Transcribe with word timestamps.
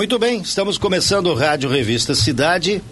Muito 0.00 0.18
bem, 0.18 0.40
estamos 0.40 0.78
começando 0.78 1.26
o 1.26 1.34
Rádio 1.34 1.68
Revista 1.68 2.14
Cidade, 2.14 2.82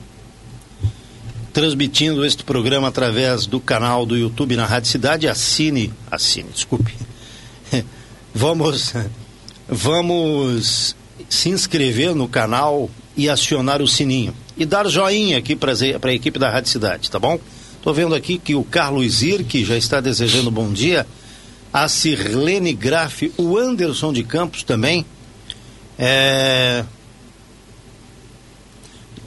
transmitindo 1.54 2.22
este 2.22 2.44
programa 2.44 2.88
através 2.88 3.46
do 3.46 3.58
canal 3.58 4.04
do 4.04 4.14
YouTube 4.14 4.54
na 4.56 4.66
Rádio 4.66 4.90
Cidade. 4.90 5.26
Assine, 5.26 5.90
assine, 6.10 6.50
desculpe. 6.52 6.94
Vamos, 8.34 8.92
vamos 9.66 10.94
se 11.30 11.48
inscrever 11.48 12.14
no 12.14 12.28
canal 12.28 12.90
e 13.16 13.26
acionar 13.30 13.80
o 13.80 13.88
sininho. 13.88 14.34
E 14.54 14.66
dar 14.66 14.86
joinha 14.86 15.38
aqui 15.38 15.56
para 15.56 15.72
a 15.72 16.12
equipe 16.12 16.38
da 16.38 16.50
Rádio 16.50 16.70
Cidade, 16.70 17.10
tá 17.10 17.18
bom? 17.18 17.40
Estou 17.78 17.94
vendo 17.94 18.14
aqui 18.14 18.36
que 18.36 18.54
o 18.54 18.62
Carlos 18.62 19.22
Irque 19.22 19.64
já 19.64 19.78
está 19.78 19.98
desejando 19.98 20.50
bom 20.50 20.70
dia. 20.70 21.06
A 21.72 21.88
Sirlene 21.88 22.74
Graff, 22.74 23.32
o 23.38 23.56
Anderson 23.56 24.12
de 24.12 24.22
Campos 24.22 24.62
também. 24.62 25.06
É... 25.98 26.84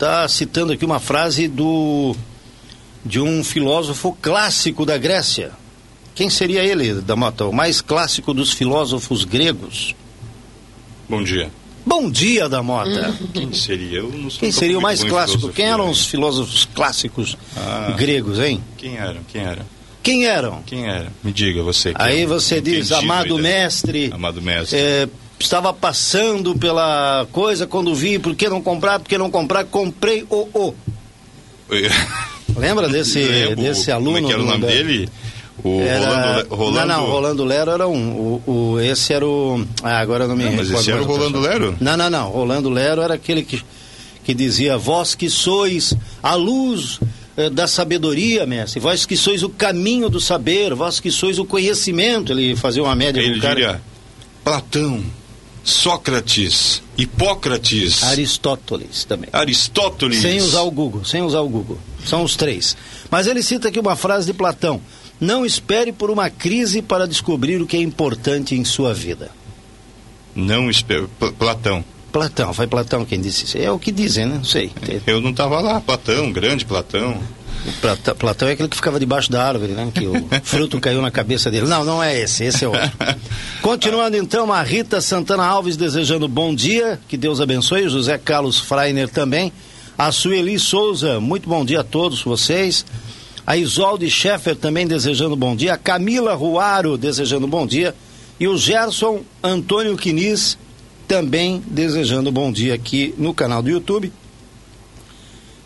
Está 0.01 0.27
citando 0.27 0.73
aqui 0.73 0.83
uma 0.83 0.99
frase 0.99 1.47
do 1.47 2.15
de 3.05 3.19
um 3.19 3.43
filósofo 3.43 4.17
clássico 4.19 4.83
da 4.83 4.97
Grécia. 4.97 5.51
Quem 6.15 6.27
seria 6.27 6.63
ele, 6.63 6.95
Damota? 6.95 7.45
O 7.45 7.53
mais 7.53 7.81
clássico 7.81 8.33
dos 8.33 8.51
filósofos 8.51 9.23
gregos? 9.23 9.93
Bom 11.07 11.23
dia. 11.23 11.51
Bom 11.85 12.09
dia, 12.09 12.49
Damota. 12.49 13.15
Quem 13.31 13.53
seria? 13.53 13.99
Eu 13.99 14.09
não 14.11 14.29
Quem 14.29 14.51
seria 14.51 14.79
o 14.79 14.81
mais 14.81 15.03
clássico? 15.03 15.49
Quem 15.49 15.67
eram 15.67 15.87
os 15.87 16.03
filósofos 16.07 16.67
clássicos 16.73 17.37
ah, 17.55 17.93
gregos, 17.95 18.39
hein? 18.39 18.59
Quem 18.77 18.97
eram? 18.97 19.21
Quem 19.31 19.43
eram? 19.43 19.65
Quem 20.01 20.25
eram? 20.25 20.63
Quem 20.63 20.89
era? 20.89 21.11
Me 21.23 21.31
diga 21.31 21.61
você. 21.61 21.91
Aí 21.93 22.25
você 22.25 22.59
diz, 22.59 22.91
amado 22.91 23.37
mestre. 23.37 24.11
Amado 24.11 24.41
mestre. 24.41 24.79
É, 24.79 25.07
estava 25.41 25.73
passando 25.73 26.55
pela 26.55 27.27
coisa 27.31 27.67
quando 27.67 27.93
vi, 27.93 28.19
por 28.19 28.35
que 28.35 28.47
não 28.47 28.61
comprar, 28.61 28.99
por 28.99 29.07
que 29.07 29.17
não 29.17 29.29
comprar, 29.29 29.65
comprei 29.65 30.25
o 30.29 30.47
o. 30.53 30.73
Lembra 32.57 32.89
desse, 32.89 33.19
Lembro. 33.19 33.55
desse 33.63 33.91
aluno? 33.91 34.21
Como 34.21 34.27
é 34.27 34.29
que 34.29 34.33
era 34.33 34.41
o 34.41 34.45
nome 34.45 34.65
dele? 34.65 35.09
O 35.63 35.81
era... 35.81 35.99
Rolando, 35.99 36.55
Rolando... 36.55 36.87
Não, 36.87 36.87
não, 36.87 37.05
Rolando 37.05 37.45
Lero 37.45 37.71
era 37.71 37.87
um. 37.87 38.11
O, 38.11 38.51
o, 38.51 38.79
esse 38.79 39.13
era 39.13 39.25
o. 39.25 39.65
Ah, 39.83 39.99
agora 39.99 40.27
não 40.27 40.35
me 40.35 40.45
não, 40.45 40.53
Mas 40.53 40.69
esse 40.71 40.91
era 40.91 41.01
o 41.01 41.05
Rolando 41.05 41.39
Lero? 41.39 41.75
Não, 41.79 41.95
não, 41.95 42.09
não. 42.09 42.29
Rolando 42.29 42.69
Lero 42.69 43.01
era 43.01 43.13
aquele 43.13 43.43
que, 43.43 43.61
que 44.23 44.33
dizia: 44.33 44.77
Vós 44.77 45.13
que 45.13 45.29
sois 45.29 45.93
a 46.21 46.35
luz 46.35 46.99
eh, 47.37 47.49
da 47.49 47.67
sabedoria, 47.67 48.45
mestre. 48.45 48.79
Vós 48.79 49.05
que 49.05 49.15
sois 49.15 49.43
o 49.43 49.49
caminho 49.49 50.09
do 50.09 50.19
saber, 50.19 50.73
vós 50.73 50.99
que 50.99 51.11
sois 51.11 51.37
o 51.37 51.45
conhecimento. 51.45 52.31
Ele 52.33 52.55
fazia 52.55 52.83
uma 52.83 52.95
média 52.95 53.21
Ele 53.21 53.33
com 53.33 53.37
o 53.37 53.41
cara. 53.41 53.55
diria: 53.55 53.81
Platão, 54.43 55.03
Sócrates, 55.63 56.81
Hipócrates. 56.97 58.03
Aristóteles 58.03 59.05
também. 59.05 59.29
Aristóteles. 59.31 60.21
Sem 60.21 60.39
usar 60.39 60.61
o 60.61 60.71
Google, 60.71 61.05
sem 61.05 61.21
usar 61.21 61.41
o 61.41 61.49
Google. 61.49 61.77
São 62.05 62.23
os 62.23 62.35
três. 62.35 62.75
Mas 63.09 63.27
ele 63.27 63.43
cita 63.43 63.67
aqui 63.67 63.79
uma 63.79 63.95
frase 63.95 64.25
de 64.25 64.33
Platão: 64.33 64.81
Não 65.19 65.45
espere 65.45 65.91
por 65.91 66.09
uma 66.09 66.29
crise 66.29 66.81
para 66.81 67.07
descobrir 67.07 67.61
o 67.61 67.67
que 67.67 67.77
é 67.77 67.81
importante 67.81 68.55
em 68.55 68.65
sua 68.65 68.93
vida. 68.93 69.29
Não 70.35 70.69
espere. 70.69 71.07
Platão. 71.37 71.83
Platão, 72.11 72.53
foi 72.53 72.67
Platão 72.67 73.05
quem 73.05 73.21
disse 73.21 73.45
isso. 73.45 73.57
É 73.57 73.71
o 73.71 73.79
que 73.79 73.91
dizem, 73.91 74.25
né? 74.25 74.35
Não 74.35 74.43
sei. 74.43 74.71
Eu 75.07 75.21
não 75.21 75.29
estava 75.31 75.61
lá. 75.61 75.79
Platão, 75.79 76.31
grande 76.31 76.65
Platão. 76.65 77.21
Platão, 77.79 78.15
Platão 78.15 78.47
é 78.47 78.53
aquele 78.53 78.69
que 78.69 78.75
ficava 78.75 78.99
debaixo 78.99 79.31
da 79.31 79.45
árvore, 79.45 79.73
né? 79.73 79.91
Que 79.93 80.07
o 80.07 80.27
fruto 80.43 80.79
caiu 80.79 81.01
na 81.01 81.11
cabeça 81.11 81.51
dele. 81.51 81.67
Não, 81.67 81.85
não 81.85 82.01
é 82.01 82.19
esse, 82.19 82.43
esse 82.43 82.65
é 82.65 82.67
outro. 82.67 82.91
Continuando 83.61 84.17
então, 84.17 84.51
a 84.51 84.61
Rita 84.61 84.99
Santana 84.99 85.45
Alves 85.45 85.77
desejando 85.77 86.27
bom 86.27 86.53
dia, 86.53 86.99
que 87.07 87.15
Deus 87.15 87.39
abençoe. 87.39 87.87
José 87.87 88.17
Carlos 88.17 88.59
Freiner 88.59 89.09
também. 89.09 89.53
A 89.97 90.11
Sueli 90.11 90.57
Souza, 90.57 91.19
muito 91.19 91.47
bom 91.47 91.63
dia 91.63 91.81
a 91.81 91.83
todos 91.83 92.23
vocês. 92.23 92.83
A 93.45 93.57
Isolde 93.57 94.09
Scheffer 94.09 94.55
também 94.55 94.87
desejando 94.87 95.35
bom 95.35 95.55
dia. 95.55 95.73
A 95.73 95.77
Camila 95.77 96.33
Ruaro 96.33 96.97
desejando 96.97 97.47
bom 97.47 97.67
dia. 97.67 97.93
E 98.39 98.47
o 98.47 98.57
Gerson 98.57 99.21
Antônio 99.43 99.95
Quinis 99.95 100.57
também 101.07 101.61
desejando 101.67 102.31
bom 102.31 102.51
dia 102.51 102.73
aqui 102.73 103.13
no 103.17 103.33
canal 103.33 103.61
do 103.61 103.69
YouTube. 103.69 104.11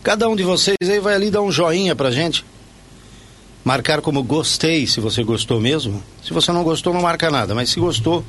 Cada 0.06 0.28
um 0.28 0.36
de 0.36 0.44
vocês 0.44 0.76
aí 0.82 1.00
vai 1.00 1.16
ali 1.16 1.32
dar 1.32 1.42
um 1.42 1.50
joinha 1.50 1.96
pra 1.96 2.12
gente. 2.12 2.44
Marcar 3.64 4.00
como 4.00 4.22
gostei, 4.22 4.86
se 4.86 5.00
você 5.00 5.24
gostou 5.24 5.60
mesmo. 5.60 6.00
Se 6.24 6.32
você 6.32 6.52
não 6.52 6.62
gostou, 6.62 6.94
não 6.94 7.02
marca 7.02 7.28
nada. 7.28 7.56
Mas 7.56 7.70
se 7.70 7.80
gostou, 7.80 8.24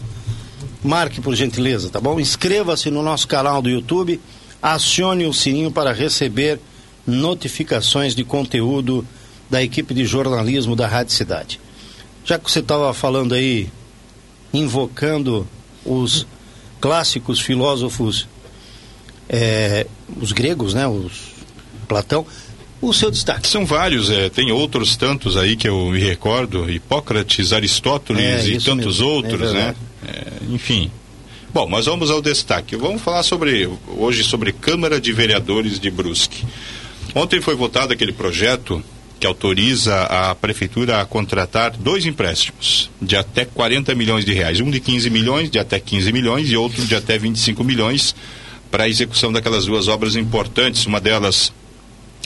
marque 0.84 1.22
por 1.22 1.36
gentileza, 1.36 1.88
tá 1.92 2.02
bom? 2.02 2.20
Inscreva-se 2.20 2.90
no 2.90 3.04
nosso 3.04 3.28
canal 3.28 3.62
do 3.62 3.70
YouTube 3.70 4.20
acione 4.60 5.28
o 5.28 5.34
sininho 5.34 5.70
para 5.72 5.94
receber 5.94 6.60
notificações 7.06 8.16
de 8.16 8.24
conteúdo 8.24 9.06
da 9.48 9.62
equipe 9.62 9.94
de 9.94 10.04
jornalismo 10.04 10.76
da 10.76 10.88
Rádio 10.88 11.14
Cidade. 11.14 11.60
Já 12.26 12.40
que 12.40 12.50
você 12.50 12.58
estava 12.58 12.92
falando 12.92 13.36
aí, 13.36 13.70
invocando 14.52 15.48
os 15.86 16.26
clássicos 16.82 17.40
filósofos, 17.40 18.28
é, 19.30 19.86
os 20.20 20.32
gregos, 20.32 20.74
né, 20.74 20.88
os 20.88 21.27
Platão, 21.88 22.26
o 22.82 22.94
seu 22.94 23.10
destaque. 23.10 23.48
São 23.48 23.66
vários, 23.66 24.10
é, 24.10 24.30
tem 24.30 24.52
outros 24.52 24.96
tantos 24.96 25.36
aí 25.38 25.56
que 25.56 25.68
eu 25.68 25.88
me 25.88 26.00
recordo, 26.00 26.70
Hipócrates, 26.70 27.54
Aristóteles 27.54 28.46
é, 28.46 28.50
e 28.50 28.60
tantos 28.60 29.00
mesmo. 29.00 29.08
outros, 29.08 29.50
é 29.50 29.54
né? 29.54 29.76
É, 30.08 30.54
enfim, 30.54 30.92
Bom, 31.54 31.66
mas 31.66 31.86
vamos 31.86 32.12
ao 32.12 32.22
destaque. 32.22 32.76
Vamos 32.76 33.02
falar 33.02 33.24
sobre 33.24 33.68
hoje 33.88 34.24
sobre 34.24 34.52
Câmara 34.52 35.02
de 35.02 35.12
Vereadores 35.12 35.80
de 35.80 35.90
Brusque. 35.90 36.46
Ontem 37.16 37.42
foi 37.42 37.56
votado 37.56 37.94
aquele 37.94 38.12
projeto 38.14 38.84
que 39.20 39.26
autoriza 39.26 40.04
a 40.04 40.36
prefeitura 40.36 41.02
a 41.02 41.06
contratar 41.06 41.72
dois 41.72 42.06
empréstimos 42.06 42.92
de 43.02 43.16
até 43.16 43.44
40 43.44 43.96
milhões 43.96 44.24
de 44.24 44.34
reais, 44.34 44.60
um 44.60 44.70
de 44.70 44.80
15 44.80 45.10
milhões, 45.10 45.50
de 45.50 45.58
até 45.58 45.80
15 45.80 46.12
milhões 46.12 46.52
e 46.52 46.56
outro 46.56 46.86
de 46.86 46.96
até 46.96 47.18
25 47.18 47.64
milhões 47.64 48.14
para 48.70 48.84
a 48.84 48.90
execução 48.90 49.32
daquelas 49.32 49.66
duas 49.66 49.88
obras 49.88 50.16
importantes, 50.16 50.86
uma 50.86 51.00
delas 51.00 51.52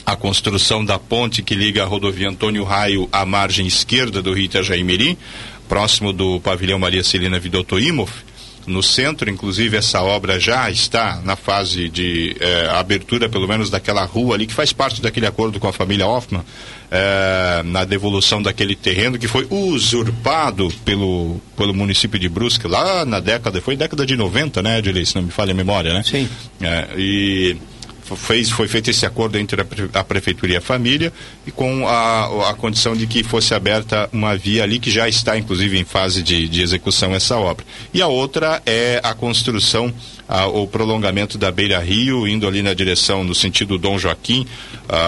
a 0.04 0.16
construção 0.16 0.84
da 0.84 0.98
ponte 0.98 1.42
que 1.42 1.54
liga 1.54 1.82
a 1.82 1.86
rodovia 1.86 2.28
Antônio 2.28 2.64
Raio 2.64 3.08
à 3.12 3.24
margem 3.24 3.66
esquerda 3.66 4.22
do 4.22 4.32
rio 4.32 4.44
Itajaí-Mirim, 4.44 5.16
próximo 5.68 6.12
do 6.12 6.40
pavilhão 6.40 6.78
Maria 6.78 7.02
Celina 7.02 7.38
Vidotto 7.38 7.78
Imhoff, 7.78 8.12
no 8.66 8.82
centro, 8.82 9.28
inclusive 9.28 9.76
essa 9.76 10.00
obra 10.02 10.38
já 10.38 10.70
está 10.70 11.20
na 11.24 11.36
fase 11.36 11.88
de 11.88 12.36
eh, 12.38 12.68
abertura, 12.72 13.28
pelo 13.28 13.48
menos 13.48 13.70
daquela 13.70 14.04
rua 14.04 14.34
ali, 14.34 14.46
que 14.46 14.54
faz 14.54 14.72
parte 14.72 15.02
daquele 15.02 15.26
acordo 15.26 15.58
com 15.58 15.66
a 15.66 15.72
família 15.72 16.06
Hoffman, 16.06 16.42
eh, 16.90 17.62
na 17.64 17.84
devolução 17.84 18.40
daquele 18.40 18.76
terreno 18.76 19.18
que 19.18 19.26
foi 19.26 19.46
usurpado 19.50 20.72
pelo, 20.84 21.40
pelo 21.56 21.74
município 21.74 22.18
de 22.18 22.28
Brusque 22.28 22.68
lá 22.68 23.04
na 23.04 23.18
década, 23.18 23.60
foi 23.60 23.76
década 23.76 24.06
de 24.06 24.16
90, 24.16 24.62
né, 24.62 24.78
Edilei, 24.78 25.04
se 25.04 25.16
não 25.16 25.22
me 25.22 25.30
falha 25.30 25.52
a 25.52 25.54
memória, 25.54 25.92
né? 25.92 26.02
Sim. 26.04 26.28
Eh, 26.60 26.88
e 26.96 27.56
fez, 28.16 28.50
foi 28.50 28.68
feito 28.68 28.90
esse 28.90 29.04
acordo 29.04 29.38
entre 29.38 29.60
a, 29.60 29.66
a, 30.00 30.04
prefeitura 30.04 30.52
e 30.52 30.56
a 30.56 30.60
família 30.60 31.12
e 31.46 31.50
com 31.50 31.86
a, 31.86 32.50
a 32.50 32.54
condição 32.54 32.96
de 32.96 33.06
que 33.06 33.22
fosse 33.22 33.54
aberta 33.54 34.08
uma 34.12 34.36
via 34.36 34.62
ali 34.62 34.78
que 34.78 34.90
já 34.90 35.08
está 35.08 35.38
inclusive 35.38 35.78
em 35.78 35.84
fase 35.84 36.22
de, 36.22 36.48
de 36.48 36.62
execução 36.62 37.14
essa 37.14 37.36
obra. 37.36 37.64
E 37.92 38.00
a 38.00 38.06
outra 38.06 38.62
é 38.66 39.00
a 39.02 39.14
construção 39.14 39.92
a, 40.28 40.46
o 40.46 40.66
prolongamento 40.66 41.36
da 41.36 41.50
Beira 41.50 41.78
Rio, 41.78 42.26
indo 42.26 42.46
ali 42.46 42.62
na 42.62 42.72
direção 42.72 43.22
no 43.22 43.34
sentido 43.34 43.78
Dom 43.78 43.98
Joaquim, 43.98 44.46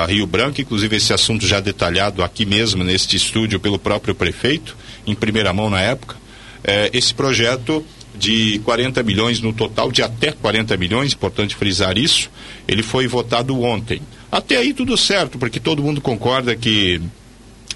Rio 0.08 0.26
Branco, 0.26 0.60
inclusive 0.60 0.96
esse 0.96 1.12
assunto 1.12 1.46
já 1.46 1.60
detalhado 1.60 2.22
aqui 2.22 2.44
mesmo 2.44 2.84
neste 2.84 3.16
estúdio 3.16 3.58
pelo 3.60 3.78
próprio 3.78 4.14
prefeito, 4.14 4.76
em 5.06 5.14
primeira 5.14 5.52
mão 5.52 5.70
na 5.70 5.80
época. 5.80 6.16
É, 6.62 6.90
esse 6.94 7.12
projeto 7.12 7.84
de 8.16 8.60
40 8.60 9.02
milhões 9.02 9.40
no 9.40 9.52
total, 9.52 9.90
de 9.90 10.02
até 10.02 10.32
40 10.32 10.76
milhões, 10.76 11.12
importante 11.12 11.54
frisar 11.54 11.98
isso, 11.98 12.30
ele 12.66 12.82
foi 12.82 13.06
votado 13.06 13.60
ontem. 13.60 14.00
Até 14.30 14.56
aí 14.56 14.72
tudo 14.72 14.96
certo, 14.96 15.38
porque 15.38 15.60
todo 15.60 15.82
mundo 15.82 16.00
concorda 16.00 16.56
que 16.56 17.00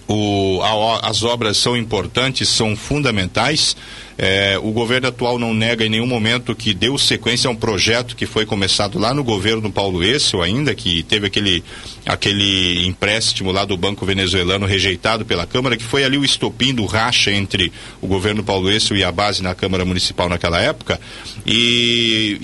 o, 0.08 0.62
a, 0.62 1.08
as 1.08 1.22
obras 1.22 1.58
são 1.58 1.76
importantes, 1.76 2.48
são 2.48 2.74
fundamentais. 2.74 3.76
É, 4.16 4.58
o 4.60 4.72
governo 4.72 5.06
atual 5.06 5.38
não 5.38 5.54
nega 5.54 5.84
em 5.84 5.88
nenhum 5.90 6.06
momento 6.06 6.56
que 6.56 6.74
deu 6.74 6.98
sequência 6.98 7.46
a 7.46 7.52
um 7.52 7.54
projeto 7.54 8.16
que 8.16 8.26
foi 8.26 8.44
começado 8.46 8.98
lá 8.98 9.12
no 9.12 9.22
governo 9.22 9.70
Paulo 9.70 10.02
Essel 10.02 10.42
ainda, 10.42 10.74
que 10.74 11.02
teve 11.02 11.26
aquele, 11.26 11.62
aquele 12.06 12.84
empréstimo 12.86 13.52
lá 13.52 13.66
do 13.66 13.76
Banco 13.76 14.04
Venezuelano 14.06 14.66
rejeitado 14.66 15.26
pela 15.26 15.46
Câmara, 15.46 15.76
que 15.76 15.84
foi 15.84 16.02
ali 16.02 16.16
o 16.16 16.24
estopim 16.24 16.74
do 16.74 16.86
racha 16.86 17.30
entre 17.30 17.70
o 18.00 18.06
governo 18.06 18.42
Paulo 18.42 18.70
Essel 18.70 18.96
e 18.96 19.04
a 19.04 19.12
base 19.12 19.42
na 19.42 19.54
Câmara 19.54 19.84
Municipal 19.84 20.28
naquela 20.28 20.58
época. 20.58 20.98
E, 21.46 22.38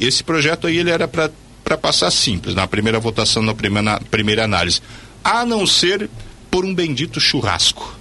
e 0.00 0.06
esse 0.06 0.22
projeto 0.22 0.68
aí 0.68 0.78
ele 0.78 0.90
era 0.90 1.08
para 1.08 1.76
passar 1.76 2.10
simples, 2.12 2.54
na 2.54 2.66
primeira 2.68 3.00
votação, 3.00 3.42
na 3.42 3.52
primeira, 3.52 3.82
na 3.82 4.00
primeira 4.00 4.44
análise. 4.44 4.80
A 5.22 5.44
não 5.44 5.66
ser 5.66 6.08
por 6.50 6.64
um 6.64 6.74
bendito 6.74 7.20
churrasco 7.20 7.98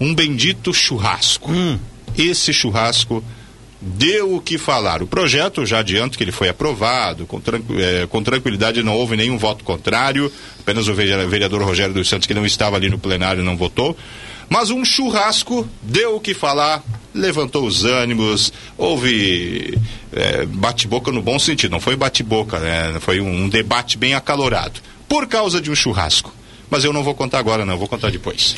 um 0.00 0.14
bendito 0.14 0.72
churrasco. 0.72 1.50
Hum. 1.50 1.78
Esse 2.16 2.52
churrasco 2.52 3.22
deu 3.80 4.34
o 4.34 4.40
que 4.40 4.58
falar. 4.58 5.02
O 5.02 5.06
projeto, 5.06 5.64
já 5.64 5.80
adianto 5.80 6.18
que 6.18 6.24
ele 6.24 6.32
foi 6.32 6.48
aprovado, 6.48 7.26
com, 7.26 7.40
é, 7.78 8.06
com 8.06 8.22
tranquilidade, 8.22 8.82
não 8.82 8.94
houve 8.94 9.16
nenhum 9.16 9.38
voto 9.38 9.64
contrário, 9.64 10.32
apenas 10.58 10.88
o 10.88 10.94
vereador 10.94 11.62
Rogério 11.62 11.94
dos 11.94 12.08
Santos, 12.08 12.26
que 12.26 12.34
não 12.34 12.44
estava 12.44 12.76
ali 12.76 12.88
no 12.88 12.98
plenário, 12.98 13.42
não 13.42 13.56
votou. 13.56 13.96
Mas 14.48 14.70
um 14.70 14.84
churrasco 14.84 15.68
deu 15.82 16.16
o 16.16 16.20
que 16.20 16.32
falar, 16.32 16.82
levantou 17.14 17.66
os 17.66 17.84
ânimos, 17.84 18.52
houve 18.76 19.78
é, 20.12 20.46
bate-boca 20.46 21.12
no 21.12 21.20
bom 21.20 21.38
sentido, 21.38 21.70
não 21.70 21.80
foi 21.80 21.96
bate-boca, 21.96 22.58
né? 22.58 22.98
foi 23.00 23.20
um, 23.20 23.44
um 23.44 23.48
debate 23.48 23.98
bem 23.98 24.14
acalorado, 24.14 24.80
por 25.06 25.26
causa 25.26 25.60
de 25.60 25.70
um 25.70 25.74
churrasco. 25.74 26.32
Mas 26.70 26.84
eu 26.84 26.92
não 26.92 27.02
vou 27.02 27.14
contar 27.14 27.38
agora, 27.38 27.64
não, 27.64 27.78
vou 27.78 27.88
contar 27.88 28.10
depois. 28.10 28.56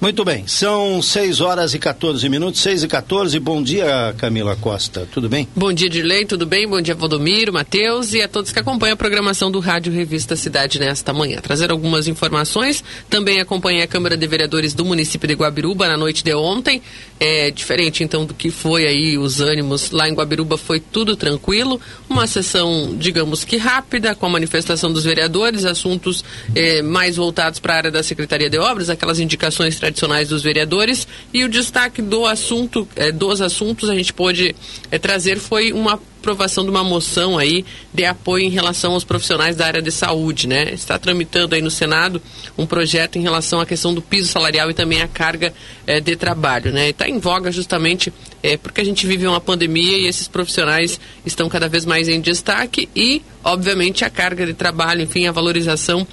Muito 0.00 0.24
bem, 0.24 0.46
são 0.46 1.02
6 1.02 1.40
horas 1.40 1.74
e 1.74 1.78
14 1.78 2.28
minutos, 2.28 2.60
6 2.60 2.84
e 2.84 2.88
14. 2.88 3.36
Bom 3.40 3.60
dia, 3.60 4.14
Camila 4.16 4.54
Costa, 4.54 5.08
tudo 5.12 5.28
bem? 5.28 5.48
Bom 5.56 5.72
dia, 5.72 5.90
Dirley, 5.90 6.24
tudo 6.24 6.46
bem? 6.46 6.68
Bom 6.68 6.80
dia, 6.80 6.94
Valdomiro, 6.94 7.52
Matheus 7.52 8.14
e 8.14 8.22
a 8.22 8.28
todos 8.28 8.52
que 8.52 8.60
acompanham 8.60 8.94
a 8.94 8.96
programação 8.96 9.50
do 9.50 9.58
Rádio 9.58 9.92
Revista 9.92 10.36
Cidade 10.36 10.78
nesta 10.78 11.12
manhã. 11.12 11.40
Trazer 11.40 11.72
algumas 11.72 12.06
informações, 12.06 12.84
também 13.10 13.40
acompanhei 13.40 13.82
a 13.82 13.88
Câmara 13.88 14.16
de 14.16 14.24
Vereadores 14.24 14.72
do 14.72 14.84
município 14.84 15.26
de 15.26 15.34
Guabiruba 15.34 15.88
na 15.88 15.96
noite 15.96 16.22
de 16.22 16.32
ontem. 16.32 16.80
É 17.20 17.50
diferente 17.50 18.04
então 18.04 18.24
do 18.24 18.32
que 18.32 18.48
foi 18.48 18.86
aí 18.86 19.18
os 19.18 19.40
ânimos 19.40 19.90
lá 19.90 20.08
em 20.08 20.12
Guabiruba, 20.12 20.56
foi 20.56 20.78
tudo 20.78 21.16
tranquilo. 21.16 21.80
Uma 22.08 22.26
sessão, 22.28 22.94
digamos 22.96 23.44
que 23.44 23.56
rápida, 23.56 24.14
com 24.14 24.26
a 24.26 24.28
manifestação 24.28 24.92
dos 24.92 25.04
vereadores, 25.04 25.64
assuntos 25.64 26.24
eh, 26.54 26.80
mais 26.80 27.16
voltados 27.16 27.58
para 27.58 27.74
a 27.74 27.76
área 27.76 27.90
da 27.90 28.02
Secretaria 28.04 28.48
de 28.48 28.58
Obras, 28.58 28.88
aquelas 28.88 29.18
indicações 29.18 29.76
tradicionais 29.76 30.28
dos 30.28 30.42
vereadores. 30.42 31.08
E 31.34 31.44
o 31.44 31.48
destaque 31.48 32.00
do 32.00 32.24
assunto, 32.24 32.86
eh, 32.94 33.10
dos 33.10 33.40
assuntos, 33.40 33.90
a 33.90 33.94
gente 33.96 34.12
pôde 34.12 34.54
eh, 34.90 34.98
trazer 34.98 35.38
foi 35.38 35.72
uma 35.72 36.00
aprovação 36.18 36.64
de 36.64 36.70
uma 36.70 36.84
moção 36.84 37.38
aí 37.38 37.64
de 37.94 38.04
apoio 38.04 38.44
em 38.44 38.50
relação 38.50 38.92
aos 38.92 39.04
profissionais 39.04 39.56
da 39.56 39.66
área 39.66 39.80
de 39.80 39.90
saúde, 39.90 40.46
né? 40.46 40.72
Está 40.72 40.98
tramitando 40.98 41.54
aí 41.54 41.62
no 41.62 41.70
Senado 41.70 42.20
um 42.56 42.66
projeto 42.66 43.16
em 43.16 43.22
relação 43.22 43.60
à 43.60 43.66
questão 43.66 43.94
do 43.94 44.02
piso 44.02 44.28
salarial 44.28 44.70
e 44.70 44.74
também 44.74 45.00
a 45.00 45.08
carga 45.08 45.54
eh, 45.86 46.00
de 46.00 46.16
trabalho, 46.16 46.72
né? 46.72 46.90
Está 46.90 47.08
em 47.08 47.18
voga 47.18 47.50
justamente 47.50 48.12
eh, 48.42 48.56
porque 48.56 48.80
a 48.80 48.84
gente 48.84 49.06
vive 49.06 49.26
uma 49.26 49.40
pandemia 49.40 49.98
e 49.98 50.06
esses 50.06 50.28
profissionais 50.28 51.00
estão 51.24 51.48
cada 51.48 51.68
vez 51.68 51.84
mais 51.84 52.08
em 52.08 52.20
destaque 52.20 52.88
e, 52.94 53.22
obviamente, 53.42 54.04
a 54.04 54.10
carga 54.10 54.44
de 54.44 54.54
trabalho, 54.54 55.02
enfim, 55.02 55.26
a 55.26 55.32
valorização 55.32 56.06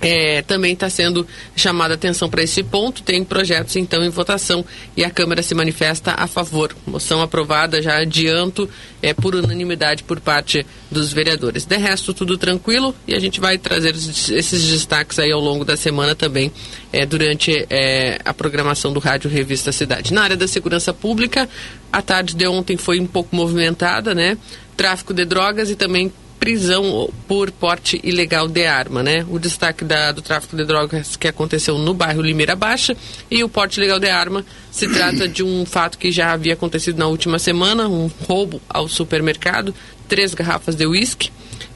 é, 0.00 0.42
também 0.42 0.72
está 0.72 0.88
sendo 0.88 1.26
chamada 1.54 1.94
atenção 1.94 2.28
para 2.28 2.42
esse 2.42 2.62
ponto. 2.62 3.02
Tem 3.02 3.24
projetos 3.24 3.76
então 3.76 4.04
em 4.04 4.08
votação 4.08 4.64
e 4.96 5.04
a 5.04 5.10
Câmara 5.10 5.42
se 5.42 5.54
manifesta 5.54 6.14
a 6.16 6.26
favor. 6.26 6.74
Moção 6.86 7.22
aprovada, 7.22 7.80
já 7.80 7.98
adianto, 7.98 8.68
é, 9.02 9.12
por 9.14 9.34
unanimidade 9.34 10.02
por 10.02 10.20
parte 10.20 10.66
dos 10.90 11.12
vereadores. 11.12 11.64
De 11.64 11.76
resto, 11.76 12.14
tudo 12.14 12.36
tranquilo 12.36 12.94
e 13.06 13.14
a 13.14 13.18
gente 13.18 13.40
vai 13.40 13.58
trazer 13.58 13.94
esses 13.94 14.68
destaques 14.68 15.18
aí 15.18 15.32
ao 15.32 15.40
longo 15.40 15.64
da 15.64 15.76
semana 15.76 16.14
também 16.14 16.52
é, 16.92 17.04
durante 17.04 17.66
é, 17.70 18.20
a 18.24 18.32
programação 18.32 18.92
do 18.92 19.00
Rádio 19.00 19.30
Revista 19.30 19.72
Cidade. 19.72 20.12
Na 20.12 20.22
área 20.22 20.36
da 20.36 20.46
segurança 20.46 20.92
pública, 20.92 21.48
a 21.92 22.02
tarde 22.02 22.34
de 22.34 22.46
ontem 22.46 22.76
foi 22.76 23.00
um 23.00 23.06
pouco 23.06 23.34
movimentada, 23.34 24.14
né? 24.14 24.36
Tráfico 24.76 25.14
de 25.14 25.24
drogas 25.24 25.70
e 25.70 25.74
também 25.74 26.12
prisão 26.46 27.10
por 27.26 27.50
porte 27.50 28.00
ilegal 28.04 28.46
de 28.46 28.64
arma, 28.64 29.02
né? 29.02 29.26
O 29.28 29.36
destaque 29.36 29.84
da, 29.84 30.12
do 30.12 30.22
tráfico 30.22 30.56
de 30.56 30.64
drogas 30.64 31.16
que 31.16 31.26
aconteceu 31.26 31.76
no 31.76 31.92
bairro 31.92 32.22
Limeira 32.22 32.54
Baixa 32.54 32.96
e 33.28 33.42
o 33.42 33.48
porte 33.48 33.78
ilegal 33.78 33.98
de 33.98 34.08
arma 34.08 34.46
se 34.70 34.86
trata 34.94 35.26
de 35.26 35.42
um 35.42 35.66
fato 35.66 35.98
que 35.98 36.12
já 36.12 36.30
havia 36.30 36.52
acontecido 36.52 36.98
na 36.98 37.08
última 37.08 37.40
semana, 37.40 37.88
um 37.88 38.08
roubo 38.28 38.62
ao 38.68 38.86
supermercado, 38.86 39.74
três 40.06 40.34
garrafas 40.34 40.76
de 40.76 40.86
uísque 40.86 41.32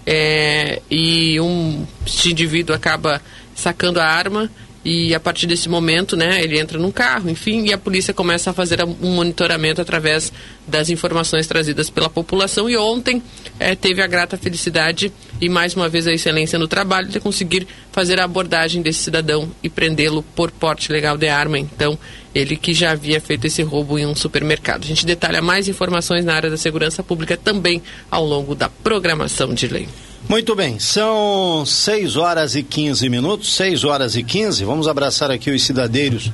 é, 0.06 0.80
e 0.88 1.40
um 1.40 1.84
indivíduo 2.24 2.72
acaba 2.72 3.20
sacando 3.56 3.98
a 3.98 4.04
arma 4.04 4.48
e 4.92 5.14
a 5.14 5.20
partir 5.20 5.46
desse 5.46 5.68
momento, 5.68 6.16
né, 6.16 6.42
ele 6.42 6.58
entra 6.58 6.76
num 6.76 6.90
carro, 6.90 7.30
enfim, 7.30 7.66
e 7.66 7.72
a 7.72 7.78
polícia 7.78 8.12
começa 8.12 8.50
a 8.50 8.52
fazer 8.52 8.82
um 8.82 9.14
monitoramento 9.14 9.80
através 9.80 10.32
das 10.66 10.90
informações 10.90 11.46
trazidas 11.46 11.88
pela 11.88 12.10
população. 12.10 12.68
E 12.68 12.76
ontem 12.76 13.22
é, 13.60 13.76
teve 13.76 14.02
a 14.02 14.06
grata 14.08 14.36
felicidade 14.36 15.12
e 15.40 15.48
mais 15.48 15.76
uma 15.76 15.88
vez 15.88 16.08
a 16.08 16.12
excelência 16.12 16.58
no 16.58 16.66
trabalho 16.66 17.06
de 17.06 17.20
conseguir 17.20 17.68
fazer 17.92 18.18
a 18.18 18.24
abordagem 18.24 18.82
desse 18.82 18.98
cidadão 18.98 19.48
e 19.62 19.68
prendê-lo 19.68 20.24
por 20.34 20.50
porte 20.50 20.90
legal 20.90 21.16
de 21.16 21.28
arma. 21.28 21.56
Então, 21.56 21.96
ele 22.34 22.56
que 22.56 22.74
já 22.74 22.90
havia 22.90 23.20
feito 23.20 23.46
esse 23.46 23.62
roubo 23.62 23.96
em 23.96 24.06
um 24.06 24.16
supermercado. 24.16 24.82
A 24.82 24.88
gente 24.88 25.06
detalha 25.06 25.40
mais 25.40 25.68
informações 25.68 26.24
na 26.24 26.34
área 26.34 26.50
da 26.50 26.56
segurança 26.56 27.00
pública 27.00 27.36
também 27.36 27.80
ao 28.10 28.24
longo 28.24 28.56
da 28.56 28.68
programação 28.68 29.54
de 29.54 29.68
lei. 29.68 29.86
Muito 30.28 30.54
bem, 30.54 30.78
são 30.78 31.64
6 31.66 32.16
horas 32.16 32.54
e 32.54 32.62
15 32.62 33.08
minutos, 33.08 33.54
6 33.54 33.84
horas 33.84 34.14
e 34.14 34.22
15. 34.22 34.64
Vamos 34.64 34.86
abraçar 34.86 35.30
aqui 35.30 35.50
os 35.50 35.62
cidadeiros 35.62 36.30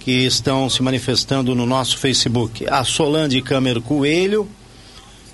que 0.00 0.12
estão 0.24 0.70
se 0.70 0.82
manifestando 0.82 1.54
no 1.54 1.66
nosso 1.66 1.98
Facebook. 1.98 2.66
A 2.68 2.84
Solange 2.84 3.42
Câmara 3.42 3.80
Coelho, 3.80 4.48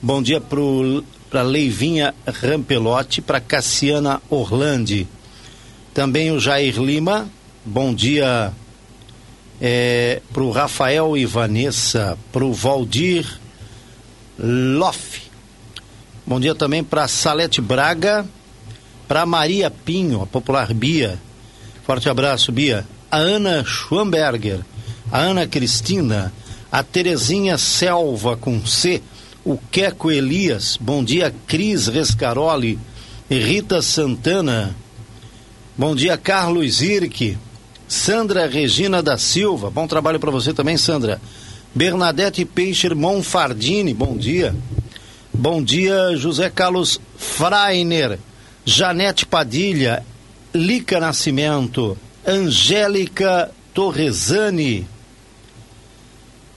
bom 0.00 0.22
dia 0.22 0.40
para 0.40 1.42
Leivinha 1.42 2.14
Rampelotti, 2.26 3.20
para 3.20 3.40
Cassiana 3.40 4.20
Orlandi. 4.28 5.06
Também 5.94 6.32
o 6.32 6.40
Jair 6.40 6.80
Lima, 6.80 7.28
bom 7.64 7.94
dia 7.94 8.52
é, 9.60 10.22
para 10.32 10.42
o 10.42 10.50
Rafael 10.50 11.16
e 11.16 11.26
Vanessa, 11.26 12.18
para 12.32 12.44
o 12.44 12.52
Valdir 12.52 13.38
Loff. 14.38 15.31
Bom 16.24 16.38
dia 16.38 16.54
também 16.54 16.84
para 16.84 17.08
Salete 17.08 17.60
Braga, 17.60 18.24
para 19.08 19.26
Maria 19.26 19.68
Pinho, 19.70 20.22
a 20.22 20.26
popular 20.26 20.72
Bia. 20.72 21.18
Forte 21.84 22.08
abraço, 22.08 22.52
Bia. 22.52 22.86
A 23.10 23.16
Ana 23.16 23.64
Schwamberger, 23.64 24.60
a 25.10 25.18
Ana 25.18 25.48
Cristina, 25.48 26.32
a 26.70 26.82
Terezinha 26.82 27.58
Selva 27.58 28.36
com 28.36 28.64
C, 28.64 29.02
o 29.44 29.58
Queco 29.58 30.12
Elias, 30.12 30.78
bom 30.80 31.02
dia 31.02 31.34
Cris 31.46 31.88
Rescaroli, 31.88 32.78
Rita 33.28 33.82
Santana, 33.82 34.74
bom 35.76 35.94
dia 35.94 36.16
Carlos 36.16 36.80
Irque, 36.80 37.36
Sandra 37.88 38.46
Regina 38.46 39.02
da 39.02 39.18
Silva, 39.18 39.70
bom 39.70 39.88
trabalho 39.88 40.20
para 40.20 40.30
você 40.30 40.54
também, 40.54 40.76
Sandra. 40.76 41.20
Bernadette 41.74 42.44
Peixe 42.44 42.94
Monfardini, 42.94 43.92
bom 43.92 44.16
dia. 44.16 44.54
Bom 45.34 45.62
dia, 45.62 46.14
José 46.14 46.50
Carlos 46.50 47.00
Freiner, 47.16 48.18
Janete 48.66 49.24
Padilha, 49.24 50.04
Lica 50.54 51.00
Nascimento, 51.00 51.96
Angélica 52.26 53.50
Torresani. 53.72 54.86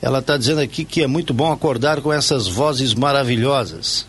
Ela 0.01 0.19
está 0.19 0.35
dizendo 0.35 0.59
aqui 0.59 0.83
que 0.83 1.01
é 1.01 1.07
muito 1.07 1.33
bom 1.33 1.53
acordar 1.53 2.01
com 2.01 2.11
essas 2.11 2.47
vozes 2.47 2.93
maravilhosas. 2.93 4.05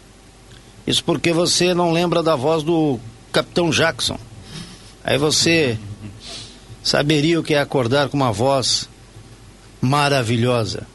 Isso 0.84 1.04
porque 1.04 1.32
você 1.32 1.72
não 1.72 1.92
lembra 1.92 2.20
da 2.20 2.34
voz 2.34 2.64
do 2.64 2.98
Capitão 3.30 3.70
Jackson. 3.70 4.18
Aí 5.04 5.16
você 5.16 5.78
saberia 6.82 7.38
o 7.38 7.42
que 7.42 7.54
é 7.54 7.60
acordar 7.60 8.08
com 8.08 8.16
uma 8.16 8.32
voz 8.32 8.88
maravilhosa. 9.80 10.88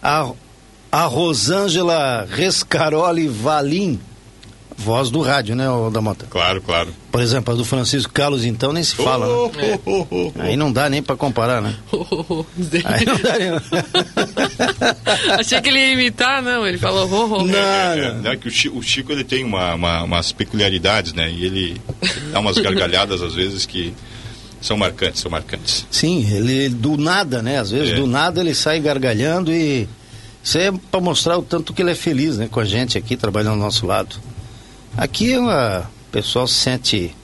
A 0.00 0.30
a 0.90 1.04
Rosângela 1.04 2.26
Rescaroli 2.28 3.28
Valim, 3.28 4.00
voz 4.76 5.10
do 5.10 5.20
rádio, 5.20 5.54
né, 5.54 5.66
da 5.92 6.00
Mota? 6.00 6.26
Claro, 6.28 6.60
claro. 6.60 6.88
Por 7.12 7.20
exemplo, 7.20 7.54
a 7.54 7.56
do 7.56 7.64
Francisco 7.64 8.12
Carlos, 8.12 8.44
então, 8.44 8.72
nem 8.72 8.82
se 8.82 8.96
fala, 8.96 9.28
oh, 9.28 9.52
né? 9.56 9.78
Oh, 9.84 9.90
oh, 9.90 10.06
oh, 10.10 10.32
oh. 10.34 10.42
Aí 10.42 10.56
não 10.56 10.72
dá 10.72 10.88
nem 10.88 11.02
para 11.02 11.14
comparar, 11.16 11.60
né? 11.60 11.76
Aí 12.84 13.04
não 13.04 13.18
dá 13.18 13.38
nem... 13.38 13.50
Achei 15.38 15.60
que 15.60 15.68
ele 15.68 15.78
ia 15.78 15.92
imitar, 15.92 16.42
não, 16.42 16.66
ele 16.66 16.78
falou 16.78 17.08
oh, 17.10 17.40
oh. 17.40 17.44
Não, 17.44 17.58
é, 17.58 18.14
não. 18.14 18.30
É, 18.30 18.36
que 18.36 18.48
o 18.48 18.50
Chico, 18.50 18.78
o 18.78 18.82
Chico, 18.82 19.12
ele 19.12 19.22
tem 19.24 19.44
uma, 19.44 19.74
uma, 19.74 20.02
umas 20.02 20.32
peculiaridades, 20.32 21.12
né, 21.12 21.30
e 21.30 21.44
ele 21.44 21.80
dá 22.32 22.40
umas 22.40 22.58
gargalhadas 22.58 23.22
às 23.22 23.34
vezes 23.34 23.66
que 23.66 23.94
são 24.60 24.76
marcantes, 24.76 25.20
são 25.20 25.30
marcantes. 25.30 25.86
Sim, 25.90 26.26
ele 26.32 26.68
do 26.68 26.96
nada, 26.96 27.42
né, 27.42 27.58
às 27.58 27.70
vezes 27.70 27.92
é. 27.92 27.96
do 27.96 28.06
nada 28.06 28.40
ele 28.40 28.54
sai 28.54 28.80
gargalhando 28.80 29.52
e 29.52 29.88
isso 30.42 30.58
é 30.58 30.72
para 30.72 31.00
mostrar 31.00 31.38
o 31.38 31.42
tanto 31.42 31.72
que 31.72 31.82
ele 31.82 31.90
é 31.90 31.94
feliz 31.94 32.38
né, 32.38 32.48
com 32.48 32.60
a 32.60 32.64
gente 32.64 32.96
aqui, 32.96 33.16
trabalhando 33.16 33.52
ao 33.52 33.58
nosso 33.58 33.86
lado. 33.86 34.16
Aqui 34.96 35.36
o 35.36 35.86
pessoal 36.10 36.46
se 36.46 36.54
sente 36.54 37.14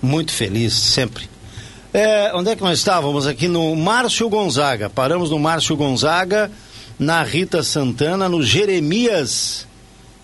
muito 0.00 0.32
feliz, 0.32 0.72
sempre. 0.72 1.28
É, 1.92 2.32
onde 2.34 2.50
é 2.50 2.56
que 2.56 2.62
nós 2.62 2.78
estávamos? 2.78 3.26
Aqui 3.26 3.48
no 3.48 3.74
Márcio 3.76 4.28
Gonzaga. 4.28 4.90
Paramos 4.90 5.30
no 5.30 5.38
Márcio 5.38 5.76
Gonzaga, 5.76 6.50
na 6.98 7.22
Rita 7.22 7.62
Santana, 7.62 8.28
no 8.28 8.42
Jeremias 8.42 9.66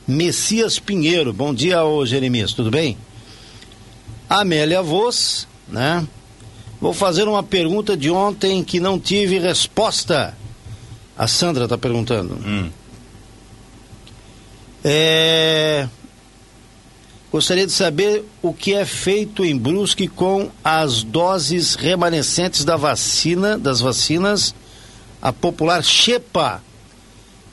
Messias 0.07 0.79
Pinheiro. 0.79 1.33
Bom 1.33 1.55
dia, 1.55 1.85
ô 1.85 2.05
Jeremias, 2.05 2.53
tudo 2.53 2.71
bem? 2.71 2.97
Amélia 4.29 4.83
Voz, 4.83 5.47
né? 5.69 6.07
Vou 6.81 6.93
fazer 6.93 7.29
uma 7.29 7.43
pergunta 7.43 7.97
de 7.97 8.11
ontem 8.11 8.65
que 8.65 8.81
não 8.81 8.99
tive 8.99 9.39
resposta. 9.39 10.37
A 11.21 11.27
Sandra 11.27 11.65
está 11.65 11.77
perguntando. 11.77 12.33
Hum. 12.43 12.71
É... 14.83 15.87
Gostaria 17.31 17.67
de 17.67 17.73
saber 17.73 18.25
o 18.41 18.55
que 18.55 18.73
é 18.73 18.87
feito 18.87 19.45
em 19.45 19.55
Brusque 19.55 20.09
com 20.09 20.51
as 20.65 21.03
doses 21.03 21.75
remanescentes 21.75 22.65
da 22.65 22.75
vacina, 22.75 23.59
das 23.59 23.83
vacinas, 23.83 24.55
a 25.21 25.31
popular 25.31 25.85
Xepa. 25.85 26.63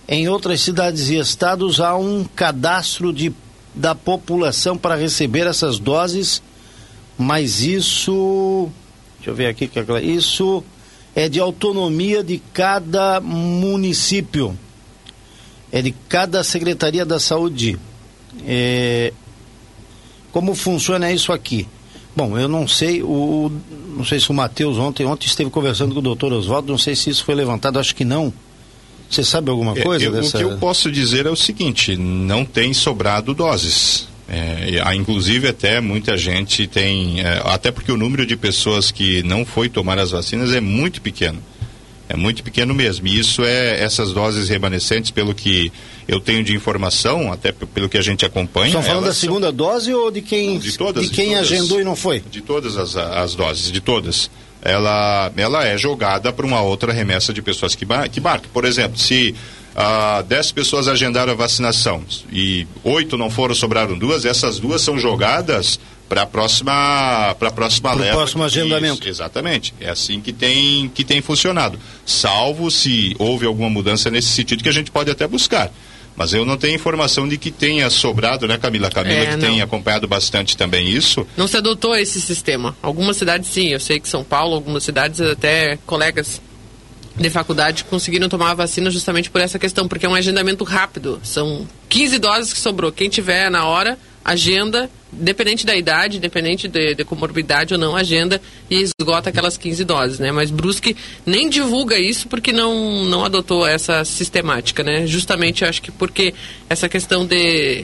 Em 0.07 0.29
outras 0.29 0.61
cidades 0.61 1.09
e 1.09 1.17
estados 1.17 1.81
há 1.81 1.93
um 1.93 2.23
cadastro 2.23 3.11
de, 3.11 3.33
da 3.75 3.93
população 3.93 4.77
para 4.77 4.95
receber 4.95 5.45
essas 5.45 5.77
doses, 5.77 6.41
mas 7.17 7.59
isso, 7.59 8.69
deixa 9.17 9.31
eu 9.31 9.35
ver 9.35 9.47
aqui, 9.47 9.69
é 9.75 10.01
isso 10.01 10.63
é 11.17 11.27
de 11.27 11.39
autonomia 11.39 12.23
de 12.23 12.39
cada 12.53 13.19
município, 13.19 14.55
é 15.71 15.81
de 15.81 15.91
cada 16.07 16.43
secretaria 16.43 17.03
da 17.03 17.19
saúde. 17.19 17.75
É, 18.45 19.11
como 20.31 20.53
funciona 20.53 21.11
isso 21.11 21.33
aqui? 21.33 21.67
Bom, 22.15 22.37
eu 22.37 22.47
não 22.47 22.67
sei, 22.67 23.01
o, 23.01 23.51
não 23.95 24.05
sei 24.05 24.19
se 24.19 24.29
o 24.29 24.33
Matheus 24.33 24.77
ontem, 24.77 25.07
ontem 25.07 25.25
esteve 25.25 25.49
conversando 25.49 25.95
com 25.95 26.01
o 26.01 26.03
doutor 26.03 26.31
Oswaldo, 26.33 26.71
não 26.71 26.77
sei 26.77 26.95
se 26.95 27.09
isso 27.09 27.25
foi 27.25 27.33
levantado, 27.33 27.79
acho 27.79 27.95
que 27.95 28.05
não. 28.05 28.31
Você 29.09 29.23
sabe 29.23 29.49
alguma 29.49 29.75
é, 29.75 29.81
coisa 29.81 30.05
é, 30.05 30.07
eu, 30.09 30.11
dessa... 30.11 30.37
O 30.37 30.39
que 30.39 30.45
eu 30.45 30.57
posso 30.59 30.91
dizer 30.91 31.25
é 31.25 31.31
o 31.31 31.35
seguinte, 31.35 31.97
não 31.97 32.45
tem 32.45 32.75
sobrado 32.75 33.33
doses. 33.33 34.07
É, 34.29 34.93
inclusive 34.93 35.47
até 35.47 35.79
muita 35.79 36.17
gente 36.17 36.67
tem, 36.67 37.21
é, 37.21 37.41
até 37.45 37.71
porque 37.71 37.91
o 37.91 37.97
número 37.97 38.25
de 38.25 38.35
pessoas 38.35 38.91
que 38.91 39.23
não 39.23 39.45
foi 39.45 39.69
tomar 39.69 39.97
as 39.97 40.11
vacinas 40.11 40.53
é 40.53 40.59
muito 40.59 41.01
pequeno. 41.01 41.41
É 42.09 42.15
muito 42.15 42.43
pequeno 42.43 42.73
mesmo. 42.73 43.07
E 43.07 43.19
isso 43.19 43.43
é 43.43 43.81
essas 43.81 44.13
doses 44.13 44.47
remanescentes, 44.47 45.11
pelo 45.11 45.35
que 45.35 45.71
eu 46.07 46.19
tenho 46.19 46.43
de 46.43 46.55
informação, 46.55 47.31
até 47.31 47.51
pelo 47.51 47.89
que 47.89 47.97
a 47.97 48.01
gente 48.01 48.25
acompanha. 48.25 48.67
Estão 48.67 48.83
falando 48.83 49.05
da 49.05 49.13
segunda 49.13 49.47
são... 49.47 49.55
dose 49.55 49.93
ou 49.93 50.09
de 50.09 50.21
quem, 50.21 50.57
de 50.57 50.77
todas, 50.77 51.03
de 51.03 51.09
quem 51.09 51.29
de 51.29 51.33
todas, 51.33 51.51
agendou 51.51 51.81
e 51.81 51.83
não 51.83 51.95
foi? 51.95 52.21
De 52.31 52.41
todas 52.41 52.77
as, 52.77 52.95
as 52.95 53.35
doses, 53.35 53.71
de 53.71 53.81
todas. 53.81 54.29
Ela, 54.61 55.31
ela 55.37 55.65
é 55.65 55.77
jogada 55.77 56.31
para 56.31 56.45
uma 56.45 56.61
outra 56.61 56.91
remessa 56.91 57.33
de 57.33 57.41
pessoas 57.41 57.75
que, 57.75 57.85
que 58.11 58.21
marcam. 58.21 58.49
Por 58.53 58.63
exemplo, 58.63 58.97
se 58.97 59.35
ah, 59.79 60.23
10 60.27 60.53
pessoas 60.53 60.87
agendaram 60.87 61.33
a 61.33 61.35
vacinação 61.35 62.03
e 62.31 62.65
oito 62.83 63.15
não 63.15 63.29
foram, 63.29 63.53
sobraram 63.53 63.95
duas, 63.95 64.25
essas 64.25 64.59
duas 64.59 64.81
são 64.81 64.97
jogadas 64.97 65.79
para 66.09 66.23
a 66.23 66.25
próxima 66.25 67.35
para 67.37 67.49
a 67.49 67.51
próxima 67.51 67.91
Pro 67.91 67.99
leva. 67.99 68.15
próximo 68.17 68.43
agendamento. 68.43 69.01
Isso, 69.01 69.09
exatamente. 69.09 69.75
É 69.79 69.89
assim 69.89 70.19
que 70.19 70.33
tem 70.33 70.89
que 70.89 71.03
tem 71.03 71.21
funcionado. 71.21 71.77
Salvo 72.05 72.71
se 72.71 73.15
houve 73.19 73.45
alguma 73.45 73.69
mudança 73.69 74.09
nesse 74.09 74.29
sentido 74.29 74.63
que 74.63 74.69
a 74.69 74.73
gente 74.73 74.89
pode 74.89 75.11
até 75.11 75.27
buscar. 75.27 75.71
Mas 76.15 76.33
eu 76.33 76.43
não 76.43 76.57
tenho 76.57 76.73
informação 76.73 77.27
de 77.27 77.37
que 77.37 77.51
tenha 77.51 77.87
sobrado, 77.91 78.47
né, 78.47 78.57
Camila? 78.57 78.89
Camila 78.89 79.19
é, 79.19 79.25
que 79.27 79.31
não. 79.33 79.39
tem 79.39 79.61
acompanhado 79.61 80.07
bastante 80.07 80.57
também 80.57 80.89
isso. 80.89 81.27
Não 81.37 81.47
se 81.47 81.55
adotou 81.55 81.95
esse 81.95 82.19
sistema. 82.19 82.75
Algumas 82.81 83.17
cidades 83.17 83.47
sim, 83.51 83.67
eu 83.67 83.79
sei 83.79 83.99
que 83.99 84.09
São 84.09 84.23
Paulo, 84.23 84.55
algumas 84.55 84.83
cidades 84.83 85.21
até 85.21 85.77
colegas 85.85 86.41
de 87.17 87.29
faculdade 87.29 87.83
conseguiram 87.85 88.29
tomar 88.29 88.51
a 88.51 88.53
vacina 88.53 88.91
justamente 88.91 89.29
por 89.29 89.41
essa 89.41 89.57
questão, 89.57 89.87
porque 89.87 90.05
é 90.05 90.09
um 90.09 90.15
agendamento 90.15 90.63
rápido. 90.63 91.19
São 91.23 91.67
15 91.89 92.19
doses 92.19 92.53
que 92.53 92.59
sobrou. 92.59 92.91
Quem 92.91 93.09
tiver 93.09 93.49
na 93.49 93.65
hora, 93.65 93.97
agenda, 94.23 94.89
dependente 95.11 95.65
da 95.65 95.75
idade, 95.75 96.19
dependente 96.19 96.67
de, 96.67 96.93
de, 96.93 97.03
comorbidade 97.03 97.73
ou 97.73 97.79
não, 97.79 97.95
agenda 97.95 98.39
e 98.69 98.83
esgota 98.83 99.29
aquelas 99.29 99.57
15 99.57 99.83
doses, 99.83 100.19
né? 100.19 100.31
Mas 100.31 100.51
Brusque 100.51 100.95
nem 101.25 101.49
divulga 101.49 101.97
isso 101.97 102.27
porque 102.27 102.51
não, 102.51 103.05
não 103.05 103.25
adotou 103.25 103.65
essa 103.65 104.05
sistemática, 104.05 104.83
né? 104.83 105.07
Justamente, 105.07 105.65
acho 105.65 105.81
que 105.81 105.91
porque 105.91 106.33
essa 106.69 106.87
questão 106.87 107.25
de... 107.25 107.83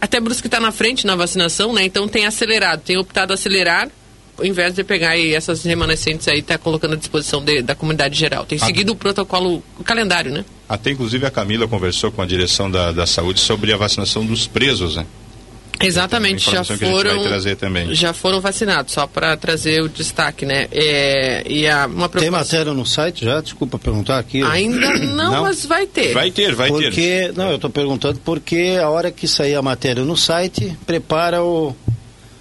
Até 0.00 0.18
Brusque 0.18 0.48
está 0.48 0.58
na 0.58 0.72
frente 0.72 1.06
na 1.06 1.14
vacinação, 1.14 1.72
né? 1.72 1.84
Então 1.84 2.08
tem 2.08 2.26
acelerado, 2.26 2.82
tem 2.82 2.98
optado 2.98 3.32
acelerar 3.32 3.88
ao 4.40 4.46
invés 4.46 4.74
de 4.74 4.82
pegar 4.82 5.10
aí 5.10 5.34
essas 5.34 5.62
remanescentes 5.62 6.26
aí, 6.26 6.40
tá 6.40 6.56
colocando 6.56 6.94
à 6.94 6.96
disposição 6.96 7.44
de, 7.44 7.62
da 7.62 7.74
comunidade 7.74 8.18
geral. 8.18 8.44
Tem 8.46 8.58
seguido 8.58 8.92
o 8.92 8.96
protocolo, 8.96 9.62
o 9.78 9.84
calendário, 9.84 10.32
né? 10.32 10.44
Até 10.68 10.90
inclusive 10.90 11.26
a 11.26 11.30
Camila 11.30 11.68
conversou 11.68 12.10
com 12.10 12.22
a 12.22 12.26
direção 12.26 12.70
da, 12.70 12.90
da 12.90 13.06
saúde 13.06 13.40
sobre 13.40 13.72
a 13.72 13.76
vacinação 13.76 14.24
dos 14.24 14.46
presos, 14.46 14.96
né? 14.96 15.06
Exatamente, 15.82 16.50
já 16.50 16.62
foram 16.62 17.94
já 17.94 18.12
foram 18.12 18.38
vacinados, 18.38 18.92
só 18.92 19.06
para 19.06 19.34
trazer 19.36 19.80
o 19.82 19.88
destaque, 19.88 20.44
né? 20.44 20.68
É, 20.70 21.42
e 21.50 21.66
a, 21.66 21.86
uma 21.86 22.06
preocupação... 22.06 22.20
Tem 22.20 22.30
matéria 22.30 22.74
no 22.74 22.84
site 22.84 23.24
já? 23.24 23.40
Desculpa 23.40 23.78
perguntar 23.78 24.18
aqui. 24.18 24.42
Ainda 24.42 24.90
não, 25.00 25.32
não, 25.32 25.42
mas 25.44 25.64
vai 25.64 25.86
ter. 25.86 26.12
Vai 26.12 26.30
ter, 26.30 26.54
vai 26.54 26.68
porque, 26.68 26.90
ter. 26.90 27.32
Não, 27.32 27.48
eu 27.48 27.56
estou 27.56 27.70
perguntando 27.70 28.20
porque 28.22 28.78
a 28.80 28.90
hora 28.90 29.10
que 29.10 29.26
sair 29.26 29.54
a 29.54 29.62
matéria 29.62 30.04
no 30.04 30.18
site, 30.18 30.76
prepara 30.86 31.42
o, 31.42 31.74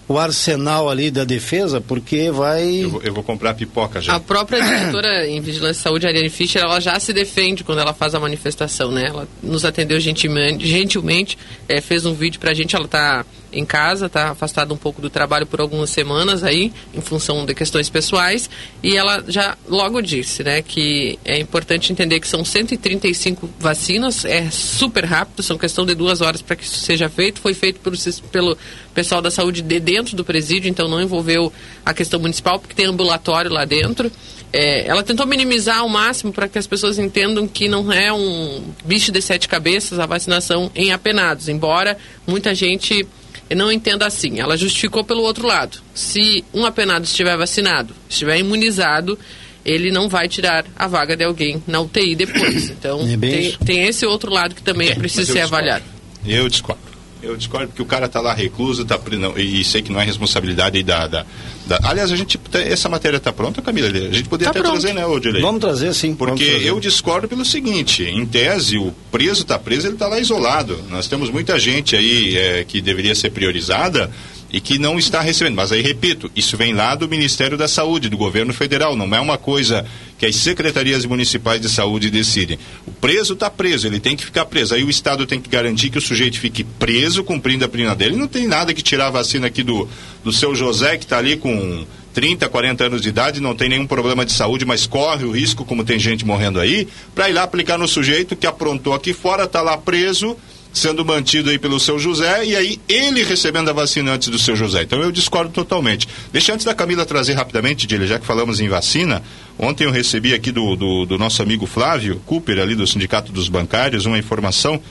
o 0.09 0.17
arsenal 0.17 0.89
ali 0.89 1.11
da 1.11 1.23
defesa, 1.23 1.79
porque 1.79 2.31
vai. 2.31 2.83
Eu 2.83 2.89
vou, 2.89 3.01
eu 3.03 3.13
vou, 3.13 3.23
comprar 3.23 3.53
pipoca 3.53 4.01
já. 4.01 4.15
A 4.15 4.19
própria 4.19 4.59
diretora 4.59 5.27
em 5.27 5.39
Vigilância 5.39 5.79
e 5.79 5.83
Saúde, 5.83 6.07
Ariane 6.07 6.29
Fischer, 6.29 6.63
ela 6.63 6.79
já 6.79 6.99
se 6.99 7.13
defende 7.13 7.63
quando 7.63 7.79
ela 7.79 7.93
faz 7.93 8.15
a 8.15 8.19
manifestação, 8.19 8.91
né? 8.91 9.05
Ela 9.07 9.27
nos 9.43 9.63
atendeu 9.63 9.99
gentilmente, 9.99 10.67
gentilmente 10.67 11.37
é, 11.67 11.79
fez 11.79 12.07
um 12.07 12.13
vídeo 12.15 12.39
pra 12.39 12.55
gente, 12.55 12.75
ela 12.75 12.87
tá 12.87 13.23
em 13.51 13.65
casa, 13.65 14.05
está 14.05 14.29
afastada 14.31 14.73
um 14.73 14.77
pouco 14.77 15.01
do 15.01 15.09
trabalho 15.09 15.45
por 15.45 15.59
algumas 15.59 15.89
semanas 15.89 16.43
aí, 16.43 16.71
em 16.93 17.01
função 17.01 17.45
de 17.45 17.53
questões 17.53 17.89
pessoais, 17.89 18.49
e 18.81 18.95
ela 18.95 19.23
já 19.27 19.57
logo 19.67 20.01
disse, 20.01 20.43
né, 20.43 20.61
que 20.61 21.17
é 21.25 21.39
importante 21.39 21.91
entender 21.91 22.19
que 22.19 22.27
são 22.27 22.43
135 22.43 23.49
vacinas, 23.59 24.25
é 24.25 24.49
super 24.51 25.05
rápido, 25.05 25.43
são 25.43 25.57
questão 25.57 25.85
de 25.85 25.95
duas 25.95 26.21
horas 26.21 26.41
para 26.41 26.55
que 26.55 26.63
isso 26.63 26.79
seja 26.79 27.09
feito, 27.09 27.41
foi 27.41 27.53
feito 27.53 27.79
pelo, 27.79 27.97
pelo 28.31 28.57
pessoal 28.93 29.21
da 29.21 29.31
saúde 29.31 29.61
de 29.61 29.79
dentro 29.79 30.15
do 30.15 30.23
presídio, 30.23 30.69
então 30.69 30.87
não 30.87 31.01
envolveu 31.01 31.51
a 31.85 31.93
questão 31.93 32.19
municipal, 32.19 32.59
porque 32.59 32.75
tem 32.75 32.85
ambulatório 32.85 33.51
lá 33.51 33.65
dentro. 33.65 34.11
É, 34.51 34.87
ela 34.87 35.03
tentou 35.03 35.27
minimizar 35.27 35.79
ao 35.79 35.89
máximo 35.89 36.33
para 36.33 36.47
que 36.47 36.57
as 36.57 36.65
pessoas 36.65 36.97
entendam 36.97 37.47
que 37.47 37.67
não 37.67 37.91
é 37.91 38.11
um 38.11 38.63
bicho 38.83 39.11
de 39.11 39.21
sete 39.21 39.47
cabeças 39.47 39.99
a 39.99 40.05
vacinação 40.05 40.71
em 40.73 40.91
apenados, 40.91 41.47
embora 41.47 41.97
muita 42.25 42.55
gente 42.55 43.07
não 43.55 43.71
entendo 43.71 44.03
assim. 44.03 44.39
Ela 44.39 44.57
justificou 44.57 45.03
pelo 45.03 45.23
outro 45.23 45.47
lado. 45.47 45.79
Se 45.93 46.43
um 46.53 46.65
apenado 46.65 47.05
estiver 47.05 47.37
vacinado, 47.37 47.93
estiver 48.07 48.37
imunizado, 48.37 49.17
ele 49.65 49.91
não 49.91 50.07
vai 50.07 50.27
tirar 50.27 50.65
a 50.75 50.87
vaga 50.87 51.15
de 51.15 51.23
alguém 51.23 51.61
na 51.67 51.79
UTI 51.81 52.15
depois. 52.15 52.69
Então, 52.79 53.01
é 53.01 53.17
tem, 53.17 53.51
tem, 53.65 53.83
esse 53.83 54.05
outro 54.05 54.31
lado 54.31 54.55
que 54.55 54.63
também 54.63 54.89
é, 54.89 54.95
precisa 54.95 55.31
ser 55.31 55.41
avaliado. 55.41 55.83
Eu 56.25 56.47
discordo. 56.47 56.88
Eu 57.21 57.35
discordo 57.35 57.67
porque 57.67 57.81
o 57.81 57.85
cara 57.85 58.05
está 58.05 58.21
lá 58.21 58.33
recluso, 58.33 58.85
tá, 58.85 58.99
não, 59.17 59.37
e 59.37 59.61
sei 59.63 59.81
que 59.81 59.91
não 59.91 59.99
é 59.99 60.05
responsabilidade 60.05 60.81
da, 60.83 61.05
da, 61.05 61.25
da, 61.67 61.79
Aliás, 61.83 62.11
a 62.11 62.15
gente 62.15 62.39
essa 62.53 62.87
matéria 62.87 63.17
está 63.17 63.33
pronta, 63.33 63.61
Camila? 63.61 63.87
A 63.87 63.91
gente 63.91 64.29
poderia 64.29 64.51
tá 64.53 64.59
até 64.59 64.67
pronto. 64.67 64.79
trazer, 64.79 64.93
né, 64.93 65.05
Odilei? 65.05 65.41
Vamos 65.41 65.59
trazer, 65.59 65.93
sim. 65.93 66.15
Porque 66.15 66.45
trazer. 66.45 66.65
eu 66.65 66.79
discordo 66.79 67.27
pelo 67.27 67.43
seguinte: 67.43 68.03
em 68.03 68.25
tese, 68.25 68.77
o 68.77 68.93
preso 69.11 69.41
está 69.41 69.59
preso, 69.59 69.87
ele 69.87 69.95
está 69.95 70.07
lá 70.07 70.19
isolado. 70.19 70.79
Nós 70.89 71.07
temos 71.07 71.29
muita 71.29 71.59
gente 71.59 71.95
aí 71.95 72.37
é, 72.37 72.63
que 72.63 72.79
deveria 72.79 73.13
ser 73.13 73.31
priorizada 73.31 74.09
e 74.51 74.59
que 74.59 74.79
não 74.79 74.97
está 74.97 75.21
recebendo. 75.21 75.55
Mas 75.55 75.71
aí, 75.71 75.81
repito, 75.81 76.31
isso 76.35 76.55
vem 76.57 76.73
lá 76.73 76.95
do 76.95 77.07
Ministério 77.07 77.57
da 77.57 77.67
Saúde, 77.67 78.09
do 78.09 78.17
governo 78.17 78.53
federal, 78.53 78.95
não 78.95 79.13
é 79.13 79.19
uma 79.19 79.37
coisa 79.37 79.85
que 80.19 80.25
as 80.25 80.35
secretarias 80.35 81.05
municipais 81.05 81.61
de 81.61 81.69
saúde 81.69 82.11
decidem. 82.11 82.59
O 82.85 82.91
preso 82.91 83.33
está 83.33 83.49
preso, 83.49 83.87
ele 83.87 84.01
tem 84.01 84.17
que 84.17 84.25
ficar 84.25 84.45
preso. 84.45 84.75
Aí 84.75 84.83
o 84.83 84.89
Estado 84.89 85.25
tem 85.25 85.39
que 85.39 85.49
garantir 85.49 85.89
que 85.89 85.97
o 85.97 86.01
sujeito 86.01 86.37
fique 86.37 86.63
preso, 86.63 87.23
cumprindo 87.23 87.63
a 87.63 87.69
pena 87.69 87.95
dele. 87.95 88.17
Não 88.17 88.27
tem 88.27 88.45
nada 88.45 88.73
que 88.73 88.83
tirar 88.83 89.07
a 89.07 89.11
vacina 89.11 89.47
aqui 89.47 89.63
do, 89.63 89.87
do 90.21 90.33
seu 90.33 90.53
José, 90.53 90.97
que 90.97 91.05
está 91.05 91.17
ali 91.17 91.37
com 91.37 91.85
30, 92.13 92.49
40 92.49 92.83
anos 92.83 93.01
de 93.01 93.07
idade, 93.07 93.39
não 93.39 93.55
tem 93.55 93.69
nenhum 93.69 93.87
problema 93.87 94.25
de 94.25 94.33
saúde, 94.33 94.65
mas 94.65 94.85
corre 94.85 95.23
o 95.23 95.31
risco, 95.31 95.63
como 95.63 95.85
tem 95.85 95.97
gente 95.97 96.25
morrendo 96.25 96.59
aí, 96.59 96.85
para 97.15 97.29
ir 97.29 97.33
lá 97.33 97.43
aplicar 97.43 97.77
no 97.77 97.87
sujeito 97.87 98.35
que 98.35 98.45
aprontou 98.45 98.93
aqui 98.93 99.13
fora, 99.13 99.45
está 99.45 99.61
lá 99.61 99.77
preso 99.77 100.35
sendo 100.71 101.03
mantido 101.03 101.49
aí 101.49 101.57
pelo 101.57 101.79
seu 101.79 101.97
José 101.97 102.45
e 102.45 102.55
aí 102.55 102.79
ele 102.87 103.23
recebendo 103.23 103.69
a 103.69 103.73
vacina 103.73 104.13
antes 104.13 104.29
do 104.29 104.37
seu 104.37 104.55
José. 104.55 104.83
Então 104.83 105.01
eu 105.01 105.11
discordo 105.11 105.51
totalmente. 105.51 106.07
Deixa 106.31 106.53
antes 106.53 106.65
da 106.65 106.73
Camila 106.73 107.05
trazer 107.05 107.33
rapidamente, 107.33 107.87
Dília, 107.87 108.07
já 108.07 108.19
que 108.19 108.25
falamos 108.25 108.59
em 108.59 108.69
vacina, 108.69 109.21
ontem 109.57 109.85
eu 109.85 109.91
recebi 109.91 110.33
aqui 110.33 110.51
do, 110.51 110.75
do, 110.75 111.05
do 111.05 111.17
nosso 111.17 111.41
amigo 111.41 111.65
Flávio 111.65 112.21
Cooper, 112.25 112.59
ali 112.59 112.75
do 112.75 112.85
Sindicato 112.85 113.31
dos 113.31 113.49
Bancários, 113.49 114.05
uma 114.05 114.17
informação 114.17 114.81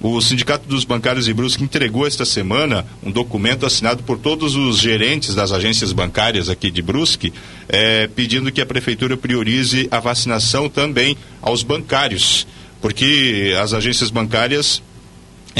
o 0.00 0.20
Sindicato 0.20 0.68
dos 0.68 0.84
Bancários 0.84 1.24
de 1.24 1.34
Brusque 1.34 1.64
entregou 1.64 2.06
esta 2.06 2.24
semana 2.24 2.86
um 3.02 3.10
documento 3.10 3.66
assinado 3.66 4.00
por 4.04 4.16
todos 4.16 4.54
os 4.54 4.78
gerentes 4.78 5.34
das 5.34 5.50
agências 5.50 5.92
bancárias 5.92 6.48
aqui 6.48 6.70
de 6.70 6.80
Brusque, 6.80 7.32
eh, 7.68 8.08
pedindo 8.14 8.52
que 8.52 8.60
a 8.60 8.66
Prefeitura 8.66 9.16
priorize 9.16 9.88
a 9.90 9.98
vacinação 9.98 10.68
também 10.68 11.16
aos 11.42 11.64
bancários, 11.64 12.46
porque 12.80 13.52
as 13.60 13.72
agências 13.72 14.08
bancárias 14.08 14.80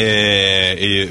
é, 0.00 1.08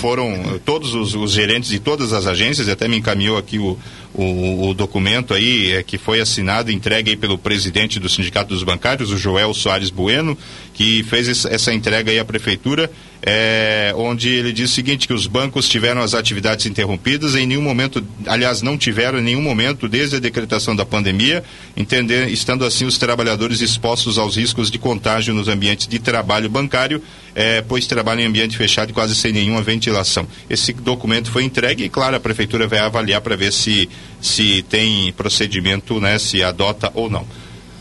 foram 0.00 0.60
todos 0.64 0.94
os, 0.94 1.14
os, 1.14 1.32
gerentes 1.32 1.70
de 1.70 1.78
todas 1.78 2.12
as 2.12 2.26
agências, 2.26 2.68
até 2.68 2.88
me 2.88 2.96
encaminhou 2.96 3.36
aqui 3.36 3.58
o, 3.58 3.78
o, 4.14 4.68
o, 4.68 4.74
documento 4.74 5.34
aí 5.34 5.72
é, 5.72 5.82
que 5.82 5.98
foi 5.98 6.20
assinado 6.20 6.70
e 6.70 6.74
entregue 6.74 7.16
pelo 7.16 7.38
presidente 7.38 8.00
do 8.00 8.08
Sindicato 8.08 8.54
dos 8.54 8.62
Bancários, 8.62 9.12
o 9.12 9.18
Joel 9.18 9.52
Soares 9.54 9.90
Bueno, 9.90 10.36
que 10.80 11.02
fez 11.02 11.44
essa 11.44 11.74
entrega 11.74 12.10
aí 12.10 12.18
à 12.18 12.24
prefeitura, 12.24 12.90
é, 13.22 13.92
onde 13.94 14.30
ele 14.30 14.50
diz 14.50 14.70
o 14.70 14.74
seguinte, 14.74 15.06
que 15.06 15.12
os 15.12 15.26
bancos 15.26 15.68
tiveram 15.68 16.00
as 16.00 16.14
atividades 16.14 16.64
interrompidas, 16.64 17.34
em 17.34 17.44
nenhum 17.46 17.60
momento, 17.60 18.02
aliás, 18.24 18.62
não 18.62 18.78
tiveram 18.78 19.18
em 19.18 19.22
nenhum 19.22 19.42
momento 19.42 19.86
desde 19.86 20.16
a 20.16 20.18
decretação 20.18 20.74
da 20.74 20.86
pandemia, 20.86 21.44
entender, 21.76 22.30
estando 22.30 22.64
assim 22.64 22.86
os 22.86 22.96
trabalhadores 22.96 23.60
expostos 23.60 24.16
aos 24.16 24.38
riscos 24.38 24.70
de 24.70 24.78
contágio 24.78 25.34
nos 25.34 25.48
ambientes 25.48 25.86
de 25.86 25.98
trabalho 25.98 26.48
bancário, 26.48 27.02
é, 27.34 27.60
pois 27.60 27.86
trabalham 27.86 28.22
em 28.22 28.28
ambiente 28.28 28.56
fechado 28.56 28.88
e 28.88 28.94
quase 28.94 29.14
sem 29.14 29.34
nenhuma 29.34 29.60
ventilação. 29.60 30.26
Esse 30.48 30.72
documento 30.72 31.30
foi 31.30 31.44
entregue 31.44 31.84
e, 31.84 31.90
claro, 31.90 32.16
a 32.16 32.20
prefeitura 32.20 32.66
vai 32.66 32.78
avaliar 32.78 33.20
para 33.20 33.36
ver 33.36 33.52
se, 33.52 33.86
se 34.18 34.64
tem 34.70 35.12
procedimento, 35.12 36.00
né, 36.00 36.18
se 36.18 36.42
adota 36.42 36.90
ou 36.94 37.10
não. 37.10 37.26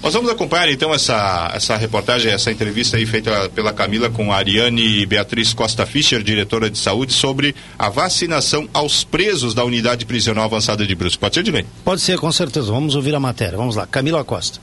Nós 0.02 0.14
vamos 0.14 0.32
acompanhar 0.32 0.72
então 0.72 0.94
essa, 0.94 1.52
essa 1.54 1.76
reportagem, 1.76 2.32
essa 2.32 2.50
entrevista 2.50 2.96
aí 2.96 3.06
feita 3.06 3.50
pela 3.50 3.74
Camila 3.74 4.10
com 4.10 4.32
a 4.32 4.38
Ariane 4.38 5.06
Beatriz 5.06 5.54
Costa 5.54 5.86
Fischer, 5.86 6.24
diretora 6.24 6.70
de 6.70 6.78
saúde, 6.78 7.12
sobre 7.12 7.54
a 7.78 7.90
vacinação 7.90 8.68
aos 8.74 9.04
presos 9.04 9.54
da 9.54 9.64
unidade 9.66 10.06
prisional 10.06 10.46
avançada 10.46 10.88
de 10.88 10.96
Brusque. 10.96 11.20
Pode 11.20 11.36
ser, 11.36 11.44
Dilene? 11.44 11.68
Pode 11.84 12.00
ser, 12.02 12.18
com 12.18 12.32
certeza. 12.32 12.72
Vamos 12.72 12.96
ouvir 12.96 13.14
a 13.14 13.20
matéria. 13.20 13.58
Vamos 13.58 13.76
lá. 13.76 13.86
Camila 13.86 14.24
Costa. 14.24 14.60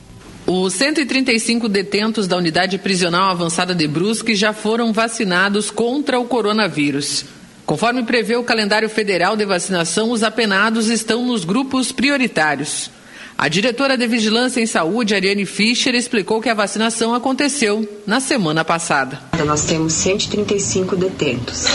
Os 0.46 0.72
135 0.72 1.68
detentos 1.68 2.26
da 2.26 2.36
unidade 2.36 2.78
prisional 2.78 3.30
avançada 3.30 3.74
de 3.74 3.86
Brusque 3.86 4.34
já 4.34 4.54
foram 4.54 4.90
vacinados 4.92 5.70
contra 5.70 6.18
o 6.18 6.24
coronavírus. 6.24 7.26
Conforme 7.66 8.04
prevê 8.04 8.36
o 8.36 8.44
calendário 8.44 8.88
federal 8.88 9.36
de 9.36 9.44
vacinação, 9.44 10.12
os 10.12 10.22
apenados 10.22 10.88
estão 10.88 11.26
nos 11.26 11.44
grupos 11.44 11.92
prioritários. 11.92 12.90
A 13.38 13.48
diretora 13.48 13.98
de 13.98 14.06
Vigilância 14.06 14.62
em 14.62 14.66
Saúde, 14.66 15.14
Ariane 15.14 15.44
Fischer, 15.44 15.94
explicou 15.94 16.40
que 16.40 16.48
a 16.48 16.54
vacinação 16.54 17.14
aconteceu 17.14 17.86
na 18.06 18.18
semana 18.18 18.64
passada. 18.64 19.20
Nós 19.44 19.64
temos 19.64 19.92
135 19.92 20.96
detentos. 20.96 21.66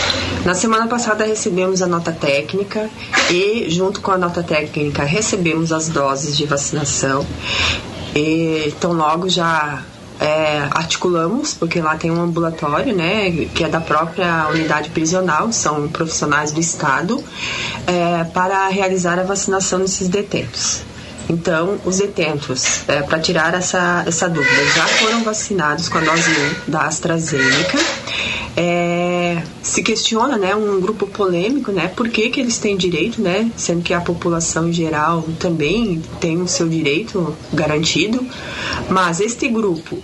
Na 0.44 0.54
semana 0.54 0.88
passada 0.88 1.24
recebemos 1.24 1.80
a 1.80 1.86
nota 1.86 2.10
técnica 2.10 2.90
e, 3.30 3.70
junto 3.70 4.00
com 4.00 4.10
a 4.10 4.18
nota 4.18 4.42
técnica, 4.42 5.04
recebemos 5.04 5.72
as 5.72 5.88
doses 5.88 6.36
de 6.36 6.46
vacinação. 6.46 7.24
E, 8.12 8.64
então, 8.66 8.92
logo 8.92 9.28
já 9.28 9.84
é, 10.18 10.66
articulamos, 10.72 11.54
porque 11.54 11.80
lá 11.80 11.96
tem 11.96 12.10
um 12.10 12.20
ambulatório, 12.20 12.92
né, 12.92 13.30
que 13.54 13.62
é 13.62 13.68
da 13.68 13.80
própria 13.80 14.48
unidade 14.48 14.90
prisional, 14.90 15.52
são 15.52 15.86
profissionais 15.86 16.50
do 16.50 16.58
Estado, 16.58 17.22
é, 17.86 18.24
para 18.24 18.66
realizar 18.66 19.16
a 19.20 19.22
vacinação 19.22 19.78
desses 19.78 20.08
detentos. 20.08 20.90
Então, 21.32 21.78
os 21.86 21.98
detentos, 21.98 22.86
é, 22.86 23.00
para 23.00 23.18
tirar 23.18 23.54
essa, 23.54 24.04
essa 24.06 24.28
dúvida, 24.28 24.64
já 24.74 24.86
foram 24.86 25.24
vacinados 25.24 25.88
com 25.88 25.96
a 25.96 26.02
dose 26.02 26.30
1 26.68 26.70
da 26.70 26.82
AstraZeneca. 26.82 27.78
É, 28.54 29.42
se 29.62 29.82
questiona, 29.82 30.36
né, 30.36 30.54
um 30.54 30.78
grupo 30.78 31.06
polêmico, 31.06 31.72
né, 31.72 31.88
por 31.88 32.10
que, 32.10 32.28
que 32.28 32.38
eles 32.38 32.58
têm 32.58 32.76
direito, 32.76 33.22
né, 33.22 33.50
sendo 33.56 33.82
que 33.82 33.94
a 33.94 34.00
população 34.02 34.68
em 34.68 34.72
geral 34.74 35.24
também 35.38 36.02
tem 36.20 36.40
o 36.42 36.46
seu 36.46 36.68
direito 36.68 37.34
garantido, 37.50 38.26
mas 38.90 39.20
este 39.20 39.48
grupo, 39.48 39.96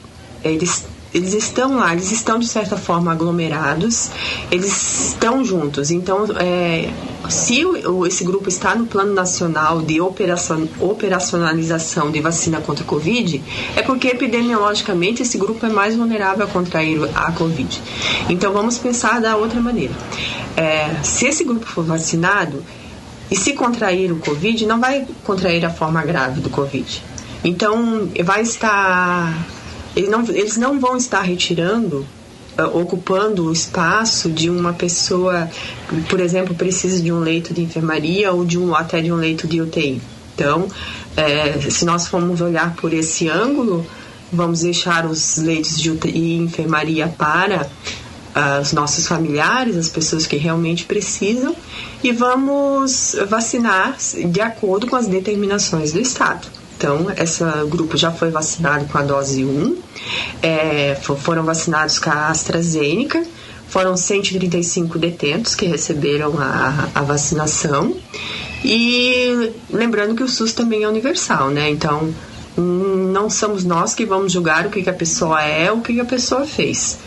eles 0.42 0.87
eles 1.12 1.33
estão 1.33 1.77
lá, 1.77 1.93
eles 1.93 2.12
estão 2.12 2.38
de 2.38 2.47
certa 2.47 2.77
forma 2.77 3.11
aglomerados, 3.11 4.11
eles 4.50 5.09
estão 5.09 5.45
juntos. 5.45 5.91
Então, 5.91 6.27
é, 6.38 6.91
se 7.31 7.65
o, 7.65 8.07
esse 8.07 8.25
grupo 8.25 8.49
está 8.49 8.75
no 8.75 8.87
plano 8.87 9.15
nacional 9.15 9.81
de 9.81 10.00
operacion, 10.00 10.67
operacionalização 10.79 12.11
de 12.11 12.21
vacina 12.21 12.61
contra 12.61 12.85
a 12.85 12.87
Covid, 12.87 13.43
é 13.75 13.83
porque 13.83 14.09
epidemiologicamente 14.09 15.23
esse 15.23 15.38
grupo 15.38 15.65
é 15.65 15.71
mais 15.71 15.97
vulnerável 15.97 16.45
a 16.45 16.49
contrair 16.49 17.00
a 17.15 17.33
Covid. 17.33 17.83
Então, 18.29 18.53
vamos 18.53 18.77
pensar 18.77 19.21
da 19.21 19.37
outra 19.37 19.61
maneira. 19.61 19.95
É, 20.57 20.95
se 21.03 21.27
esse 21.27 21.43
grupo 21.45 21.65
for 21.65 21.85
vacinado 21.85 22.62
e 23.31 23.37
se 23.37 23.55
contrair 23.55 24.12
o 24.12 24.16
Covid, 24.16 24.66
não 24.66 24.79
vai 24.79 25.07
contrair 25.25 25.64
a 25.64 25.71
forma 25.71 26.03
grave 26.03 26.40
do 26.40 26.51
Covid. 26.51 27.03
Então, 27.44 28.09
vai 28.25 28.42
estar 28.42 29.33
eles 29.98 30.11
não, 30.11 30.24
eles 30.28 30.56
não 30.56 30.78
vão 30.78 30.96
estar 30.96 31.22
retirando 31.22 32.06
uh, 32.56 32.78
ocupando 32.78 33.46
o 33.46 33.52
espaço 33.52 34.30
de 34.30 34.48
uma 34.48 34.72
pessoa, 34.72 35.50
por 36.08 36.20
exemplo, 36.20 36.54
precisa 36.54 37.02
de 37.02 37.12
um 37.12 37.18
leito 37.18 37.52
de 37.52 37.62
enfermaria 37.62 38.32
ou 38.32 38.44
de 38.44 38.56
um 38.56 38.76
até 38.76 39.00
de 39.00 39.11
um 39.11 39.16
leito 39.16 39.48
de 39.48 39.61
UTI. 39.61 40.00
Então, 40.34 40.68
é, 41.16 41.58
se 41.68 41.84
nós 41.84 42.06
formos 42.06 42.40
olhar 42.40 42.76
por 42.76 42.92
esse 42.92 43.28
ângulo, 43.28 43.84
vamos 44.32 44.61
deixar 44.61 45.04
os 45.04 45.37
leitos 45.37 45.76
de 45.76 45.90
UTI 45.90 46.16
e 46.16 46.37
enfermaria 46.37 47.08
para 47.08 47.62
uh, 47.66 48.61
os 48.62 48.72
nossos 48.72 49.04
familiares, 49.08 49.76
as 49.76 49.88
pessoas 49.88 50.28
que 50.28 50.37
realmente 50.37 50.84
precisam, 50.84 51.56
e 52.04 52.12
vamos 52.12 53.16
vacinar 53.28 53.96
de 54.30 54.40
acordo 54.40 54.87
com 54.87 54.94
as 54.94 55.08
determinações 55.08 55.92
do 55.92 56.00
Estado. 56.00 56.58
Então, 56.79 57.09
esse 57.19 57.43
grupo 57.69 57.97
já 57.97 58.12
foi 58.12 58.31
vacinado 58.31 58.85
com 58.85 58.99
a 58.99 59.03
dose 59.03 59.45
1, 59.45 59.77
é, 60.41 60.95
foram 60.95 61.43
vacinados 61.43 61.99
com 61.99 62.09
a 62.09 62.29
AstraZeneca, 62.29 63.21
foram 63.69 63.97
135 63.97 64.97
detentos 64.97 65.57
que 65.57 65.67
receberam 65.67 66.38
a, 66.38 66.88
a 66.95 67.03
vacinação. 67.03 67.97
E 68.64 69.53
lembrando 69.69 70.14
que 70.14 70.23
o 70.23 70.29
SUS 70.29 70.53
também 70.53 70.85
é 70.85 70.88
universal, 70.88 71.51
né? 71.51 71.69
Então, 71.69 72.14
não 72.57 73.29
somos 73.29 73.64
nós 73.64 73.93
que 73.93 74.07
vamos 74.07 74.33
julgar 74.33 74.64
o 74.64 74.71
que, 74.71 74.81
que 74.81 74.91
a 74.91 74.95
pessoa 74.95 75.43
é, 75.43 75.73
o 75.73 75.81
que, 75.81 75.95
que 75.95 76.01
a 76.01 76.05
pessoa 76.05 76.47
fez. 76.47 76.99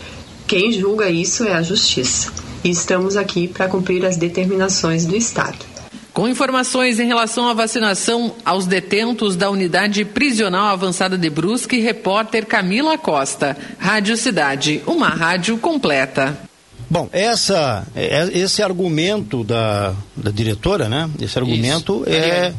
Quem 0.46 0.70
julga 0.70 1.08
isso 1.08 1.44
é 1.44 1.54
a 1.54 1.62
justiça. 1.62 2.30
E 2.62 2.68
estamos 2.68 3.16
aqui 3.16 3.48
para 3.48 3.68
cumprir 3.68 4.04
as 4.04 4.18
determinações 4.18 5.06
do 5.06 5.16
Estado. 5.16 5.71
Com 6.12 6.28
informações 6.28 7.00
em 7.00 7.06
relação 7.06 7.48
à 7.48 7.54
vacinação 7.54 8.34
aos 8.44 8.66
detentos 8.66 9.34
da 9.34 9.50
unidade 9.50 10.04
prisional 10.04 10.66
avançada 10.66 11.16
de 11.16 11.30
Brusque, 11.30 11.80
repórter 11.80 12.44
Camila 12.44 12.98
Costa, 12.98 13.56
Rádio 13.78 14.16
Cidade, 14.18 14.82
uma 14.86 15.08
rádio 15.08 15.56
completa. 15.56 16.38
Bom, 16.90 17.08
essa, 17.10 17.86
é, 17.96 18.28
esse 18.34 18.62
argumento 18.62 19.42
da, 19.42 19.94
da 20.14 20.30
diretora, 20.30 20.90
né? 20.90 21.08
Esse 21.18 21.38
argumento 21.38 22.04
Isso. 22.06 22.14
é. 22.14 22.52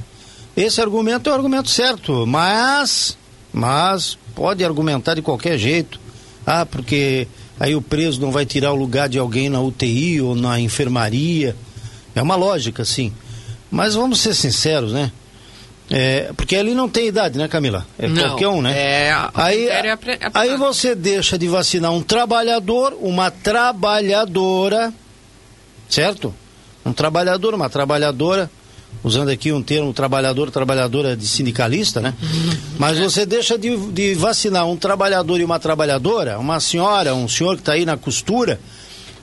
Esse 0.57 0.81
argumento 0.81 1.29
é 1.29 1.31
o 1.31 1.35
argumento 1.35 1.69
certo, 1.69 2.25
mas. 2.25 3.15
Mas 3.51 4.17
pode 4.33 4.65
argumentar 4.65 5.13
de 5.13 5.21
qualquer 5.21 5.59
jeito. 5.59 5.99
Ah, 6.43 6.65
porque 6.65 7.27
aí 7.59 7.75
o 7.75 7.81
preso 7.83 8.19
não 8.19 8.31
vai 8.31 8.47
tirar 8.47 8.73
o 8.73 8.75
lugar 8.75 9.07
de 9.07 9.19
alguém 9.19 9.47
na 9.47 9.61
UTI 9.61 10.21
ou 10.21 10.35
na 10.35 10.59
enfermaria. 10.59 11.55
É 12.15 12.21
uma 12.21 12.35
lógica, 12.35 12.83
sim. 12.83 13.13
Mas 13.73 13.95
vamos 13.95 14.19
ser 14.19 14.35
sinceros, 14.35 14.93
né? 14.93 15.11
É, 15.89 16.31
porque 16.37 16.55
ali 16.55 16.75
não 16.75 16.87
tem 16.87 17.07
idade, 17.07 17.39
né, 17.39 17.47
Camila? 17.47 17.87
É 17.97 18.07
não, 18.07 18.21
qualquer 18.21 18.47
um, 18.47 18.61
né? 18.61 18.71
É, 18.77 19.15
aí, 19.33 19.67
é 19.67 19.97
aí 20.31 20.55
você 20.57 20.93
deixa 20.93 21.39
de 21.39 21.47
vacinar 21.47 21.91
um 21.91 21.99
trabalhador, 21.99 22.95
uma 23.01 23.31
trabalhadora, 23.31 24.93
certo? 25.89 26.31
Um 26.85 26.93
trabalhador, 26.93 27.55
uma 27.55 27.67
trabalhadora, 27.67 28.49
usando 29.03 29.29
aqui 29.29 29.51
um 29.51 29.63
termo 29.63 29.91
trabalhador, 29.91 30.51
trabalhadora 30.51 31.17
de 31.17 31.27
sindicalista, 31.27 31.99
né? 31.99 32.13
Mas 32.77 32.99
você 32.99 33.25
deixa 33.25 33.57
de, 33.57 33.75
de 33.91 34.13
vacinar 34.13 34.67
um 34.67 34.77
trabalhador 34.77 35.39
e 35.39 35.43
uma 35.43 35.57
trabalhadora, 35.57 36.37
uma 36.37 36.59
senhora, 36.59 37.15
um 37.15 37.27
senhor 37.27 37.55
que 37.55 37.63
está 37.63 37.71
aí 37.71 37.85
na 37.85 37.97
costura, 37.97 38.59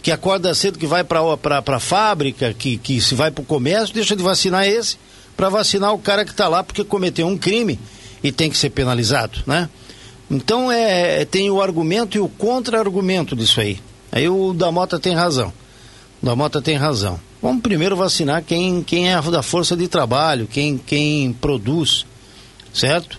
que 0.03 0.11
acorda 0.11 0.55
cedo, 0.55 0.79
que 0.79 0.87
vai 0.87 1.05
para 1.05 1.21
a 1.67 1.81
fábrica, 1.81 2.55
que, 2.55 2.77
que 2.77 3.01
se 3.01 3.15
vai 3.15 3.31
para 3.31 3.43
o 3.43 3.45
comércio, 3.45 3.95
deixa 3.95 4.17
de 4.17 4.23
vacinar 4.23 4.67
esse 4.67 4.97
para 5.37 5.49
vacinar 5.49 5.95
o 5.95 5.99
cara 5.99 6.25
que 6.25 6.33
está 6.33 6.49
lá 6.49 6.63
porque 6.63 6.85
cometeu 6.85 7.27
um 7.27 7.37
crime 7.37 7.79
e 8.23 8.31
tem 8.31 8.51
que 8.51 8.59
ser 8.59 8.71
penalizado, 8.71 9.41
né? 9.47 9.71
Então 10.31 10.71
é, 10.71 11.25
tem 11.25 11.51
o 11.51 11.63
argumento 11.63 12.17
e 12.17 12.21
o 12.21 12.29
contra-argumento 12.29 13.35
disso 13.35 13.61
aí. 13.61 13.81
Aí 14.13 14.29
o 14.29 14.53
Damota 14.53 14.99
tem 14.99 15.15
razão. 15.15 15.53
O 16.23 16.27
Damota 16.27 16.61
tem 16.61 16.77
razão. 16.77 17.19
Vamos 17.43 17.63
primeiro 17.63 17.97
vacinar 17.97 18.45
quem, 18.45 18.83
quem 18.83 19.11
é 19.11 19.21
da 19.23 19.43
força 19.43 19.75
de 19.75 19.89
trabalho, 19.89 20.47
quem, 20.47 20.77
quem 20.77 21.33
produz, 21.33 22.05
certo? 22.73 23.19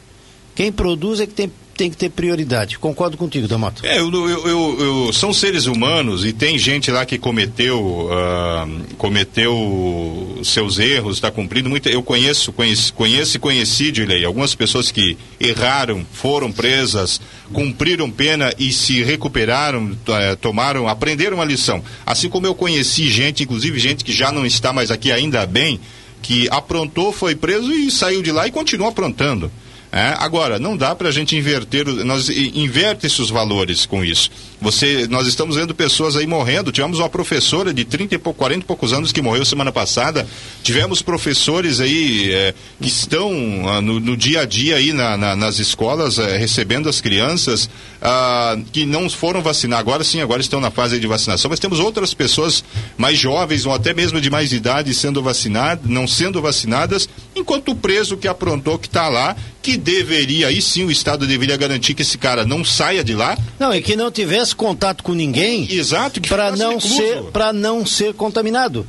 Quem 0.53 0.71
produz 0.71 1.19
é 1.19 1.25
que 1.25 1.33
tem 1.33 1.51
tem 1.81 1.89
que 1.89 1.97
ter 1.97 2.11
prioridade. 2.11 2.77
Concordo 2.77 3.17
contigo, 3.17 3.47
Damato. 3.47 3.83
É, 3.83 3.97
eu, 3.97 4.11
eu, 4.13 4.47
eu, 4.47 4.77
eu, 5.07 5.13
são 5.13 5.33
seres 5.33 5.65
humanos 5.65 6.23
e 6.23 6.31
tem 6.31 6.55
gente 6.55 6.91
lá 6.91 7.07
que 7.07 7.17
cometeu 7.17 8.07
uh, 8.07 8.95
cometeu 8.99 10.39
seus 10.43 10.77
erros, 10.77 11.15
está 11.15 11.31
cumprindo 11.31 11.71
muito. 11.71 11.89
Eu 11.89 12.03
conheço, 12.03 12.53
conheço, 12.53 12.93
conheço 12.93 13.37
e 13.37 13.39
conheci, 13.39 13.91
Dilei, 13.91 14.23
algumas 14.23 14.53
pessoas 14.53 14.91
que 14.91 15.17
erraram, 15.39 16.05
foram 16.13 16.51
presas, 16.51 17.19
cumpriram 17.51 18.11
pena 18.11 18.53
e 18.59 18.71
se 18.71 19.01
recuperaram, 19.01 19.85
uh, 19.85 20.35
tomaram, 20.39 20.87
aprenderam 20.87 21.41
a 21.41 21.45
lição. 21.45 21.83
Assim 22.05 22.29
como 22.29 22.45
eu 22.45 22.53
conheci 22.53 23.09
gente, 23.09 23.41
inclusive 23.41 23.79
gente 23.79 24.03
que 24.03 24.13
já 24.13 24.31
não 24.31 24.45
está 24.45 24.71
mais 24.71 24.91
aqui 24.91 25.11
ainda 25.11 25.47
bem, 25.47 25.79
que 26.21 26.47
aprontou, 26.51 27.11
foi 27.11 27.35
preso 27.35 27.73
e 27.73 27.89
saiu 27.89 28.21
de 28.21 28.31
lá 28.31 28.45
e 28.45 28.51
continua 28.51 28.89
aprontando. 28.89 29.51
É, 29.91 30.15
agora, 30.17 30.57
não 30.57 30.77
dá 30.77 30.95
para 30.95 31.09
a 31.09 31.11
gente 31.11 31.35
inverter, 31.35 31.85
nós 31.85 32.29
inverte 32.29 33.05
esses 33.05 33.29
valores 33.29 33.85
com 33.85 34.05
isso. 34.05 34.31
Você, 34.61 35.07
nós 35.09 35.25
estamos 35.25 35.55
vendo 35.55 35.73
pessoas 35.73 36.15
aí 36.15 36.27
morrendo. 36.27 36.71
Tivemos 36.71 36.99
uma 36.99 37.09
professora 37.09 37.73
de 37.73 37.83
30 37.83 38.13
e 38.13 38.17
pouco, 38.19 38.37
40 38.37 38.63
e 38.63 38.65
poucos 38.67 38.93
anos 38.93 39.11
que 39.11 39.19
morreu 39.19 39.43
semana 39.43 39.71
passada. 39.71 40.27
Tivemos 40.61 41.01
professores 41.01 41.79
aí 41.79 42.31
é, 42.31 42.53
que 42.79 42.87
estão 42.87 43.31
ah, 43.67 43.81
no, 43.81 43.99
no, 43.99 44.15
dia 44.15 44.41
a 44.41 44.45
dia 44.45 44.75
aí 44.75 44.93
na, 44.93 45.17
na, 45.17 45.35
nas 45.35 45.57
escolas 45.57 46.19
é, 46.19 46.37
recebendo 46.37 46.87
as 46.87 47.01
crianças 47.01 47.67
ah, 47.99 48.55
que 48.71 48.85
não 48.85 49.09
foram 49.09 49.41
vacinar. 49.41 49.79
Agora 49.79 50.03
sim, 50.03 50.21
agora 50.21 50.41
estão 50.41 50.61
na 50.61 50.69
fase 50.69 50.99
de 50.99 51.07
vacinação. 51.07 51.49
Mas 51.49 51.59
temos 51.59 51.79
outras 51.79 52.13
pessoas 52.13 52.63
mais 52.95 53.17
jovens 53.17 53.65
ou 53.65 53.73
até 53.73 53.95
mesmo 53.95 54.21
de 54.21 54.29
mais 54.29 54.53
idade 54.53 54.93
sendo 54.93 55.23
vacinadas, 55.23 55.89
não 55.89 56.07
sendo 56.07 56.39
vacinadas, 56.39 57.09
enquanto 57.35 57.71
o 57.71 57.75
preso 57.75 58.15
que 58.15 58.27
aprontou 58.27 58.77
que 58.77 58.87
está 58.87 59.09
lá 59.09 59.35
que 59.61 59.77
deveria, 59.77 60.47
aí 60.47 60.61
sim 60.61 60.83
o 60.83 60.91
Estado 60.91 61.27
deveria 61.27 61.55
garantir 61.55 61.93
que 61.93 62.01
esse 62.01 62.17
cara 62.17 62.45
não 62.45 62.65
saia 62.65 63.03
de 63.03 63.13
lá. 63.13 63.37
Não, 63.59 63.73
e 63.73 63.81
que 63.81 63.95
não 63.95 64.11
tivesse 64.11 64.50
contato 64.55 65.03
com 65.03 65.13
ninguém. 65.13 65.71
Exato, 65.71 66.21
para 66.21 66.55
não 66.55 66.79
ser 66.79 67.23
para 67.31 67.53
não 67.53 67.85
ser 67.85 68.13
contaminado, 68.13 68.87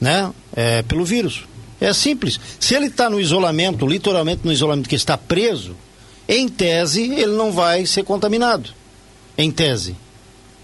né? 0.00 0.30
É, 0.54 0.82
pelo 0.82 1.04
vírus. 1.04 1.44
É 1.80 1.92
simples. 1.92 2.38
Se 2.58 2.74
ele 2.74 2.86
está 2.86 3.10
no 3.10 3.20
isolamento, 3.20 3.86
literalmente 3.86 4.42
no 4.44 4.52
isolamento 4.52 4.88
que 4.88 4.94
está 4.94 5.18
preso, 5.18 5.76
em 6.28 6.48
tese 6.48 7.02
ele 7.02 7.32
não 7.32 7.52
vai 7.52 7.84
ser 7.86 8.04
contaminado. 8.04 8.70
Em 9.36 9.50
tese. 9.50 9.96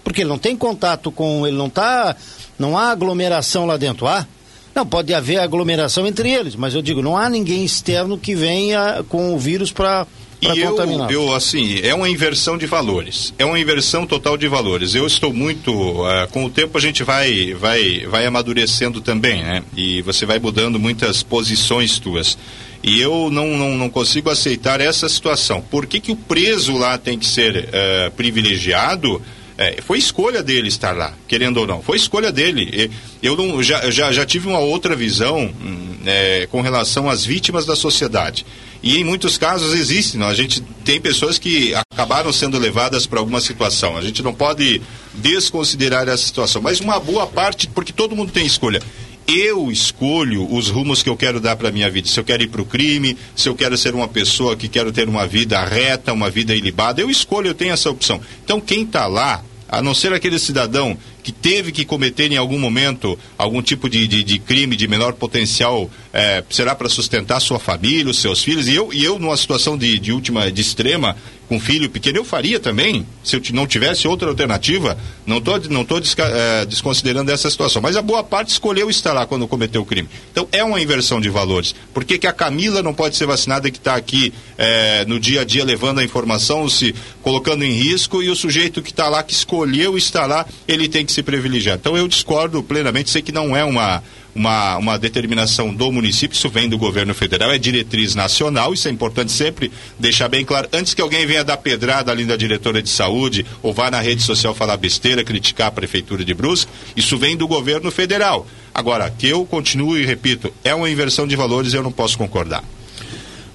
Porque 0.03 0.21
ele 0.21 0.29
não 0.29 0.37
tem 0.37 0.55
contato 0.55 1.11
com, 1.11 1.45
ele 1.45 1.57
não 1.57 1.69
tá, 1.69 2.15
não 2.57 2.77
há 2.77 2.89
aglomeração 2.89 3.65
lá 3.65 3.77
dentro, 3.77 4.07
há? 4.07 4.25
Não, 4.73 4.85
pode 4.85 5.13
haver 5.13 5.37
aglomeração 5.39 6.07
entre 6.07 6.31
eles, 6.31 6.55
mas 6.55 6.73
eu 6.73 6.81
digo, 6.81 7.01
não 7.01 7.17
há 7.17 7.29
ninguém 7.29 7.63
externo 7.63 8.17
que 8.17 8.33
venha 8.33 9.03
com 9.09 9.35
o 9.35 9.37
vírus 9.37 9.71
para 9.71 10.07
para 10.41 10.55
contaminar. 10.55 11.11
Eu, 11.11 11.33
assim, 11.33 11.79
é 11.83 11.93
uma 11.93 12.09
inversão 12.09 12.57
de 12.57 12.65
valores. 12.65 13.33
É 13.37 13.45
uma 13.45 13.59
inversão 13.59 14.05
total 14.05 14.35
de 14.35 14.47
valores. 14.47 14.95
Eu 14.95 15.05
estou 15.05 15.31
muito, 15.31 15.71
uh, 15.71 16.27
com 16.31 16.45
o 16.45 16.49
tempo 16.49 16.77
a 16.77 16.81
gente 16.81 17.03
vai, 17.03 17.53
vai, 17.53 18.05
vai 18.07 18.25
amadurecendo 18.25 19.01
também, 19.01 19.43
né? 19.43 19.63
E 19.75 20.01
você 20.01 20.25
vai 20.25 20.39
mudando 20.39 20.79
muitas 20.79 21.23
posições 21.23 21.99
tuas. 21.99 22.37
E 22.83 22.99
eu 22.99 23.29
não, 23.31 23.55
não, 23.55 23.77
não 23.77 23.89
consigo 23.89 24.29
aceitar 24.29 24.81
essa 24.81 25.07
situação. 25.07 25.61
Por 25.61 25.85
que, 25.85 25.99
que 25.99 26.11
o 26.11 26.15
preso 26.15 26.75
lá 26.77 26.97
tem 26.97 27.17
que 27.17 27.27
ser 27.27 27.69
uh, 27.69 28.11
privilegiado? 28.11 29.21
É, 29.61 29.79
foi 29.79 29.99
escolha 29.99 30.41
dele 30.41 30.69
estar 30.69 30.97
lá, 30.97 31.13
querendo 31.27 31.57
ou 31.57 31.67
não. 31.67 31.83
Foi 31.83 31.95
escolha 31.95 32.31
dele. 32.31 32.89
Eu 33.21 33.37
não, 33.37 33.61
já, 33.61 33.91
já, 33.91 34.11
já 34.11 34.25
tive 34.25 34.47
uma 34.47 34.57
outra 34.57 34.95
visão 34.95 35.37
hum, 35.37 35.97
é, 36.03 36.47
com 36.49 36.61
relação 36.61 37.07
às 37.07 37.23
vítimas 37.23 37.63
da 37.63 37.75
sociedade. 37.75 38.43
E 38.81 38.97
em 38.97 39.03
muitos 39.03 39.37
casos 39.37 39.75
existe, 39.75 40.17
não? 40.17 40.27
a 40.27 40.33
gente 40.33 40.61
tem 40.83 40.99
pessoas 40.99 41.37
que 41.37 41.75
acabaram 41.75 42.33
sendo 42.33 42.57
levadas 42.57 43.05
para 43.05 43.19
alguma 43.19 43.39
situação. 43.39 43.95
A 43.95 44.01
gente 44.01 44.23
não 44.23 44.33
pode 44.33 44.81
desconsiderar 45.13 46.09
essa 46.09 46.25
situação, 46.25 46.59
mas 46.59 46.79
uma 46.79 46.99
boa 46.99 47.27
parte, 47.27 47.67
porque 47.67 47.93
todo 47.93 48.15
mundo 48.15 48.31
tem 48.31 48.47
escolha 48.47 48.81
eu 49.27 49.71
escolho 49.71 50.51
os 50.53 50.67
rumos 50.67 51.01
que 51.01 51.09
eu 51.09 51.15
quero 51.15 51.39
dar 51.39 51.55
para 51.55 51.71
minha 51.71 51.89
vida. 51.89 52.07
Se 52.07 52.19
eu 52.19 52.23
quero 52.23 52.43
ir 52.43 52.47
para 52.49 52.61
o 52.61 52.65
crime, 52.65 53.15
se 53.35 53.47
eu 53.47 53.55
quero 53.55 53.77
ser 53.77 53.93
uma 53.93 54.07
pessoa 54.07 54.57
que 54.57 54.67
quero 54.67 54.91
ter 54.91 55.07
uma 55.07 55.25
vida 55.25 55.63
reta, 55.63 56.11
uma 56.11 56.29
vida 56.29 56.53
ilibada, 56.53 56.99
eu 56.99 57.09
escolho, 57.09 57.47
eu 57.47 57.53
tenho 57.53 57.71
essa 57.71 57.89
opção. 57.89 58.19
Então 58.43 58.59
quem 58.59 58.83
está 58.83 59.07
lá 59.07 59.41
a 59.71 59.81
não 59.81 59.95
ser 59.95 60.11
aquele 60.11 60.37
cidadão 60.37 60.97
que 61.21 61.31
teve 61.31 61.71
que 61.71 61.85
cometer 61.85 62.31
em 62.31 62.37
algum 62.37 62.57
momento 62.57 63.17
algum 63.37 63.61
tipo 63.61 63.89
de, 63.89 64.07
de, 64.07 64.23
de 64.23 64.39
crime 64.39 64.75
de 64.75 64.87
menor 64.87 65.13
potencial, 65.13 65.89
é, 66.13 66.43
será 66.49 66.75
para 66.75 66.89
sustentar 66.89 67.39
sua 67.39 67.59
família, 67.59 68.11
os 68.11 68.19
seus 68.19 68.43
filhos, 68.43 68.67
e 68.67 68.75
eu, 68.75 68.93
e 68.93 69.03
eu 69.03 69.19
numa 69.19 69.37
situação 69.37 69.77
de, 69.77 69.99
de 69.99 70.11
última, 70.11 70.51
de 70.51 70.61
extrema, 70.61 71.15
com 71.51 71.59
filho 71.59 71.89
pequeno, 71.89 72.19
eu 72.19 72.23
faria 72.23 72.61
também, 72.61 73.05
se 73.21 73.35
eu 73.35 73.41
não 73.51 73.67
tivesse 73.67 74.07
outra 74.07 74.29
alternativa. 74.29 74.97
Não 75.25 75.39
estou 75.39 75.59
não 75.69 75.83
tô 75.83 75.97
é, 75.97 76.65
desconsiderando 76.65 77.29
essa 77.29 77.49
situação. 77.49 77.81
Mas 77.81 77.97
a 77.97 78.01
boa 78.01 78.23
parte 78.23 78.51
escolheu 78.51 78.89
estar 78.89 79.11
lá 79.11 79.25
quando 79.25 79.45
cometeu 79.45 79.81
o 79.81 79.85
crime. 79.85 80.07
Então 80.31 80.47
é 80.49 80.63
uma 80.63 80.79
inversão 80.79 81.19
de 81.19 81.29
valores. 81.29 81.75
Por 81.93 82.05
que, 82.05 82.17
que 82.17 82.25
a 82.25 82.31
Camila 82.31 82.81
não 82.81 82.93
pode 82.93 83.17
ser 83.17 83.25
vacinada 83.25 83.69
que 83.69 83.79
está 83.79 83.95
aqui 83.95 84.33
é, 84.57 85.03
no 85.03 85.19
dia 85.19 85.41
a 85.41 85.43
dia 85.43 85.65
levando 85.65 85.99
a 85.99 86.05
informação, 86.05 86.69
se 86.69 86.95
colocando 87.21 87.65
em 87.65 87.71
risco, 87.73 88.23
e 88.23 88.29
o 88.29 88.35
sujeito 88.35 88.81
que 88.81 88.91
está 88.91 89.09
lá, 89.09 89.21
que 89.21 89.33
escolheu 89.33 89.97
estar 89.97 90.27
lá, 90.27 90.45
ele 90.65 90.87
tem 90.87 91.05
que 91.05 91.10
se 91.11 91.21
privilegiar. 91.21 91.77
Então 91.77 91.95
eu 91.95 92.07
discordo 92.07 92.63
plenamente, 92.63 93.09
sei 93.09 93.21
que 93.21 93.31
não 93.31 93.55
é 93.55 93.63
uma 93.63 94.01
uma, 94.35 94.77
uma 94.77 94.99
determinação 94.99 95.73
do 95.73 95.91
município, 95.91 96.35
isso 96.35 96.49
vem 96.49 96.69
do 96.69 96.77
governo 96.77 97.13
federal, 97.13 97.51
é 97.51 97.57
diretriz 97.57 98.15
nacional, 98.15 98.73
isso 98.73 98.87
é 98.87 98.91
importante 98.91 99.31
sempre 99.31 99.71
deixar 99.99 100.27
bem 100.27 100.45
claro, 100.45 100.67
antes 100.73 100.93
que 100.93 101.01
alguém 101.01 101.25
venha 101.25 101.43
dar 101.43 101.57
pedrada 101.57 102.11
ali 102.11 102.25
da 102.25 102.35
diretora 102.35 102.81
de 102.81 102.89
saúde, 102.89 103.45
ou 103.61 103.73
vá 103.73 103.91
na 103.91 103.99
rede 103.99 104.23
social 104.23 104.55
falar 104.55 104.77
besteira, 104.77 105.23
criticar 105.23 105.67
a 105.67 105.71
prefeitura 105.71 106.23
de 106.23 106.33
Brusque, 106.33 106.71
isso 106.95 107.17
vem 107.17 107.35
do 107.35 107.47
governo 107.47 107.91
federal. 107.91 108.47
Agora, 108.73 109.11
que 109.11 109.27
eu 109.27 109.45
continuo 109.45 109.97
e 109.97 110.05
repito, 110.05 110.53
é 110.63 110.73
uma 110.73 110.89
inversão 110.89 111.27
de 111.27 111.35
valores, 111.35 111.73
eu 111.73 111.83
não 111.83 111.91
posso 111.91 112.17
concordar. 112.17 112.63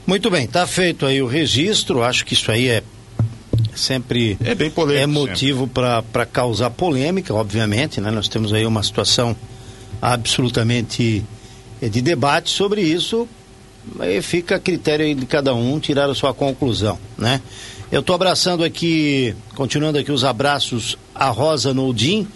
Muito 0.06 0.30
bem, 0.30 0.44
está 0.44 0.66
feito 0.66 1.06
aí 1.06 1.20
o 1.20 1.26
registro, 1.26 2.02
acho 2.02 2.24
que 2.24 2.34
isso 2.34 2.52
aí 2.52 2.68
é 2.68 2.82
sempre 3.74 4.38
é 4.42 4.54
bem 4.54 4.70
polêmico, 4.70 5.02
é 5.02 5.06
motivo 5.06 5.66
para 5.66 6.26
causar 6.26 6.70
polêmica, 6.70 7.34
obviamente, 7.34 8.00
né? 8.00 8.10
Nós 8.10 8.28
temos 8.28 8.52
aí 8.52 8.66
uma 8.66 8.82
situação 8.82 9.36
absolutamente 10.00 11.24
eh, 11.80 11.88
de 11.88 12.00
debate 12.00 12.50
sobre 12.50 12.80
isso, 12.80 13.28
aí 13.98 14.20
fica 14.22 14.56
a 14.56 14.60
critério 14.60 15.14
de 15.14 15.26
cada 15.26 15.54
um 15.54 15.78
tirar 15.78 16.08
a 16.08 16.14
sua 16.14 16.34
conclusão, 16.34 16.98
né? 17.16 17.40
Eu 17.90 18.00
estou 18.00 18.14
abraçando 18.14 18.64
aqui, 18.64 19.34
continuando 19.54 19.98
aqui 19.98 20.10
os 20.10 20.24
abraços 20.24 20.98
a 21.14 21.28
Rosa 21.28 21.72
Noldim, 21.72 22.26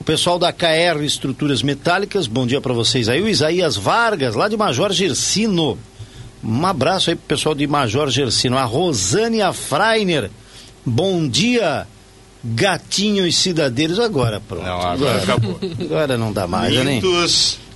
o 0.00 0.04
pessoal 0.04 0.38
da 0.38 0.52
KR 0.52 1.02
Estruturas 1.04 1.62
Metálicas, 1.62 2.26
bom 2.26 2.46
dia 2.46 2.60
para 2.60 2.72
vocês 2.72 3.08
aí, 3.08 3.20
o 3.20 3.28
Isaías 3.28 3.76
Vargas, 3.76 4.34
lá 4.34 4.48
de 4.48 4.56
Major 4.56 4.92
Gersino, 4.92 5.78
um 6.42 6.66
abraço 6.66 7.10
aí 7.10 7.16
pro 7.16 7.26
pessoal 7.26 7.54
de 7.54 7.66
Major 7.66 8.08
Gersino, 8.08 8.56
a 8.56 8.64
Rosânia 8.64 9.52
Freiner, 9.52 10.30
bom 10.86 11.28
dia, 11.28 11.86
Gatinho 12.42 13.26
e 13.26 13.32
Cidadeiros 13.32 13.98
agora, 13.98 14.40
pronto. 14.40 14.64
Não, 14.64 14.80
agora, 14.80 14.92
agora 14.92 15.22
acabou. 15.22 15.60
Agora 15.80 16.16
não 16.16 16.32
dá 16.32 16.46
mais, 16.46 16.72
né? 16.72 17.00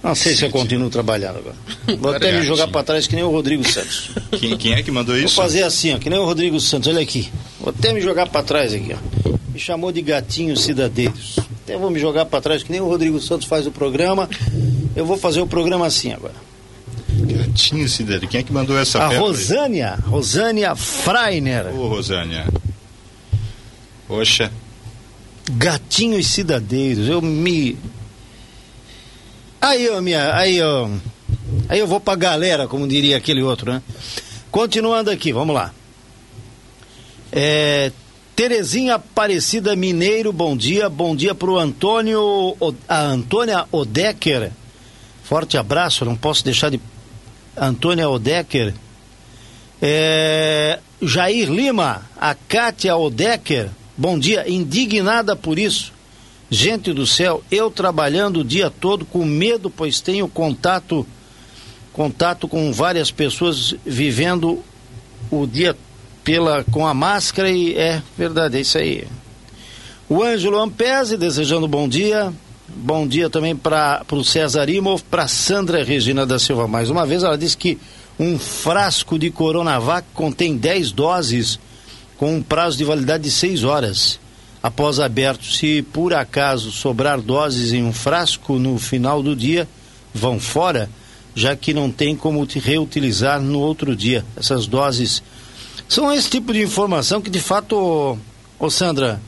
Não 0.02 0.14
sei 0.14 0.34
se 0.34 0.46
eu 0.46 0.50
continuo 0.50 0.88
trabalhando 0.88 1.38
agora. 1.38 1.56
Vou 1.98 2.14
até 2.14 2.32
me 2.38 2.46
jogar 2.46 2.68
para 2.68 2.82
trás 2.82 3.06
que 3.06 3.14
nem 3.14 3.22
o 3.22 3.30
Rodrigo 3.30 3.68
Santos. 3.68 4.10
Quem, 4.38 4.56
quem, 4.56 4.72
é 4.72 4.82
que 4.82 4.90
mandou 4.90 5.14
isso? 5.14 5.34
Vou 5.34 5.44
fazer 5.44 5.62
assim, 5.62 5.94
ó, 5.94 5.98
que 5.98 6.08
nem 6.08 6.18
o 6.18 6.24
Rodrigo 6.24 6.58
Santos, 6.58 6.88
olha 6.88 7.02
aqui. 7.02 7.30
Vou 7.58 7.68
até 7.76 7.92
me 7.92 8.00
jogar 8.00 8.26
para 8.28 8.42
trás 8.42 8.72
aqui, 8.72 8.94
ó. 8.94 9.30
Me 9.52 9.58
chamou 9.58 9.92
de 9.92 10.00
gatinho 10.00 10.56
cidadeiros. 10.56 11.38
Até 11.64 11.76
vou 11.76 11.90
me 11.90 11.98
jogar 11.98 12.24
para 12.24 12.40
trás 12.40 12.62
que 12.62 12.72
nem 12.72 12.80
o 12.80 12.86
Rodrigo 12.86 13.20
Santos 13.20 13.46
faz 13.46 13.66
o 13.66 13.70
programa. 13.70 14.28
Eu 14.96 15.04
vou 15.04 15.18
fazer 15.18 15.42
o 15.42 15.46
programa 15.46 15.86
assim 15.86 16.12
agora. 16.12 16.34
Gatinho 17.08 17.86
cidadeiros. 17.86 18.30
Quem 18.30 18.40
é 18.40 18.42
que 18.42 18.52
mandou 18.52 18.78
essa 18.78 19.02
A 19.02 19.18
Rosânia, 19.18 19.98
Rosânia 20.06 20.74
Freiner. 20.74 21.66
Ô, 21.74 21.88
Rosânia. 21.88 22.46
Poxa. 24.10 24.50
Gatinhos 25.52 26.26
cidadeiros, 26.26 27.08
eu 27.08 27.22
me. 27.22 27.78
Aí, 29.60 29.88
ó, 29.88 30.00
minha. 30.00 30.34
Aí, 30.34 30.60
ó. 30.60 30.88
Aí 31.68 31.78
eu 31.78 31.86
vou 31.86 32.00
pra 32.00 32.16
galera, 32.16 32.66
como 32.66 32.88
diria 32.88 33.16
aquele 33.16 33.40
outro, 33.40 33.72
né? 33.72 33.80
Continuando 34.50 35.12
aqui, 35.12 35.32
vamos 35.32 35.54
lá. 35.54 35.72
É, 37.30 37.92
Terezinha 38.34 38.96
Aparecida 38.96 39.76
Mineiro, 39.76 40.32
bom 40.32 40.56
dia. 40.56 40.88
Bom 40.88 41.14
dia 41.14 41.32
pro 41.32 41.56
Antônio. 41.56 42.56
A 42.88 43.02
Antônia 43.02 43.64
Odecker. 43.70 44.50
Forte 45.22 45.56
abraço, 45.56 46.04
não 46.04 46.16
posso 46.16 46.44
deixar 46.44 46.68
de. 46.68 46.80
Antônia 47.56 48.10
Odecker. 48.10 48.74
É, 49.80 50.80
Jair 51.00 51.48
Lima, 51.48 52.02
a 52.20 52.34
Kátia 52.34 52.96
Odecker. 52.96 53.70
Bom 54.00 54.18
dia, 54.18 54.50
indignada 54.50 55.36
por 55.36 55.58
isso. 55.58 55.92
Gente 56.48 56.90
do 56.90 57.06
céu, 57.06 57.44
eu 57.50 57.70
trabalhando 57.70 58.40
o 58.40 58.44
dia 58.44 58.70
todo 58.70 59.04
com 59.04 59.26
medo, 59.26 59.68
pois 59.68 60.00
tenho 60.00 60.26
contato 60.26 61.06
contato 61.92 62.48
com 62.48 62.72
várias 62.72 63.10
pessoas 63.10 63.74
vivendo 63.84 64.64
o 65.30 65.46
dia 65.46 65.76
pela 66.24 66.64
com 66.64 66.86
a 66.86 66.94
máscara 66.94 67.50
e 67.50 67.76
é 67.76 68.02
verdade, 68.16 68.56
é 68.56 68.60
isso 68.62 68.78
aí. 68.78 69.06
O 70.08 70.22
Ângelo 70.22 70.58
Ampese 70.58 71.18
desejando 71.18 71.68
bom 71.68 71.86
dia. 71.86 72.32
Bom 72.68 73.06
dia 73.06 73.28
também 73.28 73.54
para 73.54 74.02
o 74.12 74.24
César 74.24 74.70
Imov, 74.70 75.02
para 75.10 75.28
Sandra 75.28 75.84
Regina 75.84 76.24
da 76.24 76.38
Silva. 76.38 76.66
Mais 76.66 76.88
uma 76.88 77.04
vez, 77.04 77.22
ela 77.22 77.36
disse 77.36 77.54
que 77.54 77.78
um 78.18 78.38
frasco 78.38 79.18
de 79.18 79.30
Coronavac 79.30 80.08
contém 80.14 80.56
10 80.56 80.90
doses 80.90 81.60
com 82.20 82.36
um 82.36 82.42
prazo 82.42 82.76
de 82.76 82.84
validade 82.84 83.24
de 83.24 83.30
seis 83.30 83.64
horas. 83.64 84.20
Após 84.62 85.00
aberto, 85.00 85.42
se 85.42 85.80
por 85.80 86.12
acaso 86.12 86.70
sobrar 86.70 87.18
doses 87.18 87.72
em 87.72 87.82
um 87.82 87.94
frasco 87.94 88.58
no 88.58 88.78
final 88.78 89.22
do 89.22 89.34
dia, 89.34 89.66
vão 90.12 90.38
fora. 90.38 90.90
já 91.34 91.56
que 91.56 91.72
não 91.72 91.90
tem 91.90 92.14
como 92.14 92.44
reutilizar 92.44 93.40
no 93.40 93.60
outro 93.60 93.96
dia. 93.96 94.22
Essas 94.36 94.66
doses 94.66 95.22
são 95.88 96.12
esse 96.12 96.28
tipo 96.28 96.52
de 96.52 96.60
informação 96.60 97.22
que 97.22 97.30
de 97.30 97.40
fato, 97.40 97.74
ô, 97.74 98.18
ô 98.66 98.68
Sandra, 98.68 99.18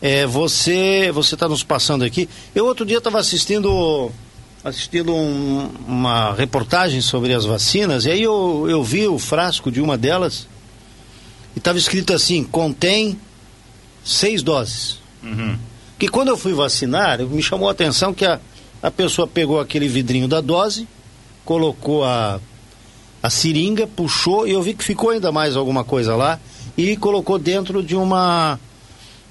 é, 0.00 0.24
você 0.24 1.10
você 1.12 1.34
está 1.34 1.46
nos 1.46 1.62
passando 1.62 2.04
aqui. 2.04 2.26
Eu 2.54 2.64
outro 2.64 2.86
dia 2.86 2.98
estava 2.98 3.18
assistindo 3.18 4.10
assistindo 4.64 5.14
um, 5.14 5.70
uma 5.86 6.32
reportagem 6.32 7.02
sobre 7.02 7.34
as 7.34 7.44
vacinas 7.44 8.06
e 8.06 8.12
aí 8.12 8.22
eu, 8.22 8.66
eu 8.66 8.82
vi 8.82 9.06
o 9.06 9.18
frasco 9.18 9.70
de 9.70 9.78
uma 9.78 9.98
delas 9.98 10.48
e 11.54 11.58
estava 11.58 11.78
escrito 11.78 12.12
assim 12.12 12.44
contém 12.44 13.18
seis 14.04 14.42
doses. 14.42 14.98
Uhum. 15.22 15.56
Que 15.98 16.08
quando 16.08 16.28
eu 16.28 16.36
fui 16.36 16.52
vacinar 16.52 17.22
me 17.22 17.42
chamou 17.42 17.68
a 17.68 17.72
atenção 17.72 18.12
que 18.12 18.24
a, 18.24 18.40
a 18.82 18.90
pessoa 18.90 19.26
pegou 19.26 19.60
aquele 19.60 19.88
vidrinho 19.88 20.28
da 20.28 20.40
dose 20.40 20.86
colocou 21.44 22.04
a, 22.04 22.40
a 23.22 23.30
seringa, 23.30 23.86
puxou 23.86 24.46
e 24.46 24.52
eu 24.52 24.62
vi 24.62 24.74
que 24.74 24.84
ficou 24.84 25.10
ainda 25.10 25.30
mais 25.30 25.56
alguma 25.56 25.84
coisa 25.84 26.16
lá 26.16 26.40
e 26.76 26.96
colocou 26.96 27.38
dentro 27.38 27.82
de 27.82 27.94
uma 27.94 28.58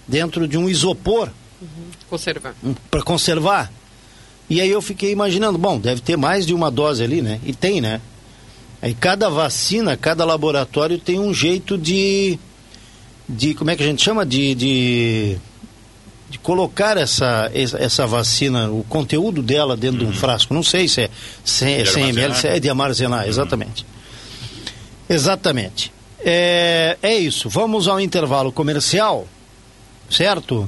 dentro 0.08 0.48
de 0.48 0.58
um 0.58 0.70
isopor 0.70 1.30
uhum. 1.62 1.68
conservar 2.10 2.56
um, 2.64 2.74
para 2.92 3.02
conservar 3.02 3.72
e 4.50 4.60
aí 4.62 4.70
eu 4.70 4.82
fiquei 4.82 5.12
imaginando 5.12 5.58
bom 5.58 5.80
deve 5.80 6.02
ter 6.02 6.18
mais 6.18 6.46
de 6.46 6.54
uma 6.54 6.70
dose 6.70 7.04
ali 7.04 7.22
né 7.22 7.40
e 7.44 7.54
tem 7.54 7.82
né 7.82 8.02
aí 8.84 8.94
cada 8.94 9.30
vacina 9.30 9.98
cada 9.98 10.26
laboratório 10.26 11.00
tem 11.00 11.18
um 11.18 11.34
jeito 11.34 11.78
de 11.78 12.38
de 13.28 13.54
como 13.54 13.72
é 13.72 13.76
que 13.76 13.84
a 13.84 13.86
gente 13.86 14.04
chama 14.04 14.26
de, 14.26 14.54
de 14.54 15.38
de 16.34 16.40
colocar 16.40 16.98
essa, 16.98 17.52
essa 17.54 18.08
vacina, 18.08 18.68
o 18.68 18.84
conteúdo 18.90 19.44
dela 19.44 19.78
dentro 19.78 20.00
uhum. 20.00 20.06
de 20.06 20.06
um 20.06 20.16
uhum. 20.16 20.20
frasco. 20.20 20.52
Não 20.52 20.64
sei 20.64 20.88
se 20.88 21.02
é 21.02 21.10
100, 21.46 21.86
100 21.86 22.10
ml, 22.10 22.36
se 22.36 22.48
é 22.48 22.60
de 22.60 22.68
armazenar, 22.68 23.22
uhum. 23.22 23.30
exatamente. 23.30 23.86
Exatamente. 25.08 25.94
É, 26.20 26.98
é 27.04 27.16
isso. 27.16 27.50
Vamos 27.50 27.88
ao 27.88 28.00
intervalo 28.00 28.52
comercial, 28.52 29.28
certo? 30.10 30.68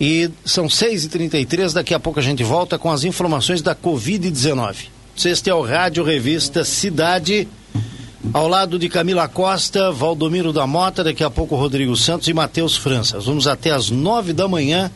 E 0.00 0.28
são 0.44 0.66
6h33, 0.66 1.72
daqui 1.74 1.94
a 1.94 2.00
pouco 2.00 2.18
a 2.18 2.22
gente 2.22 2.42
volta 2.42 2.76
com 2.76 2.90
as 2.90 3.04
informações 3.04 3.62
da 3.62 3.76
Covid-19. 3.76 4.86
Este 5.26 5.50
é 5.50 5.54
o 5.54 5.62
Rádio 5.62 6.04
Revista 6.04 6.64
Cidade 6.64 7.48
ao 8.32 8.46
lado 8.46 8.78
de 8.78 8.88
Camila 8.88 9.26
Costa, 9.26 9.90
Valdomiro 9.90 10.52
da 10.52 10.66
Mota, 10.66 11.02
daqui 11.02 11.24
a 11.24 11.30
pouco 11.30 11.56
Rodrigo 11.56 11.96
Santos 11.96 12.28
e 12.28 12.34
Matheus 12.34 12.76
França. 12.76 13.18
Vamos 13.18 13.48
até 13.48 13.70
às 13.70 13.90
nove 13.90 14.32
da 14.32 14.46
manhã 14.46 14.90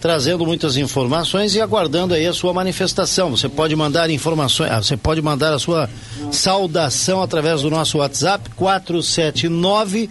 trazendo 0.00 0.46
muitas 0.46 0.76
informações 0.76 1.54
e 1.54 1.60
aguardando 1.60 2.14
aí 2.14 2.26
a 2.26 2.32
sua 2.32 2.52
manifestação. 2.52 3.30
Você 3.30 3.48
pode 3.48 3.74
mandar 3.74 4.08
informações, 4.08 4.70
ah, 4.70 4.82
você 4.82 4.96
pode 4.96 5.20
mandar 5.20 5.52
a 5.52 5.58
sua 5.58 5.90
saudação 6.30 7.20
através 7.20 7.62
do 7.62 7.70
nosso 7.70 7.98
WhatsApp 7.98 8.50
479 8.50 10.08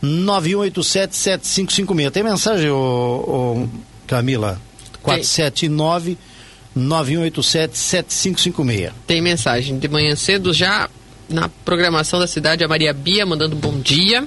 9187 0.00 1.16
7556. 1.16 2.12
Tem 2.12 2.22
mensagem, 2.22 2.70
ô, 2.70 2.76
ô 2.76 3.68
Camila? 4.06 4.58
479 5.02 6.12
9187 6.12 6.35
7556. 6.76 8.92
Tem 9.06 9.20
mensagem 9.20 9.78
de 9.78 9.88
manhã 9.88 10.14
cedo 10.14 10.52
já 10.52 10.88
na 11.28 11.48
programação 11.64 12.20
da 12.20 12.26
cidade, 12.26 12.62
a 12.62 12.68
Maria 12.68 12.92
Bia 12.92 13.26
mandando 13.26 13.56
bom 13.56 13.80
dia, 13.80 14.26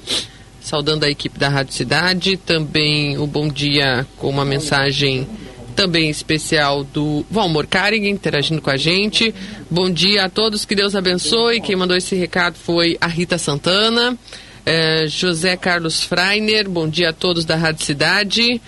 saudando 0.59 1.05
a 1.05 1.09
equipe 1.09 1.39
da 1.39 1.47
Rádio 1.47 1.73
Cidade, 1.73 2.37
também 2.37 3.17
o 3.17 3.25
bom 3.25 3.47
dia 3.47 4.05
com 4.17 4.29
uma 4.29 4.43
mensagem 4.43 5.27
também 5.75 6.09
especial 6.09 6.83
do 6.83 7.25
Valmor 7.31 7.65
Karing, 7.65 8.09
interagindo 8.09 8.61
com 8.61 8.69
a 8.69 8.75
gente. 8.75 9.33
Bom 9.71 9.89
dia 9.89 10.25
a 10.25 10.29
todos, 10.29 10.65
que 10.65 10.75
Deus 10.75 10.93
abençoe. 10.93 11.61
Quem 11.61 11.75
mandou 11.75 11.95
esse 11.95 12.15
recado 12.15 12.57
foi 12.57 12.97
a 12.99 13.07
Rita 13.07 13.37
Santana. 13.37 14.17
É, 14.65 15.05
José 15.07 15.55
Carlos 15.55 16.03
Freiner, 16.03 16.69
bom 16.69 16.87
dia 16.87 17.11
a 17.11 17.13
todos 17.13 17.45
da 17.45 17.55
Rádio 17.55 17.85
Cidade. 17.85 18.61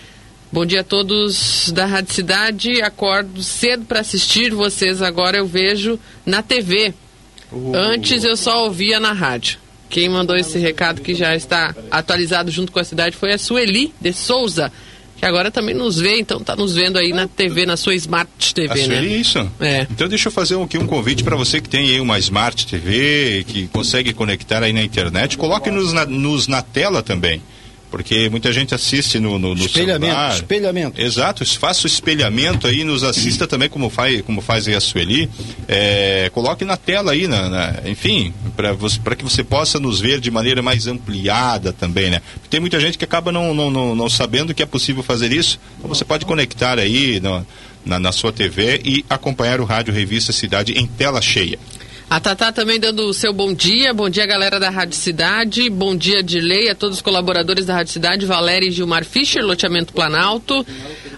Bom 0.53 0.65
dia 0.65 0.81
a 0.81 0.83
todos 0.83 1.71
da 1.73 1.85
Rádio 1.85 2.13
Cidade. 2.13 2.81
Acordo 2.81 3.41
cedo 3.41 3.85
para 3.85 4.01
assistir 4.01 4.53
vocês 4.53 5.01
agora, 5.01 5.37
eu 5.37 5.47
vejo 5.47 5.97
na 6.25 6.43
TV. 6.43 6.93
Antes 7.73 8.25
eu 8.25 8.35
só 8.35 8.65
ouvia 8.65 8.99
na 8.99 9.13
rádio. 9.13 9.59
Quem 9.89 10.09
mandou 10.09 10.35
esse 10.35 10.59
recado 10.59 10.99
que 11.01 11.15
já 11.15 11.33
está 11.37 11.73
atualizado 11.89 12.51
junto 12.51 12.69
com 12.69 12.79
a 12.79 12.83
cidade 12.83 13.15
foi 13.15 13.31
a 13.31 13.37
Sueli 13.37 13.93
de 14.01 14.11
Souza, 14.11 14.69
que 15.15 15.25
agora 15.25 15.49
também 15.49 15.73
nos 15.73 15.97
vê, 15.97 16.19
então 16.19 16.39
está 16.39 16.53
nos 16.53 16.75
vendo 16.75 16.97
aí 16.97 17.13
na 17.13 17.29
TV, 17.29 17.65
na 17.65 17.77
sua 17.77 17.95
Smart 17.95 18.53
TV, 18.53 18.73
a 18.73 18.75
né? 18.75 18.95
Sueli, 18.97 19.21
isso? 19.21 19.51
É. 19.57 19.87
Então 19.89 20.09
deixa 20.09 20.27
eu 20.27 20.33
fazer 20.33 20.61
aqui 20.61 20.77
um 20.77 20.85
convite 20.85 21.23
para 21.23 21.37
você 21.37 21.61
que 21.61 21.69
tem 21.69 21.91
aí 21.91 22.01
uma 22.01 22.19
Smart 22.19 22.67
TV, 22.67 23.45
que 23.47 23.67
consegue 23.67 24.11
conectar 24.11 24.61
aí 24.61 24.73
na 24.73 24.83
internet, 24.83 25.37
coloque-nos 25.37 25.93
na, 25.93 26.05
nos 26.05 26.47
na 26.49 26.61
tela 26.61 27.01
também 27.01 27.41
porque 27.91 28.29
muita 28.29 28.53
gente 28.53 28.73
assiste 28.73 29.19
no, 29.19 29.37
no, 29.37 29.53
no 29.53 29.65
espelhamento, 29.65 30.13
celular. 30.13 30.33
espelhamento. 30.33 31.01
Exato, 31.01 31.45
faça 31.59 31.83
o 31.83 31.87
espelhamento 31.87 32.65
aí, 32.65 32.85
nos 32.85 33.03
assista 33.03 33.45
também 33.45 33.69
como 33.69 33.89
faz, 33.89 34.21
como 34.21 34.39
faz 34.41 34.67
a 34.69 34.79
Sueli, 34.79 35.29
é, 35.67 36.31
coloque 36.33 36.63
na 36.63 36.77
tela 36.77 37.11
aí, 37.11 37.27
na, 37.27 37.49
na 37.49 37.81
enfim, 37.85 38.33
para 38.55 39.15
que 39.15 39.23
você 39.23 39.43
possa 39.43 39.77
nos 39.79 39.99
ver 39.99 40.21
de 40.21 40.31
maneira 40.31 40.61
mais 40.61 40.87
ampliada 40.87 41.73
também, 41.73 42.09
né? 42.09 42.21
Porque 42.35 42.47
tem 42.49 42.61
muita 42.61 42.79
gente 42.79 42.97
que 42.97 43.03
acaba 43.03 43.31
não, 43.31 43.53
não, 43.53 43.69
não, 43.69 43.93
não 43.93 44.09
sabendo 44.09 44.53
que 44.53 44.63
é 44.63 44.65
possível 44.65 45.03
fazer 45.03 45.33
isso, 45.33 45.59
então 45.77 45.89
você 45.89 46.05
pode 46.05 46.25
conectar 46.25 46.79
aí 46.79 47.19
na, 47.85 47.99
na 47.99 48.11
sua 48.13 48.31
TV 48.31 48.81
e 48.85 49.05
acompanhar 49.09 49.59
o 49.59 49.65
Rádio 49.65 49.93
Revista 49.93 50.31
Cidade 50.31 50.71
em 50.73 50.87
tela 50.87 51.21
cheia. 51.21 51.59
A 52.11 52.19
Tatá 52.19 52.51
também 52.51 52.77
dando 52.77 53.03
o 53.03 53.13
seu 53.13 53.31
bom 53.31 53.53
dia. 53.53 53.93
Bom 53.93 54.09
dia, 54.09 54.25
galera 54.25 54.59
da 54.59 54.69
Rádio 54.69 54.97
Cidade. 54.97 55.69
Bom 55.69 55.95
dia, 55.95 56.21
Dilei, 56.21 56.67
a 56.67 56.75
todos 56.75 56.97
os 56.97 57.01
colaboradores 57.01 57.65
da 57.65 57.73
Rádio 57.73 57.93
Cidade. 57.93 58.25
Valéria 58.25 58.67
e 58.67 58.71
Gilmar 58.71 59.05
Fischer, 59.05 59.41
loteamento 59.41 59.93
Planalto. 59.93 60.67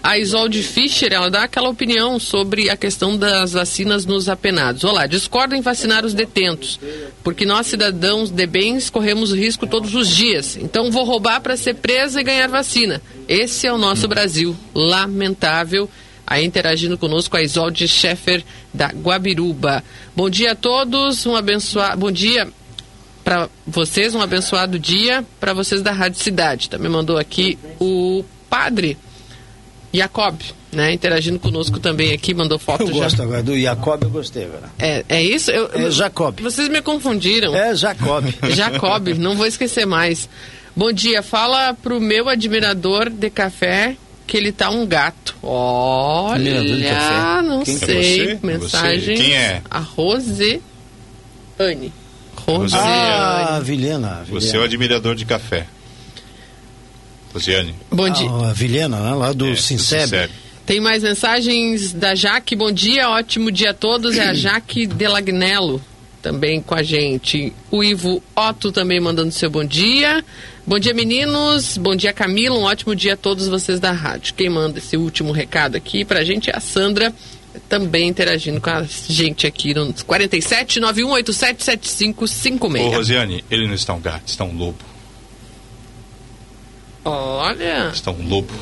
A 0.00 0.16
Isolde 0.16 0.62
Fischer, 0.62 1.12
ela 1.12 1.28
dá 1.28 1.42
aquela 1.42 1.68
opinião 1.68 2.20
sobre 2.20 2.70
a 2.70 2.76
questão 2.76 3.16
das 3.16 3.54
vacinas 3.54 4.06
nos 4.06 4.28
apenados. 4.28 4.84
Olá, 4.84 5.08
discordo 5.08 5.56
em 5.56 5.60
vacinar 5.60 6.06
os 6.06 6.14
detentos, 6.14 6.78
porque 7.24 7.44
nós, 7.44 7.66
cidadãos 7.66 8.30
de 8.30 8.46
bens, 8.46 8.88
corremos 8.88 9.32
risco 9.32 9.66
todos 9.66 9.96
os 9.96 10.08
dias. 10.08 10.56
Então 10.56 10.92
vou 10.92 11.02
roubar 11.02 11.40
para 11.40 11.56
ser 11.56 11.74
presa 11.74 12.20
e 12.20 12.24
ganhar 12.24 12.46
vacina. 12.46 13.02
Esse 13.26 13.66
é 13.66 13.72
o 13.72 13.78
nosso 13.78 14.06
Brasil. 14.06 14.56
Lamentável 14.72 15.90
aí 16.26 16.44
interagindo 16.44 16.96
conosco 16.96 17.36
a 17.36 17.42
Isolde 17.42 17.86
Scheffer 17.86 18.42
da 18.72 18.88
Guabiruba. 18.88 19.82
Bom 20.16 20.30
dia 20.30 20.52
a 20.52 20.54
todos, 20.54 21.26
um 21.26 21.36
abençoado, 21.36 21.98
bom 21.98 22.10
dia 22.10 22.48
para 23.22 23.48
vocês, 23.66 24.14
um 24.14 24.20
abençoado 24.20 24.78
dia 24.78 25.24
para 25.40 25.54
vocês 25.54 25.80
da 25.80 25.92
Rádio 25.92 26.20
Cidade. 26.20 26.68
Também 26.68 26.90
mandou 26.90 27.16
aqui 27.16 27.58
o 27.80 28.22
padre 28.50 28.98
Jacob, 29.92 30.40
né, 30.72 30.92
interagindo 30.92 31.38
conosco 31.38 31.78
também 31.78 32.12
aqui, 32.12 32.34
mandou 32.34 32.58
foto 32.58 32.82
eu 32.82 32.88
já. 32.88 32.92
gosto 32.94 33.22
agora, 33.22 33.42
do 33.42 33.58
Jacob 33.58 34.02
eu 34.02 34.10
gostei 34.10 34.44
agora. 34.44 34.70
É, 34.78 35.04
é 35.08 35.22
isso? 35.22 35.50
Eu, 35.50 35.70
é 35.72 35.90
Jacob. 35.90 36.40
Vocês 36.40 36.68
me 36.68 36.82
confundiram. 36.82 37.54
É 37.54 37.74
Jacob. 37.74 38.24
Jacob, 38.50 39.08
não 39.18 39.36
vou 39.36 39.46
esquecer 39.46 39.86
mais. 39.86 40.28
Bom 40.76 40.92
dia, 40.92 41.22
fala 41.22 41.72
pro 41.74 42.00
meu 42.00 42.28
admirador 42.28 43.08
de 43.08 43.30
café 43.30 43.96
que 44.26 44.36
ele 44.36 44.52
tá 44.52 44.70
um 44.70 44.86
gato. 44.86 45.36
Olha, 45.42 46.62
não 47.42 47.62
Quem 47.62 47.76
sei. 47.76 48.30
É 48.32 48.38
Mensagem. 48.42 49.16
Quem 49.16 49.34
é? 49.34 49.62
A 49.70 49.78
Rose 49.78 50.62
Anne. 51.58 51.92
Rose 52.36 52.74
ah, 52.76 53.60
Vilhena, 53.62 54.24
Você 54.28 54.56
é 54.56 54.60
o 54.60 54.64
admirador 54.64 55.14
de 55.14 55.24
café. 55.24 55.66
Rosiane. 57.32 57.74
Bom 57.90 58.08
dia. 58.08 58.30
Ah, 58.30 58.50
a 58.50 58.52
Vilhena, 58.52 59.00
né, 59.00 59.14
lá 59.14 59.32
do 59.32 59.48
é, 59.48 59.56
Sinceb. 59.56 60.30
Tem 60.64 60.80
mais 60.80 61.02
mensagens 61.02 61.92
da 61.92 62.14
Jaque. 62.14 62.54
Bom 62.54 62.70
dia, 62.70 63.10
ótimo 63.10 63.50
dia 63.50 63.70
a 63.70 63.74
todos. 63.74 64.16
É 64.16 64.28
a 64.28 64.34
Jaque 64.34 64.86
Delagnello 64.86 65.80
também 66.24 66.62
com 66.62 66.74
a 66.74 66.82
gente. 66.82 67.52
O 67.70 67.84
Ivo 67.84 68.22
Otto 68.34 68.72
também 68.72 68.98
mandando 68.98 69.30
seu 69.30 69.50
bom 69.50 69.62
dia. 69.62 70.24
Bom 70.66 70.78
dia, 70.78 70.94
meninos. 70.94 71.76
Bom 71.76 71.94
dia, 71.94 72.14
Camila. 72.14 72.58
Um 72.58 72.62
ótimo 72.62 72.96
dia 72.96 73.12
a 73.12 73.16
todos 73.16 73.46
vocês 73.46 73.78
da 73.78 73.92
rádio. 73.92 74.32
Quem 74.32 74.48
manda 74.48 74.78
esse 74.78 74.96
último 74.96 75.32
recado 75.32 75.76
aqui 75.76 76.02
pra 76.02 76.24
gente 76.24 76.48
é 76.48 76.56
a 76.56 76.60
Sandra, 76.60 77.12
também 77.68 78.08
interagindo 78.08 78.58
com 78.58 78.70
a 78.70 78.82
gente 78.84 79.46
aqui 79.46 79.74
no 79.74 79.92
47 79.92 80.80
9187 80.80 81.62
7556. 81.62 82.86
Ô, 82.86 82.96
Rosiane, 82.96 83.44
ele 83.50 83.66
não 83.66 83.74
está 83.74 83.92
um 83.92 84.00
gato, 84.00 84.26
está 84.26 84.44
um 84.44 84.56
lobo. 84.56 84.82
Olha. 87.04 87.90
Está 87.92 88.10
um 88.10 88.26
lobo. 88.26 88.54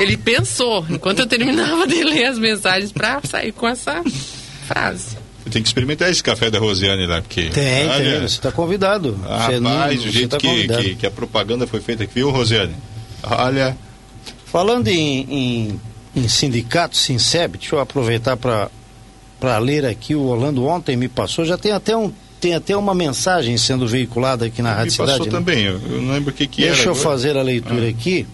Ele 0.00 0.16
pensou, 0.16 0.86
enquanto 0.88 1.20
eu 1.20 1.26
terminava 1.26 1.86
de 1.86 2.02
ler 2.02 2.24
as 2.24 2.38
mensagens, 2.38 2.90
para 2.90 3.20
sair 3.22 3.52
com 3.52 3.68
essa 3.68 4.02
frase. 4.66 5.25
Tem 5.50 5.62
que 5.62 5.68
experimentar 5.68 6.10
esse 6.10 6.22
café 6.22 6.50
da 6.50 6.58
Rosiane 6.58 7.06
lá, 7.06 7.22
porque. 7.22 7.50
Tem, 7.50 7.88
olha, 7.88 8.04
tem. 8.04 8.20
Você 8.20 8.24
está 8.36 8.50
convidado. 8.50 9.18
Rapaz, 9.22 9.60
não, 9.60 9.88
o 9.88 9.96
jeito 10.10 10.30
tá 10.30 10.38
que, 10.38 10.66
que, 10.66 10.94
que, 10.96 11.06
a 11.06 11.10
propaganda 11.10 11.66
foi 11.66 11.80
feita 11.80 12.04
aqui, 12.04 12.14
viu, 12.14 12.30
Rosiane? 12.30 12.74
Olha. 13.22 13.76
Falando 14.44 14.88
em, 14.88 15.20
em, 15.28 15.80
em 16.14 16.28
sindicato, 16.28 16.96
Sinceb, 16.96 17.58
deixa 17.58 17.76
eu 17.76 17.80
aproveitar 17.80 18.36
para 18.36 19.58
ler 19.58 19.84
aqui. 19.84 20.14
O 20.14 20.22
Orlando 20.22 20.64
ontem 20.64 20.96
me 20.96 21.08
passou, 21.08 21.44
já 21.44 21.56
tem 21.56 21.72
até 21.72 21.96
um 21.96 22.12
tem 22.40 22.54
até 22.54 22.76
uma 22.76 22.94
mensagem 22.94 23.56
sendo 23.56 23.86
veiculada 23.86 24.44
aqui 24.46 24.60
na 24.60 24.74
Rádio 24.74 24.92
Cidade. 24.92 25.12
Passou 25.12 25.26
né? 25.26 25.32
também, 25.32 25.64
eu, 25.64 25.80
eu 25.90 26.02
não 26.02 26.12
lembro 26.12 26.30
o 26.30 26.34
que, 26.34 26.46
que 26.46 26.62
Deixa 26.62 26.82
era. 26.82 26.90
eu 26.90 26.92
agora. 26.92 27.08
fazer 27.08 27.36
a 27.36 27.42
leitura 27.42 27.86
ah. 27.86 27.88
aqui. 27.88 28.26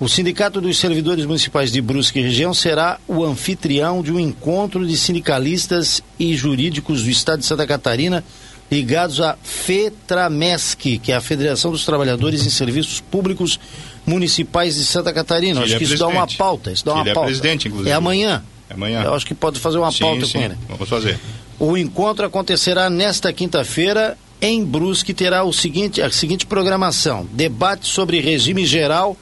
O 0.00 0.08
Sindicato 0.08 0.60
dos 0.60 0.78
Servidores 0.78 1.24
Municipais 1.24 1.70
de 1.70 1.80
Brusque 1.80 2.18
e 2.18 2.22
Região 2.22 2.52
será 2.52 2.98
o 3.06 3.24
anfitrião 3.24 4.02
de 4.02 4.12
um 4.12 4.18
encontro 4.18 4.84
de 4.84 4.96
sindicalistas 4.96 6.02
e 6.18 6.36
jurídicos 6.36 7.04
do 7.04 7.10
Estado 7.10 7.40
de 7.40 7.46
Santa 7.46 7.64
Catarina 7.64 8.24
ligados 8.70 9.20
à 9.20 9.36
FETRAMESC, 9.40 10.98
que 10.98 11.12
é 11.12 11.14
a 11.14 11.20
Federação 11.20 11.70
dos 11.70 11.84
Trabalhadores 11.84 12.44
em 12.44 12.50
Serviços 12.50 13.00
Públicos 13.00 13.60
Municipais 14.04 14.74
de 14.74 14.84
Santa 14.84 15.12
Catarina. 15.12 15.60
Que 15.60 15.66
acho 15.66 15.74
é 15.74 15.78
que 15.78 15.84
isso 15.84 15.96
dá 15.96 16.08
uma 16.08 16.26
pauta. 16.26 16.72
Isso 16.72 16.84
dá 16.84 16.92
que 16.92 16.98
uma 16.98 17.06
ele 17.06 17.14
pauta. 17.14 17.28
É 17.28 17.30
presidente, 17.30 17.68
inclusive. 17.68 17.90
É 17.90 17.94
amanhã. 17.94 18.42
É 18.68 18.74
amanhã. 18.74 19.02
Eu 19.04 19.14
acho 19.14 19.24
que 19.24 19.34
pode 19.34 19.60
fazer 19.60 19.78
uma 19.78 19.92
sim, 19.92 20.00
pauta 20.00 20.26
sim. 20.26 20.32
com 20.32 20.40
ele. 20.40 20.56
Vamos 20.68 20.88
fazer. 20.88 21.20
O 21.58 21.76
encontro 21.76 22.26
acontecerá 22.26 22.90
nesta 22.90 23.32
quinta-feira 23.32 24.18
em 24.40 24.64
Brusque 24.64 25.14
terá 25.14 25.44
o 25.44 25.52
seguinte, 25.52 26.02
a 26.02 26.10
seguinte 26.10 26.46
programação: 26.46 27.28
debate 27.32 27.86
sobre 27.86 28.18
regime 28.18 28.66
geral 28.66 29.16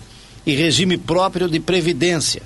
e 0.46 0.54
regime 0.54 0.96
próprio 0.96 1.48
de 1.48 1.60
previdência, 1.60 2.42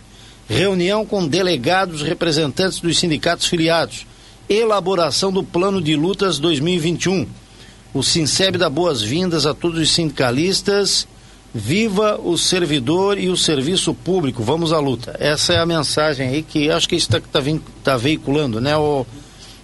reunião 0.48 1.04
com 1.04 1.26
delegados 1.26 2.02
representantes 2.02 2.80
dos 2.80 2.98
sindicatos 2.98 3.46
filiados, 3.46 4.06
elaboração 4.48 5.32
do 5.32 5.42
plano 5.42 5.80
de 5.80 5.96
lutas 5.96 6.38
2021. 6.38 7.26
O 7.92 8.02
Sinceb 8.02 8.58
dá 8.58 8.68
boas-vindas 8.68 9.46
a 9.46 9.54
todos 9.54 9.80
os 9.80 9.90
sindicalistas. 9.90 11.08
Viva 11.54 12.20
o 12.22 12.36
servidor 12.36 13.18
e 13.18 13.30
o 13.30 13.36
serviço 13.36 13.94
público. 13.94 14.42
Vamos 14.42 14.72
à 14.72 14.78
luta. 14.78 15.16
Essa 15.18 15.54
é 15.54 15.58
a 15.58 15.64
mensagem 15.64 16.28
aí 16.28 16.42
que 16.42 16.70
acho 16.70 16.86
que 16.86 16.96
está 16.96 17.18
tá, 17.18 17.40
tá 17.82 17.96
veiculando, 17.96 18.60
né, 18.60 18.76
o, 18.76 19.06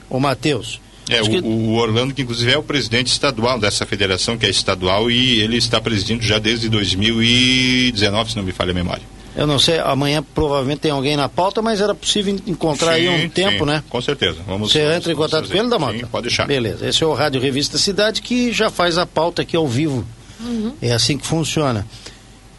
o 0.09 0.19
Matheus? 0.19 0.82
É, 1.09 1.21
o, 1.21 1.25
que... 1.25 1.39
o, 1.39 1.75
Orlando, 1.75 2.15
que 2.15 2.23
inclusive 2.23 2.53
é 2.53 2.59
o 2.59 2.63
presidente 2.63 3.09
estadual 3.09 3.59
dessa 3.59 3.85
federação, 3.85 4.39
que 4.39 4.47
é 4.47 4.51
estadual, 4.51 5.11
e 5.11 5.41
ele 5.41 5.57
está 5.57 5.81
presidindo 5.81 6.23
já 6.23 6.39
desde 6.39 6.69
2019, 6.69 8.31
se 8.31 8.37
não 8.37 8.43
me 8.43 8.53
falha 8.53 8.71
a 8.71 8.75
memória. 8.75 9.03
Eu 9.35 9.47
não 9.47 9.59
sei, 9.59 9.79
amanhã 9.79 10.23
provavelmente 10.35 10.81
tem 10.81 10.91
alguém 10.91 11.17
na 11.17 11.29
pauta, 11.29 11.63
mas 11.63 11.81
era 11.81 11.95
possível 11.95 12.37
encontrar 12.47 12.97
sim, 12.97 13.09
aí 13.09 13.25
um 13.25 13.29
tempo, 13.31 13.61
sim, 13.61 13.65
né? 13.65 13.83
Com 13.89 14.01
certeza. 14.01 14.39
Vamos, 14.47 14.71
Você 14.71 14.81
vamos, 14.81 14.97
entra 14.97 15.13
em 15.13 15.17
contato 15.17 15.49
com 15.49 15.57
ele, 15.57 15.69
Damota? 15.69 15.99
Sim, 15.99 16.07
pode 16.07 16.29
deixar. 16.29 16.47
Beleza, 16.47 16.87
esse 16.87 17.03
é 17.03 17.07
o 17.07 17.15
Rádio 17.15 17.41
Revista 17.41 17.79
Cidade 17.79 18.21
que 18.21 18.53
já 18.53 18.69
faz 18.69 18.99
a 18.99 19.07
pauta 19.07 19.41
aqui 19.41 19.57
ao 19.57 19.67
vivo. 19.67 20.05
Uhum. 20.39 20.75
É 20.83 20.93
assim 20.93 21.17
que 21.17 21.27
funciona. 21.27 21.87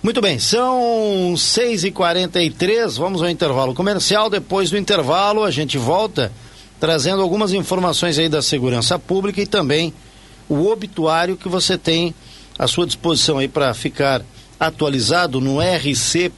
Muito 0.01 0.19
bem, 0.19 0.39
são 0.39 1.33
6h43, 1.35 2.97
vamos 2.97 3.21
ao 3.21 3.29
intervalo 3.29 3.73
comercial. 3.73 4.29
Depois 4.29 4.71
do 4.71 4.77
intervalo, 4.77 5.43
a 5.43 5.51
gente 5.51 5.77
volta 5.77 6.31
trazendo 6.83 7.21
algumas 7.21 7.53
informações 7.53 8.19
aí 8.19 8.27
da 8.27 8.41
segurança 8.41 8.99
pública 8.99 9.41
e 9.41 9.47
também 9.47 9.93
o 10.49 10.67
obituário 10.67 11.37
que 11.37 11.47
você 11.47 11.77
tem 11.77 12.13
à 12.59 12.67
sua 12.67 12.85
disposição 12.85 13.37
aí 13.37 13.47
para 13.47 13.73
ficar 13.73 14.21
atualizado 14.59 15.39
no 15.39 15.61
rc.am.br. 15.61 16.29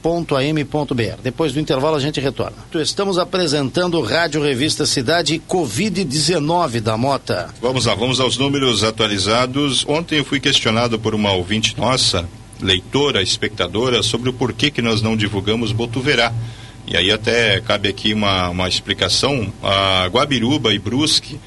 Depois 1.20 1.52
do 1.52 1.58
intervalo 1.58 1.96
a 1.96 2.00
gente 2.00 2.20
retorna. 2.20 2.58
Estamos 2.76 3.18
apresentando 3.18 4.00
Rádio 4.00 4.40
Revista 4.40 4.86
Cidade 4.86 5.42
Covid-19 5.48 6.78
da 6.78 6.96
Mota. 6.96 7.52
Vamos 7.60 7.86
lá, 7.86 7.96
vamos 7.96 8.20
aos 8.20 8.38
números 8.38 8.84
atualizados. 8.84 9.84
Ontem 9.88 10.18
eu 10.20 10.24
fui 10.24 10.38
questionado 10.38 10.96
por 10.96 11.12
uma 11.12 11.32
ouvinte 11.32 11.76
nossa, 11.76 12.24
leitora, 12.62 13.20
espectadora, 13.20 14.00
sobre 14.00 14.30
o 14.30 14.32
porquê 14.32 14.70
que 14.70 14.80
nós 14.80 15.02
não 15.02 15.16
divulgamos 15.16 15.72
Botuverá. 15.72 16.32
E 16.86 16.96
aí 16.96 17.10
até 17.10 17.60
cabe 17.60 17.88
aqui 17.88 18.12
uma, 18.12 18.50
uma 18.50 18.68
explicação. 18.68 19.52
A 19.62 20.06
Guabiruba 20.06 20.72
e 20.72 20.78
Brusque 20.78 21.38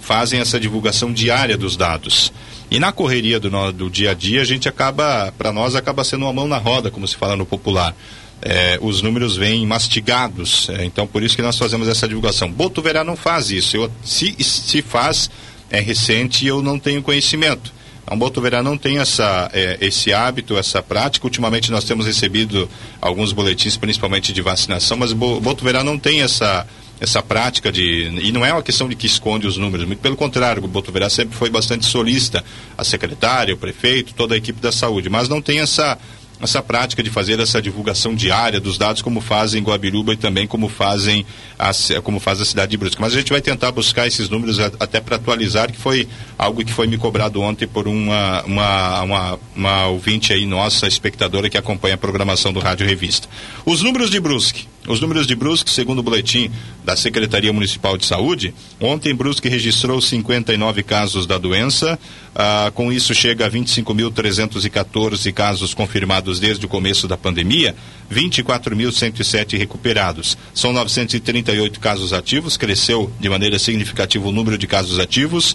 fazem 0.00 0.40
essa 0.40 0.58
divulgação 0.58 1.12
diária 1.12 1.56
dos 1.56 1.76
dados. 1.76 2.32
E 2.70 2.78
na 2.78 2.92
correria 2.92 3.38
do, 3.38 3.72
do 3.72 3.88
dia 3.88 4.10
a 4.10 4.14
dia, 4.14 4.42
a 4.42 4.44
gente 4.44 4.68
acaba, 4.68 5.32
para 5.38 5.52
nós, 5.52 5.74
acaba 5.74 6.04
sendo 6.04 6.24
uma 6.24 6.32
mão 6.32 6.48
na 6.48 6.58
roda, 6.58 6.90
como 6.90 7.06
se 7.06 7.16
fala 7.16 7.36
no 7.36 7.46
popular. 7.46 7.94
É, 8.40 8.78
os 8.80 9.02
números 9.02 9.36
vêm 9.36 9.66
mastigados, 9.66 10.68
é, 10.70 10.84
então 10.84 11.06
por 11.06 11.22
isso 11.24 11.34
que 11.34 11.42
nós 11.42 11.58
fazemos 11.58 11.88
essa 11.88 12.06
divulgação. 12.06 12.50
Botuverá 12.50 13.02
não 13.02 13.16
faz 13.16 13.50
isso. 13.50 13.76
Eu, 13.76 13.90
se, 14.04 14.36
se 14.40 14.80
faz, 14.82 15.30
é 15.70 15.80
recente 15.80 16.44
e 16.44 16.48
eu 16.48 16.62
não 16.62 16.78
tenho 16.78 17.02
conhecimento. 17.02 17.72
A 18.10 18.16
Botuverá 18.16 18.62
não 18.62 18.78
tem 18.78 18.98
essa, 18.98 19.50
é, 19.52 19.76
esse 19.82 20.14
hábito, 20.14 20.56
essa 20.56 20.82
prática. 20.82 21.26
Ultimamente 21.26 21.70
nós 21.70 21.84
temos 21.84 22.06
recebido 22.06 22.68
alguns 23.02 23.32
boletins, 23.32 23.76
principalmente 23.76 24.32
de 24.32 24.40
vacinação, 24.40 24.96
mas 24.96 25.12
Botuverá 25.12 25.84
não 25.84 25.98
tem 25.98 26.22
essa, 26.22 26.66
essa 26.98 27.22
prática 27.22 27.70
de. 27.70 28.10
E 28.22 28.32
não 28.32 28.46
é 28.46 28.52
uma 28.52 28.62
questão 28.62 28.88
de 28.88 28.96
que 28.96 29.06
esconde 29.06 29.46
os 29.46 29.58
números, 29.58 29.86
muito 29.86 30.00
pelo 30.00 30.16
contrário, 30.16 30.64
o 30.64 30.66
Botuverá 30.66 31.10
sempre 31.10 31.36
foi 31.36 31.50
bastante 31.50 31.84
solista, 31.84 32.42
a 32.78 32.82
secretária, 32.82 33.52
o 33.52 33.58
prefeito, 33.58 34.14
toda 34.14 34.34
a 34.34 34.38
equipe 34.38 34.58
da 34.58 34.72
saúde, 34.72 35.10
mas 35.10 35.28
não 35.28 35.42
tem 35.42 35.60
essa 35.60 35.98
essa 36.40 36.62
prática 36.62 37.02
de 37.02 37.10
fazer 37.10 37.40
essa 37.40 37.60
divulgação 37.60 38.14
diária 38.14 38.60
dos 38.60 38.78
dados 38.78 39.02
como 39.02 39.20
fazem 39.20 39.62
Guabiruba 39.62 40.12
e 40.12 40.16
também 40.16 40.46
como 40.46 40.68
fazem 40.68 41.26
a, 41.58 41.70
como 42.02 42.20
faz 42.20 42.40
a 42.40 42.44
cidade 42.44 42.70
de 42.70 42.76
Brusque. 42.76 43.00
Mas 43.00 43.12
a 43.12 43.18
gente 43.18 43.30
vai 43.30 43.40
tentar 43.40 43.72
buscar 43.72 44.06
esses 44.06 44.28
números 44.28 44.58
até 44.58 45.00
para 45.00 45.16
atualizar, 45.16 45.70
que 45.70 45.78
foi 45.78 46.08
algo 46.36 46.64
que 46.64 46.72
foi 46.72 46.86
me 46.86 46.96
cobrado 46.96 47.40
ontem 47.40 47.66
por 47.66 47.88
uma, 47.88 48.42
uma, 48.44 49.02
uma, 49.02 49.38
uma 49.56 49.86
ouvinte 49.86 50.32
aí 50.32 50.46
nossa, 50.46 50.86
espectadora 50.86 51.50
que 51.50 51.58
acompanha 51.58 51.94
a 51.94 51.98
programação 51.98 52.52
do 52.52 52.60
Rádio 52.60 52.86
Revista. 52.86 53.28
Os 53.64 53.82
números 53.82 54.10
de 54.10 54.20
Brusque. 54.20 54.66
Os 54.88 55.00
números 55.02 55.26
de 55.26 55.34
Brusque, 55.34 55.70
segundo 55.70 55.98
o 55.98 56.02
boletim 56.02 56.50
da 56.82 56.96
Secretaria 56.96 57.52
Municipal 57.52 57.98
de 57.98 58.06
Saúde, 58.06 58.54
ontem 58.80 59.14
Brusque 59.14 59.46
registrou 59.46 60.00
59 60.00 60.82
casos 60.82 61.26
da 61.26 61.36
doença. 61.36 61.98
Ah, 62.34 62.72
com 62.74 62.90
isso 62.90 63.14
chega 63.14 63.44
a 63.44 63.50
25.314 63.50 65.30
casos 65.32 65.74
confirmados 65.74 66.40
desde 66.40 66.64
o 66.64 66.68
começo 66.68 67.06
da 67.06 67.18
pandemia, 67.18 67.76
24.107 68.10 69.58
recuperados. 69.58 70.38
São 70.54 70.72
938 70.72 71.78
casos 71.80 72.14
ativos, 72.14 72.56
cresceu 72.56 73.12
de 73.20 73.28
maneira 73.28 73.58
significativa 73.58 74.26
o 74.26 74.32
número 74.32 74.56
de 74.56 74.66
casos 74.66 74.98
ativos. 74.98 75.54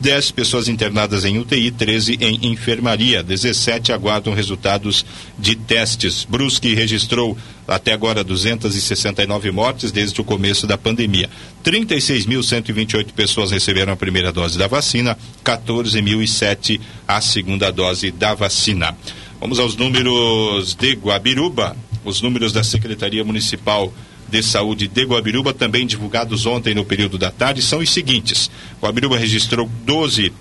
10 0.00 0.30
pessoas 0.30 0.68
internadas 0.68 1.24
em 1.24 1.38
UTI, 1.38 1.70
13 1.70 2.18
em 2.20 2.52
enfermaria, 2.52 3.22
17 3.22 3.92
aguardam 3.92 4.32
resultados 4.32 5.04
de 5.38 5.54
testes. 5.54 6.24
Brusque 6.24 6.74
registrou 6.74 7.36
até 7.68 7.92
agora 7.92 8.24
269 8.24 9.50
mortes 9.50 9.92
desde 9.92 10.20
o 10.20 10.24
começo 10.24 10.66
da 10.66 10.78
pandemia. 10.78 11.28
36.128 11.64 13.12
pessoas 13.12 13.50
receberam 13.50 13.92
a 13.92 13.96
primeira 13.96 14.32
dose 14.32 14.58
da 14.58 14.66
vacina, 14.66 15.16
14.007 15.44 16.80
a 17.06 17.20
segunda 17.20 17.70
dose 17.70 18.10
da 18.10 18.34
vacina. 18.34 18.96
Vamos 19.38 19.58
aos 19.58 19.76
números 19.76 20.74
de 20.74 20.92
Guabiruba, 20.92 21.76
os 22.04 22.22
números 22.22 22.52
da 22.52 22.64
Secretaria 22.64 23.24
Municipal 23.24 23.92
de 24.30 24.42
Saúde 24.42 24.86
de 24.86 25.04
Guabiruba, 25.04 25.52
também 25.52 25.86
divulgados 25.86 26.46
ontem 26.46 26.74
no 26.74 26.84
período 26.84 27.18
da 27.18 27.30
tarde, 27.30 27.60
são 27.60 27.80
os 27.80 27.90
seguintes. 27.92 28.50
Guabiruba 28.80 29.18
registrou 29.18 29.68
12 29.84 30.32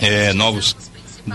eh, 0.00 0.32
novos, 0.32 0.76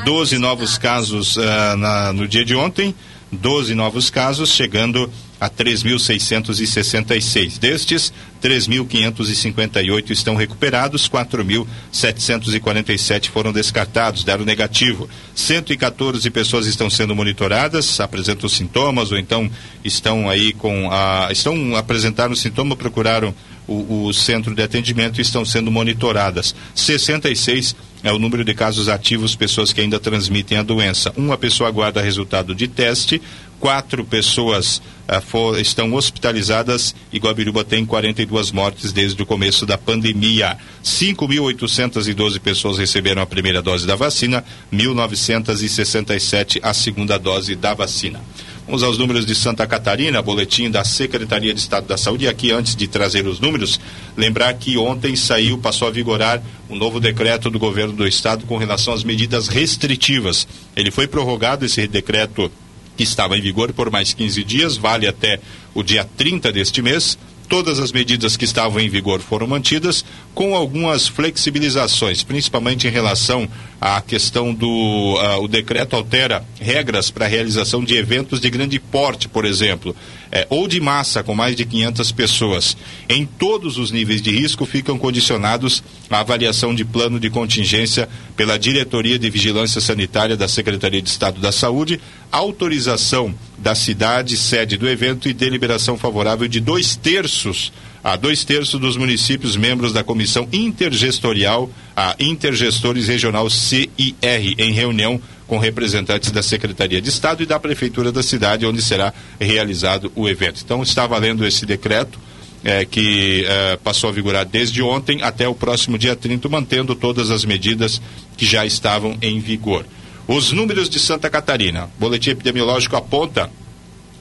12 0.03 0.37
novos 0.37 0.77
casos 0.77 1.37
uh, 1.37 1.75
na, 1.77 2.13
no 2.13 2.27
dia 2.27 2.45
de 2.45 2.55
ontem, 2.55 2.93
12 3.31 3.73
novos 3.73 4.09
casos, 4.09 4.51
chegando 4.51 5.05
a 5.05 5.09
3.666. 5.47 7.59
Destes, 7.59 8.11
3.558 8.41 10.09
estão 10.09 10.35
recuperados, 10.35 11.07
4.747 11.07 13.29
foram 13.29 13.53
descartados, 13.53 14.23
deram 14.23 14.43
negativo. 14.43 15.07
114 15.35 16.27
pessoas 16.31 16.65
estão 16.65 16.89
sendo 16.89 17.15
monitoradas, 17.15 17.99
apresentam 17.99 18.49
sintomas 18.49 19.11
ou 19.11 19.19
então 19.19 19.47
estão 19.83 20.27
aí 20.27 20.53
com 20.53 20.89
a. 20.91 21.27
estão 21.31 21.75
apresentaram 21.75 22.35
sintoma, 22.35 22.75
procuraram 22.75 23.35
o, 23.69 24.07
o 24.07 24.13
centro 24.13 24.55
de 24.55 24.63
atendimento 24.63 25.19
e 25.19 25.21
estão 25.21 25.45
sendo 25.45 25.71
monitoradas. 25.71 26.55
66 26.73 27.75
é 28.01 28.11
o 28.11 28.19
número 28.19 28.43
de 28.43 28.53
casos 28.53 28.89
ativos, 28.89 29.35
pessoas 29.35 29.71
que 29.71 29.81
ainda 29.81 29.99
transmitem 29.99 30.57
a 30.57 30.63
doença. 30.63 31.13
Uma 31.15 31.37
pessoa 31.37 31.69
aguarda 31.69 32.01
resultado 32.01 32.55
de 32.55 32.67
teste, 32.67 33.21
quatro 33.59 34.03
pessoas 34.05 34.81
uh, 35.07 35.21
for, 35.21 35.59
estão 35.59 35.93
hospitalizadas 35.93 36.95
e 37.11 37.19
Guabiruba 37.19 37.63
tem 37.63 37.85
42 37.85 38.51
mortes 38.51 38.91
desde 38.91 39.21
o 39.21 39.25
começo 39.25 39.65
da 39.65 39.77
pandemia. 39.77 40.57
5.812 40.83 42.39
pessoas 42.39 42.77
receberam 42.77 43.21
a 43.21 43.25
primeira 43.25 43.61
dose 43.61 43.85
da 43.85 43.95
vacina, 43.95 44.43
1.967 44.73 46.59
a 46.63 46.73
segunda 46.73 47.17
dose 47.17 47.55
da 47.55 47.73
vacina. 47.73 48.21
Vamos 48.69 48.83
aos 48.83 48.99
números 48.99 49.25
de 49.25 49.33
Santa 49.33 49.65
Catarina, 49.65 50.21
boletim 50.21 50.69
da 50.69 50.83
Secretaria 50.83 51.55
de 51.55 51.59
Estado 51.59 51.87
da 51.87 51.97
Saúde. 51.97 52.25
E 52.25 52.27
aqui, 52.27 52.51
antes 52.51 52.75
de 52.75 52.87
trazer 52.87 53.25
os 53.25 53.39
números, 53.39 53.79
lembrar 54.15 54.53
que 54.53 54.77
ontem 54.77 55.15
saiu, 55.15 55.57
passou 55.57 55.87
a 55.87 55.91
vigorar 55.91 56.39
um 56.69 56.75
novo 56.75 56.99
decreto 56.99 57.49
do 57.49 57.57
governo 57.57 57.93
do 57.93 58.07
Estado 58.07 58.45
com 58.45 58.57
relação 58.57 58.93
às 58.93 59.03
medidas 59.03 59.47
restritivas. 59.47 60.47
Ele 60.75 60.91
foi 60.91 61.07
prorrogado, 61.07 61.65
esse 61.65 61.87
decreto 61.87 62.51
que 62.99 63.03
estava 63.03 63.37
em 63.37 63.41
vigor 63.41 63.71
por 63.71 63.89
mais 63.89 64.13
15 64.13 64.43
dias, 64.43 64.75
vale 64.75 65.07
até 65.07 65.39
o 65.73 65.81
dia 65.81 66.03
30 66.17 66.51
deste 66.51 66.81
mês. 66.81 67.17
Todas 67.47 67.79
as 67.79 67.93
medidas 67.93 68.35
que 68.35 68.43
estavam 68.43 68.77
em 68.81 68.89
vigor 68.89 69.21
foram 69.21 69.47
mantidas, 69.47 70.03
com 70.35 70.53
algumas 70.53 71.07
flexibilizações, 71.07 72.23
principalmente 72.23 72.87
em 72.87 72.91
relação 72.91 73.47
à 73.79 74.01
questão 74.01 74.53
do. 74.53 74.67
Uh, 74.67 75.43
o 75.43 75.47
decreto 75.47 75.95
altera 75.95 76.43
regras 76.59 77.09
para 77.09 77.25
a 77.25 77.29
realização 77.29 77.83
de 77.83 77.95
eventos 77.95 78.39
de 78.39 78.49
grande 78.49 78.79
porte, 78.79 79.27
por 79.27 79.45
exemplo, 79.45 79.95
é, 80.31 80.45
ou 80.49 80.67
de 80.67 80.79
massa, 80.79 81.23
com 81.23 81.33
mais 81.33 81.55
de 81.55 81.65
500 81.65 82.11
pessoas. 82.11 82.77
Em 83.07 83.25
todos 83.25 83.77
os 83.77 83.91
níveis 83.91 84.21
de 84.21 84.31
risco 84.31 84.65
ficam 84.65 84.97
condicionados 84.97 85.83
à 86.09 86.19
avaliação 86.19 86.75
de 86.75 86.83
plano 86.83 87.19
de 87.19 87.29
contingência 87.29 88.09
pela 88.35 88.59
Diretoria 88.59 89.17
de 89.17 89.29
Vigilância 89.29 89.81
Sanitária 89.81 90.35
da 90.35 90.47
Secretaria 90.47 91.01
de 91.01 91.09
Estado 91.09 91.39
da 91.39 91.51
Saúde, 91.51 91.99
autorização 92.31 93.33
da 93.57 93.73
cidade, 93.73 94.37
sede 94.37 94.77
do 94.77 94.87
evento 94.87 95.27
e 95.27 95.33
deliberação 95.33 95.97
favorável 95.97 96.47
de 96.47 96.59
dois 96.59 96.95
terços 96.95 97.71
a 98.03 98.15
dois 98.15 98.43
terços 98.43 98.79
dos 98.79 98.95
municípios 98.95 99.55
membros 99.55 99.91
da 99.91 100.03
Comissão 100.03 100.47
Intergestorial, 100.51 101.69
a 101.95 102.15
Intergestores 102.19 103.07
Regional 103.07 103.49
CIR, 103.49 104.55
em 104.57 104.71
reunião 104.71 105.21
com 105.47 105.57
representantes 105.57 106.31
da 106.31 106.43
Secretaria 106.43 107.01
de 107.01 107.09
Estado 107.09 107.43
e 107.43 107.45
da 107.45 107.59
Prefeitura 107.59 108.11
da 108.11 108.23
cidade, 108.23 108.65
onde 108.65 108.81
será 108.81 109.13
realizado 109.39 110.11
o 110.15 110.29
evento. 110.29 110.61
Então, 110.63 110.83
está 110.83 111.05
valendo 111.07 111.45
esse 111.45 111.65
decreto. 111.65 112.19
É, 112.61 112.83
que 112.83 113.45
é, 113.47 113.77
passou 113.77 114.09
a 114.09 114.11
vigorar 114.11 114.45
desde 114.45 114.81
ontem 114.81 115.23
até 115.23 115.47
o 115.47 115.55
próximo 115.55 115.97
dia 115.97 116.13
30, 116.13 116.49
mantendo 116.49 116.93
todas 116.93 117.31
as 117.31 117.45
medidas 117.45 118.01
que 118.35 118.45
já 118.45 118.65
estavam 118.65 119.17
em 119.21 119.39
vigor. 119.39 119.85
Os 120.27 120.51
números 120.51 120.89
de 120.89 120.99
Santa 120.99 121.29
Catarina. 121.29 121.85
O 121.85 122.01
boletim 122.01 122.31
epidemiológico 122.31 122.97
aponta 122.97 123.49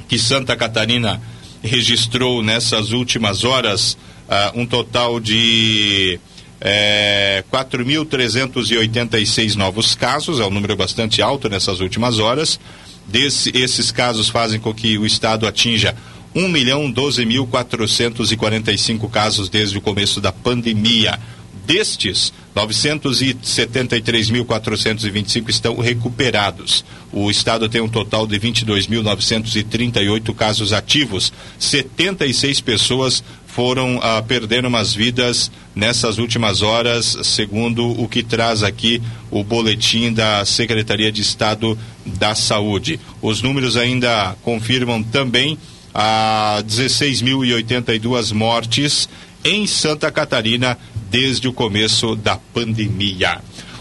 que 0.07 0.17
Santa 0.21 0.57
Catarina 0.57 1.21
registrou 1.63 2.43
nessas 2.43 2.93
últimas 2.93 3.45
horas 3.45 3.97
uh, 4.29 4.61
um 4.61 4.67
total 4.67 5.21
de 5.21 6.19
é, 6.61 7.45
4.386 7.53 9.55
novos 9.55 9.95
casos, 9.95 10.41
é 10.41 10.45
um 10.45 10.51
número 10.51 10.75
bastante 10.77 11.23
alto 11.23 11.49
nessas 11.49 11.79
últimas 11.81 12.19
horas. 12.19 12.61
Desse, 13.07 13.57
esses 13.57 13.91
casos 13.91 14.29
fazem 14.29 14.61
com 14.61 14.75
que 14.75 14.99
o 14.99 15.07
Estado 15.07 15.47
atinja 15.47 15.97
1 16.35 16.47
milhão 16.49 16.93
12.445 16.93 19.09
casos 19.11 19.49
desde 19.49 19.79
o 19.79 19.81
começo 19.81 20.21
da 20.21 20.31
pandemia. 20.31 21.19
Destes, 21.67 22.35
973.425 22.67 25.49
estão 25.49 25.79
recuperados. 25.79 26.85
O 27.13 27.31
estado 27.31 27.69
tem 27.69 27.81
um 27.81 27.89
total 27.89 28.27
de 28.27 28.41
22.938 28.41 30.35
casos 30.35 30.73
ativos. 30.73 31.33
76 31.59 32.61
pessoas 32.61 33.23
foram 33.47 34.01
ah, 34.03 34.21
perdendo 34.27 34.67
umas 34.69 34.95
vidas 34.95 35.51
nessas 35.75 36.19
últimas 36.19 36.63
horas, 36.63 37.19
segundo 37.23 37.87
o 38.01 38.09
que 38.09 38.23
traz 38.23 38.63
aqui 38.63 39.03
o 39.31 39.45
boletim 39.45 40.13
da 40.13 40.45
Secretaria 40.45 41.13
de 41.13 41.23
Estado 41.23 41.79
da 42.05 42.35
Saúde. 42.35 43.01
Os 43.23 43.41
números 43.43 43.77
ainda 43.77 44.37
confirmam 44.43 45.03
também 45.03 45.57
a 45.95 46.63
16.082 46.67 48.33
mortes 48.33 49.09
em 49.45 49.67
Santa 49.67 50.11
Catarina 50.11 50.77
desde 51.11 51.49
o 51.49 51.53
começo 51.53 52.15
da 52.15 52.37
pandemia. 52.37 53.41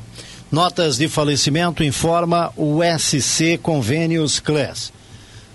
Notas 0.53 0.99
de 0.99 1.07
falecimento 1.07 1.83
informa 1.83 2.53
o 2.55 2.81
SC 2.83 3.57
Convênios 3.57 4.39
Class. 4.39 4.93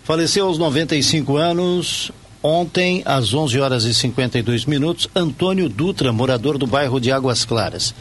Faleceu 0.03 0.46
aos 0.46 0.59
95 0.59 1.36
anos, 1.36 2.11
ontem, 2.42 3.03
às 3.05 3.32
11 3.32 3.61
horas 3.61 3.84
e 3.84 3.94
52 3.94 4.64
minutos, 4.64 5.09
Antônio 5.14 5.68
Dutra, 5.68 6.12
morador 6.12 6.59
do 6.59 6.66
bairro 6.66 6.99
de 6.99 7.12
Águas 7.12 7.44
Claras. 7.44 7.94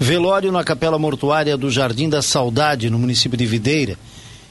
Velório 0.00 0.50
na 0.50 0.64
capela 0.64 0.98
mortuária 0.98 1.56
do 1.56 1.70
Jardim 1.70 2.08
da 2.08 2.20
Saudade, 2.20 2.90
no 2.90 2.98
município 2.98 3.38
de 3.38 3.46
Videira. 3.46 3.96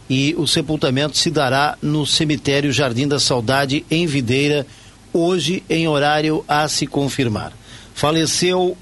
E 0.10 0.34
o 0.38 0.48
sepultamento 0.48 1.18
se 1.18 1.30
dará 1.30 1.78
no 1.82 2.08
cemitério 2.08 2.72
Jardim 2.72 3.06
da 3.06 3.20
Saudade, 3.20 3.86
em 3.92 4.08
Videira, 4.08 4.66
hoje, 5.12 5.62
em 5.70 5.90
horário 5.90 6.42
a 6.48 6.70
se 6.70 6.88
confirmar. 6.88 7.52
Faleceu 7.94 8.78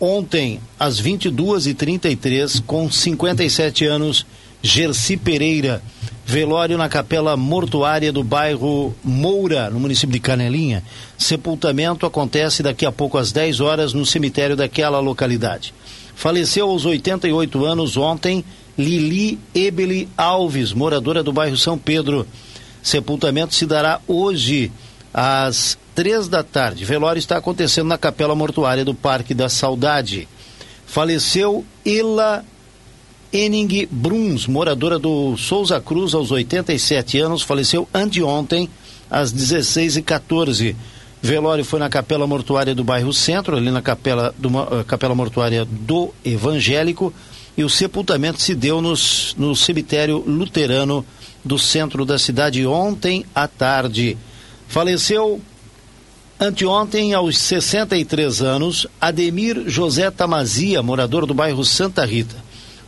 Ontem, 0.00 0.58
às 0.78 0.98
22h33, 0.98 2.62
com 2.66 2.90
57 2.90 3.84
anos, 3.84 4.24
Gerci 4.62 5.14
Pereira. 5.14 5.82
Velório 6.24 6.78
na 6.78 6.88
capela 6.88 7.36
mortuária 7.36 8.12
do 8.12 8.22
bairro 8.24 8.94
Moura, 9.04 9.68
no 9.68 9.80
município 9.80 10.12
de 10.12 10.20
Canelinha. 10.20 10.82
Sepultamento 11.18 12.06
acontece 12.06 12.62
daqui 12.62 12.86
a 12.86 12.92
pouco 12.92 13.18
às 13.18 13.30
10 13.32 13.60
horas 13.60 13.92
no 13.92 14.06
cemitério 14.06 14.56
daquela 14.56 15.00
localidade. 15.00 15.74
Faleceu 16.14 16.70
aos 16.70 16.86
88 16.86 17.64
anos 17.64 17.96
ontem 17.96 18.44
Lili 18.78 19.38
Ebeli 19.54 20.08
Alves, 20.16 20.72
moradora 20.72 21.22
do 21.22 21.32
bairro 21.32 21.56
São 21.56 21.76
Pedro. 21.76 22.26
Sepultamento 22.82 23.54
se 23.54 23.66
dará 23.66 24.00
hoje 24.06 24.70
às 25.12 25.76
três 25.94 26.28
da 26.28 26.42
tarde. 26.42 26.84
Velório 26.84 27.18
está 27.18 27.36
acontecendo 27.36 27.88
na 27.88 27.98
capela 27.98 28.34
mortuária 28.34 28.84
do 28.84 28.94
Parque 28.94 29.34
da 29.34 29.48
Saudade. 29.48 30.28
Faleceu 30.86 31.64
Ela 31.84 32.44
Ening 33.32 33.86
Bruns, 33.90 34.46
moradora 34.46 34.98
do 34.98 35.36
Souza 35.36 35.80
Cruz, 35.80 36.14
aos 36.14 36.32
87 36.32 37.18
anos, 37.20 37.42
faleceu 37.42 37.88
anteontem, 37.94 38.68
às 39.08 39.32
16h14. 39.32 40.74
Velório 41.22 41.64
foi 41.64 41.78
na 41.78 41.88
capela 41.88 42.26
mortuária 42.26 42.74
do 42.74 42.82
bairro 42.82 43.12
Centro, 43.12 43.56
ali 43.56 43.70
na 43.70 43.80
capela, 43.80 44.34
do, 44.36 44.48
uh, 44.48 44.84
capela 44.84 45.14
mortuária 45.14 45.64
do 45.64 46.12
Evangélico, 46.24 47.12
e 47.56 47.62
o 47.62 47.68
sepultamento 47.68 48.40
se 48.40 48.54
deu 48.54 48.80
nos, 48.80 49.34
no 49.38 49.54
cemitério 49.54 50.24
luterano 50.26 51.04
do 51.44 51.58
centro 51.58 52.04
da 52.04 52.18
cidade 52.18 52.66
ontem 52.66 53.24
à 53.34 53.46
tarde. 53.46 54.16
Faleceu 54.66 55.40
anteontem, 56.40 57.12
aos 57.12 57.36
63 57.36 58.40
anos, 58.40 58.86
Ademir 58.98 59.64
José 59.66 60.10
Tamazia, 60.10 60.82
morador 60.82 61.26
do 61.26 61.34
bairro 61.34 61.62
Santa 61.66 62.02
Rita. 62.06 62.36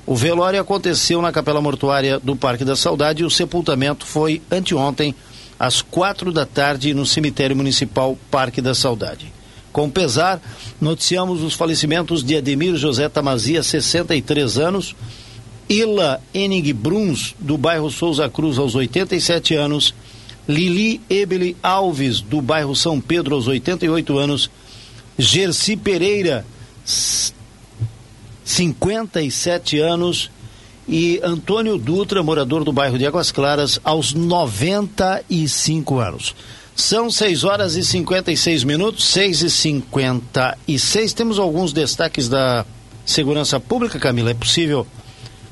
O 0.06 0.16
velório 0.16 0.58
aconteceu 0.58 1.20
na 1.20 1.30
capela 1.30 1.60
mortuária 1.60 2.18
do 2.18 2.34
Parque 2.34 2.64
da 2.64 2.74
Saudade 2.74 3.22
e 3.22 3.26
o 3.26 3.30
sepultamento 3.30 4.06
foi 4.06 4.40
anteontem, 4.50 5.14
às 5.60 5.82
quatro 5.82 6.32
da 6.32 6.46
tarde, 6.46 6.94
no 6.94 7.04
cemitério 7.04 7.54
municipal 7.54 8.16
Parque 8.30 8.62
da 8.62 8.74
Saudade. 8.74 9.30
Com 9.70 9.88
pesar, 9.88 10.40
noticiamos 10.80 11.42
os 11.42 11.52
falecimentos 11.52 12.24
de 12.24 12.36
Ademir 12.36 12.76
José 12.76 13.08
Tamazia, 13.08 13.62
63 13.62 14.58
anos, 14.58 14.96
Ila 15.68 16.20
Enig 16.34 16.72
Bruns, 16.72 17.34
do 17.38 17.58
bairro 17.58 17.90
Souza 17.90 18.28
Cruz, 18.30 18.58
aos 18.58 18.74
87 18.74 19.54
anos, 19.54 19.94
Lili 20.48 21.00
Ebele 21.08 21.56
Alves, 21.62 22.20
do 22.20 22.40
bairro 22.42 22.74
São 22.74 23.00
Pedro, 23.00 23.34
aos 23.34 23.46
88 23.46 24.18
anos. 24.18 24.50
Gerci 25.18 25.76
Pereira, 25.76 26.44
57 28.44 29.78
anos. 29.78 30.30
e 30.88 31.20
Antônio 31.22 31.78
Dutra, 31.78 32.24
morador 32.24 32.64
do 32.64 32.72
bairro 32.72 32.98
de 32.98 33.06
Águas 33.06 33.30
Claras, 33.30 33.78
aos 33.84 34.12
95 34.12 36.00
anos. 36.00 36.34
São 36.74 37.10
6 37.10 37.44
horas 37.44 37.76
e 37.76 37.84
56 37.84 38.64
minutos, 38.64 39.04
6 39.04 39.42
e 39.42 39.50
56. 39.50 41.12
Temos 41.12 41.38
alguns 41.38 41.72
destaques 41.72 42.28
da 42.28 42.66
segurança 43.06 43.60
pública, 43.60 43.98
Camila. 43.98 44.30
É 44.30 44.34
possível 44.34 44.86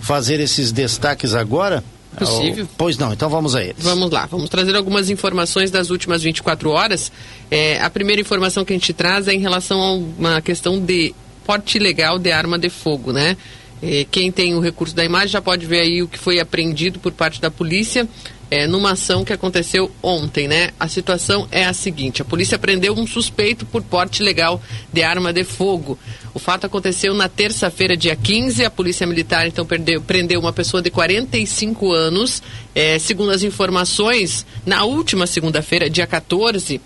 fazer 0.00 0.40
esses 0.40 0.72
destaques 0.72 1.34
agora? 1.34 1.84
Possível. 2.26 2.68
Pois 2.76 2.98
não, 2.98 3.12
então 3.12 3.28
vamos 3.28 3.54
a 3.54 3.62
eles. 3.62 3.76
Vamos 3.78 4.10
lá, 4.10 4.26
vamos 4.26 4.48
trazer 4.48 4.76
algumas 4.76 5.10
informações 5.10 5.70
das 5.70 5.90
últimas 5.90 6.22
24 6.22 6.70
horas. 6.70 7.10
É, 7.50 7.80
a 7.80 7.90
primeira 7.90 8.20
informação 8.20 8.64
que 8.64 8.72
a 8.72 8.76
gente 8.76 8.92
traz 8.92 9.28
é 9.28 9.34
em 9.34 9.40
relação 9.40 9.80
a 9.80 9.92
uma 9.92 10.40
questão 10.40 10.80
de 10.80 11.14
porte 11.44 11.78
ilegal 11.78 12.18
de 12.18 12.30
arma 12.30 12.58
de 12.58 12.68
fogo, 12.68 13.12
né? 13.12 13.36
É, 13.82 14.06
quem 14.10 14.30
tem 14.30 14.54
o 14.54 14.60
recurso 14.60 14.94
da 14.94 15.04
imagem 15.04 15.28
já 15.28 15.40
pode 15.40 15.64
ver 15.64 15.80
aí 15.80 16.02
o 16.02 16.08
que 16.08 16.18
foi 16.18 16.38
apreendido 16.38 16.98
por 16.98 17.12
parte 17.12 17.40
da 17.40 17.50
polícia 17.50 18.06
é, 18.50 18.66
numa 18.66 18.92
ação 18.92 19.24
que 19.24 19.32
aconteceu 19.32 19.90
ontem, 20.02 20.48
né? 20.48 20.70
A 20.78 20.88
situação 20.88 21.46
é 21.52 21.64
a 21.64 21.72
seguinte: 21.72 22.20
a 22.20 22.24
polícia 22.24 22.58
prendeu 22.58 22.94
um 22.94 23.06
suspeito 23.06 23.64
por 23.64 23.82
porte 23.82 24.20
ilegal 24.22 24.60
de 24.92 25.02
arma 25.02 25.32
de 25.32 25.44
fogo. 25.44 25.96
O 26.34 26.38
fato 26.38 26.66
aconteceu 26.66 27.14
na 27.14 27.28
terça-feira, 27.28 27.96
dia 27.96 28.16
15. 28.16 28.64
A 28.64 28.70
polícia 28.70 29.06
militar 29.06 29.46
então 29.46 29.64
perdeu, 29.64 30.02
prendeu 30.02 30.40
uma 30.40 30.52
pessoa 30.52 30.82
de 30.82 30.90
45 30.90 31.92
anos. 31.92 32.42
É, 32.74 32.98
segundo 32.98 33.30
as 33.30 33.42
informações, 33.42 34.44
na 34.66 34.84
última 34.84 35.26
segunda-feira, 35.26 35.88
dia 35.88 36.06
14, 36.06 36.80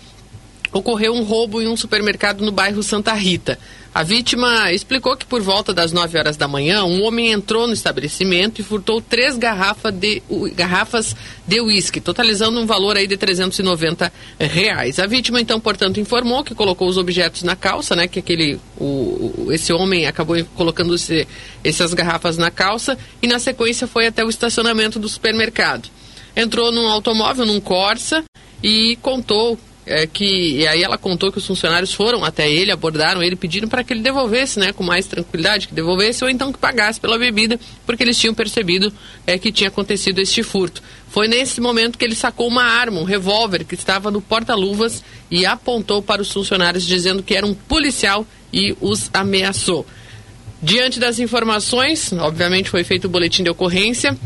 ocorreu 0.71 1.13
um 1.13 1.23
roubo 1.23 1.61
em 1.61 1.67
um 1.67 1.77
supermercado 1.77 2.45
no 2.45 2.51
bairro 2.51 2.83
Santa 2.83 3.13
Rita. 3.13 3.57
A 3.95 4.03
vítima 4.03 4.73
explicou 4.73 5.15
que 5.15 5.25
por 5.25 5.41
volta 5.41 5.73
das 5.73 5.93
9 5.93 6.17
horas 6.17 6.35
da 6.35 6.49
manhã, 6.49 6.83
um 6.83 7.01
homem 7.03 7.31
entrou 7.31 7.65
no 7.65 7.71
estabelecimento 7.71 8.59
e 8.59 8.63
furtou 8.63 8.99
três 8.99 9.37
garrafa 9.37 9.89
de, 9.89 10.21
uh, 10.29 10.53
garrafas 10.53 11.15
de 11.47 11.61
uísque, 11.61 12.01
totalizando 12.01 12.59
um 12.59 12.65
valor 12.65 12.97
aí 12.97 13.07
de 13.07 13.15
390 13.15 14.11
reais. 14.37 14.99
A 14.99 15.07
vítima, 15.07 15.39
então, 15.39 15.61
portanto, 15.61 15.97
informou 15.97 16.43
que 16.43 16.53
colocou 16.53 16.89
os 16.89 16.97
objetos 16.97 17.43
na 17.43 17.55
calça, 17.55 17.95
né? 17.95 18.05
Que 18.05 18.19
aquele, 18.19 18.59
o, 18.77 19.47
esse 19.49 19.71
homem 19.71 20.05
acabou 20.05 20.35
colocando 20.55 20.93
esse, 20.93 21.25
essas 21.63 21.93
garrafas 21.93 22.37
na 22.37 22.51
calça 22.51 22.97
e, 23.21 23.27
na 23.27 23.39
sequência, 23.39 23.87
foi 23.87 24.07
até 24.07 24.25
o 24.25 24.29
estacionamento 24.29 24.99
do 24.99 25.07
supermercado. 25.07 25.87
Entrou 26.35 26.69
num 26.69 26.89
automóvel, 26.89 27.45
num 27.45 27.61
Corsa, 27.61 28.25
e 28.61 28.97
contou 29.01 29.57
é, 29.85 30.07
que 30.07 30.25
e 30.25 30.67
aí 30.67 30.81
ela 30.83 30.97
contou 30.97 31.31
que 31.31 31.37
os 31.37 31.45
funcionários 31.45 31.93
foram 31.93 32.23
até 32.23 32.49
ele, 32.49 32.71
abordaram 32.71 33.21
ele, 33.21 33.35
pediram 33.35 33.67
para 33.67 33.83
que 33.83 33.93
ele 33.93 34.01
devolvesse, 34.01 34.59
né, 34.59 34.73
com 34.73 34.83
mais 34.83 35.05
tranquilidade, 35.05 35.67
que 35.67 35.73
devolvesse 35.73 36.23
ou 36.23 36.29
então 36.29 36.51
que 36.51 36.57
pagasse 36.57 36.99
pela 36.99 37.17
bebida, 37.17 37.59
porque 37.85 38.03
eles 38.03 38.17
tinham 38.17 38.33
percebido 38.33 38.91
é, 39.27 39.37
que 39.37 39.51
tinha 39.51 39.69
acontecido 39.69 40.19
este 40.19 40.41
furto. 40.41 40.81
Foi 41.09 41.27
nesse 41.27 41.61
momento 41.61 41.97
que 41.97 42.05
ele 42.05 42.15
sacou 42.15 42.47
uma 42.47 42.63
arma, 42.63 42.99
um 42.99 43.03
revólver 43.03 43.63
que 43.63 43.75
estava 43.75 44.09
no 44.09 44.21
porta-luvas 44.21 45.03
e 45.29 45.45
apontou 45.45 46.01
para 46.01 46.21
os 46.21 46.31
funcionários 46.31 46.85
dizendo 46.85 47.23
que 47.23 47.35
era 47.35 47.45
um 47.45 47.53
policial 47.53 48.25
e 48.51 48.75
os 48.81 49.09
ameaçou. 49.13 49.85
Diante 50.61 50.99
das 50.99 51.19
informações, 51.19 52.11
obviamente 52.13 52.69
foi 52.69 52.83
feito 52.83 53.05
o 53.05 53.09
boletim 53.09 53.43
de 53.43 53.49
ocorrência, 53.49 54.17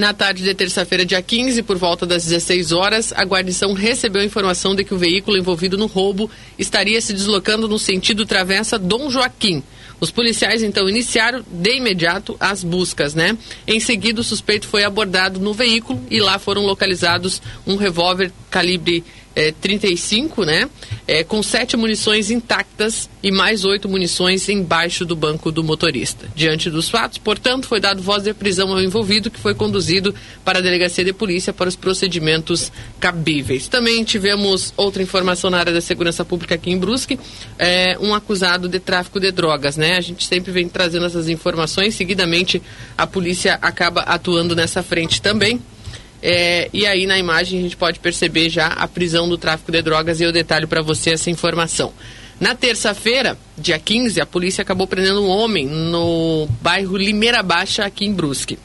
na 0.00 0.14
tarde 0.14 0.42
de 0.42 0.54
terça-feira, 0.54 1.04
dia 1.04 1.20
15, 1.20 1.62
por 1.62 1.76
volta 1.76 2.06
das 2.06 2.24
16 2.24 2.72
horas, 2.72 3.12
a 3.14 3.22
guarnição 3.22 3.74
recebeu 3.74 4.22
a 4.22 4.24
informação 4.24 4.74
de 4.74 4.82
que 4.82 4.94
o 4.94 4.98
veículo 4.98 5.36
envolvido 5.36 5.76
no 5.76 5.84
roubo 5.84 6.30
estaria 6.58 6.98
se 7.02 7.12
deslocando 7.12 7.68
no 7.68 7.78
sentido 7.78 8.24
travessa 8.24 8.78
Dom 8.78 9.10
Joaquim. 9.10 9.62
Os 10.00 10.10
policiais 10.10 10.62
então 10.62 10.88
iniciaram 10.88 11.44
de 11.46 11.76
imediato 11.76 12.34
as 12.40 12.64
buscas, 12.64 13.14
né? 13.14 13.36
Em 13.66 13.78
seguida, 13.78 14.22
o 14.22 14.24
suspeito 14.24 14.66
foi 14.66 14.84
abordado 14.84 15.38
no 15.38 15.52
veículo 15.52 16.02
e 16.10 16.18
lá 16.18 16.38
foram 16.38 16.64
localizados 16.64 17.42
um 17.66 17.76
revólver 17.76 18.32
calibre 18.50 19.04
é, 19.34 19.52
35, 19.52 20.44
né? 20.44 20.68
É, 21.06 21.24
com 21.24 21.42
sete 21.42 21.76
munições 21.76 22.30
intactas 22.30 23.08
e 23.22 23.30
mais 23.30 23.64
oito 23.64 23.88
munições 23.88 24.48
embaixo 24.48 25.04
do 25.04 25.14
banco 25.14 25.50
do 25.50 25.62
motorista. 25.62 26.28
Diante 26.34 26.70
dos 26.70 26.88
fatos, 26.88 27.18
portanto, 27.18 27.66
foi 27.66 27.80
dado 27.80 28.02
voz 28.02 28.22
de 28.22 28.32
prisão 28.32 28.70
ao 28.70 28.80
envolvido, 28.80 29.30
que 29.30 29.38
foi 29.38 29.54
conduzido 29.54 30.14
para 30.44 30.58
a 30.58 30.62
delegacia 30.62 31.04
de 31.04 31.12
polícia 31.12 31.52
para 31.52 31.68
os 31.68 31.76
procedimentos 31.76 32.72
cabíveis. 32.98 33.68
Também 33.68 34.02
tivemos 34.04 34.72
outra 34.76 35.02
informação 35.02 35.50
na 35.50 35.58
área 35.58 35.72
da 35.72 35.80
segurança 35.80 36.24
pública 36.24 36.54
aqui 36.54 36.70
em 36.70 36.78
Brusque, 36.78 37.18
é, 37.58 37.98
um 38.00 38.14
acusado 38.14 38.68
de 38.68 38.78
tráfico 38.78 39.20
de 39.20 39.30
drogas, 39.30 39.76
né? 39.76 39.96
A 39.96 40.00
gente 40.00 40.26
sempre 40.26 40.52
vem 40.52 40.68
trazendo 40.68 41.06
essas 41.06 41.28
informações, 41.28 41.94
seguidamente 41.94 42.62
a 42.96 43.06
polícia 43.06 43.58
acaba 43.60 44.02
atuando 44.02 44.54
nessa 44.54 44.82
frente 44.82 45.20
também. 45.20 45.60
É, 46.22 46.68
e 46.72 46.86
aí 46.86 47.06
na 47.06 47.18
imagem 47.18 47.58
a 47.58 47.62
gente 47.62 47.76
pode 47.76 47.98
perceber 47.98 48.50
já 48.50 48.66
a 48.66 48.86
prisão 48.86 49.28
do 49.28 49.38
tráfico 49.38 49.72
de 49.72 49.80
drogas 49.80 50.20
e 50.20 50.24
eu 50.24 50.32
detalho 50.32 50.68
para 50.68 50.82
você 50.82 51.10
essa 51.10 51.30
informação. 51.30 51.92
Na 52.40 52.54
terça-feira, 52.54 53.36
dia 53.58 53.78
15, 53.78 54.18
a 54.18 54.24
polícia 54.24 54.62
acabou 54.62 54.86
prendendo 54.86 55.22
um 55.22 55.28
homem 55.28 55.66
no 55.66 56.48
bairro 56.62 56.96
Limeira 56.96 57.42
Baixa, 57.42 57.84
aqui 57.84 58.06
em 58.06 58.14
Brusque. 58.14 58.58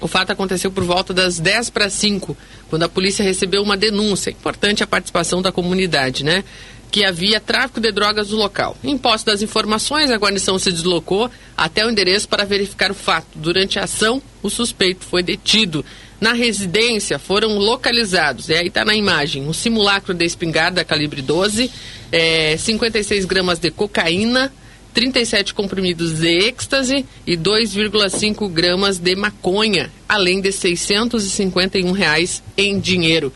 O 0.00 0.06
fato 0.06 0.30
aconteceu 0.30 0.70
por 0.70 0.84
volta 0.84 1.12
das 1.12 1.38
10 1.38 1.70
para 1.70 1.90
5, 1.90 2.36
quando 2.68 2.84
a 2.84 2.88
polícia 2.88 3.24
recebeu 3.24 3.60
uma 3.62 3.76
denúncia. 3.76 4.30
Importante 4.30 4.84
a 4.84 4.86
participação 4.86 5.42
da 5.42 5.50
comunidade, 5.50 6.24
né? 6.24 6.44
Que 6.92 7.04
havia 7.04 7.40
tráfico 7.40 7.80
de 7.80 7.90
drogas 7.90 8.30
no 8.30 8.36
local. 8.36 8.76
Em 8.84 8.96
posse 8.96 9.26
das 9.26 9.42
informações, 9.42 10.10
a 10.10 10.16
guarnição 10.16 10.58
se 10.58 10.70
deslocou 10.70 11.28
até 11.56 11.84
o 11.84 11.90
endereço 11.90 12.28
para 12.28 12.44
verificar 12.44 12.90
o 12.90 12.94
fato. 12.94 13.26
Durante 13.34 13.80
a 13.80 13.84
ação, 13.84 14.22
o 14.42 14.50
suspeito 14.50 15.04
foi 15.04 15.22
detido. 15.22 15.84
Na 16.22 16.34
residência 16.34 17.18
foram 17.18 17.58
localizados, 17.58 18.48
e 18.48 18.54
aí 18.54 18.68
está 18.68 18.84
na 18.84 18.94
imagem, 18.94 19.42
um 19.42 19.52
simulacro 19.52 20.14
de 20.14 20.24
espingarda 20.24 20.84
calibre 20.84 21.20
12, 21.20 21.68
é, 22.12 22.56
56 22.56 23.24
gramas 23.24 23.58
de 23.58 23.72
cocaína, 23.72 24.52
37 24.94 25.52
comprimidos 25.52 26.20
de 26.20 26.28
êxtase 26.28 27.04
e 27.26 27.36
2,5 27.36 28.48
gramas 28.48 28.98
de 28.98 29.16
maconha, 29.16 29.90
além 30.08 30.40
de 30.40 30.52
651 30.52 31.90
reais 31.90 32.40
em 32.56 32.78
dinheiro. 32.78 33.32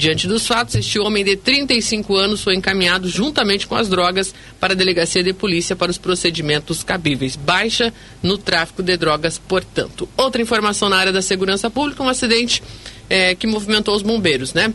Diante 0.00 0.26
dos 0.26 0.46
fatos, 0.46 0.76
este 0.76 0.98
homem 0.98 1.22
de 1.22 1.36
35 1.36 2.16
anos 2.16 2.42
foi 2.42 2.54
encaminhado 2.54 3.06
juntamente 3.06 3.66
com 3.66 3.74
as 3.74 3.86
drogas 3.86 4.34
para 4.58 4.72
a 4.72 4.74
delegacia 4.74 5.22
de 5.22 5.34
polícia 5.34 5.76
para 5.76 5.90
os 5.90 5.98
procedimentos 5.98 6.82
cabíveis. 6.82 7.36
Baixa 7.36 7.92
no 8.22 8.38
tráfico 8.38 8.82
de 8.82 8.96
drogas, 8.96 9.36
portanto. 9.36 10.08
Outra 10.16 10.40
informação 10.40 10.88
na 10.88 10.96
área 10.96 11.12
da 11.12 11.20
segurança 11.20 11.68
pública, 11.68 12.02
um 12.02 12.08
acidente 12.08 12.62
é, 13.10 13.34
que 13.34 13.46
movimentou 13.46 13.94
os 13.94 14.00
bombeiros, 14.00 14.54
né? 14.54 14.72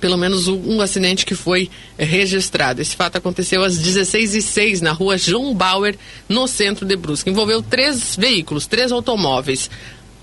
Pelo 0.00 0.16
menos 0.16 0.48
um, 0.48 0.80
acidente 0.80 1.26
que 1.26 1.34
foi 1.34 1.68
é, 1.98 2.04
registrado. 2.04 2.80
Esse 2.80 2.96
fato 2.96 3.18
aconteceu 3.18 3.62
às 3.62 3.78
16h06 3.78 4.80
na 4.80 4.92
rua 4.92 5.18
João 5.18 5.54
Bauer, 5.54 5.94
no 6.26 6.46
centro 6.46 6.86
de 6.86 6.96
Brusque. 6.96 7.28
Envolveu 7.28 7.60
três 7.60 8.16
veículos, 8.16 8.66
três 8.66 8.92
automóveis. 8.92 9.68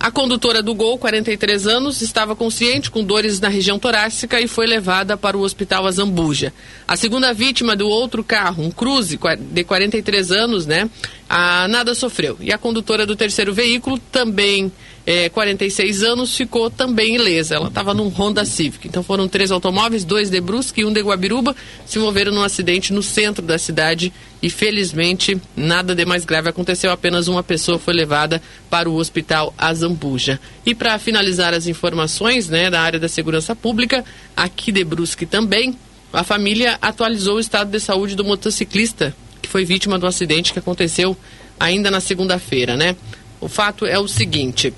A 0.06 0.12
condutora 0.12 0.62
do 0.62 0.76
Gol, 0.76 1.00
43 1.00 1.66
anos, 1.66 2.00
estava 2.00 2.36
consciente 2.36 2.92
com 2.92 3.04
dores 3.04 3.40
na 3.40 3.48
região 3.48 3.80
torácica 3.80 4.40
e 4.40 4.48
foi 4.48 4.68
levada 4.68 5.18
para 5.18 5.36
o 5.36 5.42
hospital 5.42 5.88
Azambuja. 5.88 6.54
A 6.88 6.96
segunda 6.96 7.34
vítima 7.34 7.76
do 7.76 7.88
outro 7.88 8.24
carro, 8.24 8.64
um 8.64 8.70
Cruze 8.70 9.20
de 9.50 9.64
43 9.64 10.32
anos, 10.32 10.68
né, 10.68 10.88
a, 11.28 11.68
nada 11.68 11.96
sofreu. 11.96 12.38
E 12.40 12.54
a 12.54 12.58
condutora 12.60 13.04
do 13.04 13.16
terceiro 13.16 13.52
veículo, 13.52 13.98
também 14.12 14.72
é, 15.06 15.30
46 15.30 16.04
anos, 16.04 16.36
ficou 16.36 16.70
também 16.70 17.16
ilesa. 17.16 17.56
Ela 17.56 17.68
estava 17.68 17.94
num 17.94 18.08
Honda 18.08 18.44
Civic. 18.44 18.88
Então 18.88 19.04
foram 19.04 19.28
três 19.28 19.52
automóveis, 19.52 20.04
dois 20.04 20.30
de 20.30 20.42
Brusque 20.42 20.82
e 20.82 20.86
um 20.86 20.92
de 20.92 21.02
Guabiruba, 21.02 21.56
se 21.86 22.00
envolveram 22.00 22.32
num 22.32 22.42
acidente 22.42 22.92
no 22.92 23.04
centro 23.04 23.46
da 23.46 23.58
cidade 23.58 24.12
e 24.42 24.50
felizmente 24.50 25.40
nada 25.56 25.94
de 25.94 26.06
mais 26.06 26.26
grave 26.26 26.50
aconteceu. 26.50 26.92
Apenas 26.92 27.28
uma 27.28 27.44
pessoa 27.44 27.78
foi 27.78 27.94
levada 27.94 28.42
para 28.70 28.90
o 28.90 28.96
hospital 28.96 29.54
Azambuja. 29.58 30.40
E 30.66 30.74
para 30.74 30.98
finalizar 30.98 31.54
as 31.54 31.68
informações 31.68 32.50
né, 32.50 32.70
da 32.70 32.82
área 32.82 33.00
da 33.00 33.08
segurança 33.08 33.56
pública, 33.56 34.04
aqui 34.36 34.72
de 34.72 34.84
Brusque 34.84 35.26
também, 35.26 35.78
a 36.12 36.24
família 36.24 36.78
atualizou 36.82 37.36
o 37.36 37.40
estado 37.40 37.70
de 37.70 37.80
saúde 37.80 38.16
do 38.16 38.24
motociclista 38.24 39.16
que 39.46 39.50
foi 39.50 39.64
vítima 39.64 40.00
do 40.00 40.08
acidente 40.08 40.52
que 40.52 40.60
aconteceu 40.60 41.16
ainda 41.60 41.92
na 41.92 42.00
segunda-feira, 42.00 42.76
né? 42.76 42.96
O 43.40 43.48
fato 43.48 43.86
é 43.86 44.00
o 44.00 44.08
seguinte: 44.08 44.74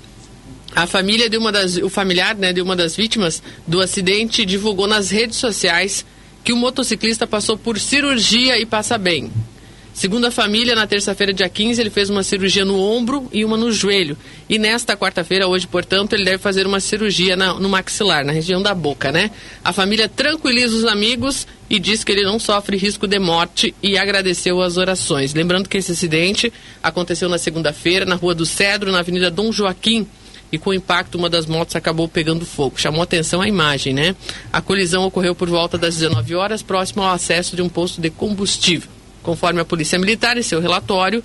a 0.78 0.86
família 0.86 1.28
de 1.28 1.36
uma 1.36 1.50
das, 1.50 1.76
o 1.76 1.88
familiar 1.88 2.36
né, 2.36 2.52
de 2.52 2.62
uma 2.62 2.76
das 2.76 2.94
vítimas 2.94 3.42
do 3.66 3.80
acidente 3.80 4.46
divulgou 4.46 4.86
nas 4.86 5.10
redes 5.10 5.36
sociais 5.36 6.06
que 6.44 6.52
o 6.52 6.56
motociclista 6.56 7.26
passou 7.26 7.58
por 7.58 7.80
cirurgia 7.80 8.56
e 8.56 8.64
passa 8.64 8.96
bem. 8.96 9.28
Segundo 9.92 10.26
a 10.26 10.30
família, 10.30 10.76
na 10.76 10.86
terça-feira, 10.86 11.32
dia 11.32 11.48
15, 11.48 11.80
ele 11.80 11.90
fez 11.90 12.08
uma 12.08 12.22
cirurgia 12.22 12.64
no 12.64 12.78
ombro 12.78 13.28
e 13.32 13.44
uma 13.44 13.56
no 13.56 13.72
joelho. 13.72 14.16
E 14.48 14.56
nesta 14.56 14.96
quarta-feira, 14.96 15.48
hoje, 15.48 15.66
portanto, 15.66 16.12
ele 16.12 16.24
deve 16.24 16.38
fazer 16.38 16.64
uma 16.64 16.78
cirurgia 16.78 17.34
na, 17.34 17.54
no 17.54 17.68
maxilar, 17.68 18.24
na 18.24 18.30
região 18.30 18.62
da 18.62 18.72
boca, 18.72 19.10
né? 19.10 19.32
A 19.64 19.72
família 19.72 20.08
tranquiliza 20.08 20.76
os 20.76 20.84
amigos 20.84 21.44
e 21.68 21.80
diz 21.80 22.04
que 22.04 22.12
ele 22.12 22.22
não 22.22 22.38
sofre 22.38 22.76
risco 22.76 23.08
de 23.08 23.18
morte 23.18 23.74
e 23.82 23.98
agradeceu 23.98 24.62
as 24.62 24.76
orações. 24.76 25.34
Lembrando 25.34 25.68
que 25.68 25.76
esse 25.76 25.90
acidente 25.90 26.52
aconteceu 26.80 27.28
na 27.28 27.36
segunda-feira, 27.36 28.06
na 28.06 28.14
Rua 28.14 28.36
do 28.36 28.46
Cedro, 28.46 28.92
na 28.92 29.00
Avenida 29.00 29.28
Dom 29.28 29.50
Joaquim, 29.50 30.06
e 30.50 30.58
com 30.58 30.70
o 30.70 30.74
impacto 30.74 31.16
uma 31.16 31.28
das 31.28 31.46
motos 31.46 31.76
acabou 31.76 32.08
pegando 32.08 32.46
fogo. 32.46 32.78
Chamou 32.78 33.02
atenção 33.02 33.40
a 33.40 33.48
imagem, 33.48 33.92
né? 33.92 34.16
A 34.52 34.60
colisão 34.60 35.04
ocorreu 35.04 35.34
por 35.34 35.48
volta 35.48 35.76
das 35.76 35.96
19 35.96 36.34
horas, 36.34 36.62
próximo 36.62 37.02
ao 37.02 37.12
acesso 37.12 37.54
de 37.54 37.62
um 37.62 37.68
posto 37.68 38.00
de 38.00 38.10
combustível. 38.10 38.88
Conforme 39.22 39.60
a 39.60 39.64
Polícia 39.64 39.98
Militar, 39.98 40.36
em 40.36 40.42
seu 40.42 40.60
relatório, 40.60 41.22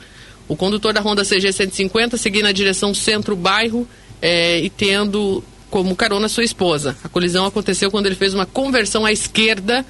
o 0.47 0.55
condutor 0.55 0.93
da 0.93 1.01
Honda 1.01 1.23
CG 1.23 1.53
150 1.53 2.17
seguia 2.17 2.43
na 2.43 2.51
direção 2.51 2.93
centro-bairro 2.93 3.87
eh, 4.21 4.59
e 4.59 4.69
tendo 4.69 5.43
como 5.69 5.95
carona 5.95 6.27
sua 6.27 6.43
esposa. 6.43 6.95
A 7.03 7.09
colisão 7.09 7.45
aconteceu 7.45 7.89
quando 7.89 8.05
ele 8.05 8.15
fez 8.15 8.33
uma 8.33 8.45
conversão 8.45 9.05
à 9.05 9.11
esquerda 9.11 9.85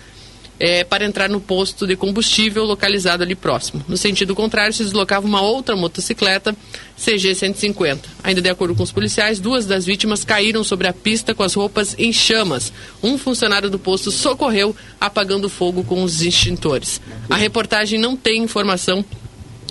é, 0.59 0.83
para 0.83 1.05
entrar 1.05 1.29
no 1.29 1.39
posto 1.39 1.85
de 1.87 1.95
combustível 1.95 2.63
localizado 2.63 3.23
ali 3.23 3.35
próximo. 3.35 3.83
No 3.87 3.97
sentido 3.97 4.35
contrário, 4.35 4.73
se 4.73 4.83
deslocava 4.83 5.25
uma 5.25 5.41
outra 5.41 5.75
motocicleta 5.75 6.55
CG 6.97 7.35
150. 7.35 8.07
Ainda 8.23 8.41
de 8.41 8.49
acordo 8.49 8.75
com 8.75 8.83
os 8.83 8.91
policiais, 8.91 9.39
duas 9.39 9.65
das 9.65 9.85
vítimas 9.85 10.23
caíram 10.23 10.63
sobre 10.63 10.87
a 10.87 10.93
pista 10.93 11.33
com 11.33 11.43
as 11.43 11.53
roupas 11.53 11.95
em 11.97 12.13
chamas. 12.13 12.71
Um 13.01 13.17
funcionário 13.17 13.69
do 13.69 13.79
posto 13.79 14.11
socorreu, 14.11 14.75
apagando 14.99 15.49
fogo 15.49 15.83
com 15.83 16.03
os 16.03 16.21
extintores. 16.21 17.01
A 17.29 17.35
reportagem 17.35 17.99
não 17.99 18.15
tem 18.15 18.43
informação 18.43 19.03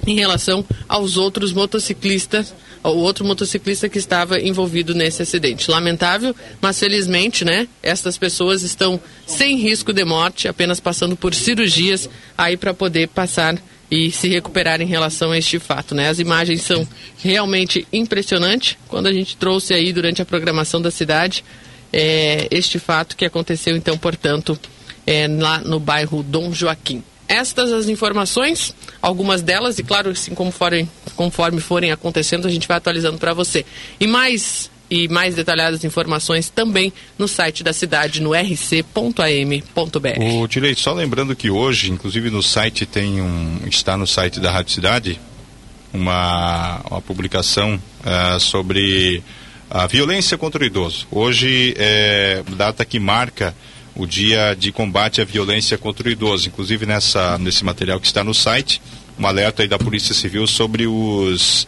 em 0.07 0.15
relação 0.15 0.65
aos 0.89 1.17
outros 1.17 1.53
motociclistas 1.53 2.55
o 2.91 2.99
outro 2.99 3.25
motociclista 3.25 3.89
que 3.89 3.99
estava 3.99 4.41
envolvido 4.41 4.95
nesse 4.95 5.23
acidente. 5.23 5.71
Lamentável, 5.71 6.35
mas 6.61 6.79
felizmente, 6.79 7.45
né, 7.45 7.69
estas 7.83 8.19
pessoas 8.19 8.63
estão 8.63 9.01
sem 9.27 9.57
risco 9.57 9.93
de 9.93 10.05
morte, 10.05 10.49
apenas 10.49 10.81
passando 10.81 11.17
por 11.17 11.35
cirurgias 11.35 12.09
aí 12.37 12.57
para 12.57 12.75
poder 12.75 13.09
passar 13.09 13.57
e 13.91 14.11
se 14.11 14.29
recuperar 14.29 14.81
em 14.81 14.87
relação 14.87 15.33
a 15.33 15.39
este 15.39 15.59
fato, 15.59 15.95
né? 15.95 16.09
As 16.09 16.19
imagens 16.19 16.63
são 16.63 16.87
realmente 17.19 17.87
impressionantes. 17.93 18.77
Quando 18.89 19.07
a 19.07 19.13
gente 19.13 19.37
trouxe 19.37 19.75
aí 19.75 19.93
durante 19.93 20.23
a 20.23 20.25
programação 20.25 20.81
da 20.81 20.91
cidade 20.91 21.45
é, 21.93 22.49
este 22.51 22.79
fato 22.79 23.15
que 23.15 23.25
aconteceu, 23.25 23.77
então, 23.77 23.99
portanto, 23.99 24.59
é, 25.07 25.29
lá 25.29 25.61
no 25.61 25.79
bairro 25.79 26.23
Dom 26.23 26.55
Joaquim. 26.55 27.03
Estas 27.33 27.72
as 27.72 27.89
informações, 27.89 28.74
algumas 29.01 29.41
delas, 29.41 29.78
e 29.78 29.83
claro, 29.83 30.11
assim 30.11 30.35
como 30.35 30.51
forem, 30.51 30.87
conforme 31.16 31.62
forem 31.62 31.91
acontecendo, 31.91 32.47
a 32.47 32.51
gente 32.51 32.68
vai 32.68 32.76
atualizando 32.76 33.16
para 33.16 33.33
você. 33.33 33.64
E 33.99 34.07
mais 34.07 34.70
e 34.91 35.09
mais 35.09 35.35
detalhadas 35.35 35.83
informações 35.83 36.51
também 36.51 36.93
no 37.18 37.26
site 37.26 37.64
da 37.64 37.72
cidade, 37.72 38.20
no 38.20 38.35
rc.am.br. 38.35 38.85
O 40.43 40.47
direito, 40.47 40.80
só 40.80 40.93
lembrando 40.93 41.35
que 41.35 41.49
hoje, 41.49 41.91
inclusive 41.91 42.28
no 42.28 42.43
site 42.43 42.85
tem 42.85 43.22
um, 43.22 43.61
está 43.66 43.97
no 43.97 44.07
site 44.07 44.39
da 44.39 44.51
Rádio 44.51 44.74
Cidade, 44.74 45.18
uma, 45.95 46.83
uma 46.91 47.01
publicação 47.01 47.80
uh, 48.05 48.39
sobre 48.39 49.22
a 49.70 49.87
violência 49.87 50.37
contra 50.37 50.62
o 50.62 50.66
idoso. 50.66 51.07
Hoje 51.11 51.74
é 51.78 52.43
data 52.59 52.85
que 52.85 52.99
marca 52.99 53.55
o 53.95 54.07
dia 54.07 54.55
de 54.55 54.72
combate 54.72 55.20
à 55.20 55.24
violência 55.24 55.76
contra 55.76 56.09
o 56.09 56.11
idoso. 56.11 56.49
Inclusive 56.49 56.86
nessa, 56.86 57.38
nesse 57.38 57.64
material 57.64 58.01
que 58.01 58.07
está 58.07 58.24
no 58.24 58.34
site, 58.34 58.80
um 59.18 59.26
alerta 59.26 59.62
aí 59.62 59.68
da 59.68 59.78
Polícia 59.78 60.14
Civil 60.14 60.47
sobre 60.47 60.86
os 60.86 61.66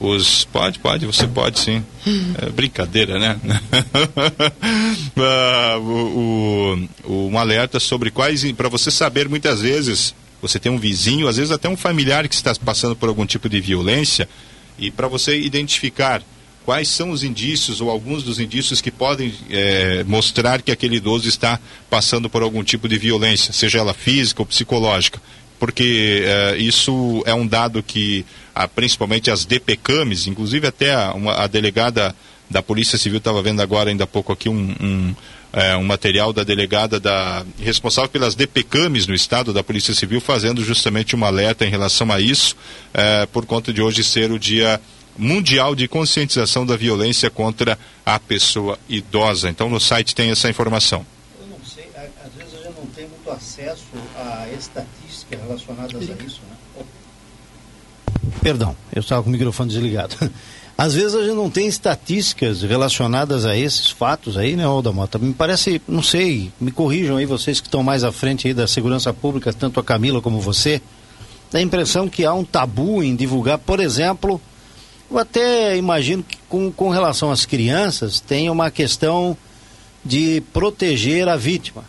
os 0.00 0.44
pode 0.46 0.80
pode 0.80 1.06
você 1.06 1.24
pode 1.26 1.60
sim 1.60 1.82
é, 2.42 2.50
brincadeira 2.50 3.16
né 3.16 3.38
uh, 5.16 5.80
o, 5.80 6.88
o, 7.04 7.28
um 7.28 7.38
alerta 7.38 7.78
sobre 7.78 8.10
quais 8.10 8.50
para 8.52 8.68
você 8.68 8.90
saber 8.90 9.28
muitas 9.28 9.60
vezes 9.60 10.12
você 10.42 10.58
tem 10.58 10.70
um 10.70 10.78
vizinho 10.78 11.28
às 11.28 11.36
vezes 11.36 11.52
até 11.52 11.68
um 11.68 11.76
familiar 11.76 12.26
que 12.26 12.34
está 12.34 12.52
passando 12.56 12.96
por 12.96 13.08
algum 13.08 13.24
tipo 13.24 13.48
de 13.48 13.60
violência 13.60 14.28
e 14.78 14.90
para 14.90 15.06
você 15.06 15.38
identificar 15.40 16.20
quais 16.64 16.88
são 16.88 17.10
os 17.10 17.22
indícios 17.22 17.80
ou 17.80 17.90
alguns 17.90 18.22
dos 18.22 18.40
indícios 18.40 18.80
que 18.80 18.90
podem 18.90 19.34
é, 19.50 20.02
mostrar 20.04 20.62
que 20.62 20.72
aquele 20.72 20.96
idoso 20.96 21.28
está 21.28 21.60
passando 21.90 22.28
por 22.30 22.42
algum 22.42 22.64
tipo 22.64 22.88
de 22.88 22.98
violência, 22.98 23.52
seja 23.52 23.78
ela 23.78 23.94
física 23.94 24.42
ou 24.42 24.46
psicológica. 24.46 25.20
Porque 25.58 26.24
é, 26.26 26.56
isso 26.56 27.22
é 27.26 27.34
um 27.34 27.46
dado 27.46 27.82
que, 27.82 28.24
a, 28.54 28.66
principalmente 28.66 29.30
as 29.30 29.44
DPCAMs, 29.44 30.26
inclusive 30.26 30.66
até 30.66 30.94
a, 30.94 31.12
uma, 31.12 31.34
a 31.34 31.46
delegada 31.46 32.14
da 32.50 32.62
Polícia 32.62 32.98
Civil 32.98 33.18
estava 33.18 33.42
vendo 33.42 33.60
agora 33.60 33.90
ainda 33.90 34.04
há 34.04 34.06
pouco 34.06 34.32
aqui 34.32 34.48
um, 34.48 34.74
um, 34.80 35.14
é, 35.52 35.76
um, 35.76 35.84
material 35.84 36.32
da 36.32 36.42
delegada 36.42 36.98
da 36.98 37.44
responsável 37.58 38.10
pelas 38.10 38.34
DPCAMs 38.34 39.06
no 39.06 39.14
estado 39.14 39.52
da 39.52 39.62
Polícia 39.62 39.94
Civil 39.94 40.20
fazendo 40.20 40.62
justamente 40.62 41.14
uma 41.14 41.28
alerta 41.28 41.64
em 41.64 41.70
relação 41.70 42.10
a 42.12 42.20
isso, 42.20 42.56
é, 42.92 43.26
por 43.26 43.46
conta 43.46 43.72
de 43.72 43.80
hoje 43.80 44.02
ser 44.02 44.30
o 44.32 44.38
dia 44.38 44.80
mundial 45.16 45.74
de 45.74 45.86
conscientização 45.88 46.66
da 46.66 46.76
violência 46.76 47.30
contra 47.30 47.78
a 48.04 48.18
pessoa 48.18 48.78
idosa. 48.88 49.48
Então 49.48 49.68
no 49.68 49.80
site 49.80 50.14
tem 50.14 50.30
essa 50.30 50.48
informação. 50.48 51.04
Eu 51.40 51.46
não 51.46 51.64
sei, 51.64 51.88
às 51.96 52.32
vezes 52.32 52.54
a 52.54 52.68
gente 52.68 52.78
não 52.78 52.86
tem 52.86 53.08
muito 53.08 53.30
acesso 53.30 53.84
a 54.16 54.48
estatísticas 54.58 55.40
relacionadas 55.40 56.10
a 56.10 56.24
isso, 56.24 56.40
né? 56.50 56.84
Perdão, 58.42 58.76
eu 58.94 59.00
estava 59.00 59.22
com 59.22 59.28
o 59.28 59.32
microfone 59.32 59.70
desligado. 59.70 60.16
Às 60.76 60.92
vezes 60.92 61.14
a 61.14 61.22
gente 61.22 61.36
não 61.36 61.48
tem 61.48 61.68
estatísticas 61.68 62.62
relacionadas 62.62 63.46
a 63.46 63.56
esses 63.56 63.90
fatos 63.90 64.36
aí, 64.36 64.56
né, 64.56 64.64
Alda 64.64 64.90
Mota? 64.90 65.18
Me 65.18 65.32
parece, 65.32 65.80
não 65.86 66.02
sei, 66.02 66.50
me 66.60 66.72
corrijam 66.72 67.16
aí 67.16 67.24
vocês 67.24 67.60
que 67.60 67.68
estão 67.68 67.80
mais 67.80 68.02
à 68.02 68.10
frente 68.10 68.48
aí 68.48 68.54
da 68.54 68.66
segurança 68.66 69.12
pública, 69.12 69.52
tanto 69.52 69.78
a 69.78 69.84
Camila 69.84 70.20
como 70.20 70.40
você, 70.40 70.82
dá 71.52 71.60
a 71.60 71.62
impressão 71.62 72.08
que 72.08 72.24
há 72.24 72.34
um 72.34 72.44
tabu 72.44 73.04
em 73.04 73.14
divulgar, 73.14 73.56
por 73.58 73.78
exemplo, 73.78 74.40
eu 75.14 75.20
até 75.20 75.76
imagino 75.76 76.22
que 76.22 76.36
com, 76.48 76.70
com 76.70 76.88
relação 76.88 77.30
às 77.30 77.46
crianças 77.46 78.20
tem 78.20 78.50
uma 78.50 78.70
questão 78.70 79.36
de 80.04 80.42
proteger 80.52 81.28
a 81.28 81.36
vítima, 81.36 81.84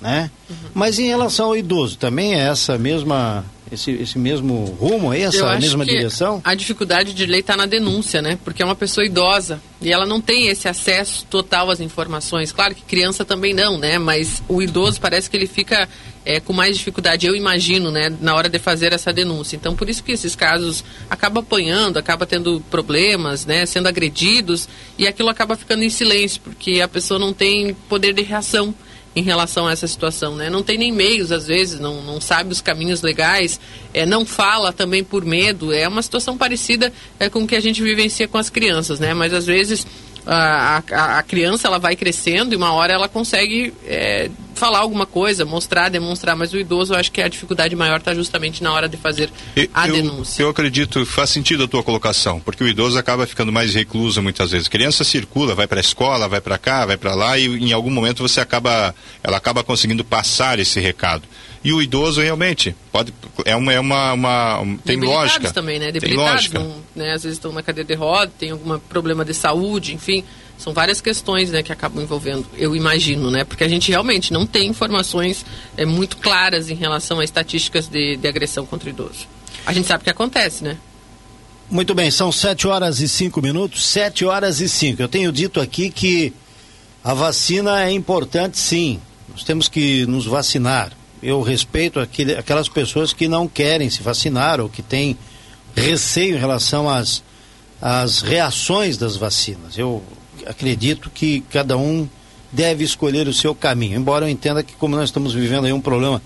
né? 0.00 0.30
Uhum. 0.50 0.56
Mas 0.74 0.98
em 0.98 1.06
relação 1.06 1.46
ao 1.46 1.56
idoso, 1.56 1.96
também 1.96 2.34
é 2.34 2.48
essa 2.48 2.76
mesma 2.76 3.44
esse, 3.72 3.90
esse 3.90 4.18
mesmo 4.18 4.64
rumo, 4.78 5.12
essa 5.12 5.56
mesma 5.58 5.84
direção? 5.84 6.40
A 6.44 6.54
dificuldade 6.54 7.12
de 7.14 7.26
lei 7.26 7.40
está 7.40 7.56
na 7.56 7.66
denúncia, 7.66 8.20
né? 8.20 8.38
Porque 8.44 8.62
é 8.62 8.64
uma 8.64 8.76
pessoa 8.76 9.04
idosa 9.04 9.60
e 9.80 9.92
ela 9.92 10.06
não 10.06 10.20
tem 10.20 10.48
esse 10.48 10.68
acesso 10.68 11.26
total 11.30 11.70
às 11.70 11.80
informações. 11.80 12.52
Claro 12.52 12.74
que 12.74 12.82
criança 12.82 13.24
também 13.24 13.54
não, 13.54 13.78
né? 13.78 13.98
Mas 13.98 14.42
o 14.48 14.62
idoso 14.62 15.00
parece 15.00 15.28
que 15.28 15.36
ele 15.36 15.46
fica 15.46 15.88
é, 16.24 16.40
com 16.40 16.52
mais 16.52 16.76
dificuldade, 16.76 17.26
eu 17.26 17.36
imagino, 17.36 17.90
né, 17.90 18.12
na 18.20 18.34
hora 18.34 18.48
de 18.48 18.58
fazer 18.58 18.92
essa 18.92 19.12
denúncia. 19.12 19.56
Então, 19.56 19.76
por 19.76 19.88
isso 19.88 20.02
que 20.02 20.12
esses 20.12 20.34
casos 20.34 20.84
acabam 21.08 21.42
apanhando, 21.42 21.98
acaba 21.98 22.26
tendo 22.26 22.62
problemas, 22.70 23.44
né, 23.44 23.66
sendo 23.66 23.88
agredidos 23.88 24.68
e 24.98 25.06
aquilo 25.06 25.28
acaba 25.28 25.56
ficando 25.56 25.82
em 25.82 25.90
silêncio, 25.90 26.40
porque 26.42 26.80
a 26.80 26.88
pessoa 26.88 27.18
não 27.18 27.32
tem 27.32 27.74
poder 27.88 28.12
de 28.12 28.22
reação 28.22 28.74
em 29.16 29.22
relação 29.22 29.68
a 29.68 29.72
essa 29.72 29.86
situação, 29.86 30.34
né? 30.34 30.50
Não 30.50 30.62
tem 30.62 30.76
nem 30.76 30.90
meios, 30.90 31.30
às 31.30 31.46
vezes, 31.46 31.78
não, 31.78 32.02
não 32.02 32.20
sabe 32.20 32.50
os 32.50 32.60
caminhos 32.60 33.00
legais, 33.00 33.60
é, 33.92 34.04
não 34.04 34.26
fala 34.26 34.72
também 34.72 35.04
por 35.04 35.24
medo. 35.24 35.72
É 35.72 35.86
uma 35.86 36.02
situação 36.02 36.36
parecida 36.36 36.92
é, 37.20 37.28
com 37.28 37.44
o 37.44 37.46
que 37.46 37.54
a 37.54 37.60
gente 37.60 37.80
vivencia 37.80 38.26
com 38.26 38.38
as 38.38 38.50
crianças, 38.50 38.98
né? 38.98 39.14
Mas 39.14 39.32
às 39.32 39.46
vezes 39.46 39.86
a, 40.26 40.82
a, 40.90 41.18
a 41.18 41.22
criança 41.22 41.68
ela 41.68 41.78
vai 41.78 41.94
crescendo 41.94 42.54
e 42.54 42.56
uma 42.56 42.72
hora 42.72 42.92
ela 42.92 43.08
consegue 43.08 43.72
é, 43.86 44.30
falar 44.64 44.78
alguma 44.78 45.04
coisa, 45.04 45.44
mostrar, 45.44 45.90
demonstrar, 45.90 46.34
mas 46.34 46.54
o 46.54 46.58
idoso 46.58 46.94
eu 46.94 46.98
acho 46.98 47.12
que 47.12 47.20
a 47.20 47.28
dificuldade 47.28 47.76
maior 47.76 47.98
está 47.98 48.14
justamente 48.14 48.62
na 48.62 48.72
hora 48.72 48.88
de 48.88 48.96
fazer 48.96 49.30
a 49.74 49.86
eu, 49.86 49.94
denúncia. 49.94 50.42
Eu 50.42 50.48
acredito, 50.48 51.04
faz 51.04 51.28
sentido 51.28 51.64
a 51.64 51.68
tua 51.68 51.82
colocação, 51.82 52.40
porque 52.40 52.64
o 52.64 52.68
idoso 52.68 52.98
acaba 52.98 53.26
ficando 53.26 53.52
mais 53.52 53.74
recluso 53.74 54.22
muitas 54.22 54.52
vezes. 54.52 54.66
A 54.66 54.70
criança 54.70 55.04
circula, 55.04 55.54
vai 55.54 55.66
para 55.66 55.80
a 55.80 55.82
escola, 55.82 56.26
vai 56.28 56.40
para 56.40 56.56
cá, 56.56 56.86
vai 56.86 56.96
para 56.96 57.14
lá 57.14 57.38
e 57.38 57.44
em 57.44 57.74
algum 57.74 57.90
momento 57.90 58.26
você 58.26 58.40
acaba, 58.40 58.94
ela 59.22 59.36
acaba 59.36 59.62
conseguindo 59.62 60.02
passar 60.02 60.58
esse 60.58 60.80
recado. 60.80 61.24
E 61.62 61.70
o 61.70 61.82
idoso 61.82 62.22
realmente 62.22 62.74
pode 62.90 63.12
é 63.44 63.56
uma 63.56 63.72
é 63.72 63.80
uma, 63.80 64.12
uma 64.12 64.78
tem 64.84 64.98
lógica 64.98 65.50
também, 65.50 65.78
né? 65.78 65.92
Debilitados, 65.92 66.48
tem 66.48 66.58
lógica. 66.58 66.58
Não, 66.58 66.76
né? 66.94 67.12
Às 67.12 67.22
vezes 67.22 67.38
estão 67.38 67.52
na 67.52 67.62
cadeira 67.62 67.88
de 67.88 67.94
roda, 67.94 68.32
tem 68.38 68.50
algum 68.50 68.78
problema 68.78 69.24
de 69.24 69.34
saúde, 69.34 69.94
enfim. 69.94 70.24
São 70.56 70.72
várias 70.72 71.00
questões 71.00 71.50
né, 71.50 71.62
que 71.62 71.72
acabam 71.72 72.02
envolvendo, 72.02 72.46
eu 72.56 72.74
imagino, 72.76 73.30
né? 73.30 73.44
Porque 73.44 73.64
a 73.64 73.68
gente 73.68 73.90
realmente 73.90 74.32
não 74.32 74.46
tem 74.46 74.68
informações 74.68 75.44
é, 75.76 75.84
muito 75.84 76.16
claras 76.16 76.70
em 76.70 76.74
relação 76.74 77.18
a 77.20 77.24
estatísticas 77.24 77.88
de, 77.88 78.16
de 78.16 78.28
agressão 78.28 78.64
contra 78.64 78.88
idoso. 78.88 79.26
A 79.66 79.72
gente 79.72 79.88
sabe 79.88 80.02
o 80.02 80.04
que 80.04 80.10
acontece, 80.10 80.62
né? 80.62 80.78
Muito 81.70 81.94
bem, 81.94 82.10
são 82.10 82.30
7 82.30 82.68
horas 82.68 83.00
e 83.00 83.08
5 83.08 83.40
minutos, 83.40 83.84
7 83.86 84.24
horas 84.24 84.60
e 84.60 84.68
5. 84.68 85.00
Eu 85.00 85.08
tenho 85.08 85.32
dito 85.32 85.60
aqui 85.60 85.90
que 85.90 86.32
a 87.02 87.14
vacina 87.14 87.82
é 87.82 87.90
importante 87.90 88.58
sim. 88.58 89.00
Nós 89.28 89.42
temos 89.42 89.68
que 89.68 90.06
nos 90.06 90.26
vacinar. 90.26 90.92
eu 91.22 91.40
respeito 91.42 91.98
aquele, 91.98 92.36
aquelas 92.36 92.68
pessoas 92.68 93.12
que 93.12 93.26
não 93.26 93.48
querem 93.48 93.88
se 93.88 94.02
vacinar 94.02 94.60
ou 94.60 94.68
que 94.68 94.82
têm 94.82 95.16
receio 95.74 96.36
em 96.36 96.38
relação 96.38 96.88
às, 96.88 97.22
às 97.80 98.20
reações 98.20 98.96
das 98.96 99.16
vacinas. 99.16 99.76
Eu 99.76 100.02
acredito 100.46 101.10
que 101.10 101.40
cada 101.50 101.76
um 101.76 102.08
deve 102.52 102.84
escolher 102.84 103.26
o 103.26 103.34
seu 103.34 103.54
caminho, 103.54 103.98
embora 103.98 104.26
eu 104.26 104.28
entenda 104.28 104.62
que 104.62 104.74
como 104.74 104.94
nós 104.94 105.06
estamos 105.06 105.34
vivendo 105.34 105.64
aí 105.64 105.72
um 105.72 105.80
problema 105.80 106.22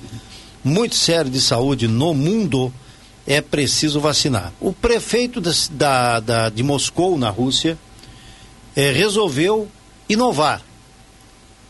muito 0.63 0.95
sério 0.95 1.31
de 1.31 1.41
saúde 1.41 1.89
no 1.89 2.13
mundo, 2.13 2.73
é 3.27 3.41
preciso 3.41 4.01
vacinar. 4.01 4.53
O 4.61 4.73
prefeito 4.73 5.41
da, 5.71 6.21
da, 6.21 6.49
de 6.49 6.63
Moscou, 6.63 7.17
na 7.19 7.31
Rússia, 7.31 7.79
é, 8.75 8.91
resolveu 8.93 9.69
inovar. 10.09 10.63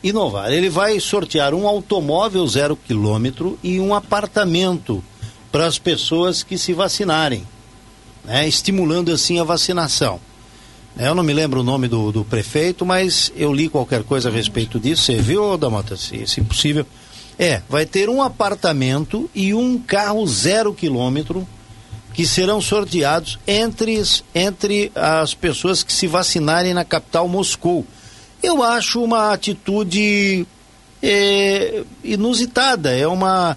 Inovar. 0.03 0.53
Ele 0.53 0.71
vai 0.71 0.99
sortear 1.01 1.55
um 1.55 1.67
automóvel 1.67 2.47
zero 2.47 2.77
quilômetro 2.77 3.59
e 3.63 3.81
um 3.81 3.95
apartamento 3.95 5.03
para 5.51 5.67
as 5.67 5.79
pessoas 5.79 6.43
que 6.43 6.57
se 6.57 6.73
vacinarem, 6.73 7.47
né? 8.25 8.47
estimulando 8.47 9.11
assim 9.11 9.41
a 9.41 9.45
vacinação. 9.45 10.21
Eu 10.97 11.15
não 11.15 11.23
me 11.23 11.33
lembro 11.33 11.61
o 11.61 11.65
nome 11.65 11.89
do, 11.89 12.11
do 12.11 12.25
prefeito, 12.25 12.85
mas 12.85 13.33
eu 13.37 13.53
li 13.53 13.69
qualquer 13.69 14.03
coisa 14.03 14.29
a 14.29 14.33
respeito 14.33 14.81
disso. 14.81 15.05
Você 15.05 15.17
viu, 15.17 15.57
Damota? 15.57 15.97
Se, 15.97 16.27
se 16.27 16.41
possível. 16.43 16.87
É, 17.39 17.63
vai 17.69 17.87
ter 17.87 18.09
um 18.09 18.21
apartamento 18.21 19.31
e 19.33 19.55
um 19.55 19.79
carro 19.79 20.27
zero 20.27 20.75
quilômetro 20.75 21.47
que 22.13 22.27
serão 22.27 22.61
sorteados 22.61 23.39
entre, 23.47 24.03
entre 24.35 24.91
as 24.93 25.35
pessoas 25.35 25.85
que 25.85 25.93
se 25.93 26.09
vacinarem 26.09 26.75
na 26.75 26.85
capital 26.85 27.29
Moscou. 27.29 27.87
Eu 28.43 28.61
acho 28.61 29.03
uma 29.05 29.33
atitude 29.33 30.45
é, 31.01 31.85
inusitada, 32.03 32.91
é 32.91 33.07
uma 33.07 33.57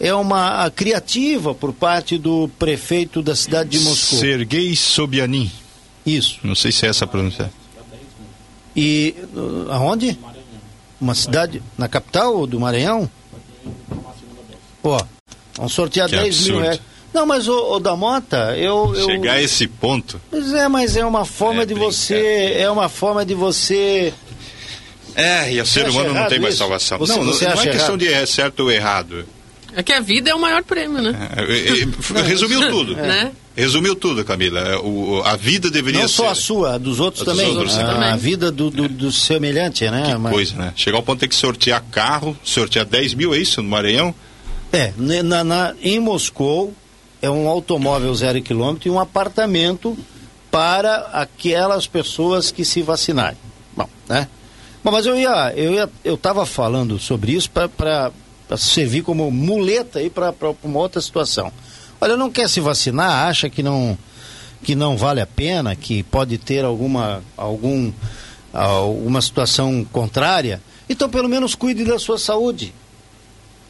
é 0.00 0.14
uma 0.14 0.70
criativa 0.70 1.54
por 1.54 1.74
parte 1.74 2.16
do 2.16 2.48
prefeito 2.58 3.20
da 3.20 3.36
cidade 3.36 3.70
de 3.70 3.80
Moscou. 3.80 4.18
Sergei 4.18 4.74
Sobyanin. 4.74 5.52
Isso. 6.04 6.38
Não 6.42 6.54
sei 6.54 6.72
se 6.72 6.86
é 6.86 6.88
essa 6.88 7.04
a 7.04 7.08
pronúncia. 7.08 7.50
E 8.74 9.14
uh, 9.34 9.66
aonde? 9.70 10.18
Uma 11.00 11.14
cidade 11.14 11.62
na 11.78 11.88
capital 11.88 12.46
do 12.46 12.60
Maranhão? 12.60 13.10
Ó, 14.82 15.00
vamos 15.56 15.72
sortear 15.72 16.08
Que 16.08 16.16
10 16.16 16.24
mil 16.24 16.32
absurdo. 16.56 16.60
reais. 16.62 16.80
Não, 17.12 17.26
mas 17.26 17.48
o, 17.48 17.72
o 17.74 17.80
da 17.80 17.96
Mota, 17.96 18.56
eu, 18.56 18.94
eu. 18.94 19.04
Chegar 19.06 19.32
a 19.34 19.42
esse 19.42 19.66
ponto. 19.66 20.20
Pois 20.30 20.52
é, 20.52 20.68
mas 20.68 20.96
é 20.96 21.04
uma 21.04 21.24
forma 21.24 21.62
É 21.62 21.66
de 21.66 21.74
brincar. 21.74 21.90
você. 21.92 22.54
É 22.56 22.70
uma 22.70 22.88
forma 22.88 23.24
de 23.24 23.34
você. 23.34 24.14
É, 25.16 25.52
e 25.52 25.60
o 25.60 25.66
ser 25.66 25.88
humano 25.88 26.14
não 26.14 26.28
tem 26.28 26.38
mais 26.38 26.54
isso? 26.54 26.58
salvação. 26.62 26.98
Você- 26.98 27.12
não, 27.16 27.24
não, 27.24 27.32
você 27.32 27.46
não 27.46 27.52
acha 27.54 27.62
é 27.68 27.72
questão 27.72 27.88
errado? 27.96 27.98
de 27.98 28.12
é 28.12 28.26
certo 28.26 28.60
ou 28.60 28.70
errado. 28.70 29.24
É 29.74 29.82
que 29.82 29.92
a 29.92 30.00
vida 30.00 30.30
é 30.30 30.34
o 30.34 30.38
maior 30.40 30.62
prêmio, 30.62 31.00
né? 31.02 31.30
É, 31.36 31.42
é, 31.42 32.20
é, 32.20 32.22
Resumiu 32.22 32.68
tudo. 32.70 32.94
Né? 33.00 33.32
Resumiu 33.56 33.94
tudo, 33.96 34.24
Camila. 34.24 34.60
É, 34.60 34.76
O, 34.78 35.22
a 35.24 35.36
vida 35.36 35.70
deveria 35.70 36.02
Não 36.02 36.08
ser. 36.08 36.14
só 36.16 36.28
a 36.30 36.34
sua, 36.34 36.74
a 36.74 36.78
dos 36.78 37.00
outros 37.00 37.22
A 37.22 37.32
dos 37.32 37.34
também. 37.36 37.56
outros, 37.56 37.76
a, 37.76 37.84
também. 37.86 38.08
a 38.08 38.16
vida 38.16 38.50
do, 38.50 38.70
do, 38.70 38.88
do 38.88 39.12
semelhante, 39.12 39.88
né? 39.90 40.16
Mas- 40.16 40.32
Coisa, 40.32 40.54
né? 40.56 40.72
Chegar 40.76 40.96
ao 40.98 41.02
ponto 41.02 41.16
de 41.16 41.20
ter 41.20 41.28
que 41.28 41.34
sortear 41.34 41.82
carro, 41.90 42.36
sortear 42.44 42.84
10 42.84 43.14
mil, 43.14 43.34
é 43.34 43.38
isso, 43.38 43.60
no 43.62 43.68
Maranhão? 43.68 44.14
É, 44.72 44.92
na, 44.96 45.42
na- 45.44 45.74
em 45.82 45.98
Moscou 45.98 46.72
é 47.20 47.28
um 47.28 47.48
automóvel 47.48 48.14
zero 48.14 48.40
quilômetro 48.40 48.88
e 48.88 48.90
um 48.90 49.00
apartamento 49.00 49.98
para 50.50 51.10
aquelas 51.12 51.86
pessoas 51.86 52.50
que 52.50 52.64
se 52.64 52.82
vacinarem. 52.82 53.38
Bom, 53.76 53.88
né? 54.08 54.28
Bom, 54.82 54.90
mas 54.92 55.04
eu 55.06 55.16
ia, 55.18 55.52
eu 55.56 55.74
ia, 55.74 55.90
eu 56.04 56.14
estava 56.14 56.46
falando 56.46 56.98
sobre 56.98 57.32
isso 57.32 57.50
para 57.50 58.10
servir 58.56 59.02
como 59.02 59.30
muleta 59.30 59.98
aí 59.98 60.08
para 60.08 60.32
uma 60.62 60.78
outra 60.78 61.00
situação. 61.00 61.52
Olha, 62.00 62.16
não 62.16 62.30
quer 62.30 62.48
se 62.48 62.60
vacinar, 62.60 63.28
acha 63.28 63.48
que 63.50 63.62
não 63.62 63.98
que 64.62 64.74
não 64.74 64.96
vale 64.96 65.22
a 65.22 65.26
pena, 65.26 65.74
que 65.74 66.02
pode 66.02 66.36
ter 66.36 66.64
alguma 66.64 67.22
algum 67.36 67.92
alguma 68.52 69.20
situação 69.20 69.86
contrária, 69.92 70.60
então 70.88 71.08
pelo 71.08 71.28
menos 71.28 71.54
cuide 71.54 71.84
da 71.84 71.98
sua 71.98 72.18
saúde 72.18 72.74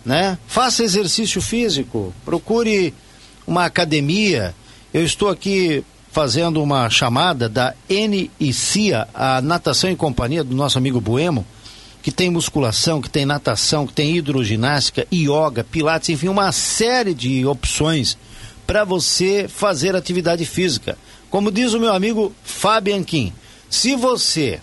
né? 0.05 0.39
Faça 0.47 0.83
exercício 0.83 1.41
físico, 1.41 2.14
procure 2.24 2.95
uma 3.47 3.64
academia. 3.64 4.55
Eu 4.93 5.05
estou 5.05 5.28
aqui 5.28 5.85
fazendo 6.11 6.62
uma 6.62 6.89
chamada 6.91 7.49
da 7.49 7.74
NICIA, 7.89 9.07
a 9.14 9.41
Natação 9.41 9.91
e 9.91 9.97
Companhia 9.97 10.43
do 10.43 10.55
nosso 10.55 10.78
amigo 10.78 11.01
Buemo, 11.01 11.47
que 12.03 12.11
tem 12.11 12.30
musculação, 12.30 13.01
que 13.01 13.11
tem 13.11 13.26
natação, 13.26 13.86
que 13.86 13.92
tem 13.92 14.16
hidroginástica, 14.16 15.07
yoga, 15.12 15.64
pilates, 15.64 16.09
enfim, 16.09 16.28
uma 16.28 16.51
série 16.53 17.14
de 17.14 17.44
opções 17.44 18.16
para 18.66 18.84
você 18.84 19.46
fazer 19.48 19.94
atividade 19.94 20.44
física. 20.44 20.96
Como 21.28 21.51
diz 21.51 21.74
o 21.74 21.80
meu 21.80 21.92
amigo 21.92 22.32
Fabian 22.42 23.03
Kim, 23.03 23.32
se 23.68 23.94
você 23.94 24.61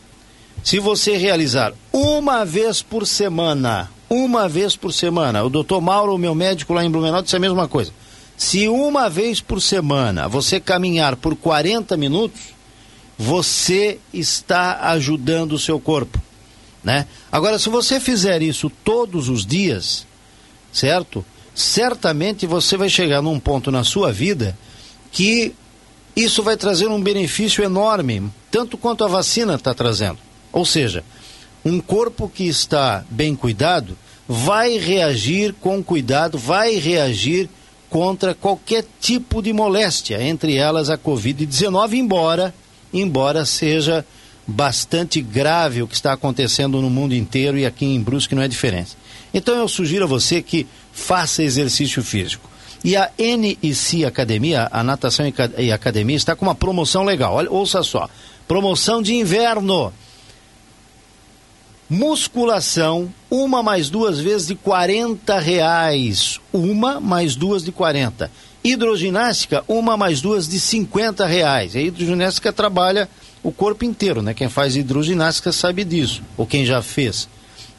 se 0.63 0.79
você 0.79 1.15
realizar 1.15 1.73
uma 1.93 2.43
vez 2.43 2.81
por 2.81 3.07
semana, 3.07 3.89
uma 4.09 4.49
vez 4.49 4.75
por 4.75 4.91
semana, 4.91 5.43
o 5.43 5.49
doutor 5.49 5.79
Mauro, 5.79 6.17
meu 6.17 6.35
médico 6.35 6.73
lá 6.73 6.83
em 6.83 6.89
Blumenau, 6.89 7.21
disse 7.21 7.35
a 7.35 7.39
mesma 7.39 7.67
coisa. 7.67 7.91
Se 8.35 8.67
uma 8.67 9.09
vez 9.09 9.39
por 9.39 9.61
semana 9.61 10.27
você 10.27 10.59
caminhar 10.59 11.15
por 11.15 11.35
40 11.35 11.95
minutos, 11.95 12.41
você 13.17 13.97
está 14.13 14.89
ajudando 14.91 15.53
o 15.53 15.59
seu 15.59 15.79
corpo, 15.79 16.21
né? 16.87 17.05
Agora, 17.29 17.59
se 17.59 17.67
você 17.67 17.99
fizer 17.99 18.41
isso 18.41 18.69
todos 18.69 19.27
os 19.27 19.45
dias, 19.45 20.07
certo? 20.71 21.23
Certamente 21.53 22.47
você 22.47 22.77
vai 22.77 22.87
chegar 22.87 23.21
num 23.21 23.41
ponto 23.41 23.69
na 23.69 23.83
sua 23.83 24.13
vida 24.13 24.57
que 25.11 25.53
isso 26.15 26.41
vai 26.41 26.55
trazer 26.55 26.87
um 26.87 27.01
benefício 27.01 27.61
enorme, 27.61 28.31
tanto 28.49 28.77
quanto 28.77 29.03
a 29.03 29.07
vacina 29.09 29.55
está 29.55 29.73
trazendo. 29.73 30.19
Ou 30.53 30.63
seja, 30.63 31.03
um 31.65 31.81
corpo 31.81 32.31
que 32.33 32.47
está 32.47 33.03
bem 33.09 33.35
cuidado 33.35 33.97
vai 34.25 34.77
reagir 34.77 35.53
com 35.59 35.83
cuidado, 35.83 36.37
vai 36.37 36.75
reagir 36.75 37.49
contra 37.89 38.33
qualquer 38.33 38.85
tipo 39.01 39.41
de 39.41 39.51
moléstia, 39.51 40.23
entre 40.23 40.55
elas 40.55 40.89
a 40.89 40.97
Covid-19, 40.97 41.95
embora, 41.95 42.55
embora 42.93 43.45
seja 43.45 44.05
bastante 44.47 45.21
grave 45.21 45.81
o 45.81 45.87
que 45.87 45.95
está 45.95 46.13
acontecendo 46.13 46.81
no 46.81 46.89
mundo 46.89 47.13
inteiro 47.13 47.57
e 47.57 47.65
aqui 47.65 47.85
em 47.85 47.99
Brusque 48.01 48.33
não 48.33 48.41
é 48.41 48.47
diferente. 48.47 48.95
Então 49.33 49.55
eu 49.55 49.67
sugiro 49.67 50.05
a 50.05 50.07
você 50.07 50.41
que 50.41 50.65
faça 50.93 51.43
exercício 51.43 52.01
físico. 52.01 52.49
E 52.83 52.95
a 52.95 53.11
NIC 53.17 54.05
Academia, 54.05 54.69
a 54.71 54.83
Natação 54.83 55.27
e 55.27 55.31
Ca- 55.31 55.49
Academia, 55.73 56.15
está 56.15 56.35
com 56.35 56.45
uma 56.45 56.55
promoção 56.55 57.03
legal. 57.03 57.33
Olha, 57.33 57.51
ouça 57.51 57.83
só. 57.83 58.07
Promoção 58.47 59.01
de 59.01 59.13
inverno. 59.15 59.91
Musculação, 61.89 63.11
uma 63.29 63.63
mais 63.63 63.89
duas 63.89 64.19
vezes 64.19 64.47
de 64.47 64.55
40 64.55 65.39
reais. 65.39 66.39
Uma 66.51 66.99
mais 66.99 67.35
duas 67.35 67.63
de 67.63 67.71
40. 67.71 68.29
Hidroginástica, 68.63 69.63
uma 69.67 69.95
mais 69.95 70.19
duas 70.21 70.47
de 70.47 70.59
50 70.59 71.25
reais. 71.25 71.75
A 71.75 71.81
hidroginástica 71.81 72.51
trabalha 72.51 73.09
o 73.47 73.51
corpo 73.51 73.83
inteiro, 73.85 74.21
né? 74.21 74.33
Quem 74.33 74.49
faz 74.49 74.75
hidroginástica 74.75 75.53
sabe 75.53 75.85
disso, 75.85 76.21
ou 76.35 76.45
quem 76.45 76.65
já 76.65 76.81
fez. 76.81 77.29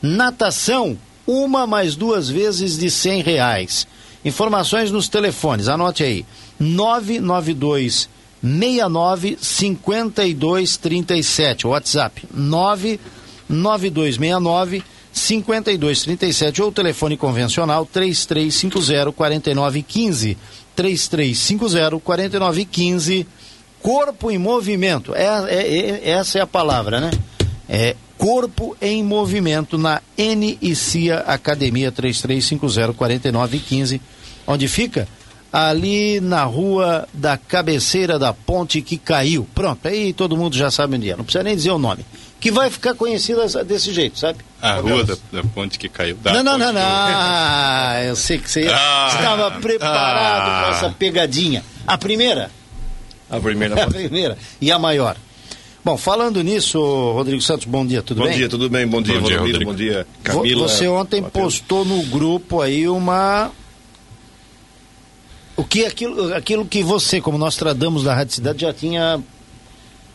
Natação, 0.01 0.97
uma 1.27 1.67
mais 1.67 1.95
duas 1.95 2.31
vezes 2.31 2.79
de 2.79 2.91
100 2.91 3.21
reais. 3.21 3.87
Informações 4.25 4.91
nos 4.91 5.11
telefones, 5.11 5.69
anote 5.69 6.03
aí. 6.03 6.25
992 6.59 8.09
69 8.41 9.37
52 9.39 10.79
37, 10.79 11.67
WhatsApp 11.67 12.27
99269 12.33 14.83
5237 15.13 16.63
ou 16.63 16.73
telefone 16.73 17.19
convencional 17.19 17.85
3350 17.85 19.13
4915 19.13 20.39
3350 20.75 22.01
4915 22.01 23.27
corpo 23.83 24.31
em 24.31 24.39
movimento 24.39 25.15
é, 25.15 25.25
é- 25.49 25.79
é- 26.07 26.11
essa 26.11 26.39
é 26.39 26.43
a 26.43 26.47
palavra 26.47 27.01
né 27.01 27.11
é 27.69 27.95
corpo 28.17 28.77
em 28.81 29.03
movimento 29.05 29.79
na 29.79 30.01
NICIA 30.17 31.19
Academia 31.21 31.93
3350 31.93 32.93
4915 32.95 34.01
onde 34.47 34.67
fica 34.69 35.07
ali 35.53 36.21
na 36.21 36.43
rua 36.45 37.09
da 37.15 37.37
cabeceira 37.39 38.19
da 38.19 38.33
ponte 38.35 38.83
que 38.83 38.97
caiu 38.99 39.47
pronto 39.55 39.87
aí 39.89 40.13
todo 40.13 40.37
mundo 40.37 40.57
já 40.57 40.71
sabe 40.71 40.97
onde 40.97 41.11
é 41.11 41.17
não 41.17 41.25
precisa 41.25 41.45
nem 41.45 41.55
dizer 41.57 41.71
o 41.71 41.79
nome 41.79 42.05
que 42.41 42.51
vai 42.53 42.71
ficar 42.71 42.95
conhecida 42.95 43.47
desse 43.65 43.93
jeito 43.93 44.19
sabe 44.19 44.39
A 44.61 44.75
rua 44.75 45.05
da, 45.05 45.17
da 45.33 45.43
ponte 45.43 45.79
que 45.79 45.89
caiu. 45.89 46.17
Da 46.17 46.33
não, 46.35 46.43
não, 46.45 46.59
não, 46.59 46.73
não. 46.73 46.81
Ah, 46.85 48.01
eu 48.05 48.15
sei 48.17 48.39
que 48.39 48.49
você 48.51 48.67
Ah. 48.71 49.09
estava 49.13 49.51
preparado 49.53 50.49
Ah. 50.49 50.61
para 50.63 50.77
essa 50.77 50.91
pegadinha. 50.97 51.65
A 51.87 51.97
primeira? 51.99 52.51
A 53.31 53.41
primeira 53.41 53.75
A 53.83 53.87
primeira. 53.87 54.39
E 54.61 54.71
a 54.71 54.79
maior? 54.79 55.17
Bom, 55.85 55.97
falando 55.97 56.43
nisso, 56.43 56.79
Rodrigo 57.13 57.41
Santos, 57.41 57.67
bom 57.67 57.87
dia, 57.87 58.03
tudo 58.03 58.19
bom 58.19 58.25
bem? 58.25 58.33
Bom 58.33 58.39
dia, 58.39 58.49
tudo 58.49 58.69
bem? 58.69 58.87
Bom 58.87 59.01
dia, 59.03 59.21
bom 59.21 59.27
dia, 59.27 59.39
Rodrigo. 59.39 59.65
Bom 59.65 59.75
dia, 59.75 60.07
Camila. 60.23 60.69
Você 60.69 60.87
ontem 60.89 61.21
Mateus. 61.21 61.45
postou 61.45 61.85
no 61.85 62.03
grupo 62.05 62.61
aí 62.61 62.89
uma 62.89 63.51
o 65.57 65.65
que 65.65 65.85
aquilo, 65.85 66.35
aquilo 66.35 66.65
que 66.65 66.83
você, 66.83 67.21
como 67.21 67.39
Nostradamus 67.39 68.05
da 68.05 68.15
Rádio 68.15 68.35
Cidade, 68.35 68.61
já 68.61 68.73
tinha 68.73 69.21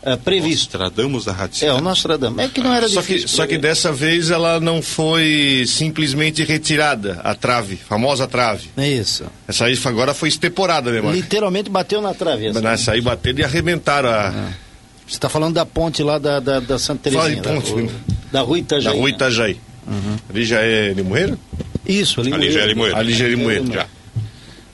é, 0.04 0.16
previsto. 0.16 0.78
Nostradamus 0.78 1.26
da 1.26 1.32
Rádio. 1.32 1.66
É, 1.66 1.74
o 1.74 1.82
Nostradamus. 1.82 2.40
É 2.40 2.48
que 2.48 2.62
não 2.62 2.74
era 2.74 2.88
só 2.88 3.02
difícil. 3.02 3.28
Que, 3.28 3.34
só 3.36 3.48
que 3.48 3.58
dessa 3.58 3.92
vez 3.92 4.30
ela 4.30 4.60
não 4.60 4.82
foi 4.82 5.66
simplesmente 5.68 6.44
retirada, 6.44 7.20
a 7.24 7.34
trave, 7.34 7.78
famosa 7.78 8.28
trave. 8.28 8.70
É 8.78 8.88
isso. 8.88 9.26
Essa 9.48 9.66
aí 9.66 9.80
agora 9.86 10.14
foi 10.14 10.30
esteporada 10.30 10.92
mesmo. 10.92 11.12
Literalmente 11.12 11.70
bateu 11.70 12.02
na 12.02 12.14
trave. 12.14 12.48
Essa, 12.48 12.68
essa 12.70 12.92
aí 12.92 13.02
bateu 13.02 13.34
e 13.38 13.44
arrebentaram 13.44 14.10
a... 14.10 14.28
É. 14.60 14.64
Você 15.06 15.16
está 15.16 15.28
falando 15.28 15.56
da 15.56 15.66
ponte 15.66 16.02
lá 16.02 16.18
da, 16.18 16.40
da, 16.40 16.60
da 16.60 16.80
Santa 16.80 17.10
Terezinha. 17.10 17.44
Fala 17.44 17.62
ponte. 17.62 17.92
Da, 18.32 18.40
da 18.40 18.42
Rua 18.42 18.60
Itajaí. 18.60 18.94
Da 18.94 18.98
Rua 18.98 19.10
Itajaí. 19.10 19.58
Uhum. 19.86 20.16
Ali 20.30 20.46
já 20.46 20.62
é 20.62 20.94
Limoeiro? 20.94 21.38
Isso, 21.86 22.22
ali, 22.22 22.34
ali 22.34 22.52
já 22.52 22.62
é 22.62 22.68
Limoeiro. 22.68 22.96
Ali 22.96 23.14
já 23.14 23.26
é 23.26 23.28
Limoeiro, 23.28 23.74
já. 23.74 23.86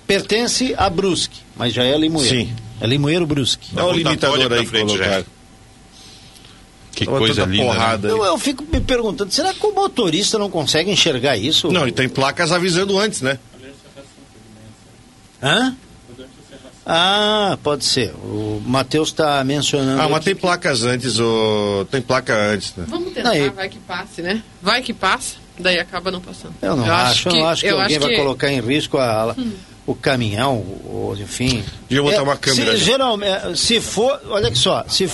Pertence 0.06 0.76
a 0.78 0.90
Brusque, 0.90 1.40
mas 1.56 1.74
já 1.74 1.84
é 1.84 1.98
Limoeiro. 1.98 2.30
Sim. 2.30 2.54
É 2.82 2.88
Limoeiro 2.88 3.26
Brusque. 3.26 3.70
Olha 3.76 3.86
o 3.86 3.92
limitador 3.92 4.54
aí 4.54 4.66
que 4.66 4.72
colocaram. 4.72 5.26
Que 6.92 7.06
Tava 7.06 7.18
coisa 7.18 7.46
linda. 7.46 7.64
Né? 7.64 7.66
Porrada 7.66 8.08
né? 8.08 8.14
eu, 8.14 8.26
eu, 8.26 8.38
fico 8.38 8.64
me 8.64 8.82
perguntando, 8.82 9.32
será 9.32 9.54
que 9.54 9.66
o 9.66 9.74
motorista 9.74 10.38
não 10.38 10.50
consegue 10.50 10.92
enxergar 10.92 11.38
isso? 11.38 11.72
Não, 11.72 11.88
e 11.88 11.92
tem 11.92 12.10
placas 12.10 12.52
avisando 12.52 12.98
antes, 12.98 13.22
né? 13.22 13.40
Hã? 15.42 15.76
Ah, 16.86 17.58
pode 17.62 17.86
ser. 17.86 18.12
O 18.16 18.62
Matheus 18.66 19.10
está 19.10 19.44
mencionando. 19.44 20.02
Ah, 20.02 20.10
mas 20.10 20.24
tem 20.24 20.36
placas 20.36 20.84
antes, 20.84 21.20
o... 21.20 21.86
tem 21.92 22.02
placa 22.02 22.36
antes, 22.36 22.74
né? 22.76 22.86
Vamos 22.88 23.14
tentar, 23.14 23.30
Aí. 23.30 23.48
vai 23.50 23.70
que 23.70 23.78
passe, 23.78 24.22
né? 24.24 24.42
Vai 24.60 24.82
que 24.82 24.92
passa, 24.92 25.36
daí 25.60 25.78
acaba 25.78 26.10
não 26.10 26.20
passando. 26.20 26.56
Eu 26.62 26.76
não 26.76 26.88
eu 26.88 26.94
acho, 26.94 27.06
acho 27.06 27.22
que, 27.22 27.30
eu 27.30 27.40
não 27.40 27.48
acho 27.48 27.62
que 27.62 27.70
alguém 27.70 27.86
acho 27.86 28.00
vai 28.00 28.10
que... 28.10 28.16
colocar 28.18 28.52
em 28.52 28.60
risco 28.60 28.98
a, 28.98 29.36
hum. 29.38 29.52
O 29.90 29.96
caminhão, 29.96 30.64
ou, 30.86 31.18
enfim. 31.18 31.64
Eu 31.90 32.04
botar 32.04 32.18
é, 32.18 32.22
uma 32.22 32.38
câmera. 32.38 32.78
Se, 32.78 32.84
geralmente, 32.84 33.58
se 33.58 33.82
for, 33.82 34.22
olha 34.30 34.54
só, 34.54 34.86
se, 34.88 35.10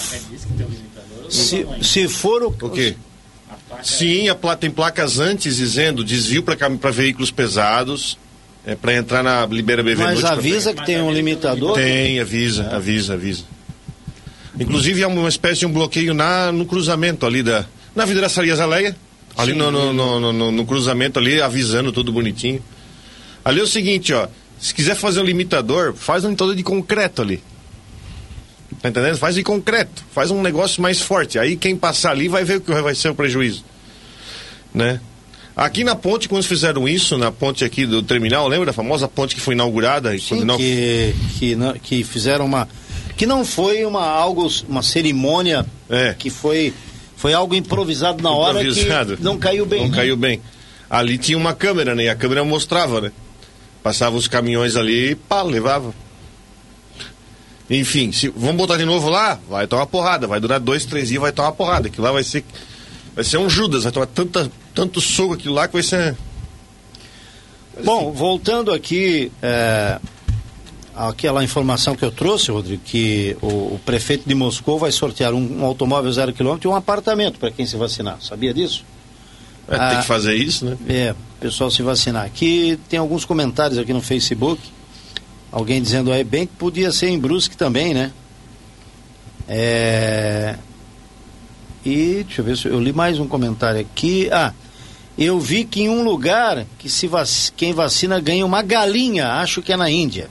se, 1.30 1.66
se 1.82 2.08
for 2.10 2.44
o. 2.44 2.48
O 2.48 2.70
quê? 2.70 2.96
Sim, 3.82 4.28
a, 4.28 4.36
tem 4.56 4.70
placas 4.70 5.18
antes 5.18 5.56
dizendo 5.56 6.04
desvio 6.04 6.44
para 6.44 6.92
veículos 6.92 7.32
pesados 7.32 8.18
é 8.66 8.76
para 8.76 8.96
entrar 8.96 9.24
na 9.24 9.46
Libera 9.46 9.82
BV 9.82 9.96
Mas 9.96 10.24
avisa 10.26 10.74
que 10.74 10.86
tem 10.86 11.02
um 11.02 11.12
limitador? 11.12 11.76
Tem, 11.76 12.20
avisa, 12.20 12.68
avisa, 12.76 13.14
avisa. 13.14 13.44
Inclusive 14.60 15.04
há 15.04 15.08
uma 15.08 15.30
espécie 15.30 15.62
de 15.62 15.66
um 15.68 15.72
bloqueio 15.72 16.14
na, 16.14 16.52
no 16.52 16.66
cruzamento 16.66 17.26
ali 17.26 17.42
da. 17.42 17.66
Na 17.96 18.04
vidraçaria 18.04 18.56
Zaleia. 18.56 18.96
Ali 19.38 19.54
no, 19.54 19.72
no, 19.72 19.94
no, 19.94 20.34
no, 20.34 20.52
no 20.52 20.66
cruzamento 20.66 21.20
ali, 21.20 21.42
avisando 21.42 21.94
tudo 21.94 22.12
bonitinho. 22.12 22.62
Ali 23.44 23.60
é 23.60 23.64
o 23.64 23.68
seguinte, 23.68 24.12
ó. 24.12 24.28
Se 24.60 24.74
quiser 24.74 24.95
fazer 24.95 25.22
um 25.22 25.24
limitador, 25.24 25.93
faz 25.93 26.24
um 26.24 26.36
todo 26.36 26.56
de 26.56 26.64
concreto 26.64 27.22
ali. 27.22 27.41
Tá 28.82 28.89
entendendo? 28.89 29.18
Faz 29.18 29.36
de 29.36 29.43
concreto. 29.43 30.03
Faz 30.14 30.32
um 30.32 30.41
negócio 30.41 30.82
mais 30.82 31.01
forte. 31.01 31.39
Aí 31.39 31.56
quem 31.56 31.76
passar 31.76 32.12
ali 32.12 32.28
vai 32.28 32.43
ver 32.43 32.58
o 32.58 32.62
que 32.62 32.72
vai 32.72 32.95
ser 32.95 33.10
o 33.10 33.16
prejuízo. 33.16 33.64
Né? 34.74 34.99
Aqui 35.56 35.84
na 35.84 35.95
ponte, 35.95 36.28
quando 36.28 36.43
fizeram 36.43 36.88
isso, 36.88 37.18
na 37.18 37.32
ponte 37.32 37.64
aqui 37.64 37.86
do 37.86 38.03
terminal, 38.03 38.47
lembra 38.47 38.68
da 38.68 38.74
famosa 38.74 39.08
ponte 39.08 39.36
que 39.36 39.41
foi 39.41 39.53
inaugurada? 39.53 40.18
Sim, 40.20 40.43
não... 40.43 40.58
que, 40.58 41.16
que, 41.39 41.56
que 41.82 42.03
fizeram 42.03 42.45
uma... 42.45 42.68
Que 43.16 43.26
não 43.26 43.45
foi 43.45 43.86
uma, 43.86 44.06
algo, 44.06 44.51
uma 44.68 44.84
cerimônia 44.84 45.66
é. 45.89 46.14
que 46.14 46.30
foi, 46.30 46.74
foi 47.16 47.34
algo 47.34 47.56
improvisado 47.56 48.22
na 48.22 48.30
improvisado. 48.30 49.12
hora 49.12 49.18
que 49.18 49.24
não 49.24 49.38
caiu 49.38 49.66
bem. 49.66 49.84
Não 49.84 49.89
né? 49.89 49.95
caiu 49.95 50.18
bem. 50.18 50.41
Ali 50.89 51.18
tinha 51.18 51.38
uma 51.38 51.53
câmera, 51.53 51.95
né? 51.95 52.03
E 52.03 52.10
a 52.10 52.16
câmera 52.16 52.43
mostrava, 52.43 52.99
né? 52.99 53.12
Passava 53.86 54.16
os 54.16 54.28
caminhões 54.28 54.76
ali 54.76 55.12
e 55.12 55.16
pá, 55.16 55.44
levava. 55.44 55.94
Enfim, 57.70 58.12
se, 58.12 58.30
vamos 58.30 58.56
botar 58.56 58.78
de 58.78 58.86
novo 58.86 59.10
lá? 59.10 59.40
Vai 59.48 59.68
tomar 59.68 59.86
porrada. 59.86 60.26
Vai 60.26 60.40
durar 60.40 60.60
dois, 60.60 60.86
três 60.86 61.10
dias, 61.10 61.22
vai 61.22 61.32
tomar 61.32 61.52
porrada. 61.52 61.88
Que 61.88 62.02
lá 62.02 62.12
vai 62.12 62.24
ser 62.24 62.44
Vai 63.14 63.24
ser 63.24 63.38
um 63.38 63.48
Judas, 63.48 63.84
vai 63.84 63.92
tomar 63.94 64.08
tanta, 64.08 64.52
tanto 64.74 65.00
soco 65.00 65.34
aquilo 65.34 65.54
lá 65.54 65.68
que 65.68 65.74
vai 65.74 65.84
ser. 65.84 66.18
Bom, 67.84 68.12
voltando 68.12 68.74
aqui 68.74 69.32
é, 69.42 70.00
aquela 70.94 71.42
informação 71.42 71.96
que 71.96 72.04
eu 72.04 72.12
trouxe, 72.12 72.52
Rodrigo, 72.52 72.82
que 72.84 73.38
o, 73.42 73.76
o 73.76 73.82
prefeito 73.86 74.28
de 74.28 74.36
Moscou 74.36 74.80
vai 74.80 74.92
sortear 74.92 75.34
um, 75.34 75.62
um 75.62 75.64
automóvel 75.64 76.12
zero 76.12 76.34
quilômetro 76.34 76.70
e 76.70 76.72
um 76.72 76.76
apartamento 76.76 77.40
para 77.40 77.52
quem 77.52 77.66
se 77.66 77.78
vacinar. 77.78 78.18
Sabia 78.22 78.52
disso? 78.52 78.84
É, 79.68 79.76
ah, 79.76 79.89
tem 79.89 79.99
que 80.01 80.07
fazer 80.07 80.36
isso, 80.36 80.66
né? 80.66 80.78
É, 80.88 81.16
pessoal 81.39 81.70
se 81.70 81.82
vacinar. 81.82 82.26
Aqui 82.26 82.80
tem 82.89 82.99
alguns 82.99 83.26
comentários 83.26 83.78
aqui 83.78 83.93
no 83.93 84.01
Facebook. 84.01 84.61
Alguém 85.51 85.82
dizendo 85.82 86.11
aí 86.11 86.24
bem 86.24 86.45
que 86.45 86.53
podia 86.53 86.91
ser 86.91 87.09
em 87.09 87.20
Brusque 87.20 87.55
também, 87.55 87.93
né? 87.93 88.11
É, 89.47 90.55
e 91.86 92.24
deixa 92.26 92.41
eu 92.41 92.45
ver 92.45 92.57
se 92.57 92.68
eu 92.68 92.80
li 92.80 92.91
mais 92.91 93.20
um 93.20 93.28
comentário 93.28 93.80
aqui. 93.80 94.28
Ah, 94.32 94.53
eu 95.18 95.39
vi 95.39 95.63
que 95.63 95.84
em 95.84 95.89
um 95.89 96.03
lugar 96.03 96.66
que 96.80 96.89
se 96.89 97.07
vac... 97.07 97.30
quem 97.55 97.74
vacina 97.74 98.20
ganha 98.20 98.45
uma 98.45 98.61
galinha, 98.61 99.34
acho 99.34 99.61
que 99.61 99.72
é 99.72 99.78
na 99.78 99.89
Índia. 99.89 100.30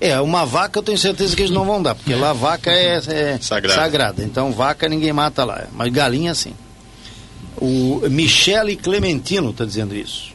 É, 0.00 0.20
uma 0.20 0.44
vaca 0.44 0.78
eu 0.78 0.82
tenho 0.82 0.98
certeza 0.98 1.34
que 1.34 1.42
eles 1.42 1.54
não 1.54 1.64
vão 1.64 1.82
dar, 1.82 1.94
porque 1.94 2.14
lá 2.14 2.32
vaca 2.32 2.70
é, 2.70 2.96
é 2.96 3.38
sagrada. 3.40 3.80
sagrada. 3.80 4.22
Então 4.22 4.52
vaca 4.52 4.88
ninguém 4.88 5.12
mata 5.12 5.44
lá, 5.44 5.66
mas 5.72 5.92
galinha 5.92 6.34
sim. 6.34 6.54
O 7.58 8.02
Michele 8.10 8.76
Clementino 8.76 9.50
está 9.50 9.64
dizendo 9.64 9.94
isso. 9.94 10.34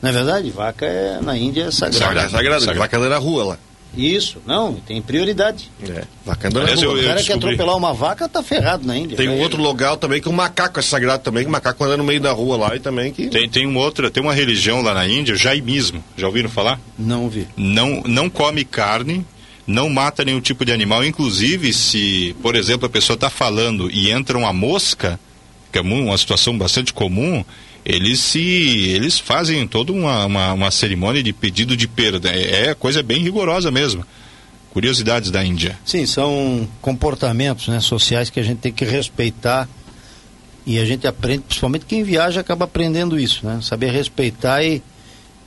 Não 0.00 0.10
é 0.10 0.12
verdade? 0.12 0.50
Vaca 0.50 0.84
é, 0.84 1.20
na 1.20 1.36
Índia 1.36 1.64
é 1.64 1.70
sagrada. 1.70 1.98
Sagrada, 1.98 2.30
sagrada. 2.30 2.60
sagrada. 2.60 2.78
Vaca 2.80 2.96
é 2.96 3.08
na 3.08 3.18
rua 3.18 3.44
lá. 3.44 3.58
Isso, 3.96 4.38
não, 4.46 4.74
tem 4.74 5.02
prioridade. 5.02 5.70
É, 5.82 6.04
vaca 6.24 6.48
andando 6.48 6.62
Aliás, 6.62 6.82
eu, 6.82 6.92
O 6.92 7.02
cara 7.02 7.22
que 7.22 7.32
atropelar 7.32 7.76
uma 7.76 7.92
vaca 7.92 8.26
tá 8.26 8.42
ferrado 8.42 8.86
na 8.86 8.96
Índia. 8.96 9.16
Tem 9.16 9.28
um 9.28 9.38
outro 9.38 9.62
lugar 9.62 9.96
também 9.96 10.20
que 10.20 10.28
o 10.28 10.32
macaco 10.32 10.80
é 10.80 10.82
sagrado 10.82 11.22
também, 11.22 11.42
que 11.42 11.48
o 11.48 11.52
macaco 11.52 11.84
anda 11.84 11.96
no 11.96 12.04
meio 12.04 12.20
da 12.20 12.32
rua 12.32 12.56
lá 12.56 12.74
e 12.74 12.80
também 12.80 13.12
que... 13.12 13.28
Tem, 13.28 13.48
tem 13.48 13.66
uma 13.66 13.80
outra, 13.80 14.10
tem 14.10 14.22
uma 14.22 14.32
religião 14.32 14.80
lá 14.80 14.94
na 14.94 15.06
Índia, 15.06 15.34
o 15.34 15.36
jaimismo, 15.36 16.02
já 16.16 16.26
ouviram 16.26 16.48
falar? 16.48 16.80
Não 16.98 17.28
vi. 17.28 17.46
Não, 17.54 18.02
não 18.06 18.30
come 18.30 18.64
carne, 18.64 19.26
não 19.66 19.90
mata 19.90 20.24
nenhum 20.24 20.40
tipo 20.40 20.64
de 20.64 20.72
animal, 20.72 21.04
inclusive 21.04 21.72
se, 21.74 22.34
por 22.40 22.56
exemplo, 22.56 22.86
a 22.86 22.90
pessoa 22.90 23.14
está 23.14 23.28
falando 23.28 23.90
e 23.90 24.10
entra 24.10 24.38
uma 24.38 24.54
mosca, 24.54 25.20
que 25.72 25.78
é 25.78 25.80
uma 25.80 26.18
situação 26.18 26.56
bastante 26.56 26.92
comum, 26.92 27.42
eles 27.84 28.20
se 28.20 28.90
eles 28.90 29.18
fazem 29.18 29.66
toda 29.66 29.90
uma, 29.90 30.26
uma, 30.26 30.52
uma 30.52 30.70
cerimônia 30.70 31.22
de 31.22 31.32
pedido 31.32 31.76
de 31.76 31.88
perda. 31.88 32.30
É, 32.30 32.68
é 32.68 32.74
coisa 32.74 33.02
bem 33.02 33.22
rigorosa 33.22 33.70
mesmo. 33.70 34.04
Curiosidades 34.70 35.30
da 35.30 35.44
Índia. 35.44 35.78
Sim, 35.84 36.06
são 36.06 36.68
comportamentos 36.80 37.68
né, 37.68 37.80
sociais 37.80 38.30
que 38.30 38.38
a 38.38 38.42
gente 38.42 38.58
tem 38.58 38.72
que 38.72 38.84
respeitar 38.84 39.68
e 40.64 40.78
a 40.78 40.84
gente 40.84 41.06
aprende, 41.06 41.42
principalmente 41.42 41.86
quem 41.86 42.04
viaja 42.04 42.40
acaba 42.40 42.66
aprendendo 42.66 43.18
isso, 43.18 43.44
né? 43.44 43.58
Saber 43.60 43.90
respeitar 43.90 44.62
e, 44.62 44.80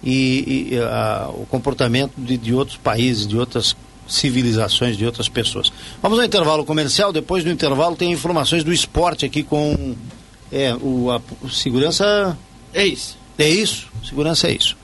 e, 0.04 0.70
e 0.72 0.78
a, 0.78 1.30
o 1.34 1.46
comportamento 1.46 2.14
de, 2.18 2.38
de 2.38 2.54
outros 2.54 2.78
países, 2.78 3.26
de 3.26 3.38
outras 3.38 3.76
civilizações, 4.08 4.98
de 4.98 5.06
outras 5.06 5.28
pessoas. 5.28 5.72
Vamos 6.02 6.20
ao 6.20 6.26
intervalo 6.26 6.64
comercial, 6.64 7.12
depois 7.12 7.44
do 7.44 7.50
intervalo 7.50 7.96
tem 7.96 8.12
informações 8.12 8.64
do 8.64 8.72
esporte 8.72 9.26
aqui 9.26 9.44
com 9.44 9.96
é, 10.52 10.76
o, 10.76 11.12
a, 11.12 11.22
o 11.42 11.50
segurança. 11.50 12.38
É 12.74 12.86
isso. 12.86 13.18
É 13.38 13.50
isso? 13.50 13.88
Segurança 14.08 14.48
é 14.48 14.54
isso. 14.54 14.78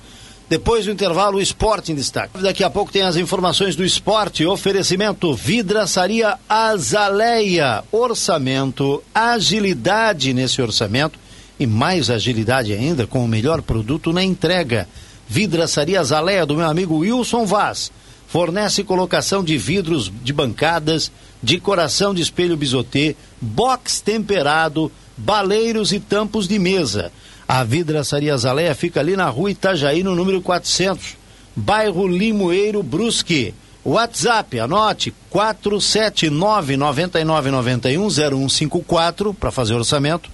Depois 0.50 0.84
do 0.84 0.92
intervalo, 0.92 1.38
o 1.38 1.42
esporte 1.42 1.94
em 1.94 1.96
destaque. 1.96 2.38
Daqui 2.42 2.62
a 2.62 2.70
pouco 2.70 2.92
tem 2.92 3.04
as 3.04 3.16
informações 3.16 3.74
do 3.74 3.86
esporte. 3.86 4.46
Oferecimento 4.46 5.34
Vidraçaria 5.34 6.38
Azaleia. 6.50 7.86
Orçamento, 7.90 9.02
agilidade 9.16 10.34
nesse 10.34 10.62
orçamento 10.62 11.18
e 11.58 11.66
mais 11.66 12.10
agilidade 12.10 12.74
ainda 12.74 13.08
com 13.08 13.24
o 13.24 13.28
melhor 13.30 13.62
produto 13.62 14.12
na 14.12 14.22
entrega. 14.22 14.90
Vidraçaria 15.26 16.02
Azaleia 16.02 16.46
do 16.46 16.56
meu 16.58 16.68
amigo 16.68 16.98
Wilson 16.98 17.46
Vaz. 17.46 17.90
Fornece 18.32 18.82
colocação 18.86 19.44
de 19.44 19.58
vidros 19.58 20.10
de 20.24 20.32
bancadas, 20.32 21.12
decoração 21.44 22.14
de 22.14 22.22
espelho 22.22 22.56
bisotê, 22.56 23.14
box 23.42 24.00
temperado 24.00 24.90
baleiros 25.18 25.92
e 25.92 26.00
tampos 26.00 26.48
de 26.48 26.58
mesa. 26.58 27.12
A 27.46 27.62
vidraçaria 27.66 28.38
Zaleia 28.38 28.74
fica 28.74 29.02
ali 29.02 29.18
na 29.18 29.28
rua 29.28 29.52
Itajaí, 29.52 30.02
no 30.02 30.16
número 30.16 30.42
400, 30.42 31.18
bairro 31.54 32.08
Limoeiro 32.08 32.82
Brusque. 32.82 33.54
WhatsApp, 33.84 34.62
anote 34.62 35.14
479 35.30 36.78
9991 36.78 38.10
0154 38.48 39.34
para 39.34 39.52
fazer 39.52 39.74
orçamento. 39.74 40.30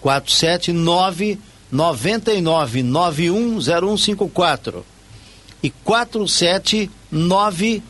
479 0.00 1.40
9991 1.72 3.58
0154 3.58 4.93
e 5.64 5.70
479 5.70 7.82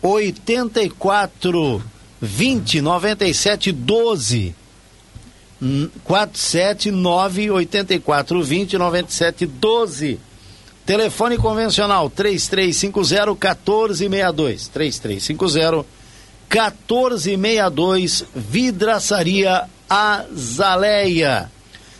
84 0.00 1.82
20 2.18 2.80
97 2.80 3.72
12. 3.72 4.54
479 6.02 7.50
84 7.50 8.42
20 8.42 8.78
97 8.78 9.44
12. 9.44 10.18
Telefone 10.86 11.36
convencional 11.36 12.08
3350 12.08 13.34
1462. 13.34 14.68
3350 14.68 15.84
1462. 16.48 18.24
Vidraçaria 18.34 19.68
Azaleia. 19.90 21.52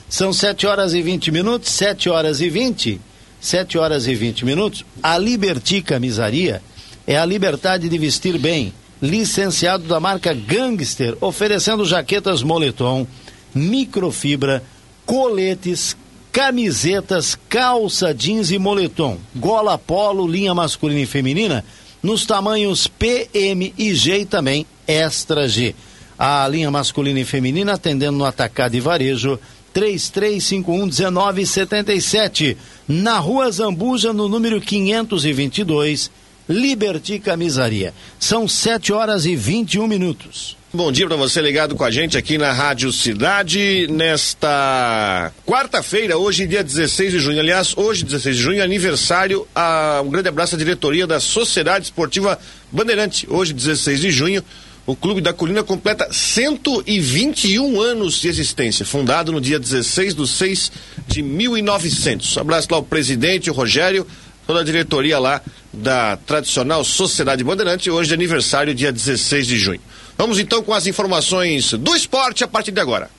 São 0.08 0.32
7 0.32 0.66
horas 0.66 0.94
e 0.94 1.02
20 1.02 1.30
minutos, 1.30 1.68
7 1.72 2.08
horas 2.08 2.40
e 2.40 2.48
20. 2.48 2.98
7 3.44 3.76
horas 3.76 4.06
e 4.06 4.14
20 4.14 4.46
minutos. 4.46 4.86
A 5.02 5.18
Liberty 5.18 5.82
Camisaria 5.82 6.62
é 7.06 7.18
a 7.18 7.26
liberdade 7.26 7.90
de 7.90 7.98
vestir 7.98 8.38
bem. 8.38 8.72
Licenciado 9.02 9.84
da 9.84 10.00
marca 10.00 10.32
Gangster, 10.32 11.14
oferecendo 11.20 11.84
jaquetas 11.84 12.42
moletom, 12.42 13.06
microfibra, 13.54 14.62
coletes, 15.04 15.94
camisetas, 16.32 17.38
calça 17.46 18.14
jeans 18.14 18.50
e 18.50 18.58
moletom, 18.58 19.18
gola 19.36 19.76
polo, 19.76 20.26
linha 20.26 20.54
masculina 20.54 21.00
e 21.00 21.06
feminina, 21.06 21.62
nos 22.02 22.24
tamanhos 22.24 22.86
P, 22.86 23.28
M 23.34 23.74
e 23.76 23.94
G 23.94 24.20
e 24.20 24.24
também 24.24 24.64
extra 24.86 25.46
G. 25.46 25.74
A 26.18 26.48
linha 26.48 26.70
masculina 26.70 27.20
e 27.20 27.24
feminina 27.26 27.74
atendendo 27.74 28.16
no 28.16 28.24
atacado 28.24 28.74
e 28.74 28.80
varejo 28.80 29.38
33511977, 29.74 32.56
na 32.88 33.18
Rua 33.18 33.50
Zambuja, 33.50 34.12
no 34.12 34.28
número 34.28 34.60
522, 34.60 36.10
Liberty 36.48 37.18
Camisaria. 37.18 37.94
São 38.18 38.46
7 38.46 38.92
horas 38.92 39.24
e 39.26 39.34
21 39.34 39.86
minutos. 39.86 40.56
Bom 40.72 40.90
dia 40.90 41.06
para 41.06 41.14
você 41.14 41.40
ligado 41.40 41.76
com 41.76 41.84
a 41.84 41.90
gente 41.90 42.18
aqui 42.18 42.36
na 42.36 42.50
Rádio 42.50 42.92
Cidade 42.92 43.86
nesta 43.88 45.30
quarta-feira, 45.46 46.18
hoje 46.18 46.48
dia 46.48 46.64
16 46.64 47.12
de 47.12 47.18
junho. 47.20 47.38
Aliás, 47.38 47.76
hoje 47.76 48.04
16 48.04 48.36
de 48.36 48.42
junho, 48.42 48.60
aniversário. 48.60 49.46
A, 49.54 50.02
um 50.04 50.10
grande 50.10 50.28
abraço 50.28 50.56
à 50.56 50.58
diretoria 50.58 51.06
da 51.06 51.20
Sociedade 51.20 51.84
Esportiva 51.84 52.40
Bandeirante. 52.72 53.24
Hoje 53.30 53.52
16 53.52 54.00
de 54.00 54.10
junho, 54.10 54.42
o 54.86 54.94
Clube 54.94 55.20
da 55.20 55.32
Colina 55.32 55.62
completa 55.62 56.08
121 56.10 57.80
anos 57.80 58.20
de 58.20 58.28
existência, 58.28 58.84
fundado 58.84 59.32
no 59.32 59.40
dia 59.40 59.58
16 59.58 60.14
de 60.14 60.28
6 60.28 60.72
de 61.08 61.22
1900. 61.22 62.36
Um 62.36 62.40
abraço 62.40 62.68
lá 62.70 62.76
ao 62.76 62.82
presidente, 62.82 63.50
o 63.50 63.54
Rogério, 63.54 64.06
toda 64.46 64.60
a 64.60 64.64
diretoria 64.64 65.18
lá 65.18 65.40
da 65.72 66.16
tradicional 66.18 66.84
Sociedade 66.84 67.42
Bandeirante, 67.42 67.90
hoje 67.90 68.08
de 68.08 68.14
aniversário, 68.14 68.74
dia 68.74 68.92
16 68.92 69.46
de 69.46 69.58
junho. 69.58 69.80
Vamos 70.18 70.38
então 70.38 70.62
com 70.62 70.72
as 70.72 70.86
informações 70.86 71.72
do 71.72 71.96
esporte 71.96 72.44
a 72.44 72.48
partir 72.48 72.70
de 72.70 72.80
agora. 72.80 73.10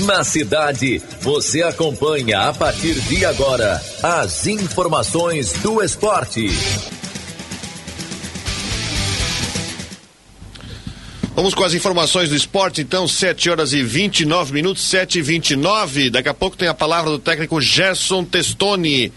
Na 0.00 0.24
cidade, 0.24 1.02
você 1.20 1.62
acompanha 1.62 2.48
a 2.48 2.52
partir 2.52 2.94
de 3.00 3.24
agora 3.24 3.82
as 4.02 4.46
informações 4.46 5.52
do 5.54 5.82
esporte. 5.82 6.48
Vamos 11.34 11.54
com 11.54 11.64
as 11.64 11.72
informações 11.72 12.28
do 12.28 12.36
esporte, 12.36 12.82
então, 12.82 13.08
7 13.08 13.48
horas 13.48 13.72
e 13.72 13.82
29 13.82 14.52
minutos, 14.52 14.82
7 14.84 15.18
e 15.18 15.22
29 15.22 16.10
Daqui 16.10 16.28
a 16.28 16.34
pouco 16.34 16.58
tem 16.58 16.68
a 16.68 16.74
palavra 16.74 17.10
do 17.10 17.18
técnico 17.18 17.58
Gerson 17.58 18.22
Testoni 18.22 19.10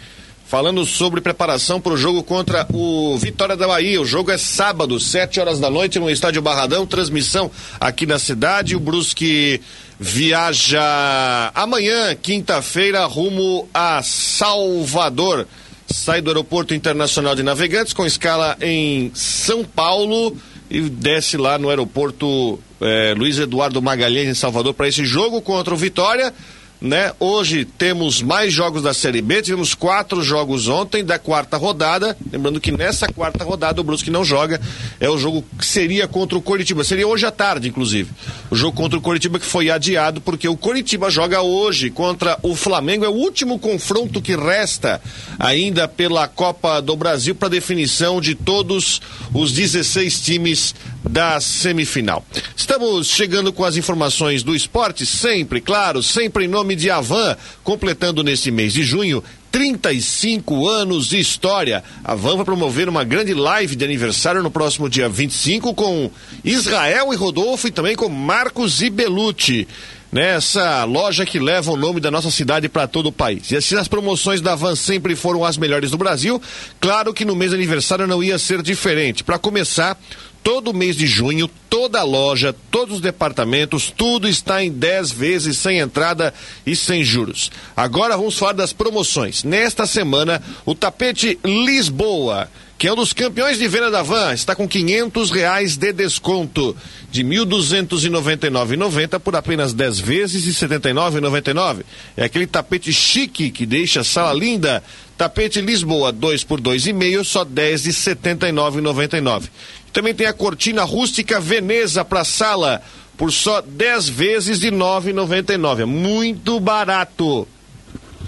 falando 0.46 0.86
sobre 0.86 1.20
preparação 1.20 1.82
para 1.82 1.92
o 1.92 1.98
jogo 1.98 2.24
contra 2.24 2.66
o 2.72 3.18
Vitória 3.18 3.58
da 3.58 3.68
Bahia. 3.68 4.02
O 4.02 4.06
jogo 4.06 4.32
é 4.32 4.38
sábado, 4.38 4.98
7 4.98 5.42
horas 5.42 5.60
da 5.60 5.70
noite, 5.70 6.00
no 6.00 6.10
Estádio 6.10 6.42
Barradão. 6.42 6.86
Transmissão 6.86 7.52
aqui 7.80 8.06
na 8.06 8.18
cidade. 8.18 8.76
O 8.76 8.80
Brusque 8.80 9.60
viaja 10.00 11.52
amanhã, 11.54 12.16
quinta-feira, 12.16 13.06
rumo 13.06 13.68
a 13.74 14.02
Salvador. 14.04 15.46
Sai 15.88 16.22
do 16.22 16.30
Aeroporto 16.30 16.74
Internacional 16.74 17.36
de 17.36 17.44
Navegantes 17.44 17.92
com 17.92 18.06
escala 18.06 18.56
em 18.62 19.12
São 19.14 19.66
Paulo 19.66 20.38
e 20.70 20.82
desce 20.82 21.38
lá 21.38 21.58
no 21.58 21.70
aeroporto 21.70 22.60
eh, 22.82 23.14
Luiz 23.18 23.38
Eduardo 23.38 23.82
Magalhães 23.82 24.28
em 24.28 24.34
Salvador 24.34 24.74
para 24.74 24.88
esse 24.88 25.06
jogo 25.06 25.42
contra 25.42 25.74
o 25.74 25.78
Vitória 25.78 26.34
né? 26.82 27.14
Hoje 27.20 27.66
temos 27.66 28.22
mais 28.22 28.54
jogos 28.54 28.84
da 28.84 28.94
Série 28.94 29.22
B, 29.22 29.42
tivemos 29.42 29.74
quatro 29.74 30.22
jogos 30.22 30.68
ontem 30.68 31.04
da 31.04 31.18
quarta 31.18 31.58
rodada. 31.58 32.18
Lembrando 32.32 32.60
que 32.60 32.72
nessa 32.72 33.08
quarta 33.08 33.44
rodada 33.44 33.82
o 33.82 33.84
Brusque 33.84 34.12
não 34.12 34.24
joga, 34.24 34.60
é 35.00 35.10
o 35.10 35.18
jogo 35.18 35.44
que 35.58 35.66
seria 35.66 36.08
contra 36.08 36.38
o 36.38 36.42
Coritiba, 36.42 36.84
seria 36.84 37.08
hoje 37.08 37.26
à 37.26 37.32
tarde, 37.32 37.70
inclusive. 37.70 38.12
O 38.52 38.56
jogo 38.56 38.76
contra 38.76 39.00
o 39.00 39.02
Coritiba 39.02 39.40
que 39.40 39.46
foi 39.46 39.70
adiado 39.70 40.22
porque 40.22 40.48
o 40.48 40.58
Coritiba 40.58 41.10
joga 41.10 41.42
hoje 41.42 41.90
contra 41.90 42.38
o 42.42 42.56
Flamengo, 42.56 43.06
é 43.06 43.10
o 43.10 43.14
último 43.14 43.58
confronto 43.58 44.22
que 44.22 44.36
resta 44.36 45.02
ainda 45.40 45.88
pela 45.88 46.28
Copa 46.28 46.82
do 46.82 46.96
Brasil 46.96 47.36
para 47.36 47.50
definição 47.50 48.20
de 48.20 48.36
todos 48.36 49.02
os 49.34 49.52
16 49.52 50.20
times 50.22 50.76
da 51.08 51.40
semifinal. 51.40 52.26
Estamos 52.56 53.08
chegando 53.08 53.54
com 53.54 53.64
as 53.64 53.78
informações 53.78 54.44
do 54.44 54.56
esporte, 54.56 55.06
sempre, 55.06 55.62
claro, 55.62 56.02
sempre 56.02 56.46
em 56.46 56.48
nome 56.48 56.65
de 56.74 56.90
Avan, 56.90 57.36
completando 57.64 58.24
nesse 58.24 58.50
mês 58.50 58.72
de 58.72 58.84
junho 58.84 59.22
35 59.56 60.68
anos 60.68 61.08
de 61.08 61.18
história. 61.18 61.82
A 62.04 62.14
Van 62.14 62.36
vai 62.36 62.44
promover 62.44 62.90
uma 62.90 63.06
grande 63.06 63.34
live 63.34 63.74
de 63.74 63.86
aniversário 63.86 64.44
no 64.44 64.52
próximo 64.52 64.90
dia 64.90 65.08
25 65.08 65.74
com 65.74 66.12
Israel 66.44 67.14
e 67.14 67.16
Rodolfo 67.16 67.66
e 67.66 67.72
também 67.72 67.96
com 67.96 68.10
Marcos 68.10 68.82
e 68.82 68.90
Belucci. 68.90 69.66
Nessa 70.12 70.84
loja 70.84 71.26
que 71.26 71.40
leva 71.40 71.72
o 71.72 71.78
nome 71.78 72.02
da 72.02 72.12
nossa 72.12 72.30
cidade 72.30 72.68
para 72.68 72.86
todo 72.86 73.08
o 73.08 73.14
país. 73.14 73.50
E 73.50 73.56
assim 73.56 73.78
as 73.78 73.88
promoções 73.88 74.42
da 74.42 74.56
Van 74.56 74.76
sempre 74.76 75.16
foram 75.16 75.46
as 75.46 75.58
melhores 75.58 75.92
do 75.92 75.98
Brasil, 75.98 76.42
claro 76.80 77.14
que 77.14 77.24
no 77.24 77.36
mês 77.36 77.52
de 77.52 77.56
aniversário 77.56 78.08
não 78.08 78.22
ia 78.22 78.38
ser 78.38 78.62
diferente. 78.62 79.24
Para 79.24 79.40
começar, 79.40 79.98
todo 80.46 80.76
mês 80.76 80.96
de 80.96 81.08
junho, 81.08 81.50
toda 81.68 82.04
loja, 82.04 82.56
todos 82.70 82.98
os 82.98 83.02
departamentos, 83.02 83.92
tudo 83.98 84.28
está 84.28 84.64
em 84.64 84.72
10 84.72 85.12
vezes 85.12 85.58
sem 85.58 85.80
entrada 85.80 86.32
e 86.64 86.76
sem 86.76 87.04
juros. 87.04 87.50
Agora 87.76 88.16
vamos 88.16 88.38
falar 88.38 88.54
das 88.54 88.72
promoções. 88.72 89.44
Nesta 89.44 89.88
semana, 89.88 90.40
o 90.64 90.76
tapete 90.76 91.40
Lisboa, 91.44 92.48
que 92.78 92.88
é 92.88 92.94
um 92.94 92.96
dos 92.96 93.12
campeões 93.12 93.58
de 93.58 93.68
venda 93.68 93.90
da 93.90 94.04
Van, 94.04 94.36
está 94.36 94.56
com 94.56 94.68
500 94.68 95.32
reais 95.32 95.78
de 95.78 95.92
desconto 95.92 96.78
de 97.12 97.24
1.299,90 97.24 99.20
por 99.20 99.36
apenas 99.36 99.74
10 99.74 100.00
vezes 100.00 100.44
de 100.44 100.54
79,99. 100.54 101.84
É 102.16 102.26
aquele 102.26 102.46
tapete 102.46 102.94
chique 102.94 103.50
que 103.50 103.66
deixa 103.66 104.02
a 104.02 104.04
sala 104.04 104.32
linda. 104.32 104.84
Tapete 105.18 105.62
Lisboa 105.62 106.12
2 106.12 106.44
por 106.44 106.60
2,5, 106.60 107.24
só 107.24 107.44
10 107.46 107.84
de 107.84 107.94
79,99. 107.94 109.50
Também 109.96 110.14
tem 110.14 110.28
a 110.28 110.34
cortina 110.34 110.84
rústica 110.84 111.40
Veneza 111.40 112.04
para 112.04 112.26
sala 112.26 112.82
por 113.16 113.32
só 113.32 113.62
10 113.62 114.10
vezes 114.10 114.60
de 114.60 114.70
9,99. 114.70 115.84
É 115.84 115.86
muito 115.86 116.60
barato. 116.60 117.48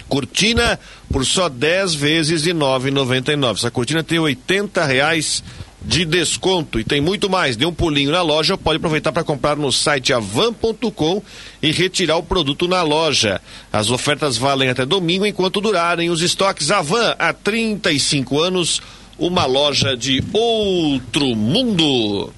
Cortina 0.07 0.79
por 1.11 1.25
só 1.25 1.49
10 1.49 1.93
vezes 1.93 2.43
de 2.43 2.53
9,99. 2.53 3.57
Essa 3.57 3.69
cortina 3.69 4.01
tem 4.01 4.17
80 4.17 4.85
reais 4.85 5.43
de 5.81 6.05
desconto 6.05 6.79
e 6.79 6.85
tem 6.85 7.01
muito 7.01 7.29
mais. 7.29 7.57
Dê 7.57 7.65
um 7.65 7.73
pulinho 7.73 8.11
na 8.11 8.21
loja, 8.21 8.57
pode 8.57 8.77
aproveitar 8.77 9.11
para 9.11 9.25
comprar 9.25 9.57
no 9.57 9.69
site 9.69 10.13
avan.com 10.13 11.21
e 11.61 11.69
retirar 11.73 12.15
o 12.15 12.23
produto 12.23 12.65
na 12.65 12.81
loja. 12.81 13.41
As 13.73 13.89
ofertas 13.89 14.37
valem 14.37 14.69
até 14.69 14.85
domingo 14.85 15.25
enquanto 15.25 15.59
durarem 15.59 16.09
os 16.09 16.21
estoques 16.21 16.71
Avan 16.71 17.13
há 17.19 17.33
35 17.33 18.39
anos 18.39 18.81
uma 19.17 19.45
loja 19.45 19.95
de 19.95 20.23
outro 20.33 21.35
mundo. 21.35 22.33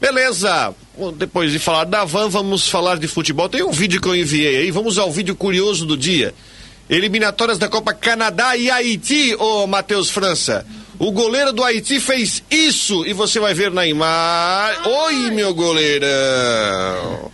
Beleza, 0.00 0.74
depois 1.16 1.52
de 1.52 1.58
falar 1.58 1.84
da 1.84 2.04
van, 2.04 2.28
vamos 2.28 2.68
falar 2.68 2.98
de 2.98 3.06
futebol. 3.06 3.48
Tem 3.48 3.62
um 3.62 3.70
vídeo 3.70 4.00
que 4.00 4.08
eu 4.08 4.16
enviei 4.16 4.56
aí, 4.56 4.70
vamos 4.70 4.98
ao 4.98 5.12
vídeo 5.12 5.36
curioso 5.36 5.84
do 5.84 5.96
dia. 5.96 6.34
Eliminatórias 6.88 7.58
da 7.58 7.68
Copa 7.68 7.92
Canadá 7.92 8.56
e 8.56 8.70
Haiti, 8.70 9.36
ô 9.38 9.66
Matheus 9.66 10.10
França. 10.10 10.66
O 10.98 11.12
goleiro 11.12 11.52
do 11.52 11.62
Haiti 11.62 12.00
fez 12.00 12.42
isso 12.50 13.06
e 13.06 13.12
você 13.12 13.38
vai 13.38 13.54
ver 13.54 13.70
na 13.70 13.86
imagem. 13.86 14.80
Oi, 14.86 15.30
meu 15.30 15.54
goleirão. 15.54 17.30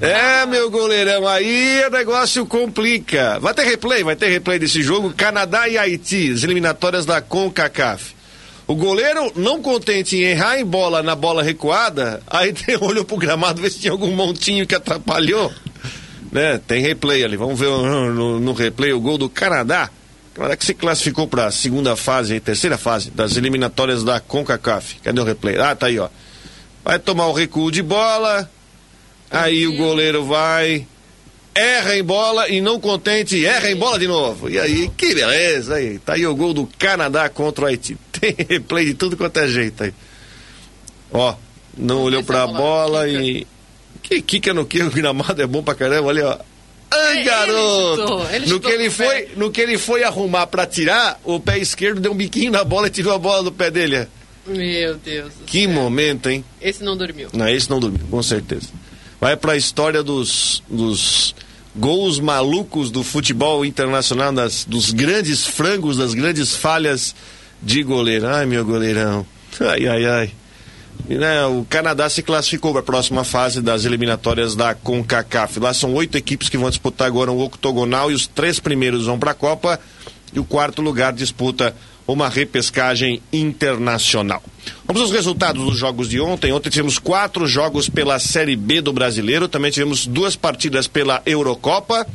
É, 0.00 0.46
meu 0.46 0.70
goleirão, 0.70 1.28
aí 1.28 1.84
o 1.86 1.90
negócio 1.90 2.46
complica. 2.46 3.38
Vai 3.38 3.52
ter 3.52 3.64
replay, 3.64 4.02
vai 4.02 4.16
ter 4.16 4.30
replay 4.30 4.58
desse 4.58 4.82
jogo. 4.82 5.12
Canadá 5.14 5.68
e 5.68 5.76
Haiti, 5.76 6.32
as 6.32 6.42
eliminatórias 6.42 7.04
da 7.04 7.20
CONCACAF. 7.20 8.14
O 8.66 8.74
goleiro, 8.74 9.30
não 9.36 9.60
contente 9.60 10.16
em 10.16 10.22
errar 10.22 10.58
em 10.58 10.64
bola 10.64 11.02
na 11.02 11.14
bola 11.14 11.42
recuada, 11.42 12.22
aí 12.26 12.54
olhou 12.80 13.04
pro 13.04 13.18
gramado 13.18 13.60
ver 13.60 13.70
se 13.70 13.80
tinha 13.80 13.92
algum 13.92 14.10
montinho 14.12 14.66
que 14.66 14.74
atrapalhou. 14.74 15.52
Né? 16.32 16.58
Tem 16.66 16.80
replay 16.80 17.22
ali. 17.22 17.36
Vamos 17.36 17.60
ver 17.60 17.68
no, 17.68 18.40
no 18.40 18.52
replay 18.54 18.94
o 18.94 19.00
gol 19.00 19.18
do 19.18 19.28
Canadá. 19.28 19.90
Canadá 20.32 20.56
que 20.56 20.64
se 20.64 20.72
classificou 20.72 21.28
para 21.28 21.46
a 21.46 21.50
segunda 21.50 21.94
fase, 21.94 22.40
terceira 22.40 22.78
fase 22.78 23.10
das 23.10 23.36
eliminatórias 23.36 24.02
da 24.02 24.18
CONCACAF. 24.18 25.00
Cadê 25.02 25.20
o 25.20 25.24
replay? 25.24 25.58
Ah, 25.58 25.74
tá 25.74 25.86
aí, 25.86 25.98
ó. 25.98 26.08
vai 26.82 26.98
tomar 26.98 27.26
o 27.26 27.32
recuo 27.32 27.70
de 27.70 27.82
bola, 27.82 28.48
aí 29.30 29.66
o 29.66 29.76
goleiro 29.76 30.24
vai, 30.24 30.86
erra 31.54 31.96
em 31.96 32.02
bola 32.02 32.48
e 32.48 32.60
não 32.60 32.80
contente, 32.80 33.44
erra 33.44 33.70
em 33.70 33.76
bola 33.76 33.98
de 33.98 34.06
novo. 34.06 34.48
E 34.50 34.58
aí, 34.58 34.90
que 34.96 35.14
beleza 35.14 35.76
aí. 35.76 35.98
Tá 35.98 36.14
aí 36.14 36.26
o 36.26 36.34
gol 36.34 36.52
do 36.54 36.68
Canadá 36.78 37.28
contra 37.28 37.64
o 37.64 37.68
Haiti. 37.68 37.96
Tem 38.20 38.34
replay 38.48 38.84
de 38.86 38.94
tudo 38.94 39.16
quanto 39.16 39.38
é 39.38 39.48
jeito 39.48 39.84
aí. 39.84 39.94
Ó, 41.12 41.34
não 41.76 42.02
olhou 42.02 42.22
pra 42.22 42.46
bola 42.46 43.08
e. 43.08 43.46
Que 44.02 44.20
quica 44.22 44.52
no 44.54 44.64
que 44.66 44.82
o 44.82 44.90
gramado 44.92 45.40
é 45.40 45.46
bom 45.46 45.62
pra 45.62 45.74
caramba, 45.74 46.08
olha, 46.08 46.26
ó. 46.28 46.38
Ai, 46.92 47.18
É, 47.20 47.22
garoto! 47.22 48.00
ele 48.00 48.00
chutou, 48.02 48.30
ele 48.34 48.46
no, 48.46 48.60
que 48.60 48.68
ele 48.68 48.84
pé. 48.84 48.90
foi, 48.90 49.28
no 49.36 49.50
que 49.52 49.60
ele 49.60 49.78
foi 49.78 50.02
arrumar 50.02 50.48
pra 50.48 50.66
tirar, 50.66 51.20
o 51.22 51.38
pé 51.38 51.56
esquerdo 51.58 52.00
deu 52.00 52.10
um 52.10 52.16
biquinho 52.16 52.50
na 52.50 52.64
bola 52.64 52.88
e 52.88 52.90
tirou 52.90 53.14
a 53.14 53.18
bola 53.18 53.44
do 53.44 53.52
pé 53.52 53.70
dele. 53.70 54.08
Meu 54.44 54.96
Deus. 54.96 55.32
do 55.34 55.44
Que 55.44 55.64
céu. 55.66 55.70
momento, 55.70 56.28
hein? 56.28 56.44
Esse 56.60 56.82
não 56.82 56.96
dormiu. 56.96 57.28
Não, 57.32 57.46
esse 57.48 57.70
não 57.70 57.78
dormiu, 57.78 58.00
com 58.10 58.20
certeza. 58.24 58.68
Vai 59.20 59.36
pra 59.36 59.56
história 59.56 60.02
dos, 60.02 60.62
dos 60.68 61.34
gols 61.76 62.18
malucos 62.18 62.90
do 62.90 63.04
futebol 63.04 63.64
internacional, 63.64 64.32
das, 64.32 64.64
dos 64.64 64.90
grandes 64.92 65.46
frangos, 65.46 65.98
das 65.98 66.14
grandes 66.14 66.54
falhas 66.54 67.14
de 67.62 67.82
goleiro. 67.82 68.26
Ai, 68.26 68.46
meu 68.46 68.64
goleirão. 68.64 69.26
Ai, 69.60 69.86
ai, 69.86 70.04
ai. 70.06 70.30
E, 71.08 71.14
né, 71.16 71.44
o 71.46 71.66
Canadá 71.68 72.08
se 72.08 72.22
classificou 72.22 72.72
para 72.72 72.80
a 72.80 72.84
próxima 72.84 73.24
fase 73.24 73.60
das 73.60 73.84
eliminatórias 73.84 74.54
da 74.54 74.74
CONCACAF. 74.74 75.60
Lá 75.60 75.74
são 75.74 75.92
oito 75.94 76.16
equipes 76.16 76.48
que 76.48 76.58
vão 76.58 76.70
disputar 76.70 77.06
agora 77.06 77.30
o 77.30 77.42
octogonal 77.42 78.10
e 78.10 78.14
os 78.14 78.26
três 78.26 78.58
primeiros 78.58 79.06
vão 79.06 79.18
para 79.18 79.32
a 79.32 79.34
Copa 79.34 79.78
e 80.32 80.38
o 80.38 80.44
quarto 80.44 80.80
lugar 80.80 81.12
disputa 81.12 81.74
uma 82.06 82.28
repescagem 82.28 83.22
internacional. 83.32 84.42
Vamos 84.84 85.02
aos 85.02 85.10
resultados 85.12 85.64
dos 85.64 85.78
jogos 85.78 86.08
de 86.08 86.20
ontem. 86.20 86.52
Ontem 86.52 86.70
tivemos 86.70 86.98
quatro 86.98 87.46
jogos 87.46 87.88
pela 87.88 88.18
Série 88.18 88.56
B 88.56 88.80
do 88.80 88.92
Brasileiro, 88.92 89.48
também 89.48 89.70
tivemos 89.70 90.06
duas 90.06 90.36
partidas 90.36 90.86
pela 90.86 91.22
Eurocopa. 91.24 92.06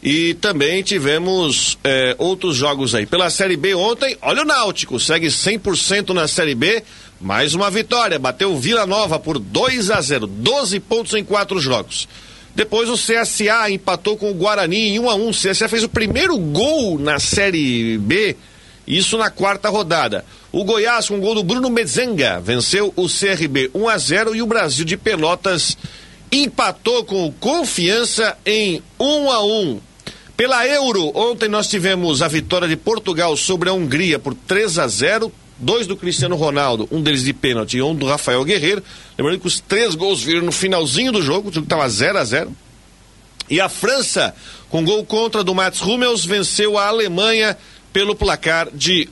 E 0.00 0.34
também 0.34 0.80
tivemos 0.80 1.76
eh, 1.82 2.14
outros 2.18 2.54
jogos 2.54 2.94
aí. 2.94 3.04
Pela 3.04 3.28
Série 3.30 3.56
B 3.56 3.74
ontem, 3.74 4.16
olha 4.22 4.42
o 4.42 4.44
Náutico, 4.44 5.00
segue 5.00 5.26
100% 5.26 6.10
na 6.10 6.28
Série 6.28 6.54
B. 6.54 6.84
Mais 7.20 7.52
uma 7.52 7.68
vitória, 7.68 8.16
bateu 8.16 8.56
Vila 8.56 8.86
Nova 8.86 9.18
por 9.18 9.40
2 9.40 9.90
a 9.90 10.00
0 10.00 10.28
12 10.28 10.78
pontos 10.78 11.14
em 11.14 11.24
quatro 11.24 11.58
jogos. 11.58 12.06
Depois 12.54 12.88
o 12.88 12.94
CSA 12.94 13.70
empatou 13.70 14.16
com 14.16 14.30
o 14.30 14.34
Guarani 14.34 14.88
em 14.88 14.98
1 14.98 15.10
a 15.10 15.14
1 15.14 15.28
O 15.28 15.30
CSA 15.30 15.68
fez 15.68 15.84
o 15.84 15.88
primeiro 15.88 16.36
gol 16.36 16.98
na 16.98 17.18
Série 17.18 17.98
B, 17.98 18.36
isso 18.86 19.16
na 19.16 19.30
quarta 19.30 19.68
rodada. 19.68 20.24
O 20.50 20.64
Goiás, 20.64 21.08
com 21.08 21.18
o 21.18 21.20
gol 21.20 21.34
do 21.34 21.44
Bruno 21.44 21.68
Mezenga, 21.70 22.40
venceu 22.40 22.92
o 22.96 23.06
CRB 23.06 23.70
1 23.74 23.88
a 23.88 23.98
0 23.98 24.34
e 24.34 24.42
o 24.42 24.46
Brasil 24.46 24.84
de 24.84 24.96
Pelotas 24.96 25.76
empatou 26.32 27.04
com 27.04 27.26
o 27.26 27.32
Confiança 27.32 28.36
em 28.44 28.82
1 28.98 29.30
a 29.30 29.44
1. 29.44 29.80
Pela 30.36 30.66
Euro, 30.66 31.10
ontem 31.14 31.48
nós 31.48 31.66
tivemos 31.66 32.22
a 32.22 32.28
vitória 32.28 32.68
de 32.68 32.76
Portugal 32.76 33.36
sobre 33.36 33.68
a 33.68 33.72
Hungria 33.72 34.18
por 34.18 34.34
3 34.34 34.78
a 34.78 34.86
0, 34.86 35.32
dois 35.58 35.86
do 35.86 35.96
Cristiano 35.96 36.36
Ronaldo, 36.36 36.88
um 36.90 37.02
deles 37.02 37.24
de 37.24 37.32
pênalti 37.32 37.78
e 37.78 37.82
um 37.82 37.94
do 37.94 38.06
Rafael 38.06 38.44
Guerreiro. 38.44 38.82
Lembrando 39.16 39.40
que 39.40 39.46
os 39.46 39.60
três 39.60 39.94
gols 39.94 40.22
viram 40.22 40.42
no 40.42 40.52
finalzinho 40.52 41.12
do 41.12 41.22
jogo, 41.22 41.50
o 41.50 41.52
jogo 41.52 41.66
estava 41.66 41.88
0 41.88 42.18
a 42.18 42.24
0. 42.24 42.52
E 43.50 43.60
a 43.60 43.68
França, 43.68 44.34
com 44.68 44.84
gol 44.84 45.04
contra 45.04 45.42
do 45.42 45.54
Mats 45.54 45.80
Hummels, 45.80 46.24
venceu 46.24 46.78
a 46.78 46.88
Alemanha 46.88 47.56
pelo 47.92 48.14
placar 48.14 48.68
de 48.72 49.08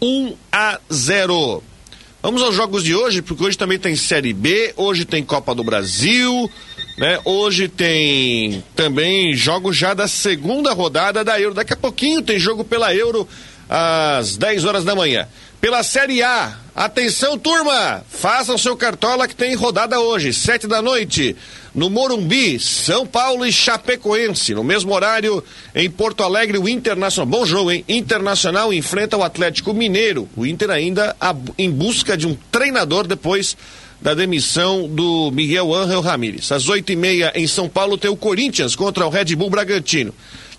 1 0.00 0.34
a 0.50 0.78
0. 0.92 1.62
Vamos 2.22 2.40
aos 2.40 2.54
jogos 2.54 2.84
de 2.84 2.94
hoje, 2.94 3.20
porque 3.20 3.42
hoje 3.42 3.58
também 3.58 3.80
tem 3.80 3.96
Série 3.96 4.32
B, 4.32 4.72
hoje 4.76 5.04
tem 5.04 5.24
Copa 5.24 5.52
do 5.56 5.64
Brasil, 5.64 6.48
né? 6.96 7.18
Hoje 7.24 7.66
tem 7.66 8.62
também 8.76 9.34
jogos 9.34 9.76
já 9.76 9.92
da 9.92 10.06
segunda 10.06 10.72
rodada 10.72 11.24
da 11.24 11.40
Euro. 11.40 11.54
Daqui 11.54 11.72
a 11.72 11.76
pouquinho 11.76 12.22
tem 12.22 12.38
jogo 12.38 12.62
pela 12.62 12.94
Euro 12.94 13.28
às 13.68 14.36
10 14.36 14.64
horas 14.64 14.84
da 14.84 14.94
manhã. 14.94 15.26
Pela 15.62 15.84
Série 15.84 16.24
A, 16.24 16.58
atenção 16.74 17.38
turma, 17.38 18.04
façam 18.10 18.58
seu 18.58 18.76
cartola 18.76 19.28
que 19.28 19.36
tem 19.36 19.54
rodada 19.54 20.00
hoje, 20.00 20.32
sete 20.32 20.66
da 20.66 20.82
noite, 20.82 21.36
no 21.72 21.88
Morumbi, 21.88 22.58
São 22.58 23.06
Paulo 23.06 23.46
e 23.46 23.52
Chapecoense. 23.52 24.54
No 24.54 24.64
mesmo 24.64 24.92
horário, 24.92 25.40
em 25.72 25.88
Porto 25.88 26.24
Alegre, 26.24 26.58
o 26.58 26.68
Internacional, 26.68 27.30
bom 27.30 27.46
jogo, 27.46 27.70
hein? 27.70 27.84
Internacional 27.88 28.72
enfrenta 28.72 29.16
o 29.16 29.22
Atlético 29.22 29.72
Mineiro. 29.72 30.28
O 30.36 30.44
Inter 30.44 30.68
ainda 30.68 31.14
em 31.56 31.70
busca 31.70 32.16
de 32.16 32.26
um 32.26 32.36
treinador 32.50 33.06
depois 33.06 33.56
da 34.00 34.14
demissão 34.14 34.88
do 34.88 35.30
Miguel 35.30 35.72
Ángel 35.72 36.00
Ramírez. 36.00 36.50
Às 36.50 36.68
oito 36.68 36.90
e 36.90 36.96
meia 36.96 37.30
em 37.36 37.46
São 37.46 37.68
Paulo 37.68 37.96
tem 37.96 38.10
o 38.10 38.16
Corinthians 38.16 38.74
contra 38.74 39.06
o 39.06 39.10
Red 39.10 39.36
Bull 39.36 39.48
Bragantino. 39.48 40.12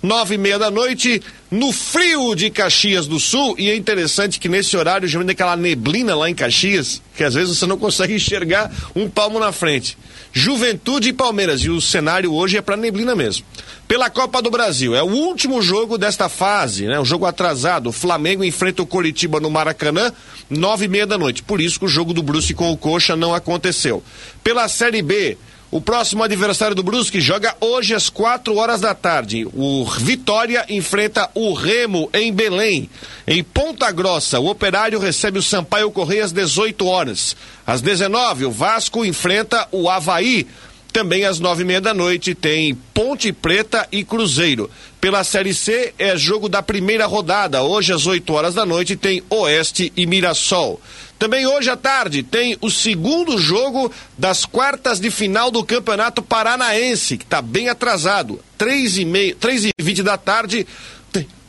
Nove 0.03 0.35
e 0.35 0.37
meia 0.37 0.59
da 0.59 0.69
noite, 0.69 1.21
no 1.49 1.71
frio 1.71 2.35
de 2.35 2.49
Caxias 2.49 3.07
do 3.07 3.21
Sul, 3.21 3.55
e 3.57 3.69
é 3.69 3.75
interessante 3.77 4.37
que 4.37 4.49
nesse 4.49 4.75
horário 4.75 5.07
vem 5.07 5.29
aquela 5.29 5.55
neblina 5.55 6.13
lá 6.13 6.29
em 6.29 6.35
Caxias, 6.35 7.01
que 7.15 7.23
às 7.23 7.33
vezes 7.33 7.57
você 7.57 7.65
não 7.65 7.77
consegue 7.77 8.13
enxergar 8.13 8.69
um 8.93 9.09
palmo 9.09 9.39
na 9.39 9.53
frente. 9.53 9.97
Juventude 10.33 11.07
e 11.07 11.13
Palmeiras, 11.13 11.61
e 11.61 11.69
o 11.69 11.79
cenário 11.79 12.33
hoje 12.33 12.57
é 12.57 12.61
para 12.61 12.75
neblina 12.75 13.15
mesmo. 13.15 13.45
Pela 13.87 14.09
Copa 14.09 14.41
do 14.41 14.51
Brasil, 14.51 14.93
é 14.93 15.01
o 15.01 15.07
último 15.07 15.61
jogo 15.61 15.97
desta 15.97 16.27
fase, 16.27 16.85
né? 16.85 16.99
O 16.99 17.05
jogo 17.05 17.25
atrasado. 17.25 17.87
O 17.87 17.93
Flamengo 17.93 18.43
enfrenta 18.43 18.83
o 18.83 18.85
Coritiba 18.85 19.39
no 19.39 19.49
Maracanã, 19.49 20.11
nove 20.49 20.83
e 20.83 20.89
meia 20.89 21.07
da 21.07 21.17
noite. 21.17 21.43
Por 21.43 21.61
isso 21.61 21.79
que 21.79 21.85
o 21.85 21.87
jogo 21.87 22.13
do 22.13 22.21
Brusque 22.21 22.53
com 22.53 22.69
o 22.73 22.77
Coxa 22.77 23.15
não 23.15 23.33
aconteceu. 23.33 24.03
Pela 24.43 24.67
Série 24.67 25.01
B, 25.01 25.37
o 25.73 25.81
próximo 25.81 26.21
adversário 26.21 26.75
do 26.75 26.83
Brusque 26.83 27.19
joga 27.19 27.55
hoje 27.59 27.95
às 27.95 28.07
quatro 28.07 28.57
horas 28.57 28.79
da 28.79 28.93
tarde. 28.93 29.47
O 29.55 29.83
Vitória 29.85 30.63
enfrenta 30.69 31.27
o 31.33 31.51
Remo 31.51 32.11
em 32.13 32.31
Belém. 32.31 32.87
Em 33.25 33.43
Ponta 33.43 33.91
Grossa, 33.91 34.39
o 34.39 34.51
Operário 34.51 34.99
recebe 34.99 35.39
o 35.39 35.41
Sampaio 35.41 35.89
Correia 35.89 36.25
às 36.25 36.31
18 36.31 36.85
horas. 36.85 37.35
Às 37.65 37.81
19, 37.81 38.45
o 38.45 38.51
Vasco 38.51 39.03
enfrenta 39.03 39.67
o 39.71 39.89
Havaí. 39.89 40.45
Também 40.91 41.25
às 41.25 41.39
nove 41.39 41.63
e 41.63 41.65
meia 41.65 41.81
da 41.81 41.91
noite 41.91 42.35
tem 42.35 42.75
Ponte 42.93 43.33
Preta 43.33 43.87
e 43.91 44.03
Cruzeiro. 44.03 44.69
Pela 45.01 45.23
Série 45.23 45.55
C 45.55 45.91
é 45.97 46.15
jogo 46.15 46.47
da 46.47 46.61
primeira 46.61 47.07
rodada. 47.07 47.63
Hoje 47.63 47.91
às 47.91 48.05
8 48.05 48.31
horas 48.31 48.53
da 48.53 48.63
noite 48.63 48.95
tem 48.95 49.23
Oeste 49.27 49.91
e 49.97 50.05
Mirassol. 50.05 50.79
Também 51.17 51.45
hoje 51.47 51.69
à 51.69 51.77
tarde 51.77 52.21
tem 52.21 52.57
o 52.59 52.69
segundo 52.69 53.37
jogo 53.37 53.91
das 54.17 54.45
quartas 54.45 54.99
de 54.99 55.09
final 55.09 55.49
do 55.49 55.63
Campeonato 55.63 56.21
Paranaense, 56.21 57.17
que 57.17 57.23
está 57.23 57.41
bem 57.41 57.69
atrasado. 57.69 58.39
Três 58.57 58.97
e, 58.97 59.05
meia, 59.05 59.35
três 59.35 59.63
e 59.65 59.71
vinte 59.79 60.03
da 60.03 60.17
tarde, 60.17 60.67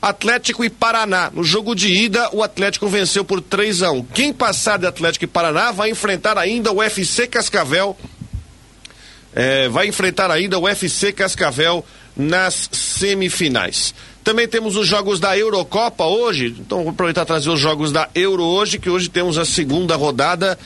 Atlético 0.01 0.65
e 0.65 0.71
Paraná. 0.71 1.31
No 1.33 1.43
jogo 1.43 1.75
de 1.75 1.89
ida, 1.89 2.29
o 2.33 2.43
Atlético 2.43 2.89
venceu 2.89 3.25
por 3.25 3.41
3 3.41 3.83
a 3.83 3.91
1 3.91 4.05
Quem 4.05 4.33
passar 4.33 4.79
de 4.79 4.87
Atlético 4.87 5.25
e 5.25 5.29
Paraná 5.29 5.73
vai 5.73 5.91
enfrentar 5.91 6.39
ainda 6.39 6.71
o 6.71 6.83
FC 6.83 7.27
Cascavel 7.27 7.97
é, 9.35 9.69
vai 9.69 9.89
enfrentar 9.89 10.31
ainda 10.31 10.59
o 10.59 10.69
FC 10.69 11.13
Cascavel 11.13 11.85
nas 12.17 12.69
semifinais. 12.73 13.93
Também 14.25 14.49
temos 14.49 14.75
os 14.75 14.87
jogos 14.89 15.21
da 15.21 15.37
Eurocopa 15.37 16.07
hoje, 16.07 16.57
então 16.59 16.83
vou 16.83 16.93
aproveitar 16.93 17.27
trazer 17.27 17.51
os 17.51 17.61
jogos 17.61 17.93
da 17.93 18.09
Euro 18.15 18.43
hoje, 18.43 18.79
que 18.79 18.89
hoje 18.89 19.11
temos 19.11 19.37
a 19.37 19.45
segunda 19.45 19.97
rodada 19.97 20.59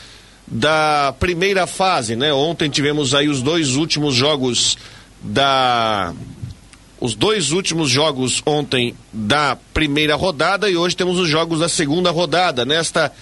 da 0.47 1.13
primeira 1.19 1.67
fase, 1.67 2.15
né? 2.15 2.33
Ontem 2.33 2.71
tivemos 2.71 3.15
aí 3.15 3.29
os 3.29 3.43
dois 3.43 3.75
últimos 3.75 4.15
jogos 4.15 4.79
da 5.21 6.15
os 7.01 7.17
dois 7.17 7.51
últimos 7.51 7.91
jogos 7.91 8.43
ontem 8.47 8.95
da 9.12 9.57
primeira 9.74 10.15
rodada 10.15 10.70
e 10.70 10.77
hoje 10.77 10.97
temos 10.97 11.19
os 11.19 11.28
jogos 11.28 11.59
da 11.59 11.69
segunda 11.69 12.12
rodada 12.12 12.65
nesta 12.65 13.12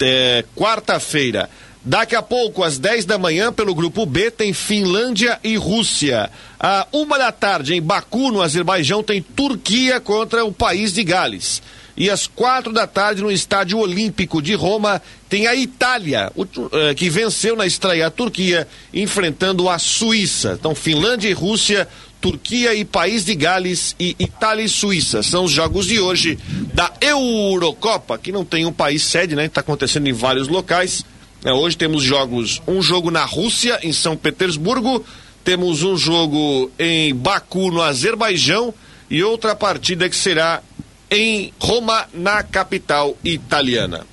é, 0.00 0.42
quarta-feira. 0.56 1.50
Daqui 1.86 2.16
a 2.16 2.22
pouco, 2.22 2.64
às 2.64 2.78
10 2.78 3.04
da 3.04 3.16
manhã, 3.16 3.52
pelo 3.52 3.72
grupo 3.72 4.04
B, 4.04 4.28
tem 4.28 4.52
Finlândia 4.52 5.38
e 5.44 5.56
Rússia. 5.56 6.28
À 6.58 6.84
uma 6.90 7.16
da 7.16 7.30
tarde, 7.30 7.74
em 7.74 7.80
Baku, 7.80 8.32
no 8.32 8.42
Azerbaijão, 8.42 9.04
tem 9.04 9.22
Turquia 9.22 10.00
contra 10.00 10.44
o 10.44 10.50
país 10.50 10.92
de 10.92 11.04
Gales. 11.04 11.62
E 11.96 12.10
às 12.10 12.26
quatro 12.26 12.72
da 12.72 12.88
tarde, 12.88 13.22
no 13.22 13.30
Estádio 13.30 13.78
Olímpico 13.78 14.42
de 14.42 14.52
Roma, 14.52 15.00
tem 15.28 15.46
a 15.46 15.54
Itália, 15.54 16.32
eh, 16.72 16.94
que 16.94 17.08
venceu 17.08 17.54
na 17.54 17.64
estreia 17.64 18.08
a 18.08 18.10
Turquia, 18.10 18.66
enfrentando 18.92 19.68
a 19.70 19.78
Suíça. 19.78 20.56
Então, 20.58 20.74
Finlândia 20.74 21.28
e 21.28 21.32
Rússia, 21.32 21.86
Turquia 22.20 22.74
e 22.74 22.84
País 22.84 23.24
de 23.24 23.36
Gales 23.36 23.94
e 24.00 24.16
Itália 24.18 24.64
e 24.64 24.68
Suíça. 24.68 25.22
São 25.22 25.44
os 25.44 25.52
jogos 25.52 25.86
de 25.86 26.00
hoje 26.00 26.36
da 26.74 26.92
Eurocopa, 27.00 28.18
que 28.18 28.32
não 28.32 28.44
tem 28.44 28.66
um 28.66 28.72
país 28.72 29.04
sede, 29.04 29.36
né? 29.36 29.44
Está 29.44 29.60
acontecendo 29.60 30.08
em 30.08 30.12
vários 30.12 30.48
locais. 30.48 31.04
É, 31.46 31.52
hoje 31.52 31.76
temos 31.76 32.02
jogos, 32.02 32.60
um 32.66 32.82
jogo 32.82 33.08
na 33.08 33.24
Rússia, 33.24 33.78
em 33.80 33.92
São 33.92 34.16
Petersburgo, 34.16 35.06
temos 35.44 35.84
um 35.84 35.96
jogo 35.96 36.72
em 36.76 37.14
Baku, 37.14 37.70
no 37.70 37.80
Azerbaijão, 37.80 38.74
e 39.08 39.22
outra 39.22 39.54
partida 39.54 40.08
que 40.08 40.16
será 40.16 40.60
em 41.08 41.52
Roma, 41.60 42.08
na 42.12 42.42
capital 42.42 43.16
italiana. 43.22 44.04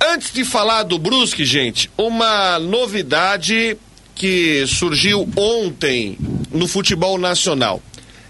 Antes 0.00 0.32
de 0.32 0.44
falar 0.44 0.84
do 0.84 1.00
Brusque, 1.00 1.44
gente, 1.44 1.90
uma 1.98 2.60
novidade 2.60 3.76
que 4.14 4.64
surgiu 4.68 5.28
ontem 5.34 6.16
no 6.52 6.68
futebol 6.68 7.18
nacional. 7.18 7.82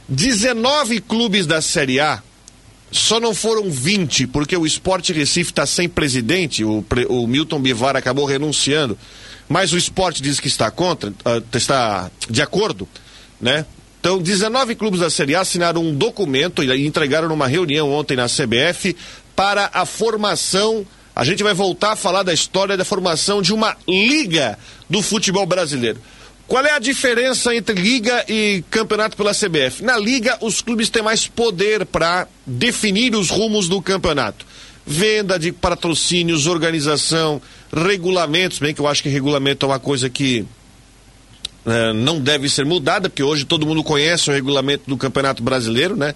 19 0.09 1.03
clubes 1.03 1.47
da 1.47 1.61
Série 1.61 2.01
A, 2.01 2.23
só 2.91 3.19
não 3.19 3.35
foram 3.35 3.71
20, 3.71 4.29
porque 4.29 4.57
o 4.57 4.65
Esporte 4.65 5.13
Recife 5.13 5.51
está 5.51 5.67
sem 5.67 5.89
presidente, 5.89 6.65
o, 6.65 6.85
o, 7.09 7.27
Milton 7.27 7.61
Bivar 7.61 7.97
acabou 7.97 8.25
renunciando, 8.25 8.97
mas 9.49 9.73
o 9.73 9.79
esporte 9.79 10.23
diz 10.23 10.41
que 10.41 10.49
está 10.49 10.71
contra, 10.71 11.11
uh, 11.11 11.57
está 11.57 12.11
de 12.29 12.43
acordo, 12.43 12.89
né? 13.41 13.67
Então, 14.01 14.19
19 14.21 14.77
clubes 14.77 15.01
da 15.01 15.11
Série 15.11 15.35
A 15.35 15.41
assinaram 15.41 15.83
um 15.83 15.93
documento 15.93 16.63
e 16.63 16.87
entregaram 16.87 17.29
numa 17.29 17.49
reunião 17.49 17.91
ontem 17.91 18.17
na 18.17 18.27
CBF 18.27 18.95
para 19.35 19.69
a 19.73 19.85
formação. 19.85 20.87
A 21.15 21.25
gente 21.25 21.43
vai 21.43 21.53
voltar 21.53 21.93
a 21.93 21.97
falar 21.97 22.23
da 22.23 22.33
história 22.33 22.77
da 22.77 22.85
formação 22.85 23.43
de 23.43 23.53
uma 23.53 23.77
liga 23.89 24.57
do 24.89 25.03
futebol 25.03 25.45
brasileiro. 25.45 25.99
Qual 26.47 26.65
é 26.65 26.73
a 26.73 26.79
diferença 26.79 27.55
entre 27.55 27.75
liga 27.75 28.25
e 28.29 28.63
campeonato 28.71 29.17
pela 29.17 29.33
CBF? 29.33 29.83
Na 29.83 29.99
liga, 29.99 30.39
os 30.41 30.61
clubes 30.61 30.89
têm 30.89 31.03
mais 31.03 31.27
poder 31.27 31.85
para 31.85 32.29
definir 32.47 33.17
os 33.17 33.31
rumos 33.31 33.69
do 33.69 33.83
campeonato. 33.83 34.47
Venda 34.87 35.39
de 35.39 35.51
patrocínios, 35.51 36.47
organização, 36.47 37.43
regulamentos, 37.73 38.61
bem 38.61 38.73
que 38.73 38.81
eu 38.81 38.87
acho 38.87 39.03
que 39.03 39.09
regulamento 39.09 39.67
é 39.67 39.69
uma 39.69 39.81
coisa 39.81 40.09
que 40.09 40.47
é, 41.67 41.93
não 41.93 42.21
deve 42.21 42.49
ser 42.49 42.65
mudada, 42.65 43.09
porque 43.09 43.25
hoje 43.25 43.45
todo 43.45 43.67
mundo 43.67 43.83
conhece 43.83 44.31
o 44.31 44.33
regulamento 44.33 44.85
do 44.87 44.97
Campeonato 44.97 45.43
Brasileiro, 45.43 45.97
né? 45.97 46.15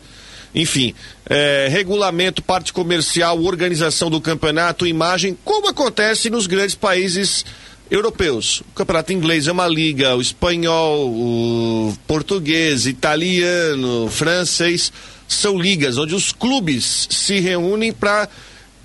Enfim, 0.55 0.95
é, 1.29 1.67
regulamento, 1.71 2.41
parte 2.41 2.73
comercial, 2.73 3.43
organização 3.43 4.09
do 4.09 4.21
campeonato, 4.21 4.87
imagem, 4.87 5.37
como 5.45 5.69
acontece 5.69 6.31
nos 6.31 6.47
grandes 6.47 6.75
países 6.77 7.45
europeus. 7.91 8.61
O 8.61 8.73
campeonato 8.75 9.13
inglês 9.13 9.49
é 9.49 9.53
uma 9.53 9.67
liga, 9.67 10.17
o 10.17 10.21
espanhol, 10.21 11.09
o 11.09 11.95
português, 12.07 12.87
italiano, 12.87 14.09
francês, 14.09 14.93
são 15.27 15.59
ligas 15.59 15.99
onde 15.99 16.15
os 16.15 16.33
clubes 16.33 17.09
se 17.11 17.41
reúnem 17.41 17.93
para 17.93 18.29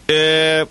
é, 0.08 0.68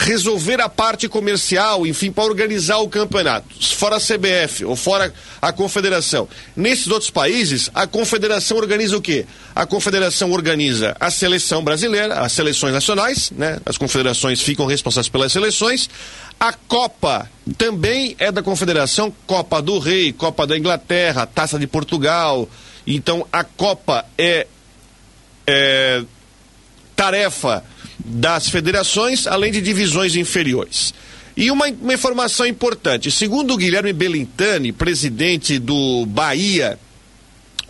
resolver 0.00 0.62
a 0.62 0.68
parte 0.68 1.06
comercial, 1.06 1.86
enfim, 1.86 2.10
para 2.10 2.24
organizar 2.24 2.78
o 2.78 2.88
campeonato. 2.88 3.46
Fora 3.76 3.96
a 3.96 4.00
CBF 4.00 4.64
ou 4.64 4.74
fora 4.74 5.12
a 5.42 5.52
confederação. 5.52 6.26
Nesses 6.56 6.86
outros 6.88 7.10
países, 7.10 7.70
a 7.74 7.86
confederação 7.86 8.56
organiza 8.56 8.96
o 8.96 9.02
quê? 9.02 9.26
A 9.54 9.66
confederação 9.66 10.32
organiza 10.32 10.96
a 10.98 11.10
seleção 11.10 11.62
brasileira, 11.62 12.18
as 12.20 12.32
seleções 12.32 12.72
nacionais, 12.72 13.30
né? 13.32 13.60
As 13.66 13.76
confederações 13.76 14.40
ficam 14.40 14.64
responsáveis 14.64 15.10
pelas 15.10 15.32
seleções. 15.32 15.90
A 16.38 16.54
Copa 16.54 17.30
também 17.58 18.16
é 18.18 18.32
da 18.32 18.42
confederação, 18.42 19.12
Copa 19.26 19.60
do 19.60 19.78
Rei, 19.78 20.14
Copa 20.14 20.46
da 20.46 20.56
Inglaterra, 20.56 21.26
Taça 21.26 21.58
de 21.58 21.66
Portugal. 21.66 22.48
Então 22.86 23.26
a 23.30 23.44
Copa 23.44 24.06
é, 24.16 24.46
é 25.46 26.02
tarefa 26.96 27.62
das 28.04 28.48
federações, 28.48 29.26
além 29.26 29.52
de 29.52 29.60
divisões 29.60 30.16
inferiores. 30.16 30.94
E 31.36 31.50
uma, 31.50 31.66
uma 31.66 31.94
informação 31.94 32.46
importante: 32.46 33.10
segundo 33.10 33.54
o 33.54 33.56
Guilherme 33.56 33.92
Belintani, 33.92 34.72
presidente 34.72 35.58
do 35.58 36.04
Bahia, 36.06 36.78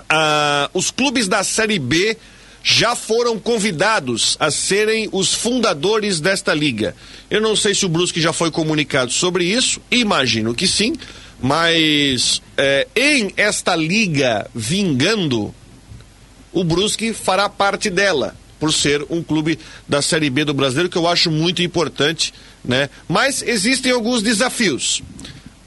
ah, 0.09 0.69
os 0.75 0.91
clubes 0.91 1.29
da 1.29 1.45
Série 1.45 1.79
B 1.79 2.17
já 2.63 2.95
foram 2.95 3.39
convidados 3.39 4.37
a 4.39 4.51
serem 4.51 5.09
os 5.13 5.33
fundadores 5.33 6.21
desta 6.21 6.53
liga. 6.53 6.95
Eu 7.31 7.41
não 7.41 7.57
sei 7.57 7.75
se 7.75 7.87
o 7.87 7.89
Brusque 7.89 8.21
já 8.21 8.33
foi 8.33 8.51
comunicado 8.51 9.13
sobre 9.13 9.45
isso, 9.45 9.81
imagino 9.91 10.55
que 10.55 10.67
sim, 10.67 10.95
mas 11.41 12.43
é, 12.57 12.87
em 12.95 13.33
esta 13.37 13.75
liga 13.75 14.51
vingando, 14.55 15.55
o 16.53 16.63
Brusque 16.63 17.15
fará 17.15 17.49
parte 17.49 17.89
dela 17.89 18.37
por 18.61 18.73
ser 18.73 19.05
um 19.09 19.23
clube 19.23 19.59
da 19.89 20.03
Série 20.03 20.31
B 20.31 20.45
do 20.45 20.55
Brasileiro, 20.55 20.91
que 20.91 20.99
eu 20.99 21.09
acho 21.09 21.31
muito 21.31 21.63
importante, 21.63 22.33
né? 22.63 22.91
Mas 23.09 23.43
existem 23.43 23.91
alguns 23.91 24.23
desafios. 24.23 25.03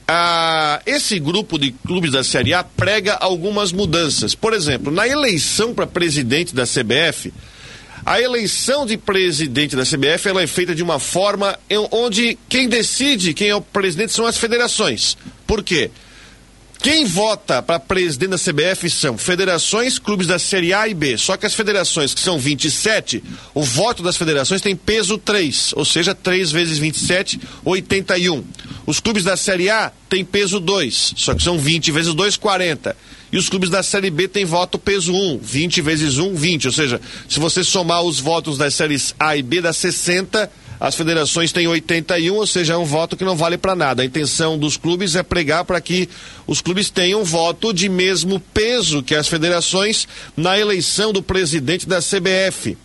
Ah, 0.06 0.80
esse 0.86 1.18
grupo 1.18 1.58
de 1.58 1.72
clubes 1.72 2.12
da 2.12 2.22
Série 2.22 2.54
A 2.54 2.62
prega 2.62 3.14
algumas 3.14 3.72
mudanças. 3.72 4.34
Por 4.34 4.52
exemplo, 4.52 4.92
na 4.92 5.08
eleição 5.08 5.74
para 5.74 5.86
presidente 5.86 6.54
da 6.54 6.64
CBF, 6.64 7.32
a 8.06 8.20
eleição 8.20 8.84
de 8.84 8.98
presidente 8.98 9.74
da 9.74 9.82
CBF 9.82 10.28
ela 10.28 10.42
é 10.42 10.46
feita 10.46 10.74
de 10.74 10.82
uma 10.82 10.98
forma 10.98 11.58
onde 11.90 12.38
quem 12.48 12.68
decide 12.68 13.32
quem 13.32 13.48
é 13.48 13.56
o 13.56 13.62
presidente 13.62 14.12
são 14.12 14.26
as 14.26 14.36
federações. 14.36 15.16
Por 15.46 15.62
quê? 15.62 15.90
Quem 16.84 17.06
vota 17.06 17.62
para 17.62 17.80
presidente 17.80 18.28
da 18.28 18.36
CBF 18.36 18.90
são 18.90 19.16
federações, 19.16 19.98
clubes 19.98 20.26
da 20.26 20.38
Série 20.38 20.74
A 20.74 20.86
e 20.86 20.92
B. 20.92 21.16
Só 21.16 21.34
que 21.34 21.46
as 21.46 21.54
federações, 21.54 22.12
que 22.12 22.20
são 22.20 22.38
27, 22.38 23.24
o 23.54 23.62
voto 23.62 24.02
das 24.02 24.18
federações 24.18 24.60
tem 24.60 24.76
peso 24.76 25.16
3, 25.16 25.72
ou 25.76 25.84
seja, 25.86 26.14
3 26.14 26.52
vezes 26.52 26.76
27, 26.76 27.40
81. 27.64 28.44
Os 28.84 29.00
clubes 29.00 29.24
da 29.24 29.34
Série 29.34 29.70
A 29.70 29.90
têm 30.10 30.26
peso 30.26 30.60
2, 30.60 31.14
só 31.16 31.32
que 31.34 31.42
são 31.42 31.58
20 31.58 31.90
vezes 31.90 32.12
2, 32.12 32.36
40. 32.36 32.94
E 33.32 33.38
os 33.38 33.48
clubes 33.48 33.70
da 33.70 33.82
Série 33.82 34.10
B 34.10 34.28
têm 34.28 34.44
voto 34.44 34.78
peso 34.78 35.14
1, 35.14 35.38
20 35.38 35.80
vezes 35.80 36.18
1, 36.18 36.34
20. 36.34 36.66
Ou 36.66 36.72
seja, 36.72 37.00
se 37.26 37.40
você 37.40 37.64
somar 37.64 38.02
os 38.02 38.20
votos 38.20 38.58
das 38.58 38.74
séries 38.74 39.14
A 39.18 39.34
e 39.34 39.42
B, 39.42 39.62
dá 39.62 39.72
60 39.72 40.50
as 40.84 40.94
federações 40.94 41.50
têm 41.50 41.66
81, 41.66 42.34
ou 42.34 42.46
seja, 42.46 42.74
é 42.74 42.76
um 42.76 42.84
voto 42.84 43.16
que 43.16 43.24
não 43.24 43.34
vale 43.34 43.56
para 43.56 43.74
nada. 43.74 44.02
A 44.02 44.04
intenção 44.04 44.58
dos 44.58 44.76
clubes 44.76 45.16
é 45.16 45.22
pregar 45.22 45.64
para 45.64 45.80
que 45.80 46.10
os 46.46 46.60
clubes 46.60 46.90
tenham 46.90 47.24
voto 47.24 47.72
de 47.72 47.88
mesmo 47.88 48.38
peso 48.38 49.02
que 49.02 49.14
as 49.14 49.26
federações 49.26 50.06
na 50.36 50.58
eleição 50.58 51.10
do 51.10 51.22
presidente 51.22 51.88
da 51.88 52.00
CBF. 52.00 52.76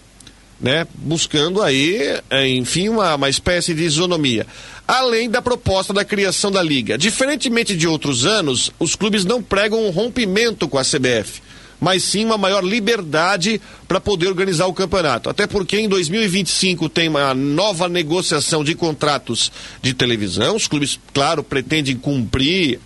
Né? 0.61 0.87
Buscando 0.95 1.61
aí, 1.61 2.21
é, 2.29 2.47
enfim, 2.47 2.87
uma, 2.87 3.15
uma 3.15 3.29
espécie 3.29 3.73
de 3.73 3.83
isonomia. 3.83 4.47
Além 4.87 5.29
da 5.29 5.41
proposta 5.41 5.91
da 5.91 6.05
criação 6.05 6.49
da 6.53 6.63
liga. 6.63 6.97
Diferentemente 6.97 7.75
de 7.75 7.85
outros 7.85 8.25
anos, 8.25 8.71
os 8.79 8.95
clubes 8.95 9.25
não 9.25 9.43
pregam 9.43 9.85
um 9.85 9.89
rompimento 9.89 10.69
com 10.69 10.77
a 10.77 10.83
CBF 10.83 11.41
mas 11.79 12.03
sim 12.03 12.25
uma 12.25 12.37
maior 12.37 12.63
liberdade 12.63 13.61
para 13.87 13.99
poder 13.99 14.27
organizar 14.27 14.67
o 14.67 14.73
campeonato. 14.73 15.29
Até 15.29 15.47
porque 15.47 15.79
em 15.79 15.87
2025 15.87 16.89
tem 16.89 17.07
uma 17.07 17.33
nova 17.33 17.87
negociação 17.87 18.63
de 18.63 18.75
contratos 18.75 19.51
de 19.81 19.93
televisão. 19.93 20.55
Os 20.55 20.67
clubes, 20.67 20.99
claro, 21.13 21.43
pretendem 21.43 21.95
cumprir 21.95 22.79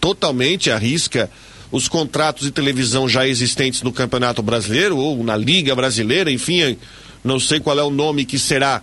totalmente 0.00 0.70
a 0.70 0.78
risca 0.78 1.30
os 1.72 1.88
contratos 1.88 2.44
de 2.44 2.50
televisão 2.50 3.08
já 3.08 3.26
existentes 3.26 3.82
no 3.82 3.90
Campeonato 3.90 4.42
Brasileiro 4.42 4.98
ou 4.98 5.24
na 5.24 5.34
Liga 5.34 5.74
Brasileira, 5.74 6.30
enfim, 6.30 6.76
não 7.24 7.40
sei 7.40 7.58
qual 7.58 7.78
é 7.78 7.82
o 7.82 7.90
nome 7.90 8.26
que 8.26 8.38
será 8.38 8.82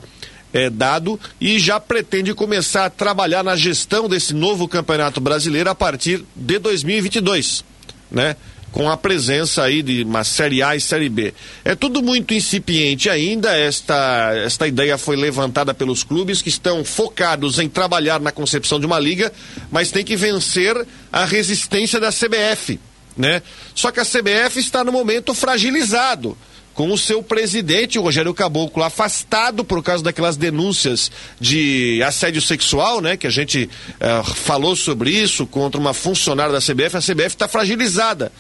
é, 0.52 0.72
dado 0.72 1.20
e 1.40 1.60
já 1.60 1.80
pretende 1.80 2.34
começar 2.34 2.86
a 2.86 2.90
trabalhar 2.90 3.44
na 3.44 3.56
gestão 3.56 4.10
desse 4.10 4.34
novo 4.34 4.68
Campeonato 4.68 5.22
Brasileiro 5.22 5.70
a 5.70 5.76
partir 5.76 6.26
de 6.36 6.58
2022, 6.58 7.64
né? 8.12 8.36
Com 8.72 8.90
a 8.90 8.98
presença 8.98 9.64
aí 9.64 9.82
de 9.82 10.04
uma 10.04 10.24
Série 10.24 10.62
A 10.62 10.76
e 10.76 10.82
Série 10.82 11.10
B. 11.10 11.34
É 11.64 11.76
tudo 11.76 12.02
muito 12.02 12.34
incipiente 12.34 13.10
ainda, 13.10 13.58
esta, 13.58 14.32
esta 14.46 14.68
ideia 14.68 14.98
foi 14.98 15.16
levantada 15.16 15.74
pelos 15.74 16.04
clubes 16.04 16.42
que 16.42 16.50
estão 16.50 16.84
focados 16.84 17.60
em 17.60 17.68
trabalhar 17.68 18.20
na 18.20 18.32
concepção 18.32 18.80
de 18.80 18.86
uma 18.86 19.00
liga, 19.00 19.32
mas 19.72 19.92
tem 19.92 20.04
que 20.04 20.16
vencer 20.16 20.76
a 21.12 21.26
resistência 21.26 22.00
da 22.00 22.10
CBF, 22.10 22.80
né? 23.18 23.42
Só 23.74 23.92
que 23.92 24.00
a 24.00 24.06
CBF 24.06 24.60
está 24.60 24.84
no 24.84 24.92
momento 24.92 25.34
fragilizado 25.34 26.38
com 26.80 26.94
o 26.94 26.98
seu 26.98 27.22
presidente, 27.22 28.00
o 28.00 28.02
Rogério 28.02 28.34
Caboclo, 28.34 28.84
afastado 28.84 29.66
por 29.66 29.84
causa 29.84 30.02
daquelas 30.02 30.38
denúncias 30.38 31.12
de 31.38 32.02
assédio 32.04 32.42
sexual, 32.42 33.02
né? 33.02 33.18
Que 33.18 33.28
a 33.28 33.30
gente 33.30 33.70
uh, 34.00 34.24
falou 34.24 34.78
sobre 34.78 35.12
isso 35.12 35.46
contra 35.46 35.78
uma 35.78 35.94
funcionária 35.94 36.54
da 36.54 36.62
CBF. 36.62 36.96
A 36.96 37.02
CBF 37.02 37.36
está 37.36 37.50
fragilizada. 37.50 38.32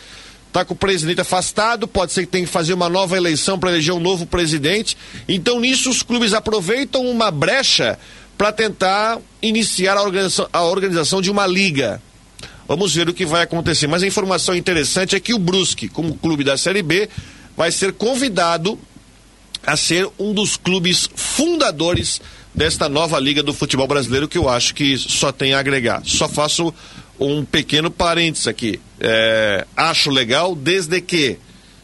Está 0.50 0.66
com 0.66 0.74
o 0.74 0.78
presidente 0.78 1.22
afastado, 1.22 1.88
pode 1.88 2.12
ser 2.12 2.26
que 2.26 2.32
tenha 2.32 2.46
que 2.46 2.52
fazer 2.52 2.74
uma 2.74 2.90
nova 2.90 3.16
eleição 3.16 3.58
para 3.58 3.70
eleger 3.70 3.94
um 3.94 4.00
novo 4.00 4.26
presidente. 4.26 4.98
Então, 5.28 5.60
nisso, 5.60 5.92
os 5.92 6.02
clubes 6.02 6.34
aproveitam 6.34 7.06
uma 7.06 7.30
brecha 7.30 8.00
para 8.36 8.52
tentar 8.52 9.20
iniciar 9.44 9.96
a 9.96 10.02
organização, 10.02 10.50
a 10.52 10.64
organização 10.64 11.22
de 11.22 11.30
uma 11.30 11.46
liga. 11.46 12.02
Vamos 12.68 12.96
ver 12.96 13.08
o 13.08 13.14
que 13.14 13.28
vai 13.28 13.44
acontecer. 13.44 13.86
Mas 13.86 14.02
a 14.02 14.08
informação 14.08 14.56
interessante 14.56 15.16
é 15.16 15.20
que 15.20 15.36
o 15.36 15.40
Brusque, 15.40 15.88
como 15.88 16.16
clube 16.16 16.44
da 16.44 16.58
Série 16.58 16.82
B, 16.82 17.08
vai 17.56 17.72
ser 17.72 17.94
convidado 17.94 18.80
a 19.66 19.78
ser 19.78 20.10
um 20.18 20.34
dos 20.34 20.58
clubes 20.58 21.08
fundadores 21.16 22.22
desta 22.56 22.90
nova 22.90 23.20
Liga 23.20 23.44
do 23.44 23.54
Futebol 23.54 23.88
Brasileiro, 23.88 24.28
que 24.28 24.38
eu 24.38 24.50
acho 24.50 24.74
que 24.74 24.98
só 24.98 25.32
tem 25.32 25.54
a 25.54 25.60
agregar. 25.60 26.02
Só 26.06 26.28
faço 26.28 26.74
um 27.20 27.44
pequeno 27.44 27.92
parênteses 27.92 28.48
aqui. 28.48 28.80
É, 29.00 29.66
acho 29.76 30.10
legal 30.10 30.56
desde 30.56 31.02
que 31.02 31.38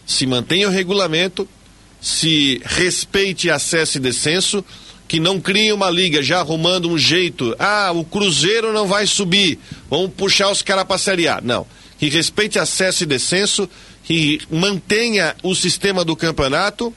se 0.06 0.26
mantenha 0.26 0.68
o 0.68 0.72
regulamento, 0.72 1.48
se 2.02 2.62
respeite 2.64 3.49
acesso 3.49 3.98
e 3.98 4.02
descenso 4.02 4.64
que 5.07 5.20
não 5.20 5.40
criem 5.40 5.72
uma 5.72 5.90
liga, 5.90 6.24
já 6.24 6.40
arrumando 6.40 6.90
um 6.90 6.98
jeito. 6.98 7.56
Ah, 7.60 7.91
o 7.94 8.03
Cruzeiro 8.03 8.74
não 8.74 8.88
vai 8.88 9.06
subir, 9.06 9.60
vamos 9.90 10.12
puxar 10.16 10.49
os 10.49 10.62
caras 10.62 10.84
para 10.86 10.98
Série 10.98 11.28
A. 11.28 11.40
Não. 11.41 11.66
Que 11.98 12.10
respeite 12.10 12.60
acesso 12.60 13.03
e 13.03 13.06
descenso, 13.07 13.70
que 14.03 14.41
mantenha 14.49 15.36
o 15.44 15.56
sistema 15.56 16.03
do 16.03 16.16
campeonato, 16.16 16.94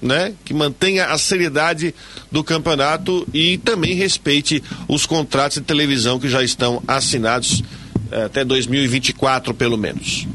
né? 0.00 0.32
Que 0.44 0.54
mantenha 0.54 1.06
a 1.06 1.18
seriedade 1.18 1.94
do 2.32 2.42
campeonato 2.42 3.26
e 3.32 3.58
também 3.58 3.94
respeite 3.94 4.62
os 4.88 5.04
contratos 5.06 5.58
de 5.58 5.64
televisão 5.64 6.18
que 6.18 6.28
já 6.28 6.42
estão 6.42 6.82
assinados 6.88 7.62
até 8.10 8.44
2024, 8.44 9.54
pelo 9.54 9.76
menos. 9.76 10.26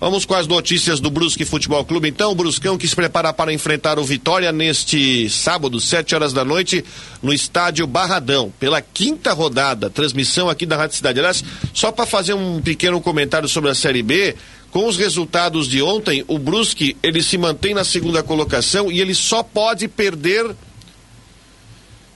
Vamos 0.00 0.24
com 0.24 0.34
as 0.34 0.46
notícias 0.46 0.98
do 0.98 1.10
Brusque 1.10 1.44
Futebol 1.44 1.84
Clube. 1.84 2.08
Então, 2.08 2.32
o 2.32 2.34
Bruscão 2.34 2.78
que 2.78 2.88
se 2.88 2.96
prepara 2.96 3.34
para 3.34 3.52
enfrentar 3.52 3.98
o 3.98 4.04
Vitória 4.04 4.50
neste 4.50 5.28
sábado, 5.28 5.78
7 5.78 6.14
horas 6.14 6.32
da 6.32 6.42
noite, 6.42 6.82
no 7.22 7.34
estádio 7.34 7.86
Barradão, 7.86 8.50
pela 8.58 8.80
quinta 8.80 9.34
rodada. 9.34 9.90
Transmissão 9.90 10.48
aqui 10.48 10.64
da 10.64 10.78
Rádio 10.78 10.96
Cidade. 10.96 11.18
Aliás, 11.18 11.44
só 11.74 11.92
para 11.92 12.06
fazer 12.06 12.32
um 12.32 12.62
pequeno 12.62 12.98
comentário 12.98 13.46
sobre 13.46 13.70
a 13.70 13.74
Série 13.74 14.02
B, 14.02 14.34
com 14.70 14.88
os 14.88 14.96
resultados 14.96 15.68
de 15.68 15.82
ontem, 15.82 16.24
o 16.26 16.38
Brusque 16.38 16.96
ele 17.02 17.22
se 17.22 17.36
mantém 17.36 17.74
na 17.74 17.84
segunda 17.84 18.22
colocação 18.22 18.90
e 18.90 19.02
ele 19.02 19.14
só 19.14 19.42
pode 19.42 19.86
perder. 19.86 20.56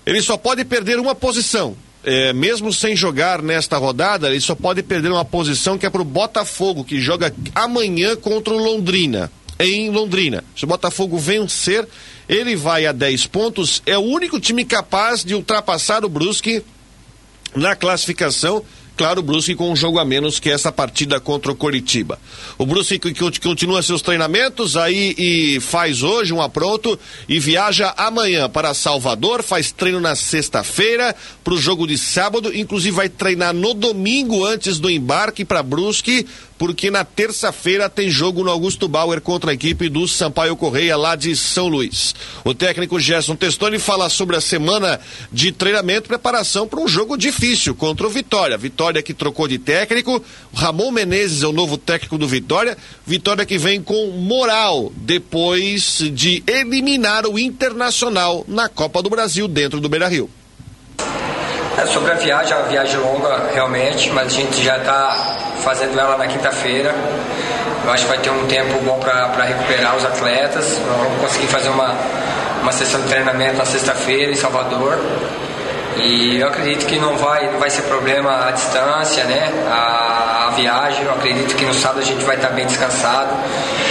Ele 0.07 0.23
só 0.23 0.39
pode 0.39 0.65
perder 0.65 0.99
uma 0.99 1.15
posição 1.15 1.77
é, 2.05 2.33
mesmo 2.33 2.73
sem 2.73 2.95
jogar 2.95 3.43
nesta 3.43 3.77
rodada, 3.77 4.29
ele 4.29 4.41
só 4.41 4.55
pode 4.55 4.83
perder 4.83 5.11
uma 5.11 5.25
posição 5.25 5.79
que 5.79 5.87
é 5.87 5.91
para 5.91 6.03
o 6.03 6.05
Botafogo, 6.05 6.85
que 6.85 7.01
joga 7.01 7.35
amanhã 7.55 8.15
contra 8.15 8.53
o 8.53 8.59
Londrina, 8.59 9.31
em 9.59 9.91
Londrina. 9.91 10.45
Se 10.57 10.65
o 10.65 10.67
Botafogo 10.67 11.19
vencer, 11.19 11.89
ele 12.29 12.55
vai 12.55 12.87
a 12.87 12.93
10 12.93 13.27
pontos, 13.27 13.83
é 13.87 13.97
o 13.97 14.03
único 14.03 14.39
time 14.39 14.65
capaz 14.65 15.25
de 15.25 15.35
ultrapassar 15.35 16.05
o 16.05 16.09
Brusque 16.09 16.63
na 17.55 17.75
classificação 17.75 18.65
Claro, 18.97 19.21
o 19.21 19.23
Brusque 19.25 19.57
com 19.57 19.73
um 19.73 19.77
jogo 19.77 19.99
a 19.99 20.05
menos 20.05 20.39
que 20.39 20.49
essa 20.49 20.71
partida 20.71 21.19
contra 21.19 21.51
o 21.51 21.57
Coritiba. 21.57 22.19
O 22.57 22.65
Brusque 22.65 23.01
continua 23.41 23.83
seus 23.83 24.03
treinamentos 24.03 24.77
aí 24.77 25.15
e 25.19 25.61
faz 25.61 26.05
hoje 26.05 26.33
um 26.33 26.41
apronto 26.41 26.97
e 27.29 27.41
viaja 27.41 27.93
amanhã 27.97 28.49
para 28.49 28.73
Salvador, 28.73 29.43
faz 29.43 29.73
treino 29.73 30.01
na 30.01 30.15
sexta-feira 30.15 31.15
para 31.43 31.55
o 31.55 31.59
jogo 31.59 31.89
de 31.89 31.99
sábado, 31.99 32.55
inclusive 32.55 32.95
vai 32.95 33.09
treinar 33.09 33.53
no 33.53 33.75
domingo 33.75 34.45
antes 34.45 34.79
do 34.79 34.89
embarque 34.89 35.45
para 35.45 35.63
Brusque 35.63 36.25
porque 36.65 36.91
na 36.91 37.05
terça-feira 37.05 37.91
tem 37.91 38.09
jogo 38.09 38.43
no 38.43 38.51
Augusto 38.51 38.89
Bauer 38.89 39.21
contra 39.21 39.51
a 39.51 39.55
equipe 39.55 39.91
do 39.91 40.09
Sampaio 40.09 40.57
Correia 40.57 40.97
lá 40.97 41.15
de 41.15 41.37
São 41.37 41.69
Luís. 41.69 42.15
O 42.43 42.55
técnico 42.55 42.99
Gerson 42.99 43.37
Testoni 43.37 43.79
fala 43.79 44.09
sobre 44.09 44.35
a 44.35 44.41
semana 44.41 44.99
de 45.31 45.53
treinamento, 45.53 46.09
preparação 46.09 46.67
para 46.67 46.81
um 46.81 46.89
jogo 46.89 47.19
difícil 47.19 47.75
contra 47.75 48.07
o 48.07 48.09
Vitória. 48.09 48.57
Vitória 48.57 49.03
que 49.03 49.13
trocou 49.13 49.47
de 49.47 49.59
técnico, 49.59 50.25
Ramon 50.55 50.91
Menezes 50.91 51.43
é 51.43 51.47
o 51.47 51.53
novo 51.53 51.77
técnico 51.77 52.17
do 52.17 52.27
Vitória. 52.27 52.79
Vitória 53.07 53.45
que 53.45 53.59
vem 53.59 53.83
com 53.83 54.13
moral 54.13 54.91
depois 54.97 55.99
de 56.15 56.43
eliminar 56.47 57.27
o 57.27 57.39
Internacional 57.39 58.43
na 58.49 58.71
Copa 58.71 59.03
do 59.03 59.11
Brasil 59.11 59.47
dentro 59.47 59.81
do 59.81 59.89
Beira-Rio. 59.91 60.31
É, 61.77 61.87
sobre 61.87 62.13
a 62.13 62.15
viagem, 62.15 62.53
é 62.53 62.57
uma 62.57 62.69
viagem 62.69 63.01
longa 63.01 63.51
realmente, 63.53 64.11
mas 64.11 64.27
a 64.27 64.31
gente 64.31 64.63
já 64.63 64.77
está 64.77 65.37
fazendo 65.63 65.99
ela 65.99 66.17
na 66.17 66.27
quinta-feira. 66.27 66.95
Eu 67.85 67.91
acho 67.91 68.05
que 68.05 68.09
vai 68.09 68.19
ter 68.19 68.31
um 68.31 68.47
tempo 68.47 68.79
bom 68.81 68.99
para 69.01 69.45
recuperar 69.45 69.97
os 69.97 70.05
atletas. 70.05 70.79
Nós 70.87 70.97
vamos 70.97 71.21
conseguir 71.21 71.49
fazer 71.49 71.71
uma, 71.71 71.95
uma 72.63 72.73
sessão 72.73 73.01
de 73.01 73.09
treinamento 73.09 73.57
na 73.57 73.65
sexta-feira 73.65 74.31
em 74.31 74.37
Salvador. 74.37 74.99
E 75.97 76.39
eu 76.41 76.49
acredito 76.49 76.87
que 76.87 76.99
não 76.99 77.17
vai, 77.17 77.51
não 77.51 77.59
vai 77.59 77.71
ser 77.71 77.83
problema 77.83 78.49
a 78.49 78.51
distância, 78.53 79.25
né? 79.25 79.53
A, 79.69 80.34
viagem. 80.55 81.05
Eu 81.05 81.13
acredito 81.13 81.55
que 81.55 81.65
no 81.65 81.75
sábado 81.75 82.01
a 82.01 82.05
gente 82.05 82.25
vai 82.25 82.37
estar 82.37 82.51
bem 82.51 82.67
descansado 82.67 83.31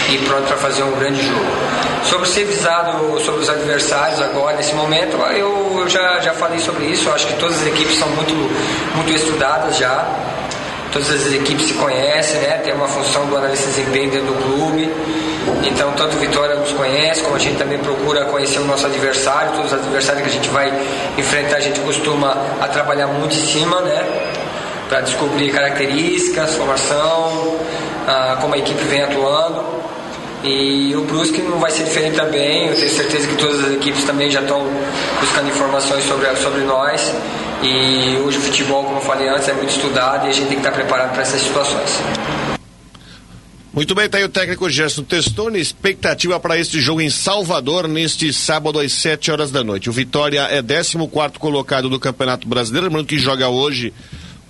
e 0.10 0.18
pronto 0.20 0.48
para 0.48 0.58
fazer 0.58 0.84
um 0.84 0.92
grande 0.92 1.22
jogo. 1.22 1.46
Sobre 2.04 2.28
ser 2.28 2.46
visado 2.46 3.20
sobre 3.22 3.42
os 3.42 3.50
adversários 3.50 4.22
agora, 4.22 4.58
nesse 4.58 4.74
momento, 4.76 5.18
eu, 5.36 5.86
já, 5.88 6.20
já 6.20 6.34
falei 6.34 6.60
sobre 6.60 6.86
isso. 6.86 7.08
Eu 7.10 7.14
acho 7.14 7.28
que 7.28 7.34
todas 7.34 7.62
as 7.62 7.68
equipes 7.68 7.98
são 7.98 8.10
muito, 8.10 8.34
muito 8.96 9.12
estudadas 9.12 9.78
já 9.78 10.06
todas 10.94 11.10
as 11.10 11.34
equipes 11.34 11.68
se 11.68 11.74
conhecem, 11.74 12.40
né? 12.42 12.60
Tem 12.64 12.72
uma 12.72 12.88
função 12.88 13.26
do 13.26 13.36
analista 13.36 13.66
de 13.66 13.78
desempenho 13.78 14.12
dentro 14.12 14.28
do 14.28 14.44
clube. 14.44 14.94
Então, 15.64 15.92
tanto 15.94 16.16
Vitória 16.18 16.56
nos 16.56 16.72
conhece, 16.72 17.22
como 17.22 17.36
a 17.36 17.40
gente 17.40 17.58
também 17.58 17.80
procura 17.80 18.26
conhecer 18.26 18.60
o 18.60 18.66
nosso 18.66 18.86
adversário. 18.86 19.54
Todos 19.54 19.74
os 19.74 19.80
adversários 19.80 20.24
que 20.24 20.30
a 20.30 20.32
gente 20.32 20.50
vai 20.50 20.72
enfrentar, 21.18 21.58
a 21.58 21.60
gente 21.60 21.80
costuma 21.80 22.38
a 22.62 22.68
trabalhar 22.68 23.08
muito 23.08 23.36
em 23.36 23.46
cima, 23.46 23.82
né? 23.82 24.33
Para 24.90 25.02
descobrir 25.02 25.52
características, 25.52 26.56
formação, 26.56 27.60
ah, 28.08 28.38
como 28.42 28.54
a 28.54 28.58
equipe 28.58 28.84
vem 28.86 29.02
atuando. 29.02 29.64
E 30.44 30.94
o 30.96 31.06
Brusque 31.06 31.42
não 31.42 31.58
vai 31.58 31.72
ser 31.72 31.86
diferente 31.86 32.18
também. 32.18 32.68
Eu 32.68 32.76
tenho 32.76 32.90
certeza 32.90 33.28
que 33.28 33.36
todas 33.36 33.64
as 33.64 33.74
equipes 33.74 34.04
também 34.04 34.30
já 34.30 34.42
estão 34.42 34.68
buscando 35.20 35.48
informações 35.48 36.04
sobre, 36.04 36.36
sobre 36.36 36.62
nós. 36.62 37.14
E 37.64 38.18
hoje 38.18 38.38
o 38.38 38.42
futebol, 38.42 38.84
como 38.84 38.98
eu 38.98 39.02
falei 39.02 39.30
antes, 39.30 39.48
é 39.48 39.54
muito 39.54 39.70
estudado 39.70 40.28
e 40.28 40.30
a 40.30 40.34
gente 40.34 40.48
tem 40.48 40.60
que 40.60 40.68
estar 40.68 40.74
preparado 40.74 41.14
para 41.14 41.22
essas 41.22 41.42
situações. 41.42 42.02
Muito 43.74 43.96
bem, 43.96 44.08
tá 44.08 44.20
aí 44.20 44.24
o 44.24 44.30
técnico 44.30 44.70
Gerson 44.70 45.02
Testoni. 45.02 45.60
Expectativa 45.60 46.40
para 46.40 46.60
este 46.60 46.80
jogo 46.80 47.00
em 47.02 47.10
Salvador 47.10 47.88
neste 47.88 48.32
sábado 48.34 48.80
às 48.80 48.92
7 48.92 49.32
horas 49.32 49.50
da 49.50 49.64
noite. 49.64 49.90
O 49.90 49.94
Vitória 49.94 50.42
é 50.42 50.62
14 50.62 50.98
colocado 51.40 51.90
do 51.90 52.00
Campeonato 52.00 52.48
Brasileiro, 52.48 52.88
lembrando 52.88 53.08
que 53.08 53.18
joga 53.18 53.48
hoje 53.48 53.94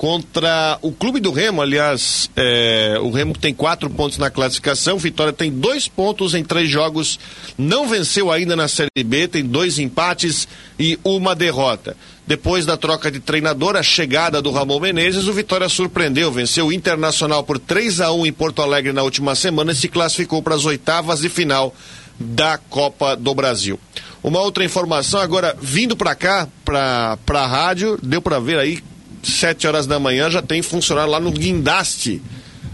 contra 0.03 0.77
o 0.81 0.91
Clube 0.91 1.21
do 1.21 1.31
Remo, 1.31 1.61
aliás, 1.61 2.29
é, 2.35 2.97
o 3.01 3.09
Remo 3.09 3.33
tem 3.37 3.53
quatro 3.53 3.89
pontos 3.89 4.17
na 4.17 4.29
classificação, 4.29 4.97
Vitória 4.97 5.31
tem 5.31 5.49
dois 5.49 5.87
pontos 5.87 6.35
em 6.35 6.43
três 6.43 6.69
jogos, 6.69 7.17
não 7.57 7.87
venceu 7.87 8.29
ainda 8.29 8.53
na 8.53 8.67
Série 8.67 8.89
B, 9.01 9.29
tem 9.29 9.45
dois 9.45 9.79
empates 9.79 10.45
e 10.77 10.99
uma 11.05 11.33
derrota. 11.33 11.95
Depois 12.27 12.65
da 12.65 12.75
troca 12.75 13.09
de 13.09 13.21
treinador, 13.21 13.77
a 13.77 13.81
chegada 13.81 14.41
do 14.41 14.51
Ramon 14.51 14.81
Menezes, 14.81 15.29
o 15.29 15.31
Vitória 15.31 15.69
surpreendeu, 15.69 16.29
venceu 16.29 16.67
o 16.67 16.73
Internacional 16.73 17.41
por 17.41 17.57
3 17.57 18.01
a 18.01 18.11
1 18.11 18.25
em 18.25 18.33
Porto 18.33 18.61
Alegre 18.61 18.91
na 18.91 19.03
última 19.03 19.35
semana 19.35 19.71
e 19.71 19.75
se 19.75 19.87
classificou 19.87 20.43
para 20.43 20.55
as 20.55 20.65
oitavas 20.65 21.21
de 21.21 21.29
final 21.29 21.73
da 22.19 22.57
Copa 22.57 23.15
do 23.15 23.33
Brasil. 23.33 23.79
Uma 24.21 24.41
outra 24.41 24.65
informação 24.65 25.21
agora 25.21 25.55
vindo 25.61 25.95
para 25.95 26.13
cá, 26.13 26.45
para 26.65 27.17
a 27.29 27.47
rádio, 27.47 27.97
deu 28.03 28.21
para 28.21 28.37
ver 28.39 28.59
aí 28.59 28.83
sete 29.23 29.65
horas 29.65 29.87
da 29.87 29.99
manhã 29.99 30.29
já 30.29 30.41
tem 30.41 30.61
funcionário 30.61 31.11
lá 31.11 31.19
no 31.19 31.31
guindaste, 31.31 32.21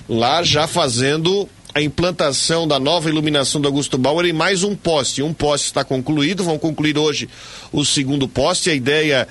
lá 0.07 0.43
já 0.43 0.67
fazendo 0.67 1.47
a 1.73 1.81
implantação 1.81 2.67
da 2.67 2.79
nova 2.79 3.09
iluminação 3.09 3.61
do 3.61 3.67
Augusto 3.67 3.97
Bauer 3.97 4.25
em 4.25 4.33
mais 4.33 4.63
um 4.63 4.75
poste. 4.75 5.21
Um 5.21 5.33
poste 5.33 5.67
está 5.67 5.83
concluído, 5.83 6.43
vão 6.43 6.57
concluir 6.57 6.97
hoje 6.97 7.29
o 7.71 7.85
segundo 7.85 8.27
poste. 8.27 8.69
A 8.69 8.73
ideia 8.73 9.27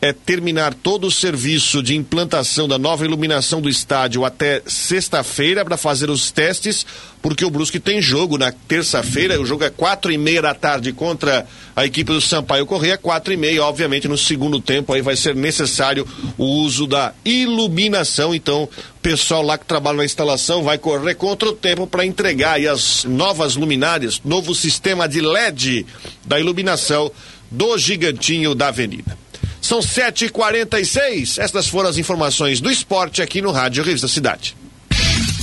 é 0.00 0.14
terminar 0.14 0.72
todo 0.72 1.06
o 1.06 1.10
serviço 1.10 1.82
de 1.82 1.94
implantação 1.94 2.66
da 2.66 2.78
nova 2.78 3.04
iluminação 3.04 3.60
do 3.60 3.68
estádio 3.68 4.24
até 4.24 4.62
sexta-feira 4.66 5.62
para 5.62 5.76
fazer 5.76 6.08
os 6.08 6.30
testes, 6.30 6.86
porque 7.20 7.44
o 7.44 7.50
Brusque 7.50 7.78
tem 7.78 8.00
jogo 8.00 8.38
na 8.38 8.50
terça-feira. 8.50 9.38
O 9.38 9.44
jogo 9.44 9.62
é 9.62 9.68
quatro 9.68 10.10
e 10.10 10.16
meia 10.16 10.40
da 10.40 10.54
tarde 10.54 10.90
contra 10.90 11.46
a 11.76 11.84
equipe 11.84 12.12
do 12.12 12.20
Sampaio 12.20 12.64
Correia. 12.64 12.96
Quatro 12.96 13.30
e 13.30 13.36
meia, 13.36 13.62
obviamente, 13.62 14.08
no 14.08 14.16
segundo 14.16 14.58
tempo 14.58 14.90
aí 14.94 15.02
vai 15.02 15.16
ser 15.16 15.34
necessário 15.34 16.08
o 16.38 16.46
uso 16.46 16.86
da 16.86 17.12
iluminação. 17.22 18.34
Então, 18.34 18.62
o 18.62 19.00
pessoal 19.02 19.42
lá 19.42 19.58
que 19.58 19.66
trabalha 19.66 19.98
na 19.98 20.04
instalação 20.06 20.62
vai 20.62 20.78
correr 20.78 21.14
contra 21.14 21.50
o 21.50 21.52
tempo 21.52 21.86
para 21.86 22.06
entregar 22.06 22.54
aí 22.54 22.66
as 22.66 23.04
novas 23.04 23.54
luminárias, 23.54 24.18
novo 24.24 24.54
sistema 24.54 25.06
de 25.06 25.20
LED 25.20 25.84
da 26.24 26.40
iluminação 26.40 27.12
do 27.50 27.76
gigantinho 27.76 28.54
da 28.54 28.68
avenida. 28.68 29.18
São 29.60 29.80
7h46. 29.80 31.38
Estas 31.38 31.68
foram 31.68 31.88
as 31.88 31.98
informações 31.98 32.60
do 32.60 32.70
esporte 32.70 33.22
aqui 33.22 33.40
no 33.40 33.50
Rádio 33.50 33.84
Revista 33.84 34.08
Cidade. 34.08 34.56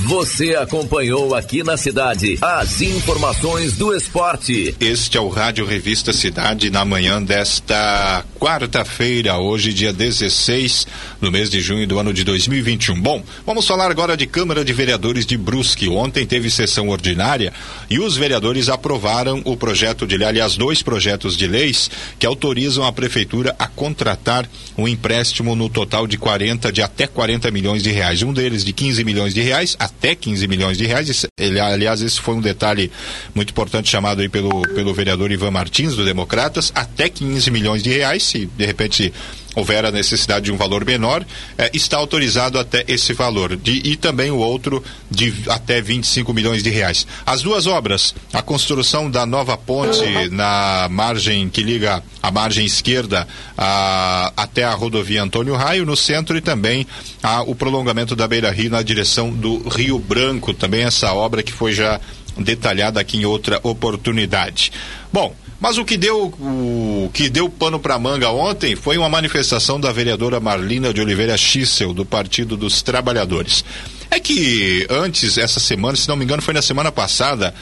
Você 0.06 0.56
acompanhou 0.56 1.34
aqui 1.34 1.64
na 1.64 1.76
cidade 1.76 2.38
as 2.40 2.82
informações 2.82 3.76
do 3.76 3.96
esporte. 3.96 4.76
Este 4.80 5.18
é 5.18 5.20
o 5.20 5.28
Rádio 5.28 5.66
Revista 5.66 6.14
Cidade 6.14 6.70
na 6.70 6.86
manhã 6.86 7.22
desta 7.22 8.24
quarta-feira, 8.40 9.38
hoje, 9.40 9.74
dia 9.74 9.92
16 9.92 10.86
do 11.20 11.32
mês 11.32 11.50
de 11.50 11.60
junho 11.60 11.88
do 11.88 11.98
ano 11.98 12.14
de 12.14 12.24
2021. 12.24 13.02
Bom, 13.02 13.24
vamos 13.44 13.68
falar 13.68 13.90
agora 13.90 14.16
de 14.16 14.28
Câmara 14.28 14.64
de 14.64 14.72
Vereadores 14.72 15.26
de 15.26 15.36
Brusque. 15.36 15.90
Ontem 15.90 16.26
teve 16.26 16.52
sessão 16.52 16.90
ordinária 16.90 17.52
e 17.90 18.00
os 18.00 18.16
vereadores 18.16 18.70
aprovaram 18.70 19.42
o 19.46 19.58
projeto 19.58 20.06
de 20.06 20.16
lei, 20.16 20.28
aliás, 20.28 20.56
dois 20.56 20.84
projetos 20.84 21.36
de 21.36 21.48
leis 21.48 21.90
que 22.20 22.26
autorizam 22.26 22.86
a 22.86 22.94
prefeitura 22.94 23.56
a 23.58 23.68
contratar 23.68 24.48
um 24.78 24.88
empréstimo 24.88 25.56
no 25.56 25.68
total 25.68 26.06
de 26.06 26.20
40, 26.20 26.72
de 26.72 26.84
até 26.84 27.08
40 27.08 27.50
milhões 27.50 27.82
de 27.82 27.90
reais. 27.90 28.22
Um 28.22 28.32
deles 28.32 28.64
de 28.64 28.72
15 28.72 29.04
milhões 29.04 29.34
de 29.34 29.42
reais 29.42 29.76
até 29.88 30.16
15 30.16 30.48
milhões 30.48 30.78
de 30.78 30.86
reais. 30.86 31.26
Ele, 31.40 31.60
aliás, 31.60 32.02
esse 32.02 32.20
foi 32.20 32.36
um 32.36 32.42
detalhe 32.42 32.92
muito 33.34 33.52
importante 33.52 33.90
chamado 33.90 34.22
aí 34.22 34.30
pelo, 34.30 34.62
pelo 34.74 34.94
vereador 34.94 35.32
Ivan 35.32 35.52
Martins, 35.52 35.96
do 35.96 36.06
Democratas, 36.06 36.72
até 36.76 37.10
15 37.10 37.50
milhões 37.50 37.82
de 37.82 37.90
reais, 37.90 38.24
se 38.24 38.46
de 38.46 38.66
repente 38.66 39.14
houver 39.58 39.84
a 39.86 39.92
necessidade 39.92 40.46
de 40.46 40.52
um 40.52 40.56
valor 40.56 40.86
menor, 40.86 41.26
eh, 41.58 41.72
está 41.74 41.98
autorizado 41.98 42.60
até 42.60 42.86
esse 42.88 43.12
valor. 43.12 43.58
De, 43.58 43.82
e 43.84 43.96
também 43.96 44.30
o 44.30 44.38
outro 44.38 44.84
de 45.10 45.34
até 45.50 45.82
25 45.82 46.32
milhões 46.32 46.62
de 46.62 46.70
reais. 46.70 47.08
As 47.26 47.42
duas 47.42 47.66
obras, 47.66 48.14
a 48.32 48.44
construção 48.44 49.10
da 49.10 49.26
nova 49.26 49.58
ponte 49.58 50.30
na 50.30 50.88
margem 50.92 51.50
que 51.50 51.64
liga 51.64 52.04
a 52.22 52.30
margem 52.30 52.68
esquerda 52.68 53.28
a, 53.58 54.32
até 54.38 54.64
a 54.64 54.76
rodovia 54.76 55.24
Antônio 55.24 55.56
Raio, 55.56 55.88
no 55.88 55.98
centro, 55.98 56.38
e 56.38 56.42
também 56.42 56.86
a, 57.24 57.42
o 57.42 57.56
prolongamento 57.56 58.16
da 58.16 58.28
Beira 58.28 58.52
Rio 58.52 58.70
na 58.70 58.84
direção 58.84 59.32
do 59.32 59.68
Rio 59.68 59.98
Branco. 59.98 60.54
Também 60.54 60.84
essa 60.84 61.12
obra 61.14 61.42
que 61.42 61.52
foi 61.52 61.74
já 61.74 62.00
detalhada 62.38 63.00
aqui 63.00 63.18
em 63.18 63.26
outra 63.26 63.60
oportunidade. 63.64 64.72
Bom, 65.12 65.34
mas 65.60 65.78
o 65.78 65.86
que 65.86 65.98
deu 65.98 66.26
o 66.28 67.10
que 67.14 67.30
deu 67.30 67.50
pano 67.50 67.80
para 67.80 67.98
manga 67.98 68.30
ontem 68.30 68.76
foi 68.76 68.98
uma 68.98 69.10
manifestação 69.10 69.80
da 69.80 69.92
vereadora 69.92 70.40
Marlina 70.40 70.94
de 70.94 71.02
Oliveira 71.02 71.36
Schissel 71.38 71.94
do 71.94 72.06
Partido 72.06 72.56
dos 72.56 72.82
Trabalhadores. 72.82 73.64
É 74.10 74.20
que 74.20 74.86
antes 74.90 75.38
essa 75.38 75.60
semana, 75.60 75.96
se 75.98 76.08
não 76.08 76.16
me 76.16 76.24
engano, 76.24 76.42
foi 76.42 76.54
na 76.54 76.62
semana 76.62 76.92
passada, 76.92 77.54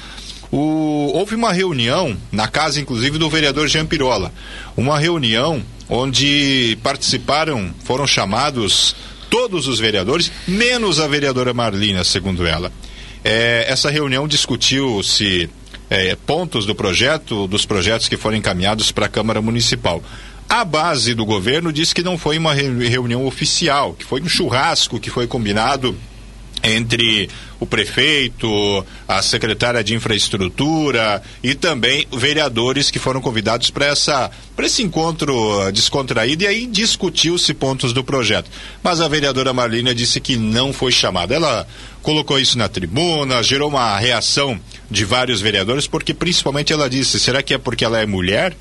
o, 0.52 1.12
houve 1.14 1.36
uma 1.36 1.52
reunião 1.52 2.16
na 2.32 2.48
casa, 2.48 2.80
inclusive, 2.80 3.18
do 3.18 3.30
vereador 3.30 3.68
Jean 3.68 3.86
Pirola. 3.86 4.32
Uma 4.78 5.00
reunião 5.00 5.64
onde 5.90 6.78
participaram, 6.84 7.74
foram 7.84 8.06
chamados 8.06 8.96
todos 9.30 9.68
os 9.68 9.80
vereadores, 9.80 10.32
menos 10.48 11.00
a 11.00 11.08
vereadora 11.08 11.54
Marlina, 11.54 12.04
segundo 12.04 12.46
ela. 12.46 12.72
É, 13.24 13.66
essa 13.68 13.90
reunião 13.90 14.28
discutiu 14.28 15.02
se 15.02 15.50
é, 15.90 16.16
pontos 16.16 16.66
do 16.66 16.76
projeto, 16.76 17.48
dos 17.48 17.66
projetos 17.66 18.08
que 18.08 18.18
foram 18.18 18.38
encaminhados 18.38 18.92
para 18.92 19.06
a 19.06 19.10
Câmara 19.10 19.42
Municipal. 19.42 20.02
A 20.48 20.64
base 20.64 21.14
do 21.14 21.26
governo 21.26 21.74
disse 21.74 21.94
que 21.94 22.04
não 22.04 22.18
foi 22.18 22.38
uma 22.38 22.54
reunião 22.54 23.26
oficial, 23.26 23.94
que 23.94 24.06
foi 24.06 24.22
um 24.22 24.30
churrasco 24.30 25.00
que 25.00 25.10
foi 25.10 25.28
combinado 25.28 25.96
entre 26.66 27.30
o 27.60 27.66
prefeito, 27.66 28.86
a 29.08 29.22
secretária 29.22 29.84
de 29.84 29.94
infraestrutura 29.94 31.22
e 31.44 31.54
também 31.54 32.06
vereadores 32.12 32.92
que 32.92 33.00
foram 33.00 33.22
convidados 33.22 33.70
para 33.70 33.86
essa 33.86 34.32
para 34.56 34.66
esse 34.66 34.82
encontro 34.82 35.72
descontraído 35.72 36.44
e 36.44 36.48
aí 36.48 36.66
discutiu-se 36.66 37.54
pontos 37.54 37.94
do 37.94 38.04
projeto. 38.04 38.50
Mas 38.82 39.02
a 39.02 39.08
vereadora 39.08 39.54
Marlina 39.54 39.94
disse 39.94 40.20
que 40.20 40.38
não 40.38 40.72
foi 40.72 40.92
chamada. 40.92 41.36
Ela 41.36 41.68
colocou 42.02 42.40
isso 42.40 42.58
na 42.58 42.70
tribuna, 42.70 43.44
gerou 43.44 43.70
uma 43.70 43.98
reação 43.98 44.60
de 44.90 45.04
vários 45.04 45.42
vereadores, 45.42 45.88
porque 45.88 46.14
principalmente 46.14 46.72
ela 46.72 46.90
disse: 46.90 47.20
será 47.20 47.44
que 47.44 47.54
é 47.54 47.58
porque 47.58 47.84
ela 47.84 48.00
é 48.00 48.06
mulher? 48.06 48.56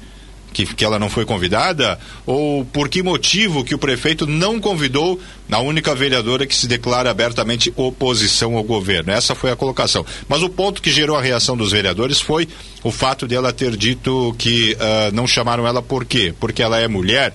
Que, 0.55 0.65
que 0.65 0.85
ela 0.85 1.01
não 1.01 1.11
foi 1.11 1.25
convidada? 1.27 1.99
Ou 2.25 2.65
por 2.65 2.89
que 2.89 3.03
motivo 3.03 3.65
que 3.65 3.75
o 3.75 3.79
prefeito 3.79 4.25
não 4.25 4.61
convidou 4.61 5.21
a 5.51 5.59
única 5.59 5.95
vereadora 5.95 6.47
que 6.47 6.55
se 6.55 6.69
declara 6.69 7.11
abertamente 7.11 7.73
oposição 7.77 8.57
ao 8.57 8.63
governo? 8.63 9.13
Essa 9.13 9.35
foi 9.35 9.51
a 9.51 9.57
colocação. 9.57 10.07
Mas 10.29 10.43
o 10.43 10.49
ponto 10.49 10.81
que 10.81 10.93
gerou 10.93 11.17
a 11.17 11.21
reação 11.21 11.57
dos 11.57 11.73
vereadores 11.73 12.21
foi 12.21 12.49
o 12.85 12.93
fato 12.93 13.27
de 13.27 13.35
ela 13.35 13.53
ter 13.53 13.77
dito 13.77 14.35
que 14.39 14.75
uh, 14.75 15.13
não 15.13 15.27
chamaram 15.27 15.67
ela 15.67 15.83
por 15.83 16.05
quê? 16.05 16.33
Porque 16.39 16.63
ela 16.63 16.79
é 16.79 16.87
mulher. 16.87 17.35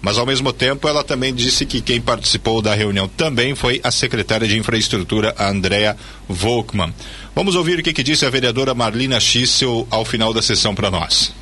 Mas, 0.00 0.16
ao 0.16 0.24
mesmo 0.24 0.52
tempo, 0.52 0.88
ela 0.88 1.04
também 1.04 1.34
disse 1.34 1.66
que 1.66 1.80
quem 1.80 2.00
participou 2.00 2.62
da 2.62 2.74
reunião 2.74 3.06
também 3.06 3.54
foi 3.54 3.80
a 3.84 3.90
secretária 3.90 4.48
de 4.48 4.56
Infraestrutura, 4.56 5.34
Andrea 5.38 5.96
Volkmann. 6.26 6.94
Vamos 7.34 7.54
ouvir 7.54 7.80
o 7.80 7.82
que, 7.82 7.92
que 7.92 8.02
disse 8.02 8.24
a 8.24 8.30
vereadora 8.30 8.74
Marlina 8.74 9.20
Schissel 9.20 9.86
ao 9.90 10.04
final 10.04 10.32
da 10.32 10.40
sessão 10.40 10.74
para 10.74 10.90
nós. 10.90 11.34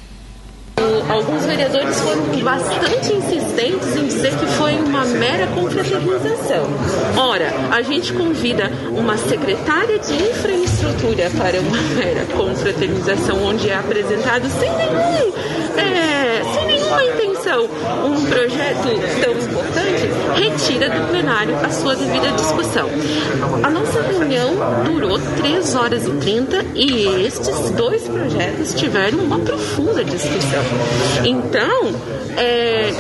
Alguns 1.09 1.47
vereadores 1.59 2.01
foram 2.01 2.23
bastante 2.45 3.13
insistentes 3.13 3.97
em 3.97 4.07
dizer 4.07 4.31
que 4.37 4.47
foi 4.47 4.75
uma 4.75 5.05
mera 5.05 5.49
confraternização. 5.49 6.69
Ora, 7.17 7.53
a 7.73 7.83
gente 7.83 8.13
convida 8.13 8.71
uma 8.93 9.17
secretária 9.17 9.99
de 9.99 10.15
infraestrutura 10.15 11.29
para 11.37 11.61
uma 11.61 11.81
mera 11.97 12.25
confraternização, 12.27 13.43
onde 13.43 13.69
é 13.69 13.75
apresentado 13.75 14.49
sem 14.51 14.71
nenhum. 14.71 15.33
É, 15.77 16.43
sem 16.55 16.67
nenhuma 16.67 17.05
intenção 17.05 17.65
um 17.65 18.25
projeto 18.27 18.89
tão 19.21 19.33
importante, 19.33 20.41
retira 20.41 20.91
do 20.91 21.09
plenário 21.09 21.57
a 21.57 21.71
sua 21.71 21.97
devida 21.97 22.31
discussão. 22.33 22.89
A 23.63 23.71
nossa 23.71 24.01
reunião 24.03 24.55
durou 24.85 25.19
3 25.37 25.75
horas 25.75 26.07
e 26.07 26.11
30 26.11 26.65
e 26.75 27.25
estes 27.27 27.71
dois 27.71 28.03
projetos 28.03 28.75
tiveram 28.75 29.19
uma 29.19 29.39
profunda 29.39 30.05
discussão. 30.05 30.63
Então, 31.25 31.48
é, 32.37 32.91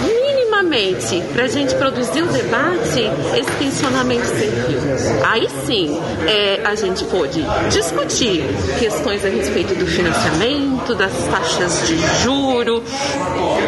minimamente, 0.62 1.22
para 1.32 1.44
a 1.44 1.48
gente 1.48 1.74
produzir 1.74 2.22
o 2.22 2.26
debate, 2.26 3.00
esse 3.36 3.50
tensionamento 3.58 4.26
serviu. 4.26 4.78
Aí 5.24 5.48
sim, 5.66 6.00
é, 6.26 6.60
a 6.64 6.74
gente 6.74 7.04
pôde 7.04 7.44
discutir 7.70 8.44
questões 8.78 9.24
a 9.24 9.28
respeito 9.28 9.74
do 9.74 9.86
financiamento, 9.86 10.94
das 10.94 11.12
taxas 11.30 11.86
de 11.86 11.96
juro, 12.22 12.82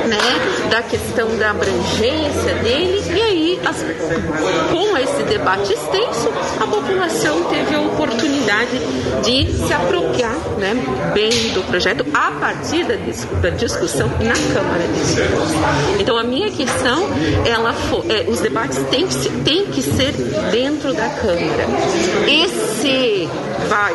né, 0.07 0.69
da 0.71 0.83
questão 0.83 1.37
da 1.37 1.51
abrangência 1.51 2.55
dele, 2.63 3.03
e 3.15 3.23
aí, 3.23 3.61
as, 3.65 3.85
com 4.71 4.97
esse 4.99 5.23
debate 5.25 5.73
extenso, 5.73 6.29
a 6.61 6.67
população 6.67 7.45
teve 7.45 7.75
a 7.75 7.81
oportunidade 7.81 8.79
de 9.25 9.53
se 9.53 9.73
apropriar 9.73 10.35
né, 10.59 10.75
bem 11.15 11.31
do 11.53 11.63
projeto 11.63 12.05
a 12.15 12.31
partir 12.33 12.85
da, 12.85 12.95
da 13.41 13.51
discussão 13.51 14.09
na 14.09 14.35
Câmara 14.55 14.87
de 14.87 15.15
Deputados. 15.15 16.01
Então, 16.01 16.17
a 16.17 16.25
minha 16.25 16.51
questão, 16.51 16.80
ela 17.45 17.73
for, 17.73 18.05
é, 18.11 18.25
os 18.29 18.41
debates 18.41 18.79
têm 18.91 19.07
que, 19.07 19.31
têm 19.45 19.67
que 19.67 19.83
ser 19.83 20.13
dentro 20.51 20.93
da 20.95 21.09
Câmara. 21.09 21.67
Esse 22.27 23.29
vai 23.69 23.95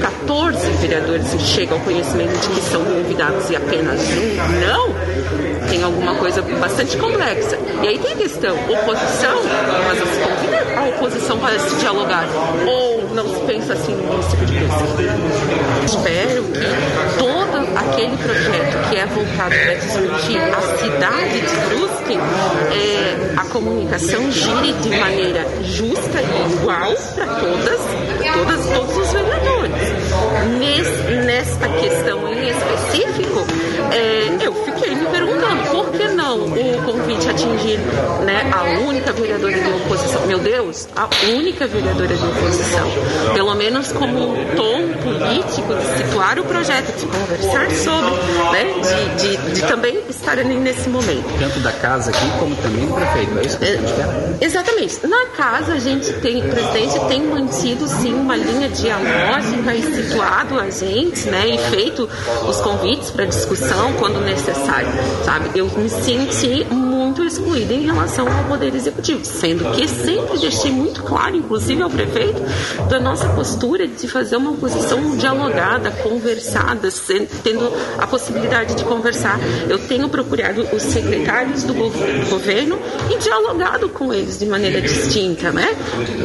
14 0.00 0.70
vereadores 0.80 1.26
chegam 1.40 1.78
ao 1.78 1.84
conhecimento 1.84 2.32
de 2.40 2.48
que 2.48 2.60
são 2.62 2.84
convidados 2.84 3.50
e 3.50 3.56
apenas 3.56 4.00
um 4.00 4.34
não, 4.66 5.68
tem 5.68 5.82
alguma 5.82 6.14
coisa 6.16 6.42
bastante 6.42 6.96
complexa. 6.96 7.58
E 7.82 7.88
aí 7.88 7.98
tem 7.98 8.12
a 8.12 8.16
questão, 8.16 8.54
oposição, 8.54 9.42
mas 9.86 9.98
convida 10.00 10.80
a 10.80 10.88
oposição 10.88 11.38
para 11.38 11.58
se 11.58 11.76
dialogar. 11.76 12.26
Ou 12.66 12.93
não 13.14 13.28
se 13.28 13.40
pensa 13.46 13.72
assim 13.74 13.92
no 13.94 14.02
município 14.02 14.46
de 14.46 14.58
Cruz. 14.58 14.72
Espero 15.84 16.42
que 16.42 17.18
todo 17.18 17.78
aquele 17.78 18.16
projeto 18.16 18.90
que 18.90 18.96
é 18.96 19.06
voltado 19.06 19.54
para 19.54 19.74
discutir 19.74 20.38
a 20.38 20.60
cidade 20.78 21.40
de 21.40 21.56
Brusque, 21.68 22.18
é, 22.72 23.34
a 23.36 23.44
comunicação 23.44 24.30
gire 24.32 24.72
de 24.72 24.90
maneira 24.98 25.46
justa 25.62 26.20
e 26.20 26.52
igual 26.52 26.92
para 27.14 27.26
todas, 27.26 27.80
todas, 28.34 28.66
todos 28.66 28.96
os 28.96 29.12
vereadores. 29.12 29.74
Nes, 30.58 31.24
nesta 31.24 31.68
questão 31.68 32.28
em 32.28 32.48
específico, 32.48 32.83
é, 33.92 34.46
eu 34.46 34.52
fiquei 34.64 34.94
me 34.94 35.06
perguntando 35.06 35.70
por 35.70 35.90
que 35.90 36.08
não 36.08 36.44
o 36.44 36.82
convite 36.84 37.28
atingir 37.28 37.78
né, 38.24 38.50
a 38.52 38.80
única 38.86 39.12
vereadora 39.12 39.52
de 39.52 39.68
oposição. 39.68 40.26
Meu 40.26 40.38
Deus, 40.38 40.88
a 40.94 41.08
única 41.28 41.66
vereadora 41.66 42.14
de 42.14 42.24
oposição. 42.24 42.86
Pelo 43.34 43.54
menos 43.54 43.92
como 43.92 44.32
um 44.32 44.44
tom 44.54 44.88
político 45.02 45.74
de 45.74 46.04
situar 46.04 46.38
o 46.38 46.44
projeto, 46.44 46.96
de 46.96 47.06
conversar 47.06 47.70
sobre, 47.72 48.10
né, 48.52 48.64
de, 49.16 49.36
de, 49.36 49.52
de 49.54 49.66
também 49.66 50.00
estar 50.08 50.38
ali 50.38 50.56
nesse 50.56 50.88
momento. 50.88 51.24
Tanto 51.38 51.60
da 51.60 51.72
casa 51.72 52.10
aqui 52.10 52.30
como 52.38 52.54
também 52.56 52.86
do 52.86 52.94
prefeito, 52.94 53.38
é 53.38 53.42
isso 53.42 53.58
que 53.58 53.64
a 53.64 53.76
gente 53.76 53.92
quer? 53.92 54.44
Exatamente. 54.44 55.06
Na 55.06 55.26
casa 55.36 55.74
a 55.74 55.78
gente 55.78 56.12
tem, 56.14 56.44
o 56.44 56.48
presidente 56.48 57.00
tem 57.08 57.22
mantido 57.22 57.88
sim 57.88 58.14
uma 58.14 58.36
linha 58.36 58.68
dialógica 58.68 59.74
e 59.74 59.82
situado 59.82 60.60
a 60.60 60.70
gente, 60.70 61.28
né, 61.28 61.48
e 61.48 61.58
feito 61.70 62.08
os 62.46 62.60
convites 62.60 62.83
para 63.10 63.24
discussão 63.24 63.94
quando 63.94 64.20
necessário, 64.20 64.88
sabe? 65.24 65.58
Eu 65.58 65.66
me 65.66 65.88
senti 65.88 66.66
muito 67.14 67.24
excluída 67.24 67.72
em 67.72 67.82
relação 67.82 68.26
ao 68.26 68.44
Poder 68.44 68.74
Executivo, 68.74 69.24
sendo 69.24 69.70
que 69.70 69.86
sempre 69.86 70.36
deixei 70.36 70.72
muito 70.72 71.00
claro, 71.00 71.36
inclusive 71.36 71.80
ao 71.80 71.88
prefeito, 71.88 72.42
da 72.88 72.98
nossa 72.98 73.28
postura 73.28 73.86
de 73.86 74.08
fazer 74.08 74.36
uma 74.36 74.50
oposição 74.50 75.16
dialogada, 75.16 75.92
conversada, 75.92 76.88
tendo 77.44 77.72
a 77.98 78.06
possibilidade 78.06 78.74
de 78.74 78.84
conversar. 78.84 79.38
Eu 79.68 79.78
tenho 79.78 80.08
procurado 80.08 80.66
os 80.72 80.82
secretários 80.82 81.62
do 81.62 81.72
governo 82.28 82.80
e 83.08 83.16
dialogado 83.18 83.88
com 83.90 84.12
eles 84.12 84.40
de 84.40 84.46
maneira 84.46 84.80
distinta, 84.80 85.52
né? 85.52 85.68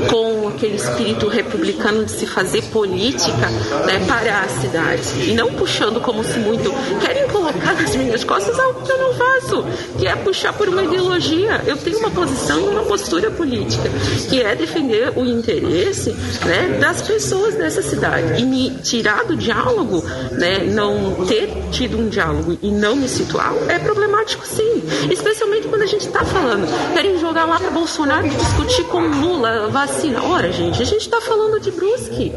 Com 0.09 0.47
aquele 0.47 0.75
espírito 0.75 1.27
republicano 1.27 2.03
de 2.03 2.11
se 2.11 2.25
fazer 2.25 2.63
política 2.63 3.47
né, 3.85 4.03
para 4.07 4.41
a 4.41 4.47
cidade. 4.47 5.29
E 5.29 5.33
não 5.33 5.53
puxando 5.53 6.01
como 6.01 6.23
se 6.23 6.39
muito 6.39 6.73
querem 6.99 7.27
colocar 7.27 7.73
nas 7.75 7.95
minhas 7.95 8.23
costas 8.23 8.57
algo 8.57 8.81
que 8.81 8.91
eu 8.91 8.97
não 8.97 9.13
faço, 9.13 9.65
que 9.99 10.07
é 10.07 10.15
puxar 10.15 10.53
por 10.53 10.67
uma 10.67 10.78
uma 10.80 10.84
ideologia, 10.84 11.61
eu 11.68 11.77
tenho 11.77 11.99
uma 11.99 12.10
posição 12.10 12.60
e 12.60 12.69
uma 12.69 12.84
postura 12.84 13.30
política, 13.30 13.89
que 14.30 14.41
é 14.41 14.56
defender 14.56 15.11
o 15.18 15.26
interesse 15.26 16.11
né, 16.45 16.77
das 16.80 17.01
pessoas 17.01 17.56
dessa 17.56 17.81
cidade. 17.81 18.41
E 18.41 18.45
me 18.45 18.72
tirar 18.81 19.26
do 19.26 19.35
diálogo, 19.35 20.03
né, 20.31 20.60
não 20.60 21.26
ter 21.26 21.49
tido 21.72 21.97
um 21.97 22.07
diálogo 22.07 22.57
e 22.61 22.72
não 22.72 22.95
me 22.95 23.07
situar, 23.07 23.53
é 23.68 23.77
problemático 23.80 24.45
sim. 24.45 24.84
Especialmente 25.11 25.68
quando 25.68 25.81
a 25.81 25.88
gente 25.88 26.07
está 26.07 26.23
falando, 26.23 26.68
querem 26.93 27.19
jogar 27.19 27.45
lá 27.45 27.60
para 27.60 27.72
Bolsonaro 27.72 28.30
discutir 28.30 28.85
com 28.85 29.01
Lula 29.01 29.68
vacina. 29.68 30.23
Ora, 30.23 30.51
gente, 30.51 30.81
a 30.81 30.85
gente 30.85 31.01
está 31.01 31.19
falando 31.19 31.60
de 31.60 31.72
Brusque. 31.72 32.31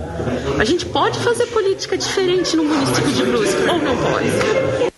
A 0.59 0.65
gente 0.65 0.87
pode 0.87 1.19
fazer 1.21 1.47
política 1.47 1.97
diferente 1.97 2.57
no 2.57 2.65
município 2.65 3.13
de 3.13 3.23
Brusque, 3.25 3.63
ou 3.69 3.79
não 3.79 3.97
pode? 3.97 4.92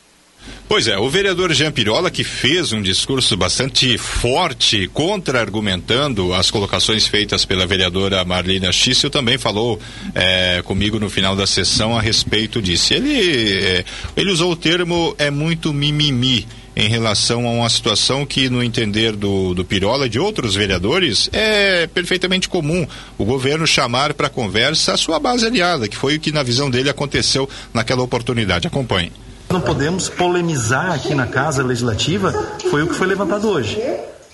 Pois 0.66 0.88
é, 0.88 0.96
o 0.98 1.10
vereador 1.10 1.52
Jean 1.52 1.70
Pirola, 1.70 2.10
que 2.10 2.24
fez 2.24 2.72
um 2.72 2.80
discurso 2.80 3.36
bastante 3.36 3.98
forte 3.98 4.88
contra-argumentando 4.88 6.32
as 6.32 6.50
colocações 6.50 7.06
feitas 7.06 7.44
pela 7.44 7.66
vereadora 7.66 8.24
Marlena 8.24 8.72
Schissel, 8.72 9.10
também 9.10 9.36
falou 9.36 9.78
é, 10.14 10.62
comigo 10.64 10.98
no 10.98 11.10
final 11.10 11.36
da 11.36 11.46
sessão 11.46 11.96
a 11.96 12.00
respeito 12.00 12.62
disso. 12.62 12.94
Ele, 12.94 13.62
é, 13.62 13.84
ele 14.16 14.30
usou 14.32 14.52
o 14.52 14.56
termo 14.56 15.14
é 15.18 15.30
muito 15.30 15.70
mimimi 15.72 16.48
em 16.74 16.88
relação 16.88 17.46
a 17.46 17.50
uma 17.50 17.68
situação 17.68 18.24
que, 18.24 18.48
no 18.48 18.62
entender 18.62 19.12
do, 19.12 19.52
do 19.52 19.66
Pirola 19.66 20.06
e 20.06 20.08
de 20.08 20.18
outros 20.18 20.54
vereadores, 20.54 21.28
é 21.30 21.86
perfeitamente 21.86 22.48
comum 22.48 22.86
o 23.18 23.24
governo 23.24 23.66
chamar 23.66 24.14
para 24.14 24.30
conversa 24.30 24.94
a 24.94 24.96
sua 24.96 25.20
base 25.20 25.46
aliada, 25.46 25.86
que 25.88 25.96
foi 25.96 26.16
o 26.16 26.20
que, 26.20 26.32
na 26.32 26.42
visão 26.42 26.70
dele, 26.70 26.88
aconteceu 26.88 27.48
naquela 27.72 28.02
oportunidade. 28.02 28.66
Acompanhe 28.66 29.12
não 29.54 29.60
podemos 29.60 30.08
polemizar 30.08 30.90
aqui 30.90 31.14
na 31.14 31.28
Casa 31.28 31.62
Legislativa 31.62 32.32
foi 32.72 32.82
o 32.82 32.88
que 32.88 32.94
foi 32.94 33.06
levantado 33.06 33.48
hoje. 33.48 33.80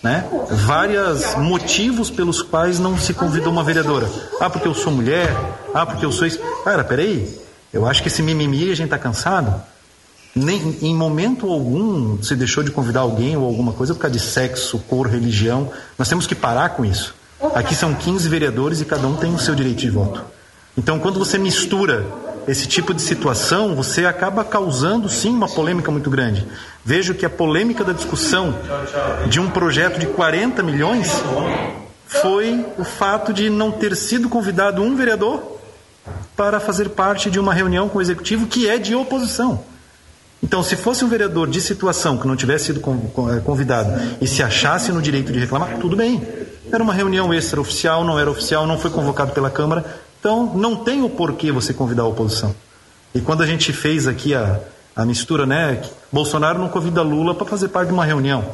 Né? 0.02 0.26
Vários 0.50 1.34
motivos 1.34 2.08
pelos 2.08 2.40
quais 2.40 2.78
não 2.78 2.96
se 2.96 3.12
convidou 3.12 3.52
uma 3.52 3.62
vereadora. 3.62 4.08
Ah, 4.40 4.48
porque 4.48 4.66
eu 4.66 4.72
sou 4.72 4.90
mulher. 4.90 5.30
Ah, 5.74 5.84
porque 5.84 6.06
eu 6.06 6.10
sou 6.10 6.26
isso. 6.26 6.40
Cara, 6.64 6.82
peraí. 6.82 7.38
Eu 7.70 7.86
acho 7.86 8.00
que 8.00 8.08
esse 8.08 8.22
mimimi 8.22 8.72
a 8.72 8.74
gente 8.74 8.86
está 8.86 8.98
cansado. 8.98 9.62
Nem, 10.34 10.78
em 10.80 10.94
momento 10.94 11.50
algum 11.50 12.22
se 12.22 12.34
deixou 12.34 12.64
de 12.64 12.70
convidar 12.70 13.00
alguém 13.00 13.36
ou 13.36 13.44
alguma 13.44 13.74
coisa 13.74 13.92
por 13.92 14.00
causa 14.00 14.16
de 14.16 14.22
sexo, 14.22 14.78
cor, 14.88 15.06
religião. 15.06 15.70
Nós 15.98 16.08
temos 16.08 16.26
que 16.26 16.34
parar 16.34 16.70
com 16.70 16.82
isso. 16.82 17.14
Aqui 17.54 17.74
são 17.74 17.92
15 17.92 18.26
vereadores 18.26 18.80
e 18.80 18.86
cada 18.86 19.06
um 19.06 19.16
tem 19.16 19.34
o 19.34 19.38
seu 19.38 19.54
direito 19.54 19.80
de 19.80 19.90
voto. 19.90 20.24
Então, 20.78 20.98
quando 20.98 21.18
você 21.18 21.36
mistura 21.36 22.06
esse 22.48 22.66
tipo 22.66 22.92
de 22.94 23.02
situação, 23.02 23.74
você 23.74 24.06
acaba 24.06 24.44
causando 24.44 25.08
sim 25.08 25.30
uma 25.30 25.48
polêmica 25.48 25.90
muito 25.90 26.10
grande. 26.10 26.46
Vejo 26.84 27.14
que 27.14 27.26
a 27.26 27.30
polêmica 27.30 27.84
da 27.84 27.92
discussão 27.92 28.54
de 29.28 29.38
um 29.40 29.50
projeto 29.50 29.98
de 29.98 30.06
40 30.06 30.62
milhões 30.62 31.10
foi 32.06 32.66
o 32.76 32.84
fato 32.84 33.32
de 33.32 33.48
não 33.48 33.70
ter 33.70 33.94
sido 33.96 34.28
convidado 34.28 34.82
um 34.82 34.96
vereador 34.96 35.58
para 36.36 36.58
fazer 36.58 36.90
parte 36.90 37.30
de 37.30 37.38
uma 37.38 37.54
reunião 37.54 37.88
com 37.88 37.98
o 37.98 38.02
executivo 38.02 38.46
que 38.46 38.68
é 38.68 38.78
de 38.78 38.94
oposição. 38.94 39.62
Então, 40.42 40.62
se 40.62 40.74
fosse 40.74 41.04
um 41.04 41.08
vereador 41.08 41.48
de 41.48 41.60
situação 41.60 42.16
que 42.16 42.26
não 42.26 42.34
tivesse 42.34 42.66
sido 42.66 42.80
eh, 42.80 43.40
convidado 43.40 43.92
e 44.20 44.26
se 44.26 44.42
achasse 44.42 44.90
no 44.90 45.02
direito 45.02 45.32
de 45.32 45.38
reclamar, 45.38 45.76
tudo 45.78 45.94
bem. 45.94 46.26
Era 46.72 46.82
uma 46.82 46.94
reunião 46.94 47.32
extraoficial, 47.34 48.04
não 48.04 48.18
era 48.18 48.30
oficial, 48.30 48.66
não 48.66 48.78
foi 48.78 48.90
convocado 48.90 49.32
pela 49.32 49.50
Câmara, 49.50 49.84
então, 50.20 50.52
não 50.54 50.76
tem 50.76 51.02
o 51.02 51.08
porquê 51.08 51.50
você 51.50 51.72
convidar 51.72 52.02
a 52.02 52.06
oposição. 52.06 52.54
E 53.14 53.20
quando 53.22 53.42
a 53.42 53.46
gente 53.46 53.72
fez 53.72 54.06
aqui 54.06 54.34
a, 54.34 54.60
a 54.94 55.04
mistura, 55.06 55.46
né? 55.46 55.82
Bolsonaro 56.12 56.58
não 56.58 56.68
convida 56.68 57.00
Lula 57.00 57.34
para 57.34 57.46
fazer 57.46 57.68
parte 57.68 57.88
de 57.88 57.94
uma 57.94 58.04
reunião. 58.04 58.44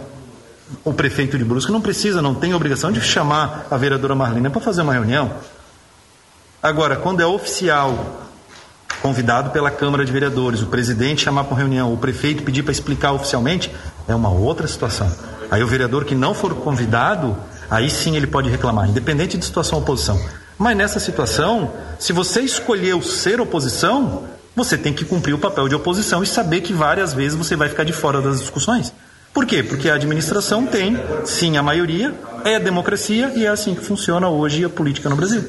O 0.85 0.93
prefeito 0.93 1.37
de 1.37 1.45
Brusque 1.45 1.73
não 1.73 1.81
precisa, 1.81 2.23
não 2.23 2.35
tem 2.35 2.55
obrigação 2.55 2.93
de 2.93 3.01
chamar 3.01 3.67
a 3.69 3.77
vereadora 3.77 4.15
Marlene 4.15 4.49
para 4.49 4.61
fazer 4.61 4.83
uma 4.83 4.93
reunião. 4.93 5.33
Agora, 6.63 6.97
quando 6.97 7.21
é 7.21 7.27
oficial, 7.27 8.23
convidado 9.03 9.51
pela 9.51 9.71
Câmara 9.71 10.05
de 10.05 10.13
Vereadores, 10.13 10.63
o 10.63 10.67
presidente 10.67 11.25
chamar 11.25 11.45
para 11.45 11.55
uma 11.55 11.61
reunião, 11.61 11.93
o 11.93 11.99
prefeito 11.99 12.45
pedir 12.45 12.63
para 12.63 12.73
explicar 12.73 13.13
oficialmente, 13.13 13.73
é 14.07 14.15
uma 14.15 14.31
outra 14.31 14.69
situação. 14.69 15.13
Aí 15.51 15.63
o 15.63 15.67
vereador 15.67 16.05
que 16.05 16.15
não 16.15 16.33
for 16.33 16.55
convidado, 16.55 17.37
aí 17.69 17.91
sim 17.91 18.17
ele 18.17 18.27
pode 18.27 18.49
reclamar, 18.49 18.89
independente 18.89 19.37
de 19.37 19.45
situação 19.45 19.79
oposição. 19.81 20.21
Mas 20.59 20.77
nessa 20.77 20.99
situação, 20.99 21.73
se 21.99 22.13
você 22.13 22.41
escolheu 22.41 23.03
ser 23.03 23.41
oposição, 23.41 24.25
você 24.55 24.79
tem 24.79 24.93
que 24.93 25.05
cumprir 25.05 25.35
o 25.35 25.39
papel 25.39 25.69
de 25.69 25.75
oposição 25.75 26.23
e 26.23 26.27
saber 26.27 26.63
que 26.63 26.73
várias 26.73 27.13
vezes 27.13 27.37
você 27.37 27.55
vai 27.55 27.69
ficar 27.69 27.85
de 27.85 27.93
fora 27.93 28.23
das 28.23 28.41
discussões. 28.41 28.93
Por 29.35 29.45
quê? 29.45 29.63
Porque 29.63 29.91
a 29.91 29.95
administração 29.95 30.65
tem, 30.65 30.97
sim, 31.27 31.59
a 31.59 31.63
maioria, 31.63 32.15
é 32.43 32.57
a 32.57 32.59
democracia 32.59 33.33
e 33.37 33.45
é 33.45 33.49
assim 33.49 33.75
que 33.75 33.85
funciona 33.85 34.31
hoje 34.31 34.65
a 34.65 34.69
política 34.71 35.11
no 35.11 35.17
Brasil. 35.17 35.45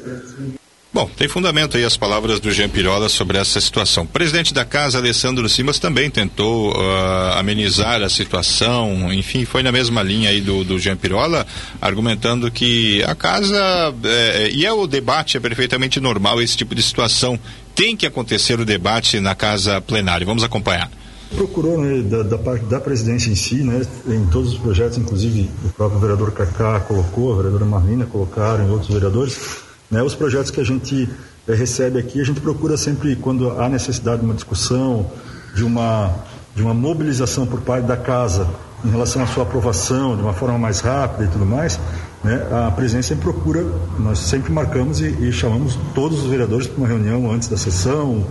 Bom, 0.90 1.08
tem 1.16 1.28
fundamento 1.28 1.76
aí 1.76 1.84
as 1.84 1.98
palavras 1.98 2.40
do 2.40 2.50
Jean 2.50 2.70
Pirola 2.70 3.10
sobre 3.10 3.36
essa 3.36 3.60
situação. 3.60 4.04
O 4.04 4.06
presidente 4.06 4.54
da 4.54 4.64
casa, 4.64 4.96
Alessandro 4.96 5.46
Simas, 5.46 5.78
também 5.78 6.10
tentou 6.10 6.72
uh, 6.72 7.32
amenizar 7.36 8.02
a 8.02 8.08
situação, 8.08 9.12
enfim, 9.12 9.44
foi 9.44 9.62
na 9.62 9.70
mesma 9.70 10.02
linha 10.02 10.30
aí 10.30 10.40
do, 10.40 10.64
do 10.64 10.78
Jean 10.78 10.96
Pirola, 10.96 11.46
argumentando 11.78 12.50
que 12.50 13.02
a 13.04 13.14
casa, 13.14 13.94
eh, 14.02 14.50
e 14.50 14.64
é 14.64 14.72
o 14.72 14.86
debate, 14.86 15.36
é 15.36 15.40
perfeitamente 15.40 16.00
normal 16.00 16.40
esse 16.40 16.56
tipo 16.56 16.74
de 16.74 16.82
situação, 16.82 17.38
tem 17.74 17.94
que 17.94 18.06
acontecer 18.06 18.58
o 18.58 18.64
debate 18.64 19.20
na 19.20 19.34
casa 19.34 19.82
plenária. 19.82 20.26
Vamos 20.26 20.42
acompanhar 20.42 20.90
procurou 21.36 21.78
né, 21.78 22.00
da, 22.00 22.22
da, 22.22 22.38
parte 22.38 22.64
da 22.64 22.80
presidência 22.80 23.30
em 23.30 23.34
si, 23.34 23.56
né, 23.56 23.82
em 24.06 24.24
todos 24.28 24.54
os 24.54 24.58
projetos, 24.58 24.96
inclusive 24.96 25.50
o 25.62 25.68
próprio 25.68 26.00
vereador 26.00 26.32
Cacá 26.32 26.80
colocou, 26.80 27.34
a 27.34 27.36
vereadora 27.36 27.66
Marlina 27.66 28.06
colocaram, 28.06 28.66
e 28.66 28.70
outros 28.70 28.90
vereadores, 28.90 29.67
né? 29.90 30.02
Os 30.02 30.14
projetos 30.14 30.50
que 30.50 30.60
a 30.60 30.64
gente 30.64 31.08
é, 31.46 31.54
recebe 31.54 31.98
aqui, 31.98 32.20
a 32.20 32.24
gente 32.24 32.40
procura 32.40 32.76
sempre, 32.76 33.16
quando 33.16 33.50
há 33.60 33.68
necessidade 33.68 34.20
de 34.20 34.24
uma 34.24 34.34
discussão, 34.34 35.10
de 35.54 35.64
uma, 35.64 36.14
de 36.54 36.62
uma 36.62 36.74
mobilização 36.74 37.46
por 37.46 37.60
parte 37.60 37.86
da 37.86 37.96
casa 37.96 38.48
em 38.84 38.90
relação 38.90 39.22
à 39.22 39.26
sua 39.26 39.42
aprovação 39.42 40.14
de 40.14 40.22
uma 40.22 40.32
forma 40.32 40.58
mais 40.58 40.80
rápida 40.80 41.24
e 41.24 41.28
tudo 41.28 41.44
mais, 41.44 41.80
né, 42.22 42.46
a 42.52 42.70
presidência 42.70 43.16
procura, 43.16 43.64
nós 43.98 44.18
sempre 44.18 44.52
marcamos 44.52 45.00
e, 45.00 45.06
e 45.06 45.32
chamamos 45.32 45.78
todos 45.94 46.22
os 46.22 46.26
vereadores 46.26 46.66
para 46.66 46.78
uma 46.78 46.88
reunião 46.88 47.30
antes 47.30 47.48
da 47.48 47.56
sessão, 47.56 48.26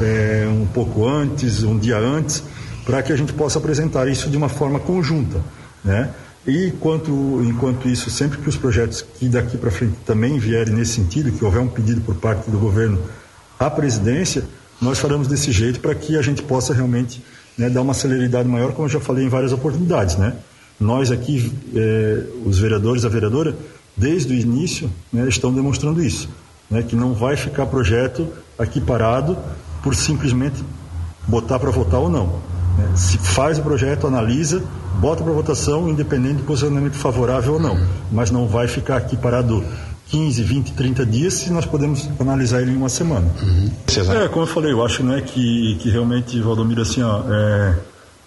é, 0.00 0.48
um 0.48 0.66
pouco 0.66 1.08
antes, 1.08 1.62
um 1.62 1.78
dia 1.78 1.98
antes, 1.98 2.42
para 2.84 3.02
que 3.02 3.12
a 3.12 3.16
gente 3.16 3.32
possa 3.32 3.58
apresentar 3.58 4.08
isso 4.08 4.28
de 4.30 4.36
uma 4.36 4.48
forma 4.48 4.80
conjunta. 4.80 5.40
Né? 5.84 6.10
E 6.46 6.66
enquanto, 6.66 7.10
enquanto 7.44 7.88
isso, 7.88 8.10
sempre 8.10 8.38
que 8.38 8.48
os 8.48 8.56
projetos 8.56 9.02
que 9.02 9.28
daqui 9.28 9.56
para 9.56 9.70
frente 9.70 9.94
também 10.04 10.38
vierem 10.38 10.74
nesse 10.74 10.94
sentido, 10.94 11.30
que 11.30 11.44
houver 11.44 11.60
um 11.60 11.68
pedido 11.68 12.00
por 12.00 12.16
parte 12.16 12.50
do 12.50 12.58
governo 12.58 13.00
à 13.58 13.70
presidência, 13.70 14.44
nós 14.80 14.98
faremos 14.98 15.28
desse 15.28 15.52
jeito 15.52 15.78
para 15.78 15.94
que 15.94 16.16
a 16.16 16.22
gente 16.22 16.42
possa 16.42 16.74
realmente 16.74 17.22
né, 17.56 17.70
dar 17.70 17.82
uma 17.82 17.94
celeridade 17.94 18.48
maior, 18.48 18.72
como 18.72 18.86
eu 18.86 18.92
já 18.92 19.00
falei 19.00 19.24
em 19.24 19.28
várias 19.28 19.52
oportunidades. 19.52 20.16
Né? 20.16 20.34
Nós 20.80 21.12
aqui, 21.12 21.52
eh, 21.74 22.24
os 22.44 22.58
vereadores, 22.58 23.04
a 23.04 23.08
vereadora, 23.08 23.54
desde 23.96 24.34
o 24.34 24.36
início, 24.36 24.90
né, 25.12 25.28
estão 25.28 25.52
demonstrando 25.52 26.02
isso, 26.02 26.28
né, 26.68 26.82
que 26.82 26.96
não 26.96 27.14
vai 27.14 27.36
ficar 27.36 27.66
projeto 27.66 28.26
aqui 28.58 28.80
parado 28.80 29.38
por 29.82 29.94
simplesmente 29.94 30.62
botar 31.28 31.60
para 31.60 31.70
votar 31.70 32.00
ou 32.00 32.10
não. 32.10 32.40
Se 32.94 33.18
faz 33.18 33.58
o 33.58 33.62
projeto, 33.62 34.06
analisa, 34.06 34.62
bota 35.00 35.22
para 35.22 35.32
votação, 35.32 35.88
independente 35.88 36.36
do 36.36 36.44
posicionamento 36.44 36.94
favorável 36.94 37.54
ou 37.54 37.60
não. 37.60 37.78
Mas 38.10 38.30
não 38.30 38.46
vai 38.46 38.68
ficar 38.68 38.96
aqui 38.96 39.16
parado 39.16 39.64
15, 40.08 40.42
20, 40.42 40.72
30 40.72 41.06
dias 41.06 41.34
se 41.34 41.50
nós 41.50 41.64
podemos 41.64 42.08
analisar 42.20 42.60
ele 42.60 42.72
em 42.72 42.76
uma 42.76 42.88
semana. 42.88 43.30
Uhum. 43.42 43.70
É, 44.14 44.28
como 44.28 44.42
eu 44.42 44.46
falei, 44.46 44.72
eu 44.72 44.84
acho 44.84 45.02
né, 45.02 45.22
que, 45.22 45.76
que 45.80 45.90
realmente, 45.90 46.38
Valdomiro, 46.40 46.82
assim, 46.82 47.02
ó, 47.02 47.22
é, 47.30 47.74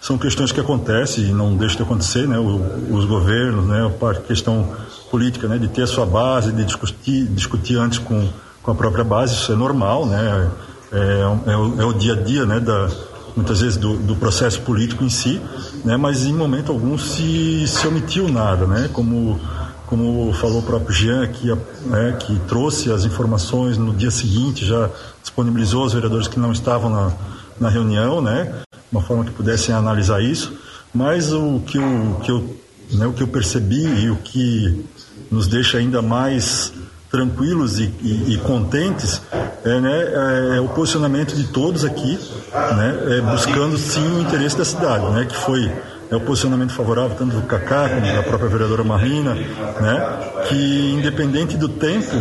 são 0.05 0.17
questões 0.17 0.51
que 0.51 0.59
acontecem 0.59 1.25
e 1.25 1.31
não 1.31 1.55
deixam 1.55 1.77
de 1.77 1.83
acontecer, 1.83 2.27
né? 2.27 2.37
O, 2.37 2.95
os 2.95 3.05
governos, 3.05 3.65
né? 3.65 3.91
A 4.01 4.13
questão 4.15 4.69
política, 5.09 5.47
né? 5.47 5.57
De 5.57 5.67
ter 5.67 5.81
a 5.81 5.87
sua 5.87 6.05
base, 6.05 6.51
de 6.51 6.63
discutir, 6.63 7.25
discutir 7.27 7.77
antes 7.77 7.99
com, 7.99 8.27
com 8.61 8.71
a 8.71 8.75
própria 8.75 9.03
base, 9.03 9.33
isso 9.33 9.51
é 9.51 9.55
normal, 9.55 10.05
né? 10.05 10.51
É, 10.91 10.97
é, 10.97 11.21
é, 11.53 11.57
o, 11.57 11.81
é 11.81 11.85
o 11.85 11.93
dia 11.93 12.13
a 12.13 12.15
dia, 12.15 12.45
né? 12.45 12.59
Da, 12.59 12.87
muitas 13.35 13.61
vezes 13.61 13.77
do, 13.77 13.97
do, 13.97 14.15
processo 14.15 14.61
político 14.61 15.03
em 15.03 15.09
si, 15.09 15.41
né, 15.83 15.97
mas 15.97 16.23
em 16.23 16.33
momento 16.33 16.71
algum 16.71 16.97
se, 16.97 17.67
se 17.67 17.85
omitiu 17.85 18.29
nada, 18.29 18.65
né, 18.65 18.89
como, 18.93 19.39
como 19.85 20.31
falou 20.33 20.59
o 20.59 20.63
próprio 20.63 20.93
Jean, 20.93 21.27
que, 21.27 21.47
né, 21.85 22.17
que 22.19 22.39
trouxe 22.47 22.91
as 22.91 23.03
informações 23.03 23.77
no 23.77 23.93
dia 23.93 24.11
seguinte, 24.11 24.65
já 24.65 24.89
disponibilizou 25.21 25.85
os 25.85 25.93
vereadores 25.93 26.27
que 26.27 26.39
não 26.39 26.51
estavam 26.51 26.89
na, 26.89 27.13
na 27.59 27.69
reunião, 27.69 28.21
né, 28.21 28.53
uma 28.91 29.01
forma 29.01 29.25
que 29.25 29.31
pudessem 29.31 29.75
analisar 29.75 30.21
isso, 30.21 30.53
mas 30.93 31.33
o 31.33 31.59
que 31.59 31.77
eu, 31.77 32.19
que 32.23 32.31
eu, 32.31 32.57
né, 32.93 33.05
o 33.05 33.11
que 33.11 33.21
eu 33.21 33.27
percebi 33.27 33.83
e 33.83 34.09
o 34.09 34.15
que 34.15 34.85
nos 35.29 35.47
deixa 35.47 35.77
ainda 35.77 36.01
mais 36.01 36.71
tranquilos 37.15 37.79
e, 37.79 37.93
e, 38.01 38.33
e 38.33 38.37
contentes 38.39 39.21
é, 39.63 39.79
né, 39.79 40.53
é, 40.53 40.57
é, 40.57 40.59
o 40.59 40.67
posicionamento 40.67 41.33
de 41.33 41.45
todos 41.45 41.85
aqui, 41.85 42.19
né, 42.53 42.99
é, 43.07 43.21
buscando 43.21 43.77
sim 43.77 44.05
o 44.17 44.21
interesse 44.21 44.57
da 44.57 44.65
cidade, 44.65 45.05
né, 45.11 45.25
que 45.25 45.35
foi 45.35 45.71
é 46.11 46.15
o 46.15 46.19
posicionamento 46.19 46.71
favorável 46.71 47.17
tanto 47.17 47.35
do 47.35 47.41
Cacá 47.47 47.89
como 47.89 48.01
da 48.01 48.21
própria 48.21 48.47
vereadora 48.47 48.83
Marina, 48.83 49.33
né, 49.33 50.43
que 50.47 50.93
independente 50.93 51.57
do 51.57 51.69
tempo, 51.69 52.15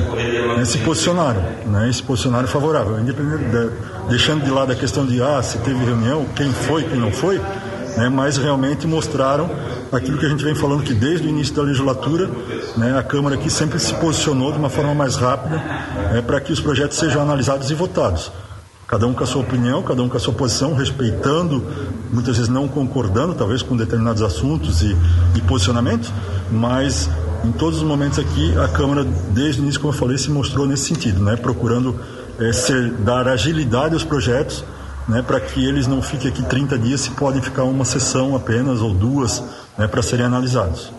né, 0.57 0.65
se 0.65 0.79
posicionaram, 0.79 1.43
né, 1.67 1.91
se 1.93 2.03
posicionaram 2.03 2.47
favorável, 2.47 2.99
independente 2.99 3.45
de, 3.45 3.71
deixando 4.09 4.45
de 4.45 4.51
lado 4.51 4.73
a 4.73 4.77
questão 4.77 5.05
de 5.05 5.21
ah, 5.21 5.43
se 5.43 5.59
teve 5.59 5.85
reunião, 5.85 6.25
quem 6.37 6.51
foi, 6.51 6.85
quem 6.85 6.99
não 6.99 7.11
foi, 7.11 7.41
né, 7.97 8.09
mas 8.09 8.37
realmente 8.37 8.87
mostraram 8.87 9.51
aquilo 9.93 10.19
que 10.19 10.27
a 10.27 10.29
gente 10.29 10.45
vem 10.45 10.55
falando 10.55 10.83
que 10.83 10.95
desde 10.95 11.27
o 11.27 11.31
início 11.31 11.55
da 11.55 11.63
legislatura, 11.63 12.29
né, 12.77 12.99
a 12.99 13.03
Câmara 13.03 13.37
aqui 13.37 13.51
sempre 13.51 13.79
se 13.79 13.95
posicionou 13.95 14.53
de 14.53 14.59
uma 14.59 14.69
forma 14.69 14.95
mais 14.95 15.17
rápida 15.17 15.57
né, 15.57 16.23
para 16.27 16.41
que 16.41 16.53
os 16.53 16.61
projetos 16.61 16.99
sejam 16.99 17.23
analisados 17.23 17.71
e 17.71 17.75
votados. 17.75 18.31
Cada 18.87 19.07
um 19.07 19.15
com 19.15 19.25
a 19.25 19.27
sua 19.27 19.41
opinião, 19.41 19.83
cada 19.83 20.03
um 20.03 20.09
com 20.09 20.17
a 20.17 20.21
sua 20.21 20.35
posição, 20.35 20.75
respeitando, 20.75 21.65
muitas 22.13 22.37
vezes 22.37 22.51
não 22.51 22.69
concordando, 22.69 23.35
talvez 23.35 23.63
com 23.63 23.77
determinados 23.77 24.23
assuntos 24.23 24.83
e, 24.83 24.95
e 25.35 25.41
posicionamentos, 25.41 26.13
mas 26.53 27.09
em 27.45 27.53
todos 27.53 27.79
os 27.79 27.85
momentos 27.85 28.19
aqui 28.19 28.57
a 28.59 28.69
Câmara, 28.69 29.05
desde 29.31 29.61
o 29.61 29.65
início, 29.65 29.81
como 29.81 29.93
eu 29.93 29.99
falei, 29.99 30.19
se 30.19 30.31
mostrou 30.31 30.67
nesse 30.67 30.85
sentido, 30.85 31.23
né, 31.23 31.35
procurando 31.37 31.99
é, 32.39 32.53
ser, 32.53 32.91
dar 32.93 33.27
agilidade 33.27 33.95
aos 33.95 34.05
projetos, 34.05 34.65
né, 35.09 35.23
para 35.23 35.41
que 35.41 35.65
eles 35.65 35.87
não 35.87 36.03
fiquem 36.03 36.31
aqui 36.31 36.43
30 36.43 36.79
dias, 36.79 37.01
se 37.01 37.11
podem 37.11 37.43
ficar 37.43 37.65
uma 37.65 37.85
sessão 37.85 38.35
apenas 38.35 38.81
ou 38.81 38.93
duas 38.93 39.43
né, 39.77 39.87
para 39.87 40.03
serem 40.03 40.27
analisados. 40.27 40.91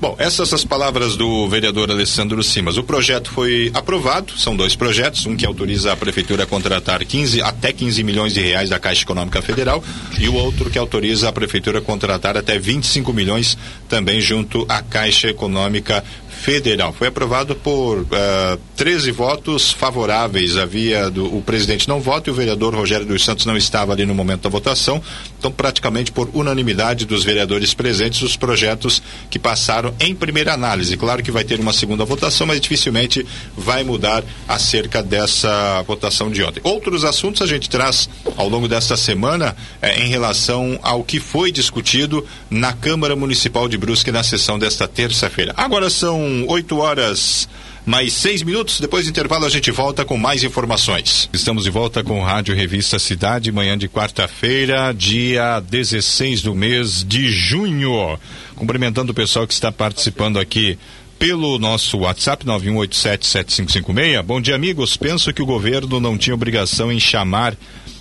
Bom, 0.00 0.14
essas 0.16 0.52
as 0.54 0.64
palavras 0.64 1.16
do 1.16 1.48
vereador 1.48 1.90
Alessandro 1.90 2.40
Simas. 2.40 2.76
O 2.76 2.84
projeto 2.84 3.32
foi 3.32 3.68
aprovado, 3.74 4.32
são 4.38 4.54
dois 4.54 4.76
projetos, 4.76 5.26
um 5.26 5.36
que 5.36 5.44
autoriza 5.44 5.92
a 5.92 5.96
prefeitura 5.96 6.44
a 6.44 6.46
contratar 6.46 7.04
15 7.04 7.42
até 7.42 7.72
15 7.72 8.04
milhões 8.04 8.32
de 8.32 8.40
reais 8.40 8.70
da 8.70 8.78
Caixa 8.78 9.02
Econômica 9.02 9.42
Federal 9.42 9.82
e 10.20 10.28
o 10.28 10.34
outro 10.34 10.70
que 10.70 10.78
autoriza 10.78 11.28
a 11.28 11.32
prefeitura 11.32 11.80
a 11.80 11.82
contratar 11.82 12.36
até 12.36 12.56
25 12.56 13.12
milhões 13.12 13.58
também 13.88 14.20
junto 14.20 14.64
à 14.68 14.82
Caixa 14.82 15.30
Econômica 15.30 16.04
Federal. 16.38 16.92
Foi 16.92 17.08
aprovado 17.08 17.54
por 17.56 17.98
uh, 17.98 18.08
eh, 18.12 18.58
13 18.76 19.10
votos 19.10 19.72
favoráveis. 19.72 20.56
Havia 20.56 21.10
do, 21.10 21.36
o 21.36 21.42
presidente 21.42 21.88
não 21.88 22.00
vota 22.00 22.30
e 22.30 22.32
o 22.32 22.34
vereador 22.34 22.74
Rogério 22.74 23.04
dos 23.04 23.24
Santos 23.24 23.44
não 23.44 23.56
estava 23.56 23.92
ali 23.92 24.06
no 24.06 24.14
momento 24.14 24.42
da 24.42 24.48
votação. 24.48 25.02
Então, 25.38 25.50
praticamente 25.50 26.12
por 26.12 26.30
unanimidade 26.32 27.04
dos 27.04 27.24
vereadores 27.24 27.74
presentes, 27.74 28.22
os 28.22 28.36
projetos 28.36 29.02
que 29.28 29.38
passaram 29.38 29.92
em 29.98 30.14
primeira 30.14 30.54
análise. 30.54 30.96
Claro 30.96 31.22
que 31.22 31.32
vai 31.32 31.42
ter 31.42 31.58
uma 31.58 31.72
segunda 31.72 32.04
votação, 32.04 32.46
mas 32.46 32.60
dificilmente 32.60 33.26
vai 33.56 33.82
mudar 33.82 34.22
acerca 34.46 35.02
dessa 35.02 35.82
votação 35.82 36.30
de 36.30 36.42
ontem. 36.42 36.60
Outros 36.62 37.04
assuntos 37.04 37.42
a 37.42 37.46
gente 37.46 37.68
traz 37.68 38.08
ao 38.36 38.48
longo 38.48 38.68
desta 38.68 38.96
semana 38.96 39.56
eh, 39.82 40.02
em 40.04 40.08
relação 40.08 40.78
ao 40.82 41.02
que 41.02 41.18
foi 41.18 41.50
discutido 41.50 42.24
na 42.48 42.72
Câmara 42.72 43.16
Municipal 43.16 43.68
de 43.68 43.76
Brusque 43.76 44.12
na 44.12 44.22
sessão 44.22 44.58
desta 44.58 44.86
terça-feira. 44.86 45.52
Agora 45.56 45.90
são 45.90 46.27
8 46.46 46.78
horas 46.78 47.48
mais 47.88 48.12
seis 48.12 48.42
minutos. 48.42 48.80
Depois 48.80 49.06
do 49.06 49.10
intervalo, 49.10 49.46
a 49.46 49.48
gente 49.48 49.70
volta 49.70 50.04
com 50.04 50.18
mais 50.18 50.44
informações. 50.44 51.28
Estamos 51.32 51.64
de 51.64 51.70
volta 51.70 52.04
com 52.04 52.22
Rádio 52.22 52.54
Revista 52.54 52.98
Cidade, 52.98 53.50
manhã 53.50 53.78
de 53.78 53.88
quarta-feira, 53.88 54.92
dia 54.92 55.58
16 55.60 56.42
do 56.42 56.54
mês 56.54 57.02
de 57.02 57.30
junho. 57.30 58.18
Cumprimentando 58.54 59.12
o 59.12 59.14
pessoal 59.14 59.46
que 59.46 59.54
está 59.54 59.72
participando 59.72 60.38
aqui 60.38 60.78
pelo 61.18 61.58
nosso 61.58 61.98
WhatsApp 61.98 62.44
91877556. 62.44 64.22
Bom 64.22 64.40
dia, 64.40 64.54
amigos. 64.54 64.96
Penso 64.96 65.32
que 65.32 65.42
o 65.42 65.46
governo 65.46 65.98
não 65.98 66.18
tinha 66.18 66.34
obrigação 66.34 66.92
em 66.92 67.00
chamar 67.00 67.56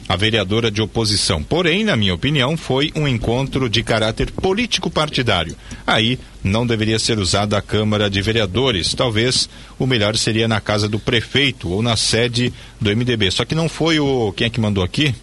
a 0.08 0.16
vereadora 0.16 0.72
de 0.72 0.82
oposição. 0.82 1.44
Porém, 1.44 1.84
na 1.84 1.96
minha 1.96 2.14
opinião, 2.14 2.56
foi 2.56 2.92
um 2.96 3.08
encontro 3.08 3.70
de 3.70 3.84
caráter 3.84 4.32
político 4.32 4.90
partidário. 4.90 5.56
Aí 5.86 6.18
não 6.44 6.66
deveria 6.66 6.98
ser 6.98 7.20
usada 7.20 7.58
a 7.58 7.62
Câmara 7.62 8.10
de 8.10 8.22
Vereadores. 8.22 8.94
Talvez 8.94 9.50
o 9.78 9.86
melhor 9.86 10.16
seria 10.16 10.48
na 10.48 10.62
casa 10.62 10.88
do 10.88 10.98
prefeito 10.98 11.70
ou 11.70 11.82
na 11.82 11.96
sede 11.96 12.54
do 12.80 12.96
MDB. 12.96 13.32
Só 13.32 13.44
que 13.44 13.56
não 13.56 13.68
foi 13.68 14.00
o. 14.00 14.32
Quem 14.34 14.48
é 14.48 14.50
que 14.50 14.62
mandou 14.62 14.84
aqui? 14.84 15.14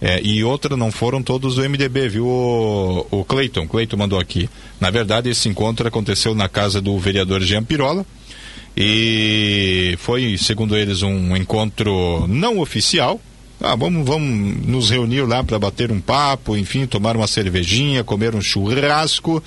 É, 0.00 0.20
e 0.22 0.44
outra 0.44 0.76
não 0.76 0.92
foram 0.92 1.22
todos 1.22 1.56
do 1.56 1.68
MDB, 1.68 2.08
viu? 2.08 2.26
O, 2.26 3.06
o 3.10 3.24
Cleiton, 3.24 3.66
Cleiton 3.66 3.96
mandou 3.96 4.18
aqui. 4.18 4.48
Na 4.80 4.90
verdade, 4.90 5.28
esse 5.28 5.48
encontro 5.48 5.86
aconteceu 5.88 6.34
na 6.34 6.48
casa 6.48 6.80
do 6.80 6.96
vereador 6.98 7.42
Jean 7.42 7.64
Pirola. 7.64 8.06
E 8.76 9.96
foi, 9.98 10.36
segundo 10.38 10.76
eles, 10.76 11.02
um 11.02 11.36
encontro 11.36 12.26
não 12.28 12.60
oficial, 12.60 13.20
ah, 13.60 13.74
vamos, 13.74 14.06
vamos 14.06 14.66
nos 14.66 14.90
reunir 14.90 15.22
lá 15.22 15.42
para 15.42 15.58
bater 15.58 15.90
um 15.90 16.00
papo, 16.00 16.56
enfim, 16.56 16.86
tomar 16.86 17.16
uma 17.16 17.26
cervejinha, 17.26 18.04
comer 18.04 18.34
um 18.34 18.40
churrasco. 18.40 19.42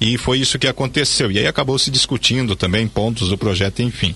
E 0.00 0.18
foi 0.18 0.38
isso 0.38 0.58
que 0.58 0.66
aconteceu. 0.66 1.30
E 1.30 1.38
aí 1.38 1.46
acabou 1.46 1.78
se 1.78 1.90
discutindo 1.90 2.54
também 2.54 2.86
pontos 2.86 3.30
do 3.30 3.38
projeto, 3.38 3.82
enfim. 3.82 4.14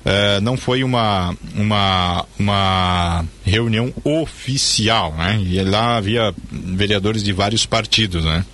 Uh, 0.00 0.40
não 0.40 0.56
foi 0.56 0.82
uma, 0.82 1.36
uma, 1.54 2.24
uma 2.38 3.24
reunião 3.44 3.92
oficial, 4.02 5.14
né? 5.14 5.38
E 5.44 5.62
lá 5.62 5.98
havia 5.98 6.34
vereadores 6.50 7.22
de 7.22 7.32
vários 7.32 7.66
partidos, 7.66 8.24
né? 8.24 8.44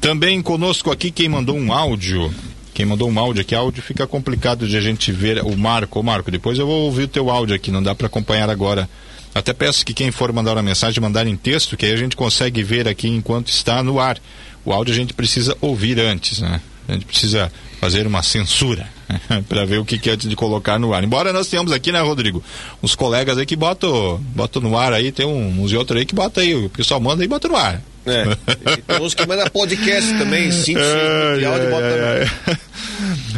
Também 0.00 0.40
conosco 0.40 0.90
aqui 0.90 1.10
quem 1.10 1.28
mandou 1.28 1.56
um 1.56 1.72
áudio. 1.72 2.32
Quem 2.72 2.86
mandou 2.86 3.10
um 3.10 3.18
áudio 3.18 3.42
aqui, 3.42 3.54
áudio 3.54 3.82
fica 3.82 4.06
complicado 4.06 4.66
de 4.66 4.76
a 4.76 4.80
gente 4.80 5.12
ver. 5.12 5.42
O 5.44 5.56
Marco, 5.56 6.00
o 6.00 6.02
Marco, 6.02 6.30
depois 6.30 6.58
eu 6.58 6.66
vou 6.66 6.84
ouvir 6.84 7.02
o 7.02 7.08
teu 7.08 7.28
áudio 7.28 7.54
aqui, 7.54 7.70
não 7.70 7.82
dá 7.82 7.94
para 7.94 8.06
acompanhar 8.06 8.48
agora 8.48 8.88
até 9.38 9.52
peço 9.52 9.84
que 9.84 9.94
quem 9.94 10.10
for 10.10 10.32
mandar 10.32 10.52
uma 10.52 10.62
mensagem, 10.62 11.00
mandar 11.00 11.26
em 11.26 11.36
texto, 11.36 11.76
que 11.76 11.86
aí 11.86 11.92
a 11.92 11.96
gente 11.96 12.16
consegue 12.16 12.62
ver 12.62 12.88
aqui 12.88 13.08
enquanto 13.08 13.48
está 13.48 13.82
no 13.82 14.00
ar. 14.00 14.18
O 14.64 14.72
áudio 14.72 14.92
a 14.92 14.96
gente 14.96 15.14
precisa 15.14 15.56
ouvir 15.60 15.98
antes, 15.98 16.40
né? 16.40 16.60
A 16.88 16.92
gente 16.92 17.04
precisa 17.04 17.52
fazer 17.80 18.06
uma 18.06 18.22
censura 18.22 18.88
né? 19.08 19.42
para 19.48 19.64
ver 19.64 19.78
o 19.78 19.84
que, 19.84 19.98
que 19.98 20.10
é 20.10 20.14
antes 20.14 20.28
de 20.28 20.34
colocar 20.34 20.78
no 20.78 20.92
ar. 20.92 21.04
Embora 21.04 21.32
nós 21.32 21.46
tenhamos 21.46 21.72
aqui, 21.72 21.92
né, 21.92 22.00
Rodrigo? 22.00 22.42
Uns 22.82 22.94
colegas 22.94 23.38
aí 23.38 23.46
que 23.46 23.56
botam, 23.56 24.20
botam 24.34 24.60
no 24.62 24.76
ar 24.76 24.92
aí, 24.92 25.12
tem 25.12 25.26
uns 25.26 25.72
e 25.72 25.76
outros 25.76 25.98
aí 25.98 26.06
que 26.06 26.14
botam 26.14 26.42
aí, 26.42 26.54
o 26.54 26.70
pessoal 26.70 27.00
manda 27.00 27.24
e 27.24 27.28
bota 27.28 27.48
no 27.48 27.56
ar. 27.56 27.80
É. 28.06 28.24
tem 28.86 29.00
uns 29.00 29.14
que 29.14 29.26
mandam 29.26 29.46
podcast 29.48 30.12
também, 30.18 30.50
cinco 30.50 30.80
de 31.38 31.44
áudio 31.44 31.70
bota 31.70 32.58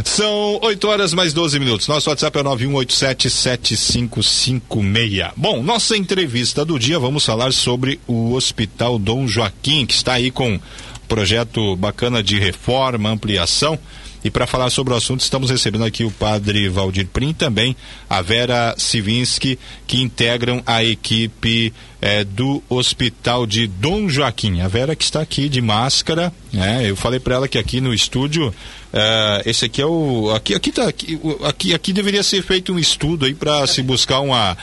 São 0.04 0.58
8 0.62 0.88
horas 0.88 1.12
mais 1.12 1.32
12 1.32 1.58
minutos. 1.58 1.88
Nosso 1.88 2.10
WhatsApp 2.10 2.38
é 2.38 2.42
91877556. 2.42 5.32
Bom, 5.36 5.60
nossa 5.62 5.96
entrevista 5.96 6.64
do 6.64 6.78
dia, 6.78 6.98
vamos 6.98 7.24
falar 7.24 7.52
sobre 7.52 8.00
o 8.06 8.34
Hospital 8.34 8.98
Dom 8.98 9.26
Joaquim, 9.26 9.86
que 9.86 9.94
está 9.94 10.12
aí 10.14 10.30
com 10.30 10.60
projeto 11.08 11.74
bacana 11.76 12.22
de 12.22 12.38
reforma, 12.38 13.10
ampliação. 13.10 13.78
E 14.22 14.30
para 14.30 14.46
falar 14.46 14.68
sobre 14.70 14.92
o 14.92 14.96
assunto, 14.96 15.20
estamos 15.20 15.50
recebendo 15.50 15.84
aqui 15.84 16.04
o 16.04 16.10
padre 16.10 16.68
Valdir 16.68 17.06
Prim, 17.06 17.32
também 17.32 17.74
a 18.08 18.20
Vera 18.20 18.74
Sivinsky, 18.76 19.58
que 19.86 20.00
integram 20.02 20.62
a 20.66 20.84
equipe 20.84 21.72
é, 22.02 22.22
do 22.22 22.62
Hospital 22.68 23.46
de 23.46 23.66
Dom 23.66 24.08
Joaquim. 24.08 24.60
A 24.60 24.68
Vera 24.68 24.94
que 24.94 25.04
está 25.04 25.20
aqui 25.22 25.48
de 25.48 25.62
máscara, 25.62 26.32
né? 26.52 26.88
Eu 26.88 26.96
falei 26.96 27.18
para 27.18 27.36
ela 27.36 27.48
que 27.48 27.56
aqui 27.56 27.80
no 27.80 27.94
estúdio, 27.94 28.54
é, 28.92 29.42
esse 29.46 29.64
aqui 29.64 29.80
é 29.80 29.86
o. 29.86 30.30
Aqui, 30.34 30.54
aqui, 30.54 30.70
tá, 30.70 30.88
aqui, 30.88 31.18
aqui, 31.44 31.74
aqui 31.74 31.92
deveria 31.92 32.22
ser 32.22 32.42
feito 32.42 32.72
um 32.72 32.78
estudo 32.78 33.24
aí 33.24 33.34
para 33.34 33.66
se 33.66 33.82
buscar 33.82 34.20
uma 34.20 34.56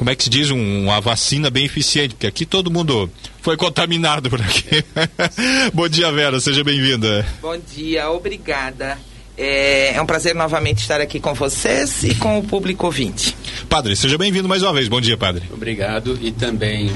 como 0.00 0.08
é 0.08 0.16
que 0.16 0.24
se 0.24 0.30
diz, 0.30 0.50
um, 0.50 0.84
uma 0.84 0.98
vacina 0.98 1.50
bem 1.50 1.66
eficiente, 1.66 2.14
porque 2.14 2.26
aqui 2.26 2.46
todo 2.46 2.70
mundo 2.70 3.10
foi 3.42 3.54
contaminado 3.54 4.30
por 4.30 4.40
aqui. 4.40 4.82
Bom 5.74 5.86
dia, 5.90 6.10
Vera, 6.10 6.40
seja 6.40 6.64
bem-vinda. 6.64 7.26
Bom 7.42 7.58
dia, 7.58 8.10
obrigada. 8.10 8.96
É, 9.36 9.94
é, 9.94 10.00
um 10.00 10.06
prazer 10.06 10.34
novamente 10.34 10.78
estar 10.78 11.02
aqui 11.02 11.20
com 11.20 11.34
vocês 11.34 12.02
e 12.02 12.14
com 12.14 12.38
o 12.38 12.42
público 12.42 12.86
ouvinte. 12.86 13.36
Padre, 13.68 13.94
seja 13.94 14.16
bem-vindo 14.16 14.48
mais 14.48 14.62
uma 14.62 14.72
vez. 14.72 14.88
Bom 14.88 15.02
dia, 15.02 15.18
Padre. 15.18 15.42
Obrigado 15.52 16.18
e 16.22 16.32
também 16.32 16.90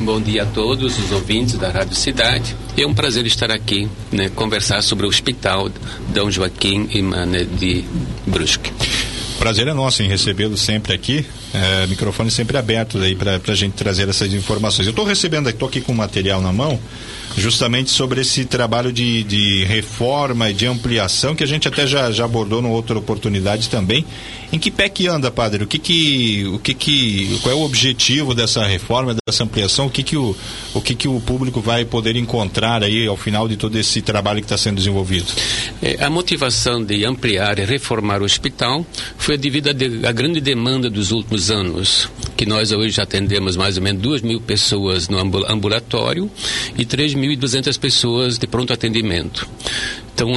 bom 0.00 0.20
dia 0.20 0.42
a 0.42 0.46
todos 0.46 0.98
os 0.98 1.12
ouvintes 1.12 1.54
da 1.54 1.70
Rádio 1.70 1.96
Cidade. 1.96 2.54
É 2.76 2.86
um 2.86 2.92
prazer 2.92 3.24
estar 3.24 3.50
aqui, 3.50 3.88
né, 4.12 4.28
conversar 4.28 4.82
sobre 4.82 5.06
o 5.06 5.08
Hospital 5.08 5.70
Dom 6.10 6.30
Joaquim 6.30 6.86
e 6.92 7.00
Mané 7.00 7.44
de 7.44 7.82
Brusque. 8.26 8.70
Prazer 9.46 9.68
é 9.68 9.72
nosso 9.72 10.02
em 10.02 10.08
recebê-lo 10.08 10.56
sempre 10.56 10.92
aqui. 10.92 11.24
É, 11.54 11.86
microfone 11.86 12.32
sempre 12.32 12.58
aberto 12.58 12.98
aí 12.98 13.14
para 13.14 13.40
a 13.46 13.54
gente 13.54 13.74
trazer 13.74 14.08
essas 14.08 14.34
informações. 14.34 14.88
Eu 14.88 14.90
estou 14.90 15.04
recebendo, 15.04 15.48
estou 15.48 15.68
aqui 15.68 15.80
com 15.80 15.94
material 15.94 16.40
na 16.40 16.52
mão 16.52 16.80
justamente 17.36 17.90
sobre 17.90 18.22
esse 18.22 18.44
trabalho 18.44 18.92
de, 18.92 19.22
de 19.22 19.64
reforma 19.64 20.50
e 20.50 20.54
de 20.54 20.66
ampliação 20.66 21.34
que 21.34 21.44
a 21.44 21.46
gente 21.46 21.68
até 21.68 21.86
já, 21.86 22.10
já 22.10 22.24
abordou 22.24 22.62
numa 22.62 22.74
outra 22.74 22.98
oportunidade 22.98 23.68
também. 23.68 24.04
Em 24.52 24.58
que 24.58 24.70
pé 24.70 24.88
que 24.88 25.08
anda, 25.08 25.30
padre? 25.30 25.64
O 25.64 25.66
que 25.66 25.78
que, 25.78 26.46
o 26.46 26.58
que 26.58 26.72
que, 26.72 27.38
qual 27.42 27.54
é 27.54 27.58
o 27.58 27.62
objetivo 27.62 28.32
dessa 28.32 28.64
reforma, 28.64 29.16
dessa 29.26 29.42
ampliação? 29.42 29.86
O 29.86 29.90
que 29.90 30.02
que 30.02 30.16
o, 30.16 30.36
o 30.72 30.80
que 30.80 30.94
que 30.94 31.08
o 31.08 31.20
público 31.20 31.60
vai 31.60 31.84
poder 31.84 32.16
encontrar 32.16 32.82
aí 32.82 33.06
ao 33.06 33.16
final 33.16 33.48
de 33.48 33.56
todo 33.56 33.76
esse 33.76 34.00
trabalho 34.00 34.38
que 34.38 34.44
está 34.44 34.56
sendo 34.56 34.76
desenvolvido? 34.76 35.26
É, 35.82 36.04
a 36.04 36.08
motivação 36.08 36.82
de 36.82 37.04
ampliar 37.04 37.58
e 37.58 37.64
reformar 37.64 38.22
o 38.22 38.24
hospital 38.24 38.86
foi 39.18 39.36
devido 39.36 39.68
à 39.68 40.12
grande 40.12 40.40
demanda 40.40 40.88
dos 40.88 41.10
últimos 41.10 41.50
anos, 41.50 42.08
que 42.36 42.46
nós 42.46 42.70
hoje 42.70 43.00
atendemos 43.00 43.56
mais 43.56 43.76
ou 43.76 43.82
menos 43.82 44.00
duas 44.00 44.22
mil 44.22 44.40
pessoas 44.40 45.08
no 45.08 45.18
ambulatório 45.18 46.30
e 46.78 46.84
três 46.84 47.14
mil 47.14 47.25
1.200 47.26 47.78
pessoas 47.78 48.38
de 48.38 48.46
pronto 48.46 48.72
atendimento. 48.72 49.48
Então, 50.16 50.32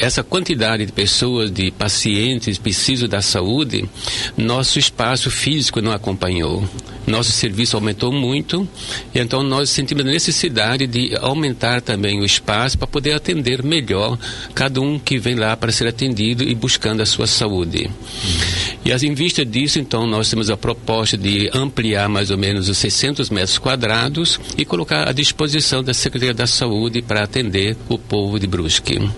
essa 0.00 0.24
quantidade 0.24 0.84
de 0.84 0.90
pessoas, 0.90 1.48
de 1.48 1.70
pacientes 1.70 2.58
precisos 2.58 3.08
da 3.08 3.22
saúde, 3.22 3.88
nosso 4.36 4.80
espaço 4.80 5.30
físico 5.30 5.80
não 5.80 5.92
acompanhou. 5.92 6.68
Nosso 7.06 7.30
serviço 7.30 7.76
aumentou 7.76 8.10
muito, 8.10 8.68
e 9.14 9.20
então 9.20 9.44
nós 9.44 9.70
sentimos 9.70 10.04
a 10.04 10.10
necessidade 10.10 10.88
de 10.88 11.16
aumentar 11.20 11.80
também 11.80 12.20
o 12.20 12.24
espaço 12.24 12.76
para 12.76 12.88
poder 12.88 13.12
atender 13.12 13.62
melhor 13.62 14.18
cada 14.52 14.80
um 14.80 14.98
que 14.98 15.20
vem 15.20 15.36
lá 15.36 15.56
para 15.56 15.70
ser 15.70 15.86
atendido 15.86 16.42
e 16.42 16.52
buscando 16.52 17.00
a 17.00 17.06
sua 17.06 17.28
saúde. 17.28 17.88
E 18.84 18.92
em 18.92 19.14
vista 19.14 19.44
disso, 19.44 19.78
então, 19.78 20.04
nós 20.04 20.28
temos 20.28 20.50
a 20.50 20.56
proposta 20.56 21.16
de 21.16 21.48
ampliar 21.54 22.08
mais 22.08 22.32
ou 22.32 22.38
menos 22.38 22.68
os 22.68 22.78
600 22.78 23.30
metros 23.30 23.58
quadrados 23.58 24.40
e 24.58 24.64
colocar 24.64 25.08
à 25.08 25.12
disposição 25.12 25.84
da 25.84 25.94
Secretaria 25.94 26.34
da 26.34 26.46
Saúde 26.46 27.02
para 27.02 27.22
atender 27.22 27.76
o 27.88 27.98
povo 27.98 28.40
de 28.40 28.48
Brusque. 28.48 28.95
Hum. 28.98 29.10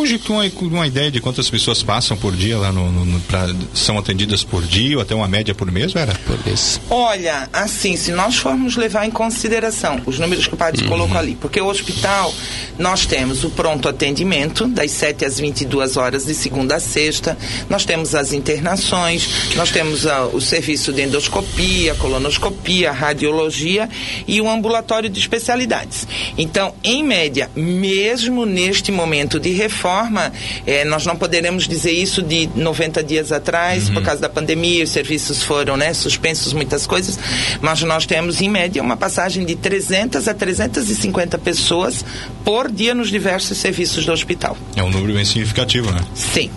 Hoje, 0.00 0.18
com 0.18 0.34
uma, 0.34 0.44
uma, 0.62 0.86
ideia 0.86 1.10
de 1.10 1.20
quantas 1.20 1.48
pessoas 1.48 1.80
passam 1.80 2.16
por 2.16 2.34
dia 2.34 2.58
lá 2.58 2.72
no, 2.72 2.90
no, 2.90 3.04
no 3.04 3.20
pra, 3.20 3.46
são 3.72 3.96
atendidas 3.96 4.42
por 4.42 4.62
dia 4.64 4.96
ou 4.96 5.02
até 5.02 5.14
uma 5.14 5.28
média 5.28 5.54
por 5.54 5.70
mês, 5.70 5.94
era? 5.94 6.12
Por 6.26 6.44
mês. 6.44 6.80
Olha, 6.90 7.48
assim, 7.52 7.96
se 7.96 8.10
nós 8.10 8.36
formos 8.36 8.76
levar 8.76 9.06
em 9.06 9.12
consideração 9.12 10.00
os 10.06 10.18
números 10.18 10.48
que 10.48 10.54
o 10.54 10.56
padre 10.56 10.82
uhum. 10.82 10.88
colocou 10.88 11.16
ali, 11.16 11.36
porque 11.40 11.60
o 11.60 11.66
hospital, 11.66 12.34
nós 12.78 13.06
temos 13.06 13.44
o 13.44 13.50
pronto 13.50 13.88
atendimento, 13.88 14.66
das 14.66 14.90
7 14.90 15.24
às 15.24 15.38
22 15.38 15.96
horas, 15.96 16.24
de 16.24 16.34
segunda 16.34 16.76
a 16.76 16.80
sexta, 16.80 17.38
nós 17.70 17.84
temos 17.84 18.14
as 18.14 18.32
internações, 18.32 19.54
nós 19.54 19.70
temos 19.70 20.04
a, 20.04 20.26
o 20.26 20.40
serviço 20.40 20.92
de 20.92 21.02
endoscopia, 21.02 21.94
colonoscopia, 21.94 22.90
radiologia 22.90 23.88
e 24.26 24.40
o 24.40 24.50
ambulatório 24.50 25.08
de 25.08 25.20
especialidades. 25.20 26.08
Então, 26.36 26.74
em 26.82 27.04
média, 27.04 27.48
mesmo 27.54 28.44
neste 28.44 28.90
momento 28.90 29.03
de 29.38 29.50
reforma, 29.50 30.32
eh, 30.66 30.84
nós 30.84 31.04
não 31.06 31.16
poderemos 31.16 31.68
dizer 31.68 31.92
isso 31.92 32.22
de 32.22 32.48
90 32.54 33.02
dias 33.02 33.32
atrás, 33.32 33.88
uhum. 33.88 33.94
por 33.94 34.02
causa 34.02 34.20
da 34.20 34.28
pandemia, 34.28 34.84
os 34.84 34.90
serviços 34.90 35.42
foram 35.42 35.76
né, 35.76 35.92
suspensos, 35.92 36.52
muitas 36.52 36.86
coisas, 36.86 37.18
mas 37.60 37.82
nós 37.82 38.06
temos, 38.06 38.40
em 38.40 38.48
média, 38.48 38.82
uma 38.82 38.96
passagem 38.96 39.44
de 39.44 39.54
300 39.54 40.28
a 40.28 40.34
350 40.34 41.38
pessoas 41.38 42.04
por 42.44 42.70
dia 42.70 42.94
nos 42.94 43.10
diversos 43.10 43.58
serviços 43.58 44.04
do 44.04 44.12
hospital. 44.12 44.56
É 44.76 44.82
um 44.82 44.90
número 44.90 45.14
bem 45.14 45.24
significativo, 45.24 45.90
né? 45.90 46.00
Sim 46.14 46.50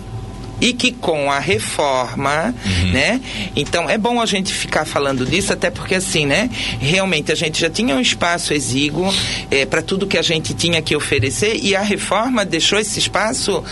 e 0.60 0.72
que 0.72 0.92
com 0.92 1.30
a 1.30 1.38
reforma, 1.38 2.54
uhum. 2.64 2.92
né? 2.92 3.20
Então 3.54 3.88
é 3.88 3.96
bom 3.96 4.20
a 4.20 4.26
gente 4.26 4.52
ficar 4.52 4.84
falando 4.84 5.24
disso, 5.24 5.52
até 5.52 5.70
porque 5.70 5.94
assim, 5.94 6.26
né? 6.26 6.50
Realmente 6.80 7.30
a 7.30 7.34
gente 7.34 7.60
já 7.60 7.70
tinha 7.70 7.94
um 7.94 8.00
espaço 8.00 8.52
exíguo 8.52 9.12
é, 9.50 9.64
para 9.64 9.82
tudo 9.82 10.06
que 10.06 10.18
a 10.18 10.22
gente 10.22 10.54
tinha 10.54 10.82
que 10.82 10.96
oferecer 10.96 11.58
e 11.62 11.76
a 11.76 11.82
reforma 11.82 12.44
deixou 12.44 12.78
esse 12.78 12.98
espaço 12.98 13.62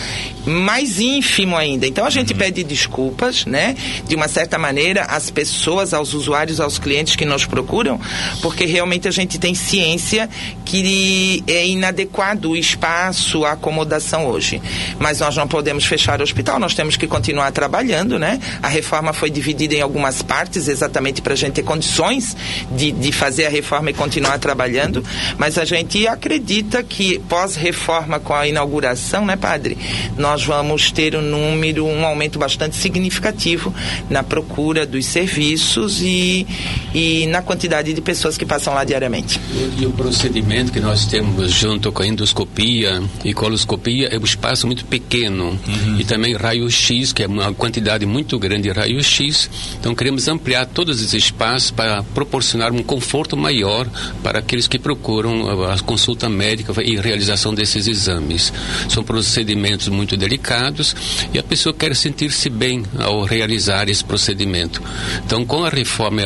mais 0.45 1.01
ínfimo 1.01 1.57
ainda. 1.57 1.87
Então 1.87 2.05
a 2.05 2.11
gente 2.11 2.33
uhum. 2.33 2.39
pede 2.39 2.63
desculpas, 2.63 3.45
né? 3.47 3.77
De 4.07 4.15
uma 4.15 4.29
certa 4.29 4.59
maneira 4.59 5.03
às 5.03 5.31
pessoas, 5.31 5.93
aos 5.93 6.15
usuários, 6.15 6.61
aos 6.61 6.79
clientes 6.79 7.17
que 7.17 7.25
nos 7.25 7.45
procuram, 7.45 8.01
porque 8.41 8.65
realmente 8.65 9.09
a 9.09 9.11
gente 9.11 9.39
tem 9.39 9.55
ciência 9.55 10.29
que 10.65 11.43
é 11.47 11.67
inadequado 11.67 12.51
o 12.51 12.57
espaço, 12.57 13.45
a 13.45 13.53
acomodação 13.53 14.27
hoje. 14.27 14.63
Mas 14.99 15.21
nós 15.21 15.37
não 15.37 15.49
podemos 15.49 15.85
fechar 15.85 16.21
o 16.21 16.23
hospital, 16.23 16.59
nós 16.59 16.75
temos 16.77 16.97
que 16.97 17.07
continuar 17.07 17.51
trabalhando, 17.51 18.19
né? 18.19 18.39
A 18.63 18.69
reforma 18.69 19.13
foi 19.13 19.31
dividida 19.31 19.75
em 19.75 19.81
algumas 19.81 20.23
partes, 20.23 20.69
exatamente 20.69 21.23
para 21.23 21.33
a 21.33 21.37
gente 21.37 21.55
ter 21.55 21.63
condições 21.63 22.37
de, 22.71 22.93
de 22.93 23.11
fazer 23.11 23.47
a 23.47 23.49
reforma 23.49 23.91
e 23.91 23.95
continuar 23.95 24.39
trabalhando, 24.39 25.03
mas 25.39 25.59
a 25.59 25.65
gente 25.65 26.07
acredita 26.07 26.83
que 26.83 27.19
pós-reforma, 27.29 28.21
com 28.21 28.35
a 28.35 28.47
inauguração, 28.47 29.25
né, 29.25 29.37
padre, 29.37 29.79
nós 30.17 30.45
vamos 30.45 30.91
ter 30.93 31.17
um 31.17 31.23
número, 31.23 31.87
um 31.87 32.05
aumento 32.05 32.39
bastante 32.39 32.77
significativo 32.77 33.75
na 34.11 34.23
procura 34.23 34.87
dos 34.87 35.07
serviços 35.07 36.01
e, 36.03 36.47
e 36.95 37.27
na 37.29 37.43
quantidade 37.43 37.93
de 37.93 38.01
pessoas 38.01 38.37
que 38.37 38.45
passam 38.45 38.75
lá 38.75 38.85
diariamente. 38.85 39.41
E, 39.53 39.83
e 39.83 39.87
o 39.87 39.93
procedimento 39.93 40.71
que 40.73 40.81
nós 40.81 41.07
temos 41.07 41.51
junto 41.53 41.91
com 41.91 42.03
a 42.03 42.07
endoscopia 42.07 43.03
e 43.25 43.33
coloscopia 43.33 44.09
é 44.09 44.19
um 44.19 44.25
espaço 44.25 44.67
muito 44.67 44.85
pequeno 44.85 45.59
uhum. 45.67 45.97
e 45.99 46.05
também 46.05 46.35
raio 46.35 46.66
raio-x, 46.67 47.13
que 47.13 47.23
é 47.23 47.27
uma 47.27 47.53
quantidade 47.55 48.05
muito 48.05 48.39
grande 48.39 48.65
de 48.65 48.71
raio-x. 48.71 49.49
Então 49.79 49.95
queremos 49.95 50.29
ampliar 50.29 50.67
todos 50.67 51.01
esses 51.01 51.15
espaços 51.15 51.71
para 51.71 52.03
proporcionar 52.03 52.73
um 52.73 52.83
conforto 52.83 53.37
maior 53.37 53.89
para 54.23 54.41
aqueles 54.41 54.67
que 54.67 54.79
procuram 54.79 55.71
a 55.71 55.79
consulta 55.79 56.29
médica 56.29 56.73
e 56.83 56.97
realização 56.97 57.55
desses 57.55 57.87
exames. 57.87 58.53
São 58.89 59.03
procedimentos 59.03 59.89
muito 59.89 60.17
delicados 60.17 60.95
e 61.33 61.39
a 61.39 61.43
pessoa 61.43 61.75
quer 61.75 61.95
sentir-se 61.95 62.51
bem 62.51 62.85
ao 62.99 63.25
realizar 63.25 63.89
esse 63.89 64.05
procedimento. 64.05 64.83
Então, 65.25 65.45
com 65.45 65.65
a 65.65 65.69
reforma 65.69 66.23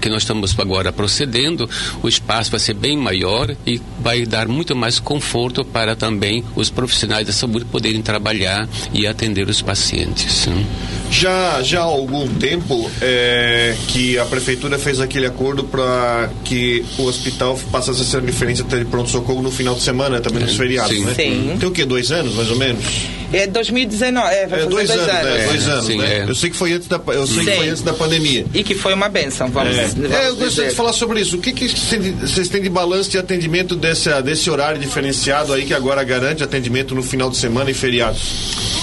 que 0.00 0.08
nós 0.08 0.22
estamos 0.22 0.58
agora 0.58 0.92
procedendo, 0.92 1.68
o 2.02 2.08
espaço 2.08 2.50
vai 2.50 2.60
ser 2.60 2.74
bem 2.74 2.96
maior 2.96 3.54
e 3.66 3.80
vai 4.00 4.24
dar 4.24 4.48
muito 4.48 4.76
mais 4.76 4.98
conforto 4.98 5.64
para 5.64 5.96
também 5.96 6.44
os 6.54 6.70
profissionais 6.70 7.26
da 7.26 7.32
saúde 7.32 7.64
poderem 7.64 8.02
trabalhar 8.02 8.68
e 8.92 9.06
atender 9.06 9.48
os 9.48 9.60
pacientes 9.60 9.79
pacientes. 9.80 10.46
Né? 10.46 10.64
Já, 11.10 11.62
já 11.62 11.80
há 11.80 11.84
algum 11.84 12.28
tempo 12.28 12.88
é, 13.00 13.74
que 13.88 14.18
a 14.18 14.24
prefeitura 14.26 14.78
fez 14.78 15.00
aquele 15.00 15.26
acordo 15.26 15.64
para 15.64 16.30
que 16.44 16.84
o 16.98 17.04
hospital 17.04 17.58
passasse 17.72 18.02
a 18.02 18.04
ser 18.04 18.22
referência 18.22 18.64
de 18.64 18.84
pronto-socorro 18.84 19.42
no 19.42 19.50
final 19.50 19.74
de 19.74 19.82
semana, 19.82 20.20
também 20.20 20.42
nos 20.42 20.54
é, 20.54 20.56
feriados, 20.56 20.94
sim. 20.94 21.04
né? 21.04 21.14
Sim. 21.14 21.56
Tem 21.58 21.68
o 21.68 21.72
quê? 21.72 21.84
Dois 21.84 22.12
anos, 22.12 22.34
mais 22.34 22.50
ou 22.50 22.56
menos? 22.56 22.84
É 23.32 23.46
2019, 23.46 24.34
é, 24.34 24.46
vai 24.46 24.60
é, 24.60 24.66
dois, 24.66 24.88
dois, 24.88 24.90
anos. 24.90 25.14
anos. 25.14 25.40
É, 25.40 25.46
dois 25.46 25.68
anos, 25.68 25.86
sim, 25.86 25.98
né? 25.98 26.18
É. 26.18 26.24
Eu 26.28 26.34
sei 26.34 26.50
que 26.50 26.56
foi 26.56 26.72
antes 26.72 26.88
da, 26.88 27.00
eu 27.08 27.26
sei 27.26 27.44
que 27.44 27.56
foi 27.56 27.68
antes 27.68 27.82
da 27.82 27.92
pandemia. 27.92 28.46
E 28.52 28.62
que 28.62 28.74
foi 28.74 28.92
uma 28.92 29.08
benção, 29.08 29.48
vamos, 29.48 29.76
é. 29.76 29.86
vamos 29.86 30.12
é, 30.12 30.28
eu 30.28 30.36
gostaria 30.36 30.70
de 30.70 30.76
falar 30.76 30.92
sobre 30.92 31.20
isso. 31.20 31.36
O 31.36 31.40
que, 31.40 31.52
que 31.52 31.68
vocês 31.68 32.48
têm 32.48 32.60
de 32.60 32.68
balanço 32.68 33.10
de 33.10 33.18
atendimento 33.18 33.74
desse, 33.74 34.10
desse 34.22 34.50
horário 34.50 34.80
diferenciado 34.80 35.52
aí 35.52 35.64
que 35.64 35.74
agora 35.74 36.02
garante 36.04 36.42
atendimento 36.42 36.94
no 36.94 37.02
final 37.02 37.30
de 37.30 37.36
semana 37.36 37.70
e 37.70 37.74
feriados? 37.74 38.79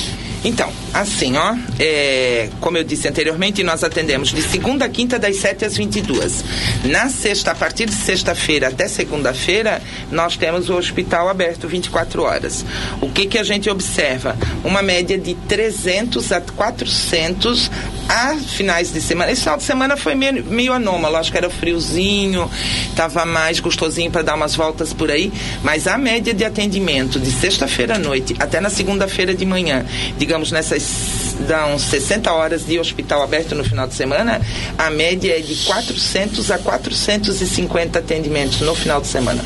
Então, 0.48 0.72
assim, 0.94 1.36
ó, 1.36 1.58
é, 1.78 2.50
como 2.62 2.78
eu 2.78 2.84
disse 2.86 3.06
anteriormente, 3.06 3.62
nós 3.66 3.84
atendemos 3.84 4.30
de 4.30 4.42
segunda 4.42 4.86
a 4.86 4.90
quinta, 4.90 5.20
das 5.20 5.36
7 5.36 5.66
às 5.66 5.76
22. 5.76 6.42
Na 6.86 7.10
sexta, 7.10 7.52
a 7.52 7.56
partir 7.56 7.86
de 7.86 7.94
sexta-feira 7.94 8.70
até 8.70 8.88
segunda-feira, 8.88 9.82
nós 10.10 10.38
temos 10.38 10.70
o 10.70 10.78
hospital 10.78 11.28
aberto 11.28 11.68
24 11.68 12.24
horas. 12.24 12.66
O 13.02 13.10
que, 13.10 13.26
que 13.26 13.38
a 13.38 13.44
gente 13.44 13.70
observa? 13.70 14.38
Uma 14.64 14.82
média 14.82 15.18
de 15.18 15.34
300 15.34 16.32
a 16.32 16.40
400 16.40 17.70
a 18.10 18.36
finais 18.36 18.92
de 18.92 19.02
semana. 19.02 19.32
Esse 19.32 19.42
final 19.42 19.58
de 19.58 19.64
semana 19.64 19.98
foi 19.98 20.16
meio, 20.16 20.44
meio 20.46 20.74
anômalo, 20.74 21.16
acho 21.18 21.32
que 21.32 21.38
era 21.38 21.50
friozinho, 21.50 22.50
estava 22.90 23.26
mais 23.26 23.60
gostosinho 23.60 24.12
para 24.12 24.22
dar 24.22 24.36
umas 24.36 24.56
voltas 24.56 24.94
por 24.94 25.12
aí, 25.12 25.32
mas 25.64 25.88
a 25.88 25.98
média 25.98 26.34
de 26.34 26.44
atendimento 26.44 27.20
de 27.20 27.32
sexta-feira 27.32 27.96
à 27.96 28.00
noite 28.00 28.36
até 28.40 28.60
na 28.60 28.70
segunda-feira 28.70 29.34
de 29.34 29.46
manhã, 29.46 29.86
digamos 30.18 30.52
nessas 30.52 31.36
dá 31.48 31.68
uns 31.68 31.84
60 31.84 32.32
horas 32.32 32.66
de 32.66 32.80
hospital 32.80 33.22
aberto 33.22 33.54
no 33.54 33.64
final 33.64 33.88
de 33.88 33.94
semana, 33.94 34.42
a 34.78 34.90
média 34.90 35.38
é 35.38 35.42
de 35.42 35.56
400 35.66 36.50
a 36.50 36.58
450 36.58 38.00
atendimentos 38.00 38.62
no 38.62 38.74
final 38.74 39.00
de 39.02 39.08
semana. 39.08 39.44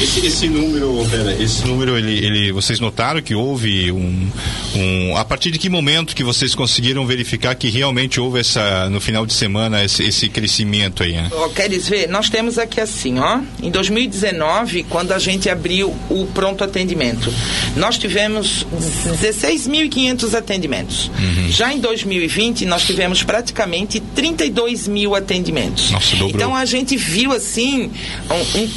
Esse, 0.00 0.26
esse 0.26 0.48
número, 0.48 1.06
pera, 1.10 1.32
esse 1.40 1.64
número, 1.66 1.96
ele, 1.96 2.24
ele, 2.24 2.52
vocês 2.52 2.80
notaram 2.80 3.22
que 3.22 3.34
houve 3.34 3.92
um, 3.92 4.28
um, 4.74 5.16
a 5.16 5.24
partir 5.24 5.50
de 5.50 5.58
que 5.58 5.68
momento 5.68 6.14
que 6.14 6.24
vocês 6.24 6.54
conseguiram 6.54 7.06
verificar 7.06 7.54
que 7.54 7.68
realmente 7.68 8.20
houve 8.20 8.40
essa, 8.40 8.88
no 8.90 9.00
final 9.00 9.24
de 9.24 9.32
semana, 9.32 9.84
esse, 9.84 10.02
esse 10.02 10.28
crescimento 10.28 11.02
aí, 11.02 11.12
né? 11.12 11.30
Oh, 11.32 11.48
queres 11.50 11.88
ver? 11.88 12.08
Nós 12.08 12.28
temos 12.28 12.58
aqui 12.58 12.80
assim, 12.80 13.18
ó, 13.18 13.40
em 13.62 13.70
2019, 13.70 14.84
quando 14.84 15.12
a 15.12 15.18
gente 15.18 15.48
abriu 15.48 15.94
o 16.10 16.26
pronto 16.34 16.64
atendimento, 16.64 17.32
nós 17.76 17.98
tivemos 17.98 18.66
16.500 19.22 20.34
atendimentos. 20.34 21.10
Uhum. 21.18 21.50
Já 21.50 21.72
em 21.72 21.80
2020, 21.80 22.64
nós 22.66 22.82
tivemos 22.82 23.22
praticamente 23.22 24.00
32 24.00 24.88
mil 24.88 25.14
atendimentos. 25.14 25.90
Nossa, 25.90 26.16
dobrou. 26.16 26.30
Então 26.30 26.56
a 26.56 26.64
gente 26.64 26.96
viu 26.96 27.32
assim 27.32 27.90
um, 28.30 28.60
um 28.60 28.68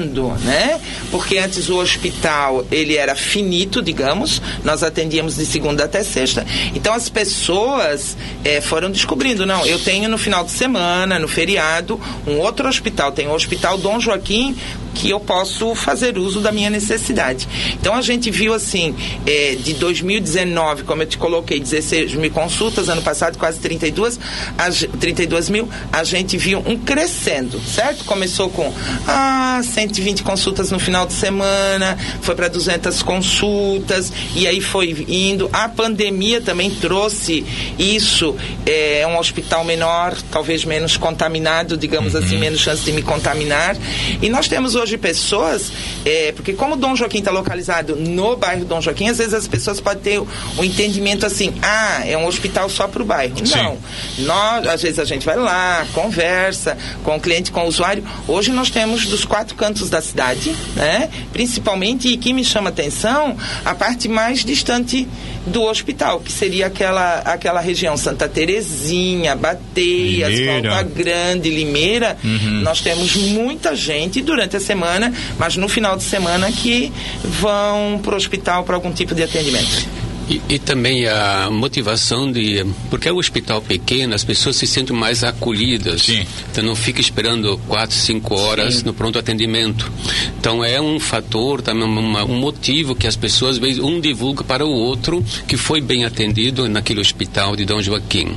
crescendo 0.00 0.30
né? 0.44 0.80
Porque 1.10 1.38
antes 1.38 1.68
o 1.68 1.76
hospital 1.76 2.64
ele 2.70 2.96
era 2.96 3.14
finito, 3.14 3.82
digamos, 3.82 4.40
nós 4.64 4.82
atendíamos 4.82 5.36
de 5.36 5.44
segunda 5.44 5.84
até 5.84 6.02
sexta. 6.02 6.46
Então 6.74 6.92
as 6.94 7.08
pessoas 7.08 8.16
é, 8.44 8.60
foram 8.60 8.90
descobrindo, 8.90 9.44
não, 9.44 9.66
eu 9.66 9.78
tenho 9.78 10.08
no 10.08 10.18
final 10.18 10.44
de 10.44 10.50
semana, 10.50 11.18
no 11.18 11.28
feriado, 11.28 12.00
um 12.26 12.38
outro 12.38 12.68
hospital, 12.68 13.12
tem 13.12 13.26
o 13.26 13.34
Hospital 13.34 13.78
Dom 13.78 14.00
Joaquim 14.00 14.56
que 14.94 15.10
eu 15.10 15.20
posso 15.20 15.74
fazer 15.74 16.18
uso 16.18 16.40
da 16.40 16.52
minha 16.52 16.70
necessidade. 16.70 17.48
Então 17.80 17.94
a 17.94 18.02
gente 18.02 18.30
viu 18.30 18.52
assim, 18.54 18.94
é, 19.26 19.56
de 19.56 19.74
2019, 19.74 20.84
como 20.84 21.02
eu 21.02 21.06
te 21.06 21.18
coloquei, 21.18 21.60
16 21.60 22.14
mil 22.14 22.30
consultas, 22.30 22.88
ano 22.88 23.02
passado 23.02 23.38
quase 23.38 23.58
32, 23.60 24.18
a, 24.58 24.70
32 24.98 25.48
mil, 25.50 25.68
a 25.92 26.04
gente 26.04 26.36
viu 26.36 26.62
um 26.66 26.76
crescendo, 26.78 27.60
certo? 27.60 28.04
Começou 28.04 28.48
com 28.50 28.72
ah, 29.06 29.60
120 29.62 30.22
consultas 30.22 30.70
no 30.70 30.78
final 30.78 31.06
de 31.06 31.12
semana, 31.12 31.96
foi 32.22 32.34
para 32.34 32.48
200 32.48 33.02
consultas, 33.02 34.12
e 34.34 34.46
aí 34.46 34.60
foi 34.60 35.04
indo. 35.08 35.48
A 35.52 35.68
pandemia 35.68 36.40
também 36.40 36.70
trouxe 36.70 37.44
isso, 37.78 38.36
é 38.66 39.06
um 39.06 39.18
hospital 39.18 39.64
menor, 39.64 40.16
talvez 40.30 40.64
menos 40.64 40.96
contaminado, 40.96 41.76
digamos 41.76 42.14
assim, 42.14 42.34
Uhum. 42.34 42.40
menos 42.40 42.60
chance 42.60 42.82
de 42.84 42.92
me 42.92 43.02
contaminar. 43.02 43.76
E 44.22 44.28
nós 44.28 44.46
temos 44.48 44.74
hoje 44.80 44.96
pessoas, 44.96 45.72
é, 46.04 46.32
porque 46.32 46.52
como 46.52 46.76
Dom 46.76 46.96
Joaquim 46.96 47.18
está 47.18 47.30
localizado 47.30 47.96
no 47.96 48.36
bairro 48.36 48.64
Dom 48.64 48.80
Joaquim, 48.80 49.08
às 49.08 49.18
vezes 49.18 49.34
as 49.34 49.48
pessoas 49.48 49.80
podem 49.80 50.02
ter 50.02 50.20
um 50.20 50.64
entendimento 50.64 51.26
assim, 51.26 51.54
ah, 51.62 52.02
é 52.06 52.16
um 52.16 52.26
hospital 52.26 52.68
só 52.68 52.88
para 52.88 53.02
o 53.02 53.04
bairro. 53.04 53.46
Sim. 53.46 53.54
Não. 53.56 53.78
Nós, 54.18 54.66
às 54.66 54.82
vezes 54.82 54.98
a 54.98 55.04
gente 55.04 55.24
vai 55.24 55.36
lá, 55.36 55.86
conversa 55.92 56.76
com 57.04 57.16
o 57.16 57.20
cliente, 57.20 57.50
com 57.50 57.64
o 57.64 57.68
usuário. 57.68 58.04
Hoje 58.26 58.50
nós 58.50 58.70
temos 58.70 59.06
dos 59.06 59.24
quatro 59.24 59.54
cantos 59.54 59.90
da 59.90 60.00
cidade, 60.00 60.54
né? 60.74 61.08
Principalmente, 61.32 62.08
e 62.08 62.16
que 62.16 62.32
me 62.32 62.44
chama 62.44 62.70
atenção, 62.70 63.36
a 63.64 63.74
parte 63.74 64.08
mais 64.08 64.44
distante 64.44 65.06
do 65.46 65.62
hospital, 65.62 66.20
que 66.20 66.30
seria 66.30 66.66
aquela, 66.66 67.20
aquela 67.20 67.60
região 67.60 67.96
Santa 67.96 68.28
Terezinha, 68.28 69.34
Bateias, 69.34 70.30
Limeira. 70.30 70.70
Volta 70.70 70.82
Grande, 70.84 71.50
Limeira. 71.50 72.16
Uhum. 72.22 72.60
Nós 72.60 72.80
temos 72.80 73.16
muita 73.16 73.74
gente 73.74 74.20
durante 74.20 74.56
a 74.56 74.60
semana, 74.70 75.12
mas 75.38 75.56
no 75.56 75.68
final 75.68 75.96
de 75.96 76.04
semana 76.04 76.50
que 76.52 76.92
vão 77.24 77.98
para 78.02 78.14
o 78.14 78.16
hospital 78.16 78.62
para 78.64 78.76
algum 78.76 78.92
tipo 78.92 79.14
de 79.14 79.22
atendimento. 79.22 80.00
E, 80.28 80.40
e 80.48 80.58
também 80.60 81.08
a 81.08 81.48
motivação 81.50 82.30
de. 82.30 82.64
Porque 82.88 83.08
é 83.08 83.12
um 83.12 83.16
hospital 83.16 83.60
pequeno, 83.60 84.14
as 84.14 84.22
pessoas 84.22 84.54
se 84.54 84.64
sentem 84.64 84.94
mais 84.96 85.24
acolhidas. 85.24 86.08
Então 86.52 86.62
não 86.62 86.76
fica 86.76 87.00
esperando 87.00 87.58
quatro, 87.66 87.96
cinco 87.96 88.36
horas 88.38 88.76
Sim. 88.76 88.82
no 88.84 88.94
pronto 88.94 89.18
atendimento. 89.18 89.90
Então 90.38 90.62
é 90.64 90.80
um 90.80 91.00
fator, 91.00 91.60
também 91.60 91.82
uma- 91.82 92.22
um 92.24 92.38
motivo 92.38 92.94
que 92.94 93.08
as 93.08 93.16
pessoas, 93.16 93.56
às 93.56 93.58
vezes, 93.58 93.80
um 93.80 93.98
divulga 94.00 94.44
para 94.44 94.64
o 94.64 94.70
outro 94.70 95.20
que 95.48 95.56
foi 95.56 95.80
bem 95.80 96.04
atendido 96.04 96.68
naquele 96.68 97.00
hospital 97.00 97.56
de 97.56 97.64
Dom 97.64 97.82
Joaquim. 97.82 98.28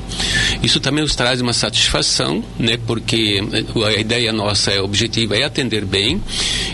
Isso 0.63 0.79
também 0.79 1.03
nos 1.03 1.13
traz 1.13 1.41
uma 1.41 1.51
satisfação, 1.51 2.41
né? 2.57 2.79
Porque 2.87 3.43
eh, 3.51 3.85
a 3.85 3.99
ideia 3.99 4.31
nossa, 4.31 4.71
é, 4.71 4.79
o 4.79 4.85
objetivo 4.85 5.33
é 5.33 5.43
atender 5.43 5.83
bem 5.83 6.23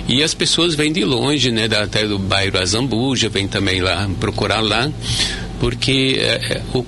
e 0.08 0.22
as 0.22 0.36
pessoas 0.36 0.76
vêm 0.76 0.94
de 0.94 1.04
longe, 1.04 1.52
né? 1.52 1.68
Da, 1.68 1.84
até 1.84 2.08
do 2.08 2.20
bairro 2.20 2.60
Azambuja, 2.60 3.30
vêm 3.30 3.48
também 3.48 3.82
lá 3.82 4.08
procurar 4.20 4.62
lá 4.62 4.92
porque 5.60 6.18
eh, 6.20 6.40
eh, 6.50 6.62
o, 6.74 6.86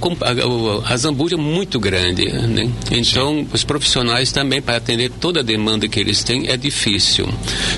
a, 0.84 0.93
a 0.93 0.98
Zambuja 0.98 1.35
é 1.35 1.38
muito 1.38 1.80
grande, 1.80 2.26
né? 2.26 2.69
Então, 2.91 3.45
os 3.53 3.64
profissionais 3.64 4.31
também, 4.31 4.61
para 4.61 4.77
atender 4.77 5.11
toda 5.19 5.41
a 5.41 5.43
demanda 5.43 5.88
que 5.88 5.99
eles 5.99 6.23
têm, 6.23 6.48
é 6.48 6.56
difícil. 6.56 7.27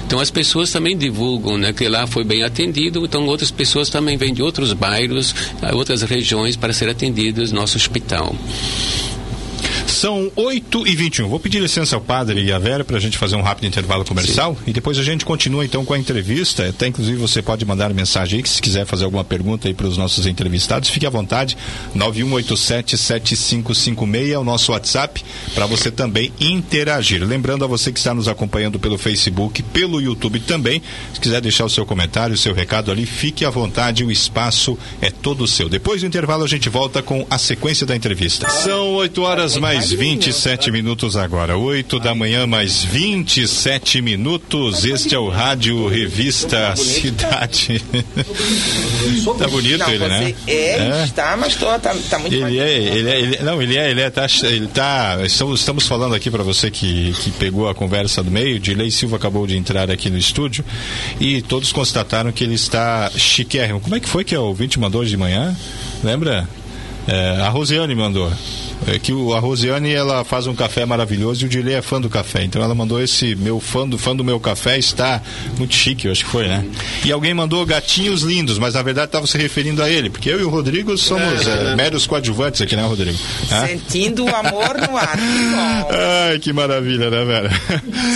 Então, 0.05 0.19
as 0.19 0.29
pessoas 0.29 0.71
também 0.71 0.95
divulgam, 0.95 1.57
né? 1.57 1.73
Que 1.73 1.87
lá 1.87 2.05
foi 2.05 2.23
bem 2.23 2.43
atendido, 2.43 3.03
então 3.05 3.25
outras 3.25 3.51
pessoas 3.51 3.89
também 3.89 4.17
vêm 4.17 4.33
de 4.33 4.43
outros 4.43 4.73
bairros, 4.73 5.33
ah, 5.61 5.75
outras 5.75 6.01
regiões 6.03 6.55
para 6.55 6.73
ser 6.73 6.89
atendidas 6.89 7.51
no 7.51 7.61
nosso 7.61 7.77
hospital. 7.77 8.35
São 10.03 10.29
8 10.35 10.85
e 10.85 10.97
21 10.97 11.29
Vou 11.29 11.39
pedir 11.39 11.61
licença 11.61 11.95
ao 11.95 12.01
padre 12.01 12.43
e 12.43 12.51
à 12.51 12.59
Vera 12.59 12.83
para 12.83 12.97
a 12.97 12.99
gente 12.99 13.17
fazer 13.17 13.37
um 13.37 13.41
rápido 13.41 13.67
intervalo 13.67 14.03
comercial 14.03 14.57
e 14.67 14.73
depois 14.73 14.99
a 14.99 15.01
gente 15.01 15.23
continua 15.23 15.63
então 15.63 15.85
com 15.85 15.93
a 15.93 15.97
entrevista. 15.97 16.67
Até 16.67 16.87
inclusive 16.87 17.17
você 17.17 17.41
pode 17.41 17.63
mandar 17.63 17.93
mensagem 17.93 18.35
aí 18.35 18.43
que 18.43 18.49
se 18.49 18.61
quiser 18.61 18.85
fazer 18.85 19.05
alguma 19.05 19.23
pergunta 19.23 19.69
aí 19.69 19.73
para 19.73 19.87
os 19.87 19.97
nossos 19.97 20.25
entrevistados, 20.25 20.89
fique 20.89 21.05
à 21.05 21.09
vontade. 21.09 21.55
91877556 21.95 24.33
é 24.33 24.37
o 24.37 24.43
nosso 24.43 24.73
WhatsApp 24.73 25.23
para 25.55 25.65
você 25.65 25.89
também 25.89 26.33
interagir. 26.37 27.23
Lembrando 27.23 27.63
a 27.63 27.67
você 27.67 27.89
que 27.89 27.97
está 27.97 28.13
nos 28.13 28.27
acompanhando 28.27 28.77
pelo 28.77 28.97
Facebook, 28.97 29.63
pelo 29.63 30.01
YouTube 30.01 30.41
também, 30.41 30.81
se 31.13 31.19
quiser 31.21 31.39
deixar 31.39 31.63
o 31.63 31.69
seu 31.69 31.85
comentário, 31.85 32.35
o 32.35 32.37
seu 32.37 32.53
recado 32.53 32.91
ali, 32.91 33.05
fique 33.05 33.45
à 33.45 33.49
vontade, 33.49 34.03
o 34.03 34.11
espaço 34.11 34.77
é 35.01 35.09
todo 35.09 35.47
seu. 35.47 35.69
Depois 35.69 36.01
do 36.01 36.07
intervalo 36.07 36.43
a 36.43 36.47
gente 36.47 36.67
volta 36.67 37.01
com 37.01 37.25
a 37.29 37.37
sequência 37.37 37.85
da 37.85 37.95
entrevista. 37.95 38.49
São 38.49 38.95
8 38.95 39.21
horas 39.21 39.55
mais 39.55 39.92
27 39.95 40.71
minutos 40.71 41.15
agora. 41.15 41.57
8 41.57 41.99
da 41.99 42.13
manhã 42.15 42.45
mais 42.47 42.83
27 42.83 44.01
minutos. 44.01 44.83
Este 44.85 45.13
é 45.15 45.19
o 45.19 45.29
Rádio 45.29 45.87
Revista 45.87 46.75
Cidade. 46.75 47.81
tá 49.37 49.47
bonito 49.47 49.89
ele, 49.89 50.07
né? 50.07 50.33
É, 50.47 51.03
está, 51.03 51.37
mas 51.37 51.55
tô, 51.55 51.65
tá, 51.79 51.95
tá 52.09 52.19
muito 52.19 52.33
Ele 52.33 52.59
é, 52.59 52.71
ele 52.73 53.09
é, 53.09 53.19
ele- 53.19 53.37
não, 53.39 53.61
ele 53.61 53.77
é, 53.77 53.89
ele 53.91 54.01
é, 54.01 54.09
tá, 54.09 54.25
ele 54.43 54.67
tá, 54.67 55.19
estamos, 55.23 55.59
estamos 55.59 55.87
falando 55.87 56.15
aqui 56.15 56.29
para 56.31 56.43
você 56.43 56.69
que, 56.71 57.13
que 57.21 57.31
pegou 57.31 57.69
a 57.69 57.75
conversa 57.75 58.23
do 58.23 58.31
meio, 58.31 58.59
Dilei 58.59 58.91
Silva 58.91 59.17
acabou 59.17 59.45
de 59.47 59.55
entrar 59.55 59.89
aqui 59.91 60.09
no 60.09 60.17
estúdio 60.17 60.63
e 61.19 61.41
todos 61.41 61.71
constataram 61.71 62.31
que 62.31 62.43
ele 62.43 62.55
está 62.55 63.11
chiquérrimo. 63.15 63.79
Como 63.79 63.95
é 63.95 63.99
que 63.99 64.09
foi 64.09 64.23
que 64.23 64.35
a 64.35 64.41
ouvinte 64.41 64.79
mandou 64.79 65.01
hoje 65.01 65.11
de 65.11 65.17
manhã? 65.17 65.55
Lembra? 66.03 66.47
É, 67.07 67.41
a 67.41 67.49
Rosiane 67.49 67.93
mandou. 67.95 68.31
É 68.87 68.99
que 68.99 69.13
o, 69.13 69.33
a 69.33 69.39
Rosiane 69.39 69.91
ela 69.93 70.23
faz 70.23 70.47
um 70.47 70.55
café 70.55 70.85
maravilhoso 70.85 71.43
e 71.43 71.45
o 71.45 71.49
Dilei 71.49 71.75
é 71.75 71.81
fã 71.81 71.99
do 71.99 72.09
café. 72.09 72.43
Então 72.43 72.61
ela 72.61 72.75
mandou 72.75 73.01
esse 73.01 73.35
meu 73.35 73.59
fã 73.59 73.87
do 73.87 73.97
fã 73.97 74.15
do 74.15 74.23
meu 74.23 74.39
café 74.39 74.77
está 74.77 75.21
muito 75.57 75.73
chique, 75.73 76.05
eu 76.05 76.11
acho 76.11 76.25
que 76.25 76.31
foi, 76.31 76.47
né? 76.47 76.65
E 77.05 77.11
alguém 77.11 77.33
mandou 77.33 77.65
gatinhos 77.65 78.21
lindos, 78.21 78.57
mas 78.57 78.73
na 78.73 78.81
verdade 78.81 79.07
estava 79.07 79.27
se 79.27 79.37
referindo 79.37 79.81
a 79.81 79.89
ele, 79.89 80.09
porque 80.09 80.29
eu 80.29 80.39
e 80.39 80.43
o 80.43 80.49
Rodrigo 80.49 80.97
somos 80.97 81.47
é, 81.47 81.75
meros 81.75 82.05
coadjuvantes 82.05 82.61
aqui, 82.61 82.75
né, 82.75 82.83
Rodrigo? 82.83 83.17
Sentindo 83.67 84.25
o 84.25 84.35
amor 84.35 84.75
no 84.77 84.97
ar. 84.97 85.17
Ai, 86.29 86.39
que 86.39 86.51
maravilha, 86.51 87.09
né, 87.09 87.25
Vera? 87.25 87.49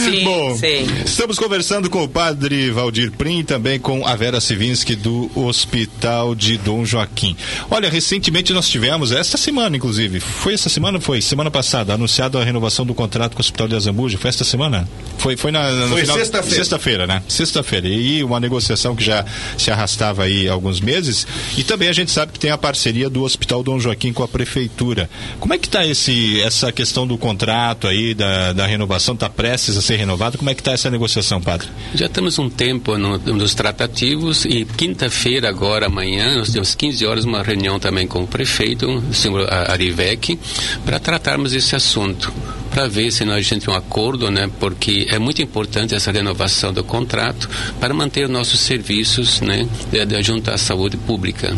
Sim, 0.03 0.23
Bom, 0.25 0.57
sim. 0.57 0.88
estamos 1.05 1.38
conversando 1.39 1.89
com 1.89 2.03
o 2.03 2.07
padre 2.07 2.71
Valdir 2.71 3.11
Prim 3.11 3.39
e 3.39 3.43
também 3.43 3.79
com 3.79 4.05
a 4.05 4.15
Vera 4.15 4.39
Sivinski 4.39 4.95
do 4.95 5.29
Hospital 5.35 6.35
de 6.35 6.57
Dom 6.57 6.85
Joaquim. 6.85 7.35
Olha, 7.69 7.89
recentemente 7.89 8.53
nós 8.53 8.67
tivemos, 8.67 9.11
esta 9.11 9.38
semana 9.38 9.77
inclusive, 9.77 10.19
foi 10.48 10.53
essa 10.53 10.69
semana 10.69 10.98
ou 10.98 11.02
foi? 11.02 11.19
Semana 11.22 11.52
passada, 11.52 11.94
anunciado 11.94 12.38
a 12.38 12.44
renovação 12.44 12.86
do 12.86 12.94
contrato 12.94 13.34
com 13.34 13.40
o 13.40 13.41
Hospital 13.41 13.68
de 13.68 13.76
Azambuja. 13.76 14.18
Foi 14.18 14.30
esta 14.30 14.45
semana? 14.45 14.88
Foi, 15.18 15.36
foi 15.36 15.52
na, 15.52 15.69
no 15.74 15.90
Foi 15.90 16.02
final- 16.03 16.15
sexta-feira. 16.18 16.56
Sexta-feira, 16.56 17.06
né? 17.07 17.22
Sexta-feira. 17.28 17.86
E 17.90 18.24
uma 18.24 18.40
negociação 18.40 18.95
que 18.95 19.03
já 19.03 19.26
se 19.57 19.69
arrastava 19.72 20.24
aí 20.24 20.48
há 20.48 20.53
alguns 20.53 20.80
meses. 20.80 21.28
E 21.57 21.65
também 21.65 21.90
a 21.90 21.91
gente 21.91 22.11
sabe 22.11 22.32
que 22.32 22.40
tem 22.40 22.49
a 22.49 22.57
parceria 22.57 23.10
do 23.10 23.24
Hospital 23.24 23.61
Dom 23.61 23.78
Joaquim 23.78 24.14
com 24.14 24.24
a 24.24 24.28
Prefeitura. 24.28 25.10
Como 25.38 25.53
é 25.53 25.57
que 25.57 25.68
está 25.68 25.86
esse, 25.86 26.40
essa 26.41 26.72
questão 26.72 27.06
do 27.06 27.18
contrato 27.18 27.86
aí, 27.86 28.14
da, 28.14 28.53
da 28.53 28.65
renovação? 28.65 29.15
Está 29.15 29.30
prestes 29.30 29.76
a 29.76 29.82
ser 29.82 29.98
renovado? 29.98 30.38
Como 30.38 30.49
é 30.49 30.53
que 30.56 30.61
está 30.61 30.72
essa 30.72 30.90
negociação, 30.90 31.41
padre? 31.41 31.68
Já 31.94 32.07
temos 32.07 32.40
um 32.40 32.49
tempo 32.49 32.98
no- 32.98 33.18
nos 33.18 33.53
tratativos 33.53 34.45
e 34.45 34.64
quinta-feira, 34.64 35.49
agora, 35.49 35.88
amanhã, 35.88 36.38
nós 36.38 36.52
temos 36.53 36.74
15 36.74 37.06
horas, 37.06 37.26
uma 37.26 37.44
reunião 37.44 37.78
também 37.80 38.07
com 38.07 38.24
o 38.24 38.28
prefeito, 38.28 38.88
o 38.90 39.14
senhor 39.14 39.45
Arivec, 39.52 40.36
para 40.85 40.99
tratarmos 40.99 41.53
esse 41.53 41.76
assunto. 41.76 42.31
Para 42.78 42.88
ver 42.88 43.12
se 43.12 43.26
nós 43.26 43.49
temos 43.49 43.68
um 43.68 43.74
acordo, 43.74 44.30
né? 44.30 44.48
Porque 44.60 45.08
é 45.10 45.18
muito 45.18 45.41
importante 45.41 45.95
essa 45.95 46.12
renovação 46.12 46.72
do 46.72 46.84
contrato 46.84 47.49
para 47.80 47.91
manter 47.91 48.30
nossos 48.30 48.60
serviços, 48.60 49.41
né? 49.41 49.68
De, 49.91 50.06
de, 50.06 50.22
junto 50.22 50.52
à 50.52 50.60
saúde 50.60 50.95
pública. 50.95 51.58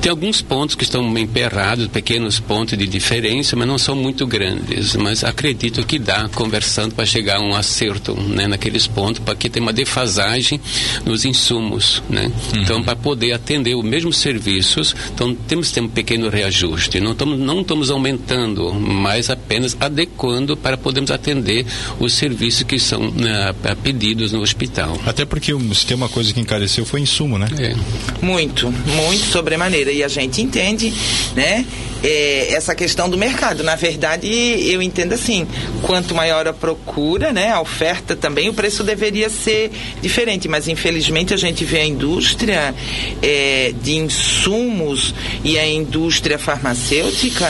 Tem 0.00 0.08
alguns 0.08 0.40
pontos 0.40 0.74
que 0.74 0.84
estão 0.84 1.06
emperrados, 1.18 1.86
pequenos 1.88 2.40
pontos 2.40 2.78
de 2.78 2.86
diferença, 2.86 3.54
mas 3.56 3.68
não 3.68 3.76
são 3.76 3.94
muito 3.94 4.26
grandes. 4.26 4.96
Mas 4.96 5.22
acredito 5.22 5.84
que 5.84 5.98
dá, 5.98 6.26
conversando, 6.30 6.94
para 6.94 7.04
chegar 7.04 7.36
a 7.36 7.40
um 7.40 7.54
acerto 7.54 8.14
né, 8.14 8.46
naqueles 8.46 8.86
pontos, 8.86 9.22
para 9.22 9.34
que 9.34 9.50
tenha 9.50 9.62
uma 9.62 9.72
defasagem 9.72 10.58
nos 11.04 11.26
insumos. 11.26 12.02
Né? 12.08 12.32
Então, 12.54 12.82
para 12.82 12.96
poder 12.96 13.32
atender 13.32 13.74
os 13.74 13.84
mesmos 13.84 14.16
serviços, 14.16 14.96
então 15.12 15.34
temos 15.34 15.68
que 15.68 15.74
ter 15.74 15.82
um 15.82 15.88
pequeno 15.88 16.30
reajuste. 16.30 17.00
Não 17.00 17.12
estamos 17.12 17.38
não 17.38 17.60
estamos 17.60 17.90
aumentando, 17.90 18.72
mas 18.72 19.28
apenas 19.28 19.76
adequando 19.78 20.21
para 20.60 20.76
podermos 20.76 21.10
atender 21.10 21.66
os 21.98 22.14
serviços 22.14 22.62
que 22.62 22.78
são 22.78 23.10
né, 23.10 23.54
pedidos 23.82 24.32
no 24.32 24.40
hospital. 24.40 24.98
Até 25.06 25.24
porque 25.24 25.52
se 25.74 25.86
tem 25.86 25.96
uma 25.96 26.08
coisa 26.08 26.32
que 26.32 26.40
encareceu 26.40 26.84
foi 26.84 27.00
insumo, 27.00 27.38
né? 27.38 27.48
É. 27.58 28.24
Muito, 28.24 28.70
muito 28.70 29.24
sobremaneira. 29.26 29.90
E 29.92 30.02
a 30.02 30.08
gente 30.08 30.40
entende, 30.40 30.92
né? 31.34 31.64
é, 32.02 32.52
essa 32.52 32.74
questão 32.74 33.08
do 33.08 33.16
mercado. 33.16 33.62
Na 33.62 33.76
verdade, 33.76 34.28
eu 34.28 34.82
entendo 34.82 35.12
assim: 35.12 35.46
quanto 35.82 36.14
maior 36.14 36.46
a 36.48 36.52
procura, 36.52 37.32
né, 37.32 37.50
a 37.50 37.60
oferta 37.60 38.16
também, 38.16 38.48
o 38.48 38.54
preço 38.54 38.82
deveria 38.82 39.30
ser 39.30 39.70
diferente. 40.00 40.48
Mas 40.48 40.68
infelizmente 40.68 41.32
a 41.32 41.36
gente 41.36 41.64
vê 41.64 41.80
a 41.80 41.86
indústria 41.86 42.74
é, 43.22 43.72
de 43.82 43.96
insumos 43.96 45.14
e 45.44 45.58
a 45.58 45.66
indústria 45.66 46.38
farmacêutica 46.38 47.48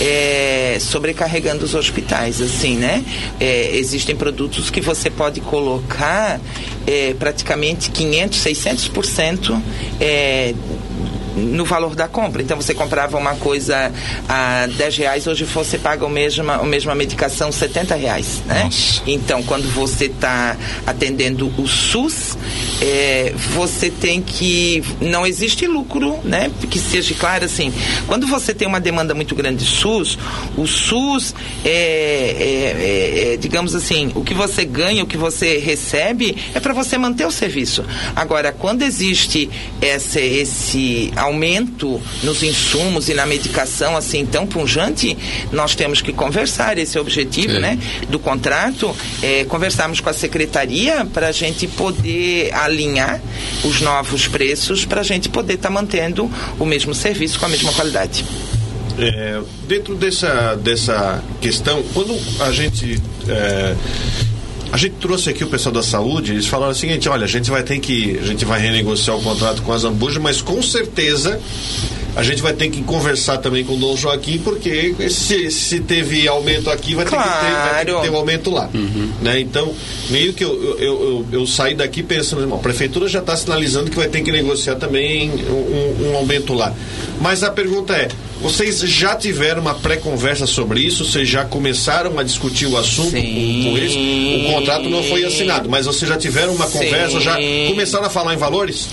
é, 0.00 0.78
sobrecarregando 0.80 1.64
os 1.64 1.74
hospitais, 1.74 1.95
assim, 2.40 2.76
né? 2.76 3.04
É, 3.40 3.76
existem 3.76 4.14
produtos 4.16 4.70
que 4.70 4.80
você 4.80 5.10
pode 5.10 5.40
colocar 5.40 6.40
é, 6.86 7.14
praticamente 7.14 7.90
500, 7.90 8.38
600% 8.38 9.60
é, 10.00 10.54
no 11.36 11.64
valor 11.64 11.94
da 11.94 12.08
compra. 12.08 12.42
Então 12.42 12.56
você 12.56 12.74
comprava 12.74 13.18
uma 13.18 13.34
coisa 13.36 13.92
a 14.28 14.66
10 14.66 14.96
reais, 14.96 15.26
hoje 15.26 15.44
você 15.44 15.78
paga 15.78 16.04
o 16.04 16.08
mesma, 16.08 16.56
a 16.56 16.64
mesma 16.64 16.94
medicação 16.94 17.52
70 17.52 17.94
reais. 17.94 18.42
Né? 18.46 18.68
Então, 19.06 19.42
quando 19.42 19.68
você 19.72 20.06
está 20.06 20.56
atendendo 20.86 21.52
o 21.58 21.66
SUS, 21.66 22.36
é, 22.80 23.32
você 23.54 23.90
tem 23.90 24.22
que. 24.22 24.82
Não 25.00 25.26
existe 25.26 25.66
lucro, 25.66 26.18
né? 26.24 26.50
Que 26.70 26.78
seja 26.78 27.14
claro 27.14 27.44
assim. 27.44 27.72
Quando 28.06 28.26
você 28.26 28.54
tem 28.54 28.66
uma 28.66 28.80
demanda 28.80 29.14
muito 29.14 29.34
grande 29.34 29.64
de 29.64 29.70
SUS, 29.70 30.18
o 30.56 30.66
SUS 30.66 31.34
é, 31.64 31.70
é, 31.70 33.32
é 33.32 33.36
digamos 33.36 33.74
assim, 33.74 34.10
o 34.14 34.22
que 34.22 34.34
você 34.34 34.64
ganha, 34.64 35.02
o 35.02 35.06
que 35.06 35.16
você 35.16 35.58
recebe, 35.58 36.36
é 36.54 36.60
para 36.60 36.72
você 36.72 36.96
manter 36.98 37.26
o 37.26 37.30
serviço. 37.30 37.84
Agora, 38.14 38.52
quando 38.52 38.82
existe 38.82 39.50
esse, 39.80 40.20
esse 40.20 41.12
aumento 41.26 42.00
nos 42.22 42.42
insumos 42.42 43.08
e 43.08 43.14
na 43.14 43.26
medicação 43.26 43.96
assim 43.96 44.24
tão 44.24 44.46
punjante, 44.46 45.16
nós 45.52 45.74
temos 45.74 46.00
que 46.00 46.12
conversar. 46.12 46.78
Esse 46.78 46.96
é 46.96 47.00
o 47.00 47.02
objetivo, 47.02 47.54
Sim. 47.54 47.60
né, 47.60 47.78
do 48.08 48.18
contrato. 48.18 48.94
É, 49.22 49.44
conversarmos 49.44 50.00
com 50.00 50.08
a 50.08 50.14
secretaria 50.14 51.04
para 51.04 51.28
a 51.28 51.32
gente 51.32 51.66
poder 51.66 52.52
alinhar 52.54 53.20
os 53.64 53.80
novos 53.80 54.26
preços 54.26 54.84
para 54.84 55.00
a 55.00 55.04
gente 55.04 55.28
poder 55.28 55.54
estar 55.54 55.68
tá 55.68 55.74
mantendo 55.74 56.30
o 56.58 56.64
mesmo 56.64 56.94
serviço 56.94 57.38
com 57.38 57.46
a 57.46 57.48
mesma 57.48 57.72
qualidade. 57.72 58.24
É, 58.98 59.40
dentro 59.68 59.94
dessa, 59.94 60.54
dessa 60.56 61.22
questão, 61.40 61.82
quando 61.92 62.18
a 62.40 62.50
gente 62.50 63.00
é, 63.28 63.76
a 64.76 64.78
gente 64.78 64.96
trouxe 64.96 65.30
aqui 65.30 65.42
o 65.42 65.46
pessoal 65.46 65.72
da 65.72 65.82
saúde, 65.82 66.32
eles 66.32 66.46
falaram 66.46 66.72
o 66.72 66.74
seguinte, 66.74 67.08
olha, 67.08 67.24
a 67.24 67.26
gente 67.26 67.50
vai 67.50 67.62
ter 67.62 67.78
que, 67.78 68.18
a 68.20 68.26
gente 68.26 68.44
vai 68.44 68.60
renegociar 68.60 69.16
o 69.16 69.22
contrato 69.22 69.62
com 69.62 69.72
a 69.72 69.78
Zambuja, 69.78 70.20
mas 70.20 70.42
com 70.42 70.60
certeza 70.62 71.40
a 72.14 72.22
gente 72.22 72.42
vai 72.42 72.52
ter 72.52 72.68
que 72.68 72.82
conversar 72.82 73.38
também 73.38 73.64
com 73.64 73.72
o 73.72 73.78
Dom 73.78 73.96
Joaquim, 73.96 74.36
porque 74.36 74.94
se, 75.08 75.50
se 75.50 75.80
teve 75.80 76.28
aumento 76.28 76.68
aqui, 76.68 76.94
vai, 76.94 77.06
claro. 77.06 77.24
ter, 77.24 77.36
que 77.36 77.40
ter, 77.40 77.52
vai 77.52 77.84
ter 77.86 77.94
que 77.94 78.00
ter 78.02 78.10
um 78.10 78.16
aumento 78.16 78.50
lá. 78.50 78.68
Uhum. 78.74 79.12
Né? 79.22 79.40
Então, 79.40 79.74
meio 80.10 80.34
que 80.34 80.44
eu, 80.44 80.78
eu, 80.78 80.78
eu, 80.78 81.26
eu 81.32 81.46
saí 81.46 81.74
daqui 81.74 82.02
pensando, 82.02 82.42
irmão, 82.42 82.58
a 82.58 82.62
prefeitura 82.62 83.08
já 83.08 83.20
está 83.20 83.34
sinalizando 83.34 83.90
que 83.90 83.96
vai 83.96 84.08
ter 84.08 84.20
que 84.20 84.30
negociar 84.30 84.74
também 84.74 85.30
um, 85.30 86.10
um 86.10 86.16
aumento 86.16 86.52
lá. 86.52 86.74
Mas 87.18 87.42
a 87.42 87.50
pergunta 87.50 87.94
é, 87.94 88.08
vocês 88.40 88.80
já 88.80 89.14
tiveram 89.16 89.62
uma 89.62 89.74
pré-conversa 89.74 90.46
sobre 90.46 90.80
isso? 90.80 91.04
Vocês 91.04 91.28
já 91.28 91.44
começaram 91.44 92.18
a 92.18 92.22
discutir 92.22 92.66
o 92.66 92.76
assunto 92.76 93.10
com, 93.10 93.20
com, 93.20 93.76
eles? 93.76 93.94
O 93.94 94.52
contrato 94.52 94.88
não 94.88 95.02
foi 95.04 95.24
assinado, 95.24 95.68
mas 95.68 95.86
vocês 95.86 96.08
já 96.08 96.16
tiveram 96.16 96.54
uma 96.54 96.66
Sim. 96.66 96.78
conversa? 96.78 97.20
Já 97.20 97.36
começaram 97.68 98.06
a 98.06 98.10
falar 98.10 98.34
em 98.34 98.38
valores? 98.38 98.88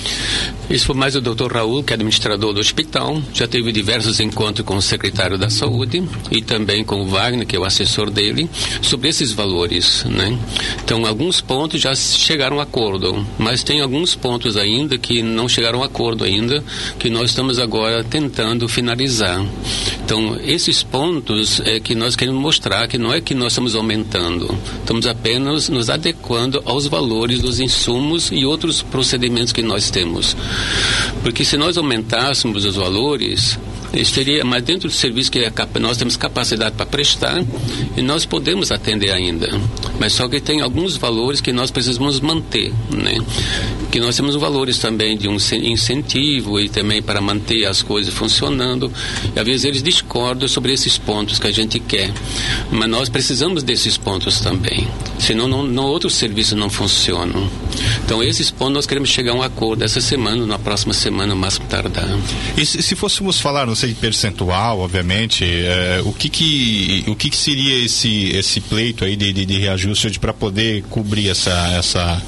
Isso 0.69 0.85
foi 0.87 0.95
mais 0.95 1.15
o 1.15 1.21
Dr. 1.21 1.51
Raul, 1.51 1.83
que 1.83 1.93
é 1.93 1.95
administrador 1.95 2.53
do 2.53 2.59
hospital. 2.59 3.21
Já 3.33 3.47
teve 3.47 3.71
diversos 3.71 4.19
encontros 4.19 4.65
com 4.65 4.75
o 4.75 4.81
secretário 4.81 5.37
da 5.37 5.49
Saúde 5.49 6.03
e 6.31 6.41
também 6.41 6.83
com 6.83 7.01
o 7.01 7.05
Wagner, 7.05 7.45
que 7.45 7.55
é 7.55 7.59
o 7.59 7.65
assessor 7.65 8.09
dele, 8.09 8.49
sobre 8.81 9.09
esses 9.09 9.31
valores. 9.31 10.03
Né? 10.05 10.37
Então, 10.83 11.05
alguns 11.05 11.41
pontos 11.41 11.81
já 11.81 11.93
chegaram 11.93 12.59
a 12.59 12.63
acordo, 12.63 13.25
mas 13.37 13.61
tem 13.63 13.81
alguns 13.81 14.15
pontos 14.15 14.57
ainda 14.57 14.97
que 14.97 15.21
não 15.21 15.47
chegaram 15.49 15.83
a 15.83 15.85
acordo 15.85 16.23
ainda, 16.23 16.63
que 16.97 17.09
nós 17.09 17.29
estamos 17.29 17.59
agora 17.59 18.03
tentando 18.03 18.67
finalizar. 18.67 19.32
Então, 20.03 20.37
esses 20.43 20.83
pontos 20.83 21.61
é 21.61 21.79
que 21.79 21.95
nós 21.95 22.15
queremos 22.15 22.41
mostrar 22.41 22.87
que 22.87 22.97
não 22.97 23.13
é 23.13 23.21
que 23.21 23.33
nós 23.33 23.53
estamos 23.53 23.75
aumentando, 23.75 24.57
estamos 24.79 25.07
apenas 25.07 25.69
nos 25.69 25.89
adequando 25.89 26.61
aos 26.65 26.87
valores 26.87 27.41
dos 27.41 27.59
insumos 27.59 28.29
e 28.31 28.45
outros 28.45 28.81
procedimentos 28.81 29.53
que 29.53 29.61
nós 29.61 29.89
temos. 29.89 30.35
Porque 31.21 31.45
se 31.45 31.57
nós 31.57 31.77
aumentássemos 31.77 32.65
os 32.65 32.75
valores, 32.75 33.57
seria, 34.03 34.43
mas 34.43 34.63
dentro 34.63 34.87
do 34.87 34.93
serviço 34.93 35.31
que 35.31 35.39
é, 35.39 35.51
nós 35.79 35.97
temos 35.97 36.17
capacidade 36.17 36.75
para 36.75 36.85
prestar 36.85 37.43
e 37.95 38.01
nós 38.01 38.25
podemos 38.25 38.71
atender 38.71 39.11
ainda. 39.11 39.47
Mas 39.99 40.13
só 40.13 40.27
que 40.27 40.41
tem 40.41 40.61
alguns 40.61 40.97
valores 40.97 41.39
que 41.39 41.51
nós 41.51 41.69
precisamos 41.69 42.19
manter, 42.19 42.73
né? 42.91 43.19
Que 43.91 43.99
nós 43.99 44.15
temos 44.15 44.35
valores 44.35 44.79
também 44.79 45.15
de 45.15 45.27
um 45.27 45.37
incentivo 45.61 46.59
e 46.59 46.69
também 46.69 47.03
para 47.03 47.21
manter 47.21 47.65
as 47.65 47.83
coisas 47.83 48.11
funcionando. 48.11 48.91
E 49.35 49.39
às 49.39 49.45
vezes 49.45 49.65
eles 49.65 49.83
discordam 49.83 50.47
sobre 50.47 50.73
esses 50.73 50.97
pontos 50.97 51.37
que 51.37 51.47
a 51.47 51.51
gente 51.51 51.79
quer. 51.79 52.11
Mas 52.71 52.89
nós 52.89 53.09
precisamos 53.09 53.61
desses 53.61 53.95
pontos 53.95 54.39
também. 54.39 54.87
Senão 55.19 55.47
não, 55.47 55.61
não 55.61 55.83
outros 55.83 56.15
serviços 56.15 56.57
não 56.57 56.69
funcionam. 56.69 57.47
Então 58.03 58.23
esses 58.23 58.49
pontos 58.49 58.73
nós 58.73 58.87
queremos 58.87 59.09
chegar 59.09 59.33
a 59.33 59.35
um 59.35 59.43
acordo 59.43 59.83
essa 59.83 60.01
semana, 60.01 60.47
na 60.47 60.57
próxima 60.57 60.93
semana, 60.93 61.35
mais 61.35 61.59
tardar. 61.69 62.09
E 62.57 62.65
se, 62.65 62.81
se 62.81 62.95
fôssemos 62.95 63.39
falar, 63.39 63.67
não 63.67 63.75
sei 63.75 63.82
percentual, 63.91 64.79
obviamente, 64.79 65.43
é, 65.43 66.01
o 66.05 66.13
que 66.13 66.29
que 66.29 67.03
o 67.07 67.15
que, 67.15 67.29
que 67.29 67.35
seria 67.35 67.83
esse 67.85 68.29
esse 68.29 68.61
pleito 68.61 69.03
aí 69.03 69.15
de, 69.15 69.33
de, 69.33 69.45
de 69.45 69.59
reajuste 69.59 70.19
para 70.19 70.33
poder 70.33 70.83
cobrir 70.83 71.29
essa 71.29 71.51
essa 71.77 72.21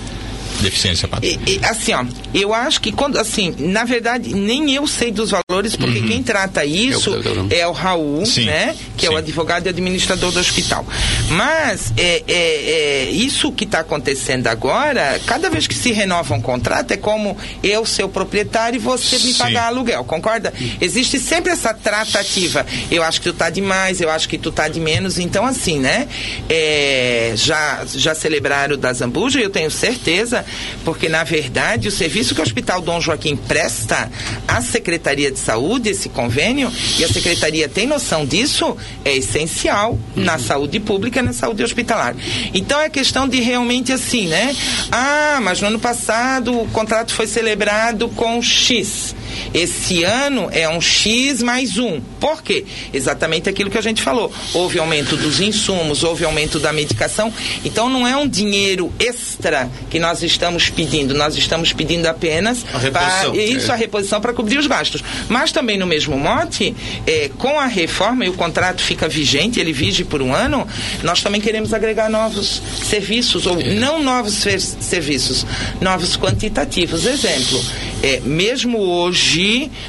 deficiência, 0.62 1.08
E, 1.22 1.40
e, 1.46 1.60
assim, 1.64 1.94
ó, 1.94 2.06
eu 2.34 2.54
acho 2.54 2.82
que 2.82 2.92
quando, 2.92 3.18
assim, 3.18 3.56
na 3.58 3.84
verdade, 3.84 4.34
nem 4.34 4.74
eu 4.74 4.88
sei 4.88 5.12
dos 5.12 5.32
valores, 5.32 5.76
porque 5.76 6.00
uhum. 6.00 6.08
quem 6.08 6.24
trata 6.24 6.66
isso 6.66 7.10
eu, 7.10 7.22
eu, 7.22 7.48
é 7.50 7.68
o 7.68 7.72
Raul, 7.72 8.26
sim, 8.26 8.46
né? 8.46 8.76
Que 8.98 9.06
sim. 9.06 9.12
é 9.12 9.16
o 9.16 9.18
advogado 9.18 9.66
e 9.66 9.70
administrador 9.70 10.32
do 10.32 10.40
hospital. 10.40 10.86
Mas 11.30 11.94
é, 11.98 12.24
é, 12.28 12.36
é 12.36 13.10
isso 13.12 13.52
que 13.52 13.64
está 13.64 13.80
acontecendo 13.80 14.48
agora, 14.48 15.20
cada 15.26 15.50
vez 15.50 15.68
que 15.68 15.76
se 15.76 15.92
renova 15.92 16.34
um 16.34 16.42
contrato, 16.42 16.92
é 16.92 16.98
como 16.98 17.38
eu, 17.64 17.86
seu 17.86 18.08
proprietário, 18.08 18.78
e 18.78 18.80
você 18.80 19.18
me 19.18 19.34
sim. 19.34 19.38
pagar 19.38 19.68
aluguel, 19.68 20.04
concorda? 20.04 20.54
Existe 20.80 21.20
sempre 21.20 21.52
essa 21.52 21.74
tratativa. 21.74 22.66
Eu 22.90 23.04
acho 23.04 23.22
que 23.22 23.30
tu 23.30 23.34
tá 23.34 23.50
demais, 23.50 24.02
eu 24.02 24.10
acho 24.10 24.30
que 24.30 24.38
tu 24.38 24.52
tá 24.52 24.68
de 24.68 24.80
menos. 24.80 25.18
Então, 25.18 25.46
assim, 25.46 25.80
né? 25.80 26.08
É, 26.50 27.34
já, 27.36 27.86
já 27.94 28.16
celebraram 28.16 28.78
da 28.78 28.94
Zambuja, 28.94 29.40
eu 29.40 29.50
tenho 29.50 29.70
certeza 29.72 30.45
porque 30.84 31.10
na 31.10 31.24
verdade 31.24 31.88
o 31.88 31.92
serviço 31.92 32.34
que 32.34 32.42
o 32.42 32.44
Hospital 32.44 32.82
Dom 32.82 33.00
Joaquim 33.02 33.36
presta 33.36 34.10
à 34.48 34.62
Secretaria 34.62 35.32
de 35.32 35.40
Saúde, 35.40 35.90
esse 35.90 36.10
convênio, 36.10 36.72
e 36.98 37.04
a 37.04 37.08
Secretaria 37.08 37.68
tem 37.68 37.88
noção 37.88 38.26
disso, 38.26 38.78
é 39.04 39.16
essencial 39.16 39.92
uhum. 39.92 40.24
na 40.24 40.38
saúde 40.38 40.80
pública 40.80 41.20
e 41.20 41.24
na 41.24 41.34
saúde 41.34 41.64
hospitalar. 41.64 42.16
Então 42.54 42.80
é 42.80 42.90
questão 42.90 43.28
de 43.28 43.40
realmente 43.40 43.92
assim, 43.92 44.28
né? 44.28 44.56
Ah, 44.92 45.40
mas 45.42 45.62
no 45.62 45.68
ano 45.68 45.80
passado 45.80 46.62
o 46.62 46.68
contrato 46.70 47.14
foi 47.14 47.28
celebrado 47.28 48.10
com 48.10 48.42
X. 48.42 49.16
Esse 49.54 50.04
ano 50.04 50.50
é 50.52 50.68
um 50.70 50.82
X 50.82 51.42
mais 51.42 51.78
um. 51.78 52.02
Por 52.20 52.42
quê? 52.42 52.66
Exatamente 52.94 53.50
aquilo 53.50 53.70
que 53.70 53.78
a 53.78 53.82
gente 53.82 54.02
falou. 54.02 54.32
Houve 54.54 54.80
aumento 54.80 55.16
dos 55.18 55.40
insumos, 55.40 56.04
houve 56.04 56.26
aumento 56.26 56.60
da 56.60 56.72
medicação. 56.74 57.34
Então 57.64 57.90
não 57.90 58.08
é 58.08 58.16
um 58.16 58.28
dinheiro 58.28 58.92
extra 59.00 59.70
que 59.90 60.00
nós 60.00 60.24
estamos 60.24 60.70
pedindo. 60.70 61.14
Nós 61.14 61.36
estamos 61.38 61.74
pedindo 61.74 62.06
apenas 62.08 62.66
a 62.74 62.78
reposição. 62.78 63.32
Pra, 63.32 63.44
isso, 63.44 63.72
é. 63.72 63.74
a 63.74 63.78
reposição 63.78 64.22
para 64.22 64.34
cobrir 64.34 64.58
os 64.58 64.68
gastos. 64.68 65.04
Mas 65.30 65.52
também 65.52 65.78
no 65.78 65.86
mesmo 65.86 66.18
mote, 66.18 66.76
é, 67.06 67.30
com 67.38 67.60
a 67.60 67.66
reforma 67.66 68.26
e 68.26 68.30
o 68.30 68.34
contrato 68.34 68.82
fica 68.82 69.08
vigente, 69.08 69.60
ele 69.60 69.74
vige 69.74 70.04
por 70.04 70.22
um 70.22 70.34
ano, 70.34 70.68
nós 71.04 71.22
também 71.22 71.42
queremos 71.42 71.74
agregar 71.74 72.10
novos 72.10 72.62
serviços, 72.84 73.46
ou 73.46 73.60
é. 73.60 73.74
não 73.76 74.02
novos 74.02 74.34
serviços, 74.80 75.46
novos 75.82 76.18
quantitativos. 76.18 77.06
Exemplo, 77.06 77.64
é, 78.04 78.20
mesmo 78.22 78.80
hoje, 78.80 79.25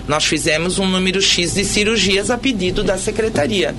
nós 0.08 0.24
fizemos 0.24 0.78
um 0.78 0.86
número 0.86 1.20
X 1.20 1.54
de 1.54 1.64
cirurgias 1.64 2.30
a 2.30 2.38
pedido 2.38 2.82
da 2.82 2.96
secretaria. 2.96 3.74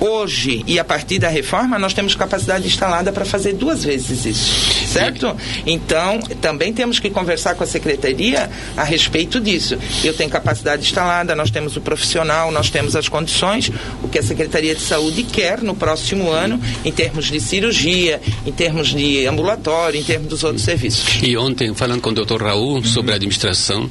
Hoje 0.00 0.62
e 0.66 0.78
a 0.78 0.84
partir 0.84 1.18
da 1.18 1.28
reforma, 1.28 1.78
nós 1.78 1.94
temos 1.94 2.14
capacidade 2.14 2.66
instalada 2.66 3.12
para 3.12 3.24
fazer 3.24 3.54
duas 3.54 3.84
vezes 3.84 4.26
isso, 4.26 4.86
certo? 4.88 5.34
Então, 5.64 6.18
também 6.40 6.72
temos 6.72 6.98
que 6.98 7.08
conversar 7.08 7.54
com 7.54 7.64
a 7.64 7.66
secretaria 7.66 8.50
a 8.76 8.84
respeito 8.84 9.40
disso. 9.40 9.78
Eu 10.02 10.12
tenho 10.12 10.28
capacidade 10.28 10.82
instalada, 10.82 11.34
nós 11.34 11.50
temos 11.50 11.76
o 11.76 11.80
profissional, 11.80 12.50
nós 12.50 12.70
temos 12.70 12.96
as 12.96 13.08
condições, 13.08 13.70
o 14.02 14.08
que 14.08 14.18
a 14.18 14.22
Secretaria 14.22 14.74
de 14.74 14.82
Saúde 14.82 15.22
quer 15.22 15.62
no 15.62 15.74
próximo 15.74 16.30
ano, 16.30 16.60
em 16.84 16.92
termos 16.92 17.26
de 17.30 17.40
cirurgia, 17.40 18.20
em 18.44 18.52
termos 18.52 18.88
de 18.88 19.26
ambulatório, 19.26 19.98
em 19.98 20.04
termos 20.04 20.28
dos 20.28 20.44
outros 20.44 20.64
serviços. 20.64 21.22
E 21.22 21.36
ontem, 21.36 21.72
falando 21.72 22.00
com 22.00 22.10
o 22.10 22.14
doutor 22.14 22.42
Raul 22.42 22.84
sobre 22.84 23.12
a 23.12 23.14
administração, 23.14 23.88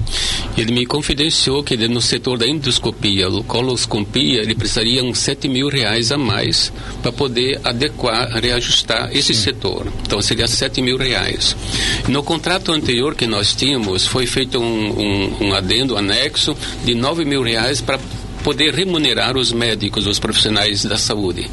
ele 0.57 0.72
me 0.73 0.85
confidenciou 0.85 1.63
que 1.63 1.77
no 1.87 2.01
setor 2.01 2.37
da 2.37 2.47
endoscopia, 2.47 3.27
coloscopia, 3.47 4.41
ele 4.41 4.55
precisaria 4.55 5.03
uns 5.03 5.19
7 5.19 5.47
mil 5.47 5.69
reais 5.69 6.11
a 6.11 6.17
mais 6.17 6.73
para 7.01 7.11
poder 7.11 7.61
adequar, 7.63 8.27
reajustar 8.31 9.09
esse 9.15 9.33
Sim. 9.35 9.43
setor. 9.43 9.87
Então 10.01 10.21
seria 10.21 10.47
7 10.47 10.81
mil 10.81 10.97
reais. 10.97 11.55
No 12.07 12.23
contrato 12.23 12.71
anterior 12.71 13.13
que 13.15 13.27
nós 13.27 13.53
tínhamos, 13.53 14.07
foi 14.07 14.25
feito 14.25 14.59
um, 14.59 14.99
um, 14.99 15.47
um 15.47 15.53
adendo, 15.53 15.93
um 15.93 15.97
anexo 15.97 16.57
de 16.83 16.95
9 16.95 17.23
mil 17.23 17.43
reais 17.43 17.79
para 17.79 17.99
poder 18.43 18.73
remunerar 18.73 19.37
os 19.37 19.51
médicos, 19.51 20.05
os 20.05 20.19
profissionais 20.19 20.83
da 20.85 20.97
saúde. 20.97 21.49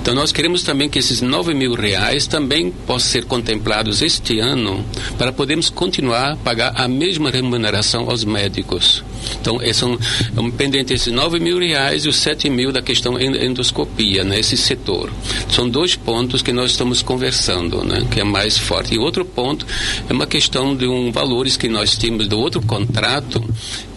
Então 0.00 0.14
nós 0.14 0.32
queremos 0.32 0.62
também 0.62 0.88
que 0.88 0.98
esses 0.98 1.20
9 1.20 1.54
mil 1.54 1.74
reais 1.74 2.26
também 2.26 2.70
possam 2.70 3.10
ser 3.10 3.24
contemplados 3.24 4.02
este 4.02 4.38
ano 4.38 4.84
para 5.16 5.32
podermos 5.32 5.70
continuar 5.70 6.32
a 6.32 6.36
pagar 6.36 6.72
a 6.76 6.88
mesma 6.88 7.30
remuneração 7.30 8.08
aos 8.10 8.24
médicos. 8.24 9.02
Então, 9.40 9.60
é 9.60 9.70
um, 9.84 9.98
é 10.36 10.40
um 10.40 10.50
pendente 10.50 10.92
esses 10.92 11.12
9 11.12 11.38
mil 11.38 11.58
reais 11.58 12.04
e 12.04 12.08
os 12.08 12.16
7 12.16 12.48
mil 12.50 12.72
da 12.72 12.80
questão 12.82 13.18
endoscopia, 13.20 14.24
né, 14.24 14.42
setor. 14.42 15.10
São 15.50 15.68
dois 15.68 15.94
pontos 15.94 16.42
que 16.42 16.52
nós 16.52 16.70
estamos 16.70 17.02
conversando, 17.02 17.84
né, 17.84 18.06
que 18.10 18.20
é 18.20 18.24
mais 18.24 18.56
forte. 18.56 18.94
E 18.94 18.98
outro 18.98 19.24
ponto 19.24 19.66
é 20.08 20.12
uma 20.12 20.26
questão 20.26 20.74
de 20.74 20.86
um 20.86 21.12
valores 21.12 21.56
que 21.56 21.68
nós 21.68 21.96
tínhamos 21.96 22.26
do 22.28 22.38
outro 22.38 22.62
contrato 22.62 23.42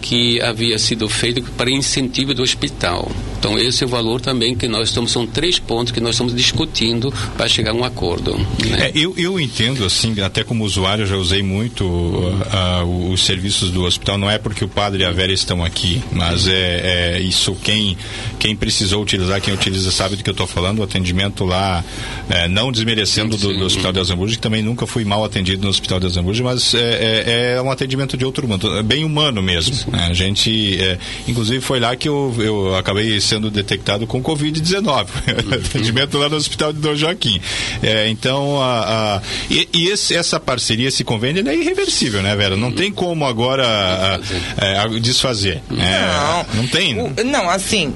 que 0.00 0.40
havia 0.40 0.78
sido 0.78 1.08
feito 1.08 1.42
para 1.52 1.70
incentivo 1.70 2.31
do 2.34 2.42
hospital. 2.42 3.10
Então 3.38 3.58
esse 3.58 3.82
é 3.82 3.86
o 3.86 3.90
valor 3.90 4.20
também 4.20 4.54
que 4.54 4.68
nós 4.68 4.88
estamos, 4.88 5.10
são 5.10 5.26
três 5.26 5.58
pontos 5.58 5.92
que 5.92 6.00
nós 6.00 6.12
estamos 6.12 6.34
discutindo 6.34 7.12
para 7.36 7.48
chegar 7.48 7.72
a 7.72 7.74
um 7.74 7.84
acordo. 7.84 8.36
Né? 8.64 8.86
É, 8.86 8.92
eu, 8.94 9.14
eu 9.16 9.40
entendo 9.40 9.84
assim, 9.84 10.20
até 10.20 10.44
como 10.44 10.64
usuário 10.64 11.06
já 11.06 11.16
usei 11.16 11.42
muito 11.42 11.84
uh, 11.84 12.84
uh, 12.84 13.12
os 13.12 13.24
serviços 13.24 13.70
do 13.70 13.84
hospital, 13.84 14.16
não 14.18 14.30
é 14.30 14.38
porque 14.38 14.64
o 14.64 14.68
padre 14.68 15.02
e 15.02 15.06
a 15.06 15.10
Vera 15.10 15.32
estão 15.32 15.64
aqui, 15.64 16.02
mas 16.12 16.46
é, 16.46 17.16
é 17.16 17.20
isso 17.20 17.54
quem, 17.62 17.96
quem 18.38 18.54
precisou 18.54 19.02
utilizar, 19.02 19.40
quem 19.40 19.52
utiliza 19.52 19.90
sabe 19.90 20.16
do 20.16 20.22
que 20.22 20.30
eu 20.30 20.32
estou 20.32 20.46
falando, 20.46 20.78
o 20.78 20.82
atendimento 20.82 21.44
lá, 21.44 21.84
é, 22.28 22.48
não 22.48 22.70
desmerecendo 22.70 23.36
do, 23.36 23.56
do, 23.56 23.64
Hospital 23.64 23.92
de 23.92 24.00
Azambuja, 24.00 24.34
que 24.36 24.40
também 24.40 24.62
nunca 24.62 24.86
fui 24.86 25.04
mal 25.04 25.24
atendido 25.24 25.62
no 25.62 25.68
Hospital 25.68 25.98
de 25.98 26.06
Azambuja, 26.06 26.44
mas 26.44 26.74
é, 26.74 26.78
é, 26.78 27.54
é 27.56 27.62
um 27.62 27.70
atendimento 27.70 28.16
de 28.16 28.24
outro 28.24 28.46
mundo, 28.46 28.82
bem 28.82 29.04
humano 29.04 29.42
mesmo. 29.42 29.74
Né? 29.90 30.06
A 30.10 30.14
gente, 30.14 30.80
é, 30.80 30.98
inclusive 31.26 31.60
foi 31.60 31.80
lá 31.80 31.96
que 31.96 32.08
eu, 32.08 32.21
eu 32.38 32.76
acabei 32.76 33.20
sendo 33.20 33.50
detectado 33.50 34.06
com 34.06 34.22
Covid-19, 34.22 35.06
atendimento 35.66 36.18
lá 36.18 36.28
no 36.28 36.36
Hospital 36.36 36.72
de 36.72 36.80
Dom 36.80 36.94
Joaquim. 36.94 37.40
É, 37.82 38.08
então, 38.08 38.60
a, 38.60 39.16
a 39.16 39.22
e, 39.50 39.68
e 39.72 39.88
esse, 39.88 40.14
essa 40.14 40.38
parceria, 40.38 40.88
esse 40.88 41.04
convênio 41.04 41.48
é 41.48 41.54
irreversível, 41.54 42.22
né, 42.22 42.34
Vera? 42.36 42.56
Não 42.56 42.72
tem 42.72 42.92
como 42.92 43.24
agora 43.24 43.66
a, 43.66 44.82
a, 44.82 44.88
desfazer. 45.00 45.60
É, 45.70 46.52
não, 46.54 46.62
não 46.62 46.68
tem. 46.68 47.00
O, 47.00 47.12
não, 47.24 47.48
assim, 47.48 47.94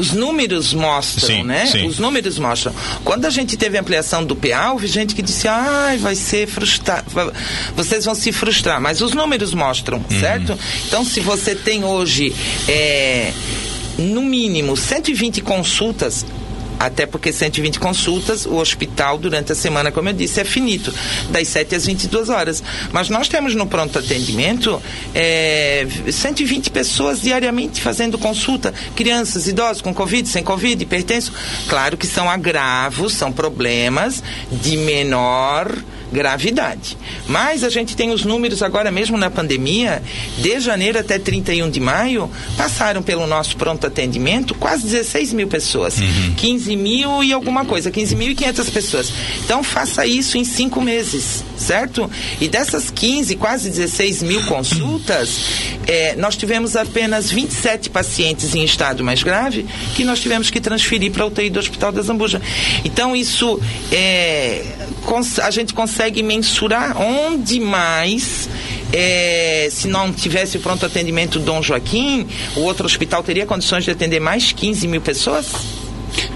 os 0.00 0.12
números 0.12 0.72
mostram, 0.72 1.26
sim, 1.26 1.42
né? 1.42 1.66
Sim. 1.66 1.86
Os 1.86 1.98
números 1.98 2.38
mostram. 2.38 2.74
Quando 3.04 3.26
a 3.26 3.30
gente 3.30 3.54
teve 3.54 3.76
a 3.76 3.82
ampliação 3.82 4.24
do 4.24 4.34
PA, 4.34 4.72
houve 4.72 4.86
gente 4.86 5.14
que 5.14 5.20
disse, 5.20 5.46
ai, 5.46 5.98
vai 5.98 6.14
ser 6.14 6.46
frustrado, 6.48 7.04
vocês 7.76 8.06
vão 8.06 8.14
se 8.14 8.32
frustrar. 8.32 8.80
Mas 8.80 9.02
os 9.02 9.12
números 9.12 9.52
mostram, 9.52 9.98
uhum. 9.98 10.20
certo? 10.20 10.58
Então, 10.86 11.04
se 11.04 11.20
você 11.20 11.54
tem 11.54 11.84
hoje, 11.84 12.34
é, 12.66 13.30
no 13.98 14.22
mínimo, 14.22 14.74
120 14.74 15.42
consultas, 15.42 16.24
até 16.80 17.04
porque 17.04 17.30
120 17.30 17.78
consultas, 17.78 18.46
o 18.46 18.54
hospital 18.54 19.18
durante 19.18 19.52
a 19.52 19.54
semana, 19.54 19.92
como 19.92 20.08
eu 20.08 20.14
disse, 20.14 20.40
é 20.40 20.44
finito, 20.44 20.92
das 21.28 21.46
7 21.48 21.74
às 21.74 21.84
22 21.84 22.30
horas. 22.30 22.62
Mas 22.90 23.10
nós 23.10 23.28
temos 23.28 23.54
no 23.54 23.66
pronto 23.66 23.98
atendimento 23.98 24.82
é, 25.14 25.86
120 26.10 26.70
pessoas 26.70 27.20
diariamente 27.20 27.82
fazendo 27.82 28.16
consulta, 28.16 28.72
crianças, 28.96 29.46
idosos 29.46 29.82
com 29.82 29.92
Covid, 29.92 30.26
sem 30.26 30.42
Covid, 30.42 30.82
hipertenso. 30.82 31.34
Claro 31.68 31.98
que 31.98 32.06
são 32.06 32.30
agravos, 32.30 33.12
são 33.12 33.30
problemas 33.30 34.22
de 34.50 34.78
menor 34.78 35.70
gravidade. 36.12 36.96
Mas 37.26 37.64
a 37.64 37.70
gente 37.70 37.96
tem 37.96 38.10
os 38.10 38.24
números 38.24 38.62
agora 38.62 38.90
mesmo 38.90 39.16
na 39.16 39.30
pandemia, 39.30 40.02
de 40.38 40.60
janeiro 40.60 40.98
até 40.98 41.18
31 41.18 41.70
de 41.70 41.80
maio, 41.80 42.30
passaram 42.56 43.02
pelo 43.02 43.26
nosso 43.26 43.56
pronto 43.56 43.86
atendimento 43.86 44.54
quase 44.54 44.84
16 44.84 45.32
mil 45.32 45.48
pessoas. 45.48 45.98
Uhum. 45.98 46.34
15 46.36 46.76
mil 46.76 47.22
e 47.22 47.32
alguma 47.32 47.64
coisa, 47.64 47.90
15.500 47.90 48.70
pessoas. 48.70 49.12
Então 49.44 49.62
faça 49.62 50.06
isso 50.06 50.36
em 50.36 50.44
cinco 50.44 50.80
meses, 50.80 51.44
certo? 51.56 52.10
E 52.40 52.48
dessas 52.48 52.90
15, 52.90 53.36
quase 53.36 53.70
16 53.70 54.22
mil 54.22 54.44
consultas, 54.46 55.40
é, 55.86 56.14
nós 56.16 56.36
tivemos 56.36 56.76
apenas 56.76 57.30
27 57.30 57.90
pacientes 57.90 58.54
em 58.54 58.64
estado 58.64 59.04
mais 59.04 59.22
grave 59.22 59.66
que 59.94 60.04
nós 60.04 60.20
tivemos 60.20 60.50
que 60.50 60.60
transferir 60.60 61.12
para 61.12 61.24
a 61.24 61.26
UTI 61.26 61.50
do 61.50 61.58
Hospital 61.58 61.92
da 61.92 62.02
Zambuja. 62.02 62.40
Então 62.84 63.14
isso 63.14 63.60
é, 63.92 64.64
a 65.42 65.50
gente 65.50 65.74
consegue 65.74 65.99
mensurar 66.22 66.96
onde 67.00 67.60
mais 67.60 68.48
é, 68.92 69.68
se 69.70 69.86
não 69.86 70.12
tivesse 70.12 70.56
o 70.56 70.60
pronto 70.60 70.84
atendimento 70.86 71.38
Dom 71.38 71.62
Joaquim, 71.62 72.26
o 72.56 72.60
outro 72.60 72.86
hospital 72.86 73.22
teria 73.22 73.46
condições 73.46 73.84
de 73.84 73.90
atender 73.90 74.20
mais 74.20 74.52
15 74.52 74.88
mil 74.88 75.00
pessoas? 75.00 75.52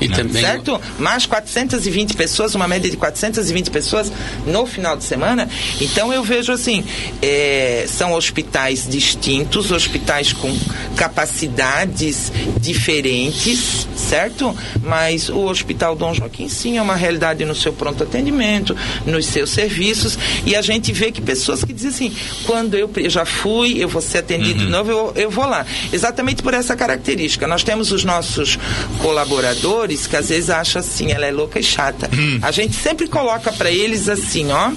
E 0.00 0.08
também... 0.08 0.42
Certo? 0.42 0.80
Mais 0.98 1.26
420 1.26 2.14
pessoas, 2.14 2.54
uma 2.54 2.68
média 2.68 2.90
de 2.90 2.96
420 2.96 3.70
pessoas 3.70 4.12
no 4.46 4.66
final 4.66 4.96
de 4.96 5.04
semana. 5.04 5.48
Então 5.80 6.12
eu 6.12 6.22
vejo 6.22 6.52
assim, 6.52 6.84
é, 7.22 7.86
são 7.88 8.12
hospitais 8.12 8.86
distintos, 8.88 9.70
hospitais 9.70 10.32
com 10.32 10.54
capacidades 10.96 12.30
diferentes, 12.60 13.88
certo? 14.04 14.56
Mas 14.82 15.28
o 15.28 15.46
Hospital 15.46 15.96
Dom 15.96 16.14
Joaquim 16.14 16.48
sim 16.48 16.78
é 16.78 16.82
uma 16.82 16.94
realidade 16.94 17.44
no 17.44 17.54
seu 17.54 17.72
pronto 17.72 18.02
atendimento, 18.02 18.76
nos 19.06 19.26
seus 19.26 19.50
serviços. 19.50 20.18
E 20.46 20.54
a 20.54 20.62
gente 20.62 20.92
vê 20.92 21.10
que 21.10 21.20
pessoas 21.20 21.64
que 21.64 21.72
dizem 21.72 22.08
assim, 22.08 22.16
quando 22.46 22.74
eu, 22.74 22.90
já 23.08 23.24
fui, 23.24 23.82
eu 23.82 23.88
vou 23.88 24.02
ser 24.02 24.18
atendido 24.18 24.60
uhum. 24.60 24.66
de 24.66 24.70
novo, 24.70 24.90
eu, 24.90 25.12
eu 25.16 25.30
vou 25.30 25.46
lá. 25.46 25.66
Exatamente 25.92 26.42
por 26.42 26.54
essa 26.54 26.76
característica. 26.76 27.46
Nós 27.46 27.62
temos 27.62 27.90
os 27.92 28.04
nossos 28.04 28.58
colaboradores 29.00 30.06
que 30.06 30.16
às 30.16 30.28
vezes 30.28 30.50
acham 30.50 30.80
assim, 30.80 31.10
ela 31.10 31.26
é 31.26 31.30
louca 31.30 31.58
e 31.58 31.62
chata. 31.62 32.10
Hum. 32.14 32.38
A 32.42 32.50
gente 32.50 32.76
sempre 32.76 33.08
coloca 33.08 33.52
para 33.52 33.70
eles 33.70 34.08
assim, 34.08 34.50
ó, 34.52 34.72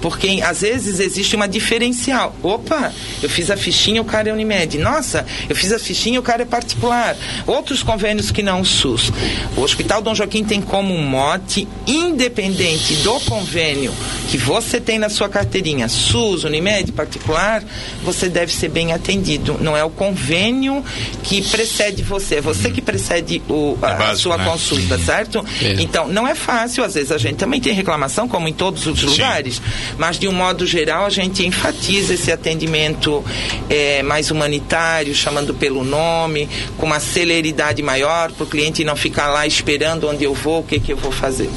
porque 0.00 0.40
às 0.44 0.62
vezes 0.62 1.00
existe 1.00 1.36
uma 1.36 1.46
diferencial. 1.46 2.34
Opa, 2.42 2.92
eu 3.22 3.28
fiz 3.28 3.50
a 3.50 3.56
fichinha, 3.56 4.02
o 4.02 4.04
cara 4.04 4.30
é 4.30 4.32
Unimed. 4.32 4.78
Nossa, 4.78 5.24
eu 5.48 5.54
fiz 5.54 5.72
a 5.72 5.78
fichinha, 5.78 6.18
o 6.18 6.22
cara 6.22 6.42
é 6.42 6.46
particular. 6.46 7.16
Outros 7.46 7.82
convênios 7.82 8.30
que 8.30 8.42
não 8.42 8.64
SUS. 8.82 9.12
O 9.56 9.60
Hospital 9.62 10.02
Dom 10.02 10.14
Joaquim 10.14 10.42
tem 10.44 10.60
como 10.60 10.96
mote, 10.98 11.68
independente 11.86 12.96
do 12.96 13.20
convênio 13.20 13.92
que 14.28 14.36
você 14.36 14.80
tem 14.80 14.98
na 14.98 15.08
sua 15.08 15.28
carteirinha, 15.28 15.88
SUS, 15.88 16.44
Unimed, 16.44 16.90
particular, 16.92 17.62
você 18.02 18.28
deve 18.28 18.52
ser 18.52 18.68
bem 18.68 18.92
atendido. 18.92 19.58
Não 19.60 19.76
é 19.76 19.84
o 19.84 19.90
convênio 19.90 20.82
que 21.22 21.42
precede 21.42 22.02
você, 22.02 22.36
é 22.36 22.40
você 22.40 22.70
que 22.70 22.80
precede 22.80 23.42
o, 23.48 23.76
a, 23.82 23.90
é 23.90 23.96
básico, 23.96 24.16
sua 24.16 24.38
né? 24.38 24.44
consulta, 24.46 24.98
certo? 24.98 25.44
É. 25.60 25.74
Então, 25.82 26.08
não 26.08 26.26
é 26.26 26.34
fácil, 26.34 26.82
às 26.82 26.94
vezes 26.94 27.12
a 27.12 27.18
gente 27.18 27.36
também 27.36 27.60
tem 27.60 27.74
reclamação, 27.74 28.26
como 28.26 28.48
em 28.48 28.52
todos 28.52 28.86
os 28.86 29.02
lugares, 29.02 29.56
Sim. 29.56 29.62
mas 29.98 30.18
de 30.18 30.26
um 30.26 30.32
modo 30.32 30.66
geral 30.66 31.04
a 31.04 31.10
gente 31.10 31.46
enfatiza 31.46 32.14
esse 32.14 32.32
atendimento 32.32 33.22
é, 33.68 34.02
mais 34.02 34.30
humanitário, 34.30 35.14
chamando 35.14 35.52
pelo 35.52 35.84
nome, 35.84 36.48
com 36.78 36.86
uma 36.86 37.00
celeridade 37.00 37.82
maior, 37.82 38.32
para 38.32 38.44
o 38.44 38.46
cliente 38.46 38.61
não 38.84 38.96
ficar 38.96 39.28
lá 39.28 39.46
esperando 39.46 40.08
onde 40.08 40.24
eu 40.24 40.34
vou, 40.34 40.60
o 40.60 40.62
que, 40.62 40.78
que 40.78 40.92
eu 40.92 40.96
vou 40.96 41.12
fazer. 41.12 41.48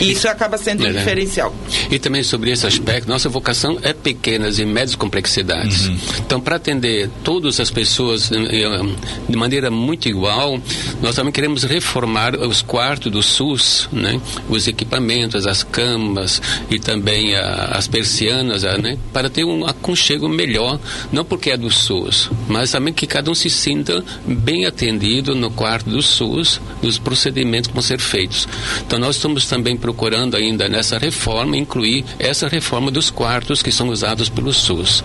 E 0.00 0.12
isso 0.12 0.28
acaba 0.28 0.58
sendo 0.58 0.82
um 0.82 0.86
é, 0.86 0.92
né? 0.92 0.98
diferencial. 0.98 1.54
E 1.90 1.98
também 1.98 2.22
sobre 2.22 2.50
esse 2.50 2.66
aspecto, 2.66 3.08
nossa 3.08 3.28
vocação 3.28 3.78
é 3.82 3.92
pequenas 3.92 4.58
e 4.58 4.64
médias 4.64 4.94
complexidades. 4.94 5.86
Uhum. 5.86 5.98
Então, 6.20 6.40
para 6.40 6.56
atender 6.56 7.10
todas 7.22 7.60
as 7.60 7.70
pessoas 7.70 8.30
eh, 8.30 8.36
eh, 8.36 8.82
de 9.28 9.36
maneira 9.36 9.70
muito 9.70 10.08
igual, 10.08 10.60
nós 11.02 11.14
também 11.14 11.32
queremos 11.32 11.64
reformar 11.64 12.36
os 12.36 12.62
quartos 12.62 13.10
do 13.10 13.22
SUS, 13.22 13.88
né? 13.92 14.20
os 14.48 14.66
equipamentos, 14.66 15.46
as 15.46 15.62
camas 15.62 16.40
e 16.70 16.78
também 16.78 17.34
a, 17.36 17.72
as 17.76 17.88
persianas, 17.88 18.62
né? 18.62 18.98
para 19.12 19.28
ter 19.28 19.44
um 19.44 19.66
aconchego 19.66 20.28
melhor, 20.28 20.78
não 21.12 21.24
porque 21.24 21.50
é 21.50 21.56
do 21.56 21.70
SUS, 21.70 22.30
mas 22.48 22.70
também 22.70 22.92
que 22.92 23.06
cada 23.06 23.30
um 23.30 23.34
se 23.34 23.50
sinta 23.50 24.04
bem 24.26 24.66
atendido 24.66 25.34
no 25.34 25.50
quarto 25.50 25.88
do 25.88 26.02
SUS, 26.02 26.60
dos 26.82 26.98
procedimentos 26.98 27.68
que 27.68 27.74
vão 27.74 27.82
ser 27.82 27.98
feitos. 27.98 28.46
Então 28.86 28.98
nós 28.98 29.16
estamos 29.16 29.46
também 29.46 29.76
procurando 29.76 29.93
ainda 30.36 30.68
nessa 30.68 30.98
reforma 30.98 31.56
incluir 31.56 32.04
essa 32.18 32.48
reforma 32.48 32.90
dos 32.90 33.10
quartos 33.10 33.62
que 33.62 33.72
são 33.72 33.88
usados 33.88 34.28
pelo 34.28 34.52
SUS. 34.52 35.02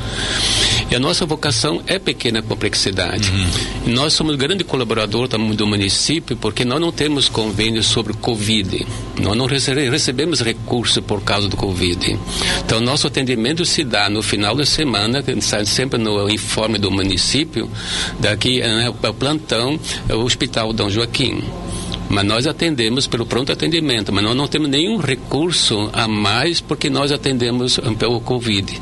E 0.91 0.95
a 0.95 0.99
nossa 0.99 1.26
vocação 1.26 1.82
é 1.86 1.99
pequena 1.99 2.41
complexidade. 2.41 3.30
Uhum. 3.30 3.94
Nós 3.94 4.14
somos 4.14 4.36
grande 4.36 4.64
colaborador 4.64 5.28
do 5.28 5.68
município 5.68 6.36
porque 6.36 6.66
nós 6.66 6.82
não 6.82 6.91
temos 6.91 7.30
convênios 7.30 7.86
sobre 7.86 8.14
Covid. 8.14 8.88
Nós 9.22 9.38
não 9.38 9.45
recebemos 9.45 10.41
recurso 10.41 11.02
por 11.02 11.22
causa 11.22 11.48
do 11.48 11.56
Covid. 11.56 12.18
Então, 12.66 12.80
nosso 12.80 13.07
atendimento 13.07 13.64
se 13.66 13.84
dá 13.84 14.10
no 14.10 14.24
final 14.24 14.56
da 14.56 14.66
semana, 14.66 15.24
sempre 15.66 15.99
no 15.99 16.30
informe 16.30 16.78
do 16.78 16.90
município, 16.90 17.70
daqui 18.20 18.60
né, 18.60 18.90
o 18.90 19.14
plantão, 19.14 19.80
o 20.10 20.24
Hospital 20.24 20.74
Dom 20.74 20.90
Joaquim 20.90 21.44
mas 22.10 22.26
nós 22.26 22.48
atendemos 22.48 23.07
pelo 23.07 23.26
pronto 23.26 23.52
atendimento, 23.52 24.11
mas 24.11 24.23
nós 24.23 24.36
não 24.36 24.48
temos 24.48 24.68
nenhum 24.69 24.98
recurso 24.98 25.90
a 25.94 26.07
mais 26.07 26.60
porque 26.60 26.90
nós 26.90 27.11
atendemos 27.11 27.80
pelo 27.98 28.19
Covid. 28.19 28.81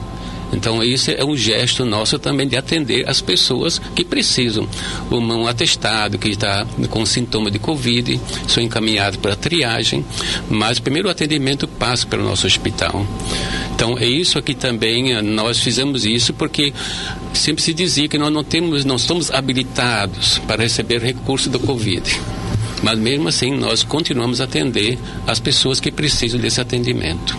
Então, 0.53 0.81
isso 0.81 1.11
é 1.11 1.23
um 1.23 1.35
gesto 1.35 1.83
nosso 1.83 2.17
também 2.17 2.47
de 2.47 2.55
atender 2.55 3.07
as 3.07 3.21
pessoas 3.21 3.79
que 3.95 4.03
precisam. 4.03 4.67
Um, 5.11 5.45
atestado 5.45 6.17
que 6.17 6.29
está 6.29 6.65
com 6.89 7.05
sintoma 7.05 7.51
de 7.51 7.59
Covid, 7.59 8.19
são 8.47 8.63
encaminhados 8.63 9.17
para 9.17 9.35
triagem, 9.35 10.05
mas 10.49 10.77
o 10.77 10.81
primeiro 10.81 11.09
atendimento 11.09 11.67
passa 11.67 12.07
pelo 12.07 12.23
nosso 12.23 12.47
hospital. 12.47 13.05
Então, 13.75 13.97
é 13.97 14.05
isso 14.05 14.37
aqui 14.37 14.55
também, 14.55 15.13
eh, 15.13 15.21
nós 15.21 15.59
fizemos 15.59 16.05
isso 16.05 16.33
porque 16.33 16.73
sempre 17.33 17.61
se 17.61 17.73
dizia 17.73 18.07
que 18.07 18.17
nós 18.17 18.31
não 18.31 18.43
temos, 18.43 18.85
não 18.85 18.95
estamos 18.95 19.29
habilitados 19.29 20.39
para 20.47 20.63
receber 20.63 21.01
recurso 21.01 21.49
do 21.49 21.59
Covid. 21.59 22.03
Mas 22.81 22.97
mesmo 22.97 23.27
assim, 23.27 23.51
nós 23.51 23.83
continuamos 23.83 24.39
a 24.41 24.43
atender 24.43 24.97
as 25.25 25.39
pessoas 25.39 25.79
que 25.79 25.91
precisam 25.91 26.39
desse 26.39 26.61
atendimento. 26.61 27.37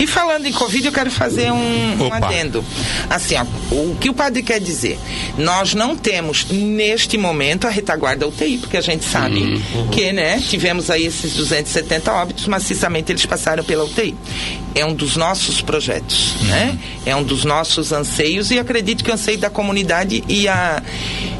E 0.00 0.06
falando 0.06 0.46
em 0.46 0.52
Covid, 0.52 0.86
eu 0.86 0.92
quero 0.92 1.10
fazer 1.10 1.52
um, 1.52 2.06
um 2.06 2.12
adendo. 2.12 2.64
Assim, 3.08 3.36
ó, 3.36 3.44
o 3.72 3.96
que 4.00 4.10
o 4.10 4.14
padre 4.14 4.42
quer 4.42 4.58
dizer? 4.60 4.98
Nós 5.38 5.74
não 5.74 5.96
temos, 5.96 6.46
neste 6.50 7.16
momento, 7.16 7.66
a 7.66 7.70
retaguarda 7.70 8.26
UTI, 8.26 8.58
porque 8.58 8.76
a 8.76 8.80
gente 8.80 9.04
sabe 9.04 9.62
que, 9.92 10.12
né, 10.12 10.40
tivemos 10.40 10.90
aí 10.90 11.06
esses 11.06 11.34
270 11.34 12.12
óbitos, 12.12 12.46
maciçamente 12.48 13.12
eles 13.12 13.24
passaram 13.24 13.62
pela 13.62 13.84
UTI. 13.84 14.16
É 14.74 14.84
um 14.84 14.94
dos 14.94 15.16
nossos 15.16 15.60
projetos, 15.60 16.34
né? 16.42 16.78
É 17.06 17.14
um 17.14 17.22
dos 17.22 17.44
nossos 17.44 17.92
anseios 17.92 18.50
e 18.50 18.58
acredito 18.58 19.04
que 19.04 19.10
o 19.10 19.14
anseio 19.14 19.38
da 19.38 19.48
comunidade 19.48 20.24
e 20.28 20.48
a, 20.48 20.82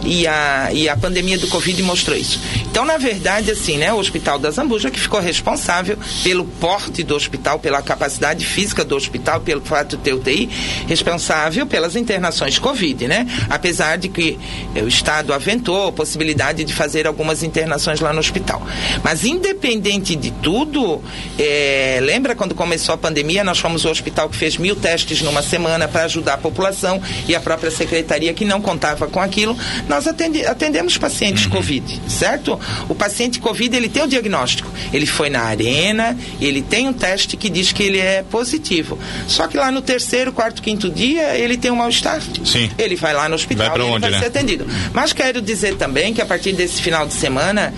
e 0.04 0.26
a, 0.26 0.70
e 0.72 0.88
a 0.88 0.96
pandemia 0.96 1.38
do 1.38 1.48
Covid 1.48 1.82
mostrou 1.82 2.16
isso. 2.16 2.38
Então, 2.70 2.84
na 2.84 2.96
verdade, 2.96 3.50
assim, 3.50 3.76
né, 3.76 3.92
o 3.92 3.98
Hospital 3.98 4.38
da 4.38 4.50
Zambuja 4.50 4.90
que 4.90 4.98
ficou 4.98 5.20
responsável 5.20 5.96
pelo 6.22 6.44
porte 6.44 7.02
do 7.02 7.14
hospital, 7.14 7.58
pela 7.58 7.80
capacidade 7.80 8.44
física 8.44 8.84
do 8.84 8.96
hospital, 8.96 9.40
pelo 9.40 9.60
fato 9.60 9.96
de 9.96 10.02
ter 10.02 10.12
UTI, 10.12 10.48
responsável 10.86 11.66
pelas 11.66 11.96
internações 11.96 12.58
Covid, 12.58 13.06
né? 13.06 13.26
Apesar 13.48 13.96
de 13.96 14.08
que 14.08 14.38
eh, 14.74 14.82
o 14.82 14.88
Estado 14.88 15.32
aventou 15.32 15.88
a 15.88 15.92
possibilidade 15.92 16.64
de 16.64 16.74
fazer 16.74 17.06
algumas 17.06 17.42
internações 17.42 18.00
lá 18.00 18.12
no 18.12 18.18
hospital. 18.18 18.66
Mas, 19.02 19.24
independente 19.24 20.16
de 20.16 20.30
tudo, 20.30 21.00
eh, 21.38 22.00
lembra 22.02 22.34
quando 22.34 22.54
começou 22.54 22.94
a 22.94 22.98
pandemia, 22.98 23.23
nós 23.44 23.58
fomos 23.58 23.84
o 23.84 23.90
hospital 23.90 24.28
que 24.28 24.36
fez 24.36 24.56
mil 24.56 24.76
testes 24.76 25.22
numa 25.22 25.42
semana 25.42 25.88
para 25.88 26.04
ajudar 26.04 26.34
a 26.34 26.38
população 26.38 27.00
e 27.26 27.34
a 27.34 27.40
própria 27.40 27.70
secretaria 27.70 28.32
que 28.34 28.44
não 28.44 28.60
contava 28.60 29.06
com 29.06 29.20
aquilo, 29.20 29.56
nós 29.88 30.06
atendemos 30.06 30.98
pacientes 30.98 31.46
Covid, 31.46 32.00
certo? 32.08 32.58
O 32.88 32.94
paciente 32.94 33.40
Covid, 33.40 33.74
ele 33.76 33.88
tem 33.88 34.02
o 34.02 34.06
diagnóstico. 34.06 34.70
Ele 34.92 35.06
foi 35.06 35.30
na 35.30 35.42
arena, 35.42 36.16
ele 36.40 36.62
tem 36.62 36.88
um 36.88 36.92
teste 36.92 37.36
que 37.36 37.48
diz 37.48 37.72
que 37.72 37.82
ele 37.82 37.98
é 37.98 38.22
positivo. 38.22 38.98
Só 39.26 39.46
que 39.46 39.56
lá 39.56 39.70
no 39.70 39.80
terceiro, 39.80 40.32
quarto, 40.32 40.62
quinto 40.62 40.90
dia, 40.90 41.36
ele 41.36 41.56
tem 41.56 41.70
um 41.70 41.76
mal-estar. 41.76 42.20
Sim. 42.44 42.70
Ele 42.78 42.96
vai 42.96 43.14
lá 43.14 43.28
no 43.28 43.34
hospital 43.34 43.70
Vai 43.70 43.78
e 43.78 43.82
onde, 43.82 44.00
vai 44.00 44.10
né? 44.10 44.18
ser 44.18 44.26
atendido. 44.26 44.66
Mas 44.92 45.12
quero 45.12 45.40
dizer 45.40 45.76
também 45.76 46.12
que 46.12 46.20
a 46.20 46.26
partir 46.26 46.52
desse 46.52 46.82
final 46.82 47.06
de 47.06 47.14
semana, 47.14 47.72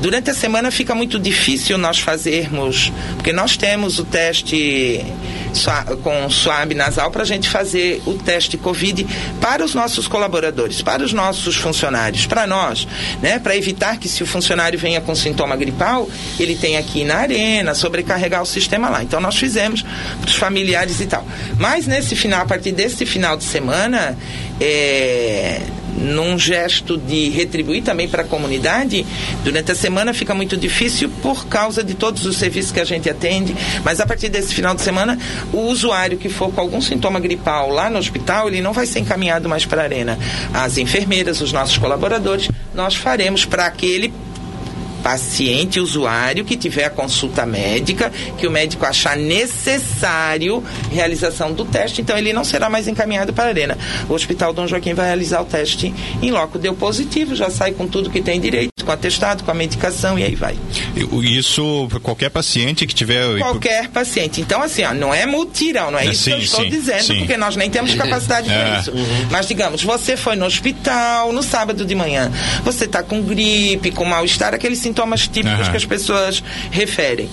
durante 0.00 0.30
a 0.30 0.34
semana 0.34 0.70
fica 0.70 0.94
muito 0.94 1.18
difícil 1.18 1.78
nós 1.78 1.98
fazermos, 1.98 2.92
porque 3.14 3.32
nós 3.32 3.56
temos 3.56 3.98
o 3.98 4.04
teste 4.04 5.04
com 6.02 6.28
suave 6.28 6.74
nasal 6.74 7.10
para 7.10 7.22
a 7.22 7.26
gente 7.26 7.48
fazer 7.48 8.02
o 8.06 8.14
teste 8.14 8.58
Covid 8.58 9.06
para 9.40 9.64
os 9.64 9.74
nossos 9.74 10.06
colaboradores, 10.06 10.82
para 10.82 11.02
os 11.02 11.12
nossos 11.12 11.56
funcionários, 11.56 12.26
para 12.26 12.46
nós, 12.46 12.86
né? 13.22 13.38
Para 13.38 13.56
evitar 13.56 13.98
que 13.98 14.08
se 14.08 14.22
o 14.22 14.26
funcionário 14.26 14.78
venha 14.78 15.00
com 15.00 15.14
sintoma 15.14 15.56
gripal, 15.56 16.08
ele 16.38 16.54
tenha 16.56 16.78
aqui 16.78 17.04
na 17.04 17.16
arena, 17.16 17.74
sobrecarregar 17.74 18.42
o 18.42 18.46
sistema 18.46 18.90
lá. 18.90 19.02
Então 19.02 19.20
nós 19.20 19.36
fizemos 19.36 19.82
para 20.20 20.28
os 20.28 20.36
familiares 20.36 21.00
e 21.00 21.06
tal. 21.06 21.26
Mas 21.58 21.86
nesse 21.86 22.14
final, 22.14 22.42
a 22.42 22.46
partir 22.46 22.72
desse 22.72 23.06
final 23.06 23.36
de 23.36 23.44
semana, 23.44 24.16
é, 24.60 25.62
num 25.96 26.38
gesto 26.38 26.96
de 26.96 27.30
retribuir 27.30 27.82
também 27.82 28.08
para 28.08 28.22
a 28.22 28.26
comunidade, 28.26 29.04
durante 29.42 29.72
a 29.72 29.74
semana 29.74 30.12
fica 30.12 30.34
muito 30.34 30.56
difícil 30.56 31.10
por 31.22 31.46
causa 31.46 31.82
de 31.82 31.94
todos 31.94 32.24
os 32.26 32.36
serviços 32.36 32.72
que 32.72 32.80
a 32.80 32.84
gente 32.84 33.08
atende, 33.08 33.54
mas 33.84 34.00
a 34.00 34.06
partir 34.06 34.28
desse 34.28 34.54
final 34.54 34.74
de 34.74 34.82
semana, 34.82 35.18
o 35.52 35.62
usuário 35.62 36.18
que 36.18 36.28
for 36.28 36.52
com 36.52 36.60
algum 36.60 36.80
sintoma 36.80 37.18
gripal 37.20 37.70
lá 37.70 37.88
no 37.90 37.98
hospital, 37.98 38.48
ele 38.48 38.60
não 38.60 38.72
vai 38.72 38.86
ser 38.86 39.00
encaminhado 39.00 39.48
mais 39.48 39.64
para 39.64 39.82
a 39.82 39.84
arena. 39.84 40.18
As 40.52 40.78
enfermeiras, 40.78 41.40
os 41.40 41.52
nossos 41.52 41.78
colaboradores, 41.78 42.48
nós 42.74 42.94
faremos 42.94 43.44
para 43.44 43.66
aquele 43.66 44.12
paciente, 45.10 45.78
usuário 45.78 46.44
que 46.44 46.56
tiver 46.56 46.84
a 46.84 46.90
consulta 46.90 47.46
médica, 47.46 48.10
que 48.36 48.44
o 48.44 48.50
médico 48.50 48.84
achar 48.84 49.16
necessário 49.16 50.64
realização 50.90 51.52
do 51.52 51.64
teste, 51.64 52.00
então 52.00 52.18
ele 52.18 52.32
não 52.32 52.42
será 52.42 52.68
mais 52.68 52.88
encaminhado 52.88 53.32
para 53.32 53.44
a 53.44 53.48
arena. 53.48 53.78
O 54.08 54.14
Hospital 54.14 54.52
Dom 54.52 54.66
Joaquim 54.66 54.94
vai 54.94 55.06
realizar 55.06 55.40
o 55.42 55.44
teste 55.44 55.94
em 56.20 56.32
loco, 56.32 56.58
deu 56.58 56.74
positivo, 56.74 57.36
já 57.36 57.48
sai 57.50 57.70
com 57.70 57.86
tudo 57.86 58.10
que 58.10 58.20
tem 58.20 58.40
direito, 58.40 58.72
com 58.84 58.90
atestado, 58.90 59.44
com 59.44 59.50
a 59.52 59.54
medicação 59.54 60.18
e 60.18 60.24
aí 60.24 60.34
vai. 60.34 60.58
Isso, 61.22 61.88
qualquer 62.02 62.30
paciente 62.30 62.84
que 62.84 62.92
tiver. 62.94 63.38
Qualquer 63.38 63.88
paciente. 63.90 64.40
Então, 64.40 64.60
assim, 64.60 64.82
ó, 64.82 64.92
não 64.92 65.14
é 65.14 65.24
mutirão, 65.24 65.92
não 65.92 66.00
é 66.00 66.06
É, 66.06 66.10
isso 66.10 66.24
que 66.24 66.30
eu 66.30 66.38
sim, 66.38 66.42
estou 66.44 66.64
sim, 66.64 66.70
dizendo, 66.70 67.02
sim. 67.04 67.18
porque 67.18 67.36
nós 67.36 67.54
nem 67.54 67.70
temos 67.70 67.94
capacidade 67.94 68.48
para 68.50 68.76
É. 68.76 68.80
isso. 68.80 68.92
Mas, 69.30 69.46
digamos, 69.46 69.84
você 69.84 70.16
foi 70.16 70.34
no 70.34 70.46
hospital 70.46 71.32
no 71.32 71.44
sábado 71.44 71.84
de 71.84 71.94
manhã, 71.94 72.32
você 72.64 72.86
está 72.86 73.04
com 73.04 73.22
gripe, 73.22 73.92
com 73.92 74.04
mal-estar, 74.04 74.52
aqueles 74.52 74.78
sintomas 74.80 74.95
típicos 75.28 75.60
Aham. 75.60 75.70
que 75.70 75.76
as 75.76 75.84
pessoas 75.84 76.42
referem. 76.70 77.28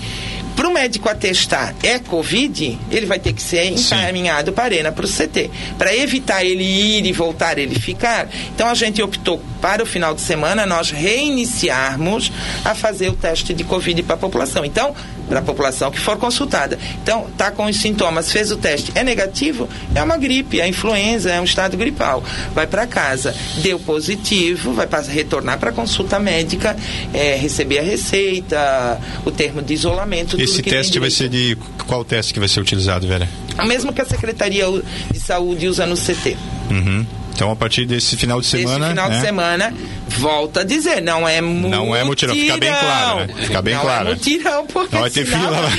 Para 0.55 0.67
o 0.67 0.73
médico 0.73 1.09
atestar 1.09 1.73
é 1.81 1.97
Covid, 1.97 2.77
ele 2.91 3.05
vai 3.05 3.17
ter 3.17 3.33
que 3.33 3.41
ser 3.41 3.65
encaminhado 3.65 4.53
para 4.53 4.63
a 4.63 4.67
arena, 4.67 4.91
para 4.91 5.05
o 5.05 5.09
CT. 5.09 5.49
Para 5.77 5.95
evitar 5.95 6.43
ele 6.43 6.63
ir 6.63 7.05
e 7.05 7.11
voltar, 7.11 7.57
ele 7.57 7.73
ficar. 7.79 8.29
Então 8.53 8.67
a 8.67 8.75
gente 8.75 9.01
optou 9.01 9.41
para 9.59 9.81
o 9.81 9.85
final 9.85 10.13
de 10.13 10.21
semana 10.21 10.65
nós 10.65 10.91
reiniciarmos 10.91 12.31
a 12.63 12.75
fazer 12.75 13.09
o 13.09 13.13
teste 13.13 13.53
de 13.53 13.63
Covid 13.63 14.03
para 14.03 14.15
a 14.15 14.17
população. 14.17 14.63
Então, 14.63 14.95
para 15.29 15.39
a 15.39 15.41
população 15.41 15.89
que 15.91 15.99
for 15.99 16.17
consultada. 16.17 16.77
Então, 17.01 17.27
tá 17.37 17.49
com 17.51 17.65
os 17.65 17.75
sintomas, 17.77 18.31
fez 18.31 18.51
o 18.51 18.57
teste, 18.57 18.91
é 18.95 19.03
negativo, 19.03 19.67
é 19.95 20.01
uma 20.03 20.17
gripe, 20.17 20.59
é 20.61 20.67
influenza, 20.67 21.31
é 21.31 21.39
um 21.39 21.43
estado 21.43 21.75
gripal. 21.77 22.23
Vai 22.53 22.67
para 22.67 22.85
casa, 22.85 23.35
deu 23.61 23.79
positivo, 23.79 24.73
vai 24.73 24.87
pas- 24.87 25.07
retornar 25.07 25.57
para 25.59 25.71
consulta 25.71 26.19
médica, 26.19 26.75
é, 27.13 27.35
receber 27.35 27.79
a 27.79 27.83
receita, 27.83 28.99
o 29.25 29.31
termo 29.31 29.61
de 29.61 29.73
isolamento. 29.73 30.31
tudo 30.31 30.43
Esse 30.43 30.61
teste 30.61 30.99
vai 30.99 31.09
ser 31.09 31.29
de. 31.29 31.57
Qual 31.87 32.03
teste 32.03 32.33
que 32.33 32.39
vai 32.39 32.47
ser 32.49 32.59
utilizado, 32.61 33.07
velho? 33.07 33.27
O 33.59 33.65
mesmo 33.65 33.91
que 33.93 34.01
a 34.01 34.05
Secretaria 34.05 34.65
de 35.11 35.19
Saúde 35.19 35.67
usa 35.67 35.85
no 35.85 35.95
CT. 35.95 36.35
Uhum. 36.71 37.05
Então, 37.33 37.51
a 37.51 37.55
partir 37.55 37.85
desse 37.85 38.15
final 38.15 38.39
de 38.39 38.47
semana. 38.47 38.85
Esse 38.85 38.89
final 38.89 39.09
né? 39.09 39.15
de 39.15 39.21
semana, 39.21 39.73
volta 40.07 40.61
a 40.61 40.63
dizer, 40.63 41.01
não 41.01 41.27
é 41.27 41.41
mutirão. 41.41 41.85
Não 41.85 41.95
é 41.95 42.03
mutirão, 42.03 42.35
fica 42.35 42.57
bem 42.57 42.69
claro, 42.71 43.19
né? 43.25 43.33
Fica 43.41 43.61
bem 43.61 43.73
não 43.73 43.81
claro. 43.81 44.07
é 44.07 44.13
mutirão, 44.13 44.67
porque 44.67 44.95
Não 44.95 45.01
vai 45.01 45.09
ter 45.09 45.25
fila 45.25 45.49
lá. 45.49 45.69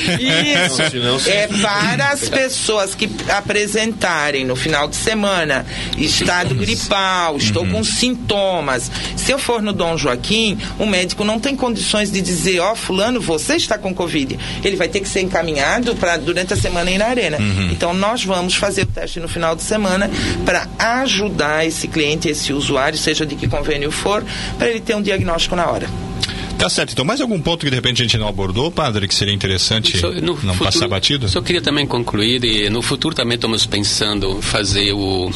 Isso. 0.66 0.90
Senão, 0.90 1.18
é 1.26 1.46
para 1.46 2.08
as 2.08 2.28
pessoas 2.28 2.94
que 2.94 3.08
apresentarem 3.28 4.44
no 4.44 4.56
final 4.56 4.88
de 4.88 4.96
semana 4.96 5.64
estado 5.96 6.54
gripal, 6.54 7.36
estou 7.36 7.64
Uhum. 7.64 7.72
com 7.72 7.84
sintomas. 7.84 8.90
Se 9.16 9.30
eu 9.32 9.38
for 9.38 9.62
no 9.62 9.72
Dom 9.72 9.96
Joaquim, 9.96 10.58
o 10.78 10.86
médico 10.86 11.24
não 11.24 11.38
tem 11.38 11.54
condições 11.56 12.10
de 12.10 12.20
dizer, 12.20 12.60
ó, 12.60 12.74
fulano, 12.74 13.20
você 13.20 13.54
está 13.56 13.78
com 13.78 13.94
Covid. 13.94 14.38
Ele 14.62 14.76
vai 14.76 14.88
ter 14.88 15.00
que 15.00 15.08
ser 15.08 15.20
encaminhado 15.20 15.94
para 15.94 16.16
durante 16.16 16.52
a 16.52 16.56
semana 16.56 16.90
ir 16.90 16.98
na 16.98 17.06
arena. 17.06 17.38
Uhum. 17.38 17.68
Então 17.70 17.94
nós 17.94 18.24
vamos 18.24 18.54
fazer 18.54 18.82
o 18.82 18.86
teste 18.86 19.20
no 19.20 19.28
final 19.28 19.54
de 19.54 19.62
semana 19.62 20.10
para 20.44 20.66
ajudar 20.78 21.43
esse 21.66 21.88
cliente, 21.88 22.28
esse 22.28 22.52
usuário, 22.52 22.96
seja 22.98 23.24
de 23.26 23.34
que 23.34 23.46
convênio 23.48 23.90
for, 23.90 24.24
para 24.58 24.68
ele 24.68 24.80
ter 24.80 24.94
um 24.96 25.02
diagnóstico 25.02 25.54
na 25.56 25.66
hora. 25.66 25.88
Tá 26.56 26.68
certo. 26.68 26.92
Então, 26.92 27.04
mais 27.04 27.20
algum 27.20 27.38
ponto 27.40 27.64
que 27.64 27.68
de 27.70 27.74
repente 27.74 28.00
a 28.00 28.04
gente 28.04 28.16
não 28.16 28.28
abordou, 28.28 28.70
padre, 28.70 29.08
que 29.08 29.14
seria 29.14 29.34
interessante 29.34 29.98
Só- 29.98 30.10
no 30.12 30.20
não 30.22 30.34
futuro- 30.36 30.58
passar 30.64 30.86
batido? 30.88 31.28
Só 31.28 31.42
queria 31.42 31.60
também 31.60 31.84
concluir, 31.84 32.42
e 32.44 32.70
no 32.70 32.80
futuro 32.80 33.14
também 33.14 33.34
estamos 33.34 33.66
pensando 33.66 34.40
fazer 34.40 34.92
o, 34.92 35.30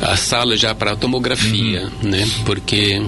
a 0.00 0.16
sala 0.16 0.56
já 0.56 0.72
para 0.74 0.94
tomografia, 0.94 1.90
Uhum. 2.02 2.10
né? 2.10 2.26
Porque 2.46 3.02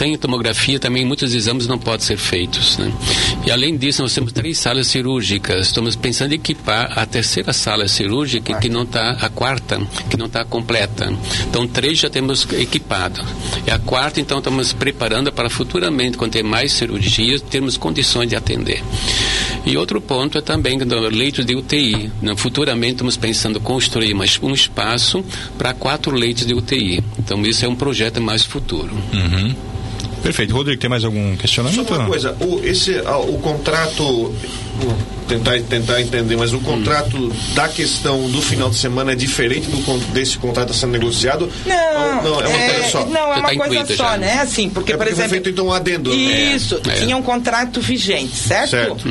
sem 0.00 0.16
tomografia 0.16 0.80
também 0.80 1.04
muitos 1.04 1.34
exames 1.34 1.66
não 1.66 1.78
podem 1.78 2.06
ser 2.06 2.16
feitos, 2.16 2.78
né? 2.78 2.90
E 3.44 3.50
além 3.50 3.76
disso, 3.76 4.00
nós 4.00 4.14
temos 4.14 4.32
três 4.32 4.56
salas 4.56 4.86
cirúrgicas. 4.86 5.66
Estamos 5.66 5.94
pensando 5.94 6.32
em 6.32 6.36
equipar 6.36 6.98
a 6.98 7.04
terceira 7.04 7.52
sala 7.52 7.86
cirúrgica 7.86 8.58
que 8.58 8.70
não 8.70 8.84
está, 8.84 9.10
a 9.20 9.28
quarta, 9.28 9.78
que 10.08 10.16
não 10.16 10.24
está 10.24 10.42
completa. 10.42 11.12
Então, 11.46 11.66
três 11.66 11.98
já 11.98 12.08
temos 12.08 12.50
equipado. 12.50 13.22
E 13.66 13.70
a 13.70 13.78
quarta, 13.78 14.18
então, 14.22 14.38
estamos 14.38 14.72
preparando 14.72 15.30
para 15.30 15.50
futuramente, 15.50 16.16
quando 16.16 16.32
ter 16.32 16.42
mais 16.42 16.72
cirurgias, 16.72 17.42
termos 17.42 17.76
condições 17.76 18.26
de 18.26 18.36
atender. 18.36 18.82
E 19.66 19.76
outro 19.76 20.00
ponto 20.00 20.38
é 20.38 20.40
também 20.40 20.78
do 20.78 20.98
leito 21.10 21.44
de 21.44 21.54
UTI. 21.54 22.10
Futuramente 22.38 22.92
estamos 22.92 23.18
pensando 23.18 23.60
construir 23.60 24.14
mais 24.14 24.38
um 24.42 24.54
espaço 24.54 25.22
para 25.58 25.74
quatro 25.74 26.14
leitos 26.14 26.46
de 26.46 26.54
UTI. 26.54 27.04
Então 27.18 27.42
isso 27.42 27.66
é 27.66 27.68
um 27.68 27.76
projeto 27.76 28.18
mais 28.22 28.42
futuro. 28.42 28.94
Uhum. 29.12 29.54
Perfeito. 30.22 30.54
Rodrigo, 30.54 30.80
tem 30.80 30.90
mais 30.90 31.04
algum 31.04 31.36
questionamento? 31.36 31.88
Só 31.88 31.94
uma 31.96 32.06
coisa, 32.06 32.36
o, 32.40 32.60
esse, 32.64 32.98
o 33.00 33.38
contrato, 33.38 34.04
hum, 34.04 34.34
tentar, 35.28 35.58
tentar 35.62 36.00
entender, 36.00 36.36
mas 36.36 36.52
o 36.52 36.60
contrato 36.60 37.32
da 37.54 37.68
questão 37.68 38.28
do 38.30 38.40
final 38.42 38.68
de 38.70 38.76
semana 38.76 39.12
é 39.12 39.14
diferente 39.14 39.66
do, 39.68 39.98
desse 40.12 40.36
contrato 40.38 40.74
sendo 40.74 40.92
negociado? 40.92 41.48
Não, 41.64 42.16
Ou 42.16 42.22
não, 42.22 42.40
é 42.42 42.46
uma 42.48 42.56
é, 42.58 42.70
coisa 42.74 42.88
só. 42.90 43.06
Não, 43.06 43.32
é 43.32 43.36
uma 43.36 43.54
coisa 43.66 43.96
só, 43.96 44.16
né? 44.16 44.40
Assim, 44.42 44.68
porque, 44.68 44.92
É 44.92 44.96
por 44.96 45.04
porque 45.04 45.14
foi 45.14 45.24
exemplo. 45.24 45.30
feito 45.44 45.48
então 45.50 45.66
um 45.68 45.72
adendo, 45.72 46.10
né? 46.10 46.16
Isso, 46.16 46.80
É. 46.88 46.92
tinha 46.92 47.16
um 47.16 47.22
contrato 47.22 47.80
vigente, 47.80 48.34
certo? 48.36 48.70
Certo. 48.70 49.06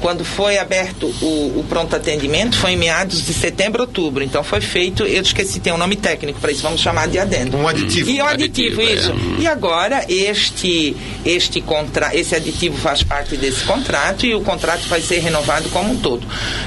Quando 0.00 0.24
foi 0.24 0.58
aberto 0.58 1.06
o, 1.20 1.58
o 1.60 1.66
pronto 1.68 1.94
atendimento, 1.96 2.56
foi 2.56 2.72
em 2.72 2.76
meados 2.76 3.24
de 3.24 3.32
setembro, 3.32 3.82
outubro. 3.82 4.22
Então 4.22 4.42
foi 4.44 4.60
feito, 4.60 5.02
eu 5.04 5.22
esqueci, 5.22 5.60
tem 5.60 5.72
um 5.72 5.78
nome 5.78 5.96
técnico 5.96 6.40
para 6.40 6.52
isso, 6.52 6.62
vamos 6.62 6.80
chamar 6.80 7.08
de 7.08 7.18
adendo. 7.18 7.56
Um 7.56 7.66
aditivo. 7.66 8.10
E 8.10 8.20
o 8.20 8.24
Um 8.24 8.28
aditivo, 8.28 8.80
aditivo, 8.80 9.00
isso. 9.00 9.12
é. 9.38 9.42
E 9.42 9.46
agora 9.46 10.04
este 10.08 10.96
este 11.24 11.60
contra, 11.60 12.14
esse 12.14 12.34
aditivo 12.34 12.76
faz 12.76 13.02
parte 13.02 13.36
desse 13.36 13.64
contrato 13.64 14.24
e 14.24 14.34
o 14.34 14.40
contrato 14.40 14.86
vai 14.88 15.00
ser 15.00 15.18
renovado 15.18 15.68
como 15.70 15.92
um 15.92 15.96
todo. 15.96 16.26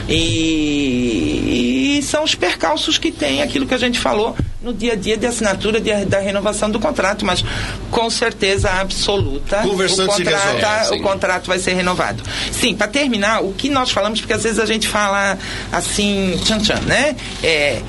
E, 0.10 1.98
e 1.98 2.02
são 2.04 2.24
os 2.24 2.36
percalços 2.36 2.98
que 2.98 3.12
tem 3.12 3.42
aquilo 3.42 3.66
que 3.66 3.74
a 3.74 3.78
gente 3.78 4.00
falou 4.00 4.36
no 4.62 4.74
dia 4.74 4.94
a 4.94 4.96
dia 4.96 5.18
de 5.18 5.26
assinatura 5.26 5.80
de- 5.82 6.06
da 6.06 6.20
renovação 6.20 6.70
do 6.70 6.80
contrato, 6.80 7.26
mas 7.26 7.44
com 7.90 8.10
certeza 8.10 8.70
absoluta 8.70 9.58
Conversando 9.64 10.10
o 10.10 10.14
se 10.14 10.24
contrato, 10.24 10.44
resolve. 10.56 10.66
É, 10.66 10.84
sim. 10.86 10.96
o 10.96 11.02
contrato 11.02 11.48
vai 11.48 11.60
ser 11.60 11.74
renovado. 11.74 12.22
Sim, 12.52 12.76
para 12.76 12.88
terminar, 12.88 13.42
o 13.44 13.54
que 13.54 13.70
nós 13.70 13.90
falamos, 13.92 14.20
porque 14.22 14.34
às 14.34 14.44
vezes 14.44 14.60
a 14.60 14.66
gente 14.66 14.88
fala 14.88 15.38
assim, 15.72 16.40
tchan 16.46 16.60
tchan, 16.60 16.80
né? 16.82 17.16
É, 17.44 17.82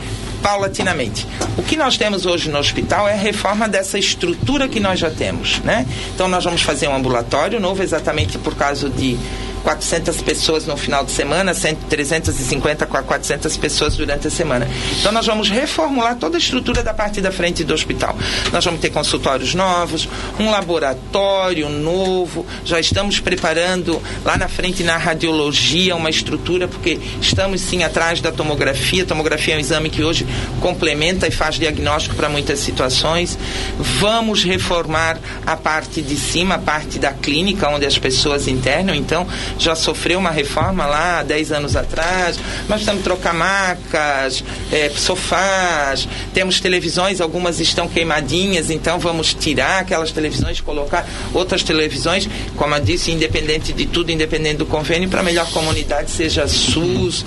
paulatinamente. 0.43 1.27
O 1.57 1.62
que 1.62 1.77
nós 1.77 1.97
temos 1.97 2.27
hoje 2.27 2.51
no 2.51 2.59
hospital 2.59 3.07
é 3.07 3.12
a 3.12 3.16
reforma 3.16 3.69
dessa 3.69 3.99
estrutura 3.99 4.66
que 4.69 4.81
nós 4.81 4.99
já 4.99 5.09
temos, 5.11 5.61
né? 5.61 5.86
Então 6.15 6.27
nós 6.27 6.43
vamos 6.43 6.62
fazer 6.62 6.89
um 6.89 6.97
ambulatório 6.97 7.61
novo 7.61 7.81
exatamente 7.82 8.39
por 8.39 8.55
causa 8.57 8.90
de 8.90 9.16
400 9.62 10.20
pessoas 10.22 10.66
no 10.66 10.76
final 10.76 11.05
de 11.05 11.10
semana, 11.12 11.55
100, 11.55 11.76
350 11.89 12.84
a 12.84 12.86
400 12.86 13.56
pessoas 13.56 13.97
durante 13.97 14.26
a 14.26 14.30
semana. 14.30 14.68
Então 14.98 15.12
nós 15.12 15.26
vamos 15.26 15.51
reformular 15.51 16.16
toda 16.16 16.36
a 16.36 16.39
estrutura 16.39 16.82
da 16.82 16.93
parte 16.93 17.20
da 17.20 17.32
frente 17.32 17.64
do 17.64 17.72
hospital. 17.72 18.16
Nós 18.52 18.64
vamos 18.64 18.80
ter 18.80 18.90
consultórios 18.90 19.55
novos, 19.55 20.09
um 20.39 20.51
laboratório 20.51 21.68
novo, 21.68 22.47
já 22.64 22.80
estamos 22.80 23.20
preparando 23.20 24.02
lá 24.24 24.36
na 24.36 24.48
frente 24.48 24.82
na 24.82 24.97
radiologia 24.97 25.94
uma 25.97 26.10
estrutura, 26.10 26.68
porque 26.68 26.98
estamos 27.20 27.60
sim 27.60 27.82
atrás 27.82 28.20
da 28.20 28.32
tomografia. 28.32 29.02
A 29.02 29.06
tomografia 29.06 29.55
é 29.55 29.56
um 29.56 29.60
exame 29.60 29.90
que 29.90 30.02
hoje 30.02 30.26
complementa 30.60 31.26
e 31.26 31.30
faz 31.30 31.56
diagnóstico 31.56 32.14
para 32.14 32.28
muitas 32.28 32.59
situações. 32.59 33.39
Vamos 33.78 34.44
reformar 34.44 35.18
a 35.47 35.56
parte 35.56 36.02
de 36.02 36.16
cima, 36.16 36.56
a 36.56 36.59
parte 36.59 36.98
da 36.98 37.12
clínica, 37.12 37.68
onde 37.68 37.86
as 37.86 37.98
pessoas 37.98 38.48
internam. 38.48 38.94
Então, 38.97 39.26
já 39.59 39.74
sofreu 39.74 40.19
uma 40.19 40.31
reforma 40.31 40.87
lá 40.87 41.20
há 41.20 41.23
10 41.23 41.53
anos 41.53 41.77
atrás. 41.77 42.39
Nós 42.69 42.81
estamos 42.81 43.03
trocar 43.03 43.35
macas, 43.35 44.43
eh, 44.70 44.91
sofás, 44.97 46.09
temos 46.33 46.61
televisões, 46.61 47.20
algumas 47.20 47.61
estão 47.61 47.89
queimadinhas, 47.89 48.70
então 48.70 48.99
vamos 48.99 49.35
tirar 49.35 49.81
aquelas 49.81 50.12
televisões, 50.12 50.61
colocar 50.61 51.07
outras 51.35 51.62
televisões, 51.62 52.29
como 52.57 52.74
eu 52.74 52.81
disse, 52.81 53.11
independente 53.11 53.73
de 53.73 53.87
tudo, 53.87 54.11
independente 54.11 54.57
do 54.57 54.66
convênio, 54.66 55.09
para 55.09 55.20
a 55.20 55.23
melhor 55.23 55.51
comunidade, 55.51 56.11
seja 56.11 56.47
SUS 56.47 57.24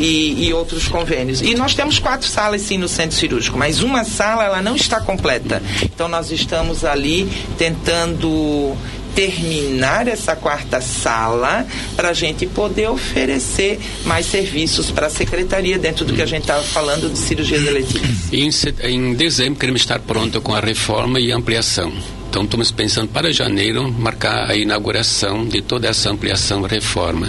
e, 0.00 0.46
e 0.46 0.52
outros 0.52 0.88
convênios. 0.88 1.42
E 1.42 1.54
nós 1.54 1.74
temos 1.74 1.98
quatro 1.98 2.26
salas 2.26 2.62
sim 2.62 2.78
no 2.78 2.88
centro 2.88 3.16
cirúrgico, 3.16 3.58
mas 3.58 3.82
uma 3.82 4.04
sala 4.04 4.44
ela 4.44 4.62
não 4.62 4.74
está 4.74 5.00
completa. 5.00 5.62
Então 5.82 6.08
nós 6.08 6.32
estamos 6.32 6.84
ali 6.84 7.30
tentando 7.58 8.76
terminar 9.14 10.08
essa 10.08 10.36
quarta 10.36 10.80
sala 10.80 11.66
para 11.96 12.10
a 12.10 12.12
gente 12.12 12.46
poder 12.46 12.88
oferecer 12.88 13.78
mais 14.04 14.26
serviços 14.26 14.90
para 14.90 15.06
a 15.06 15.10
secretaria 15.10 15.78
dentro 15.78 16.04
do 16.04 16.14
que 16.14 16.22
a 16.22 16.26
gente 16.26 16.42
estava 16.42 16.62
falando 16.62 17.10
de 17.10 17.18
cirurgias 17.18 17.66
eletivas. 17.66 18.32
Em, 18.32 18.50
em 18.88 19.14
dezembro 19.14 19.58
queremos 19.58 19.82
estar 19.82 19.98
pronto 20.00 20.40
com 20.40 20.54
a 20.54 20.60
reforma 20.60 21.20
e 21.20 21.32
ampliação. 21.32 21.92
Então 22.30 22.44
estamos 22.44 22.70
pensando 22.70 23.08
para 23.08 23.32
janeiro 23.32 23.90
marcar 23.90 24.48
a 24.48 24.54
inauguração 24.54 25.44
de 25.44 25.60
toda 25.60 25.88
essa 25.88 26.10
ampliação 26.10 26.64
e 26.64 26.68
reforma. 26.68 27.28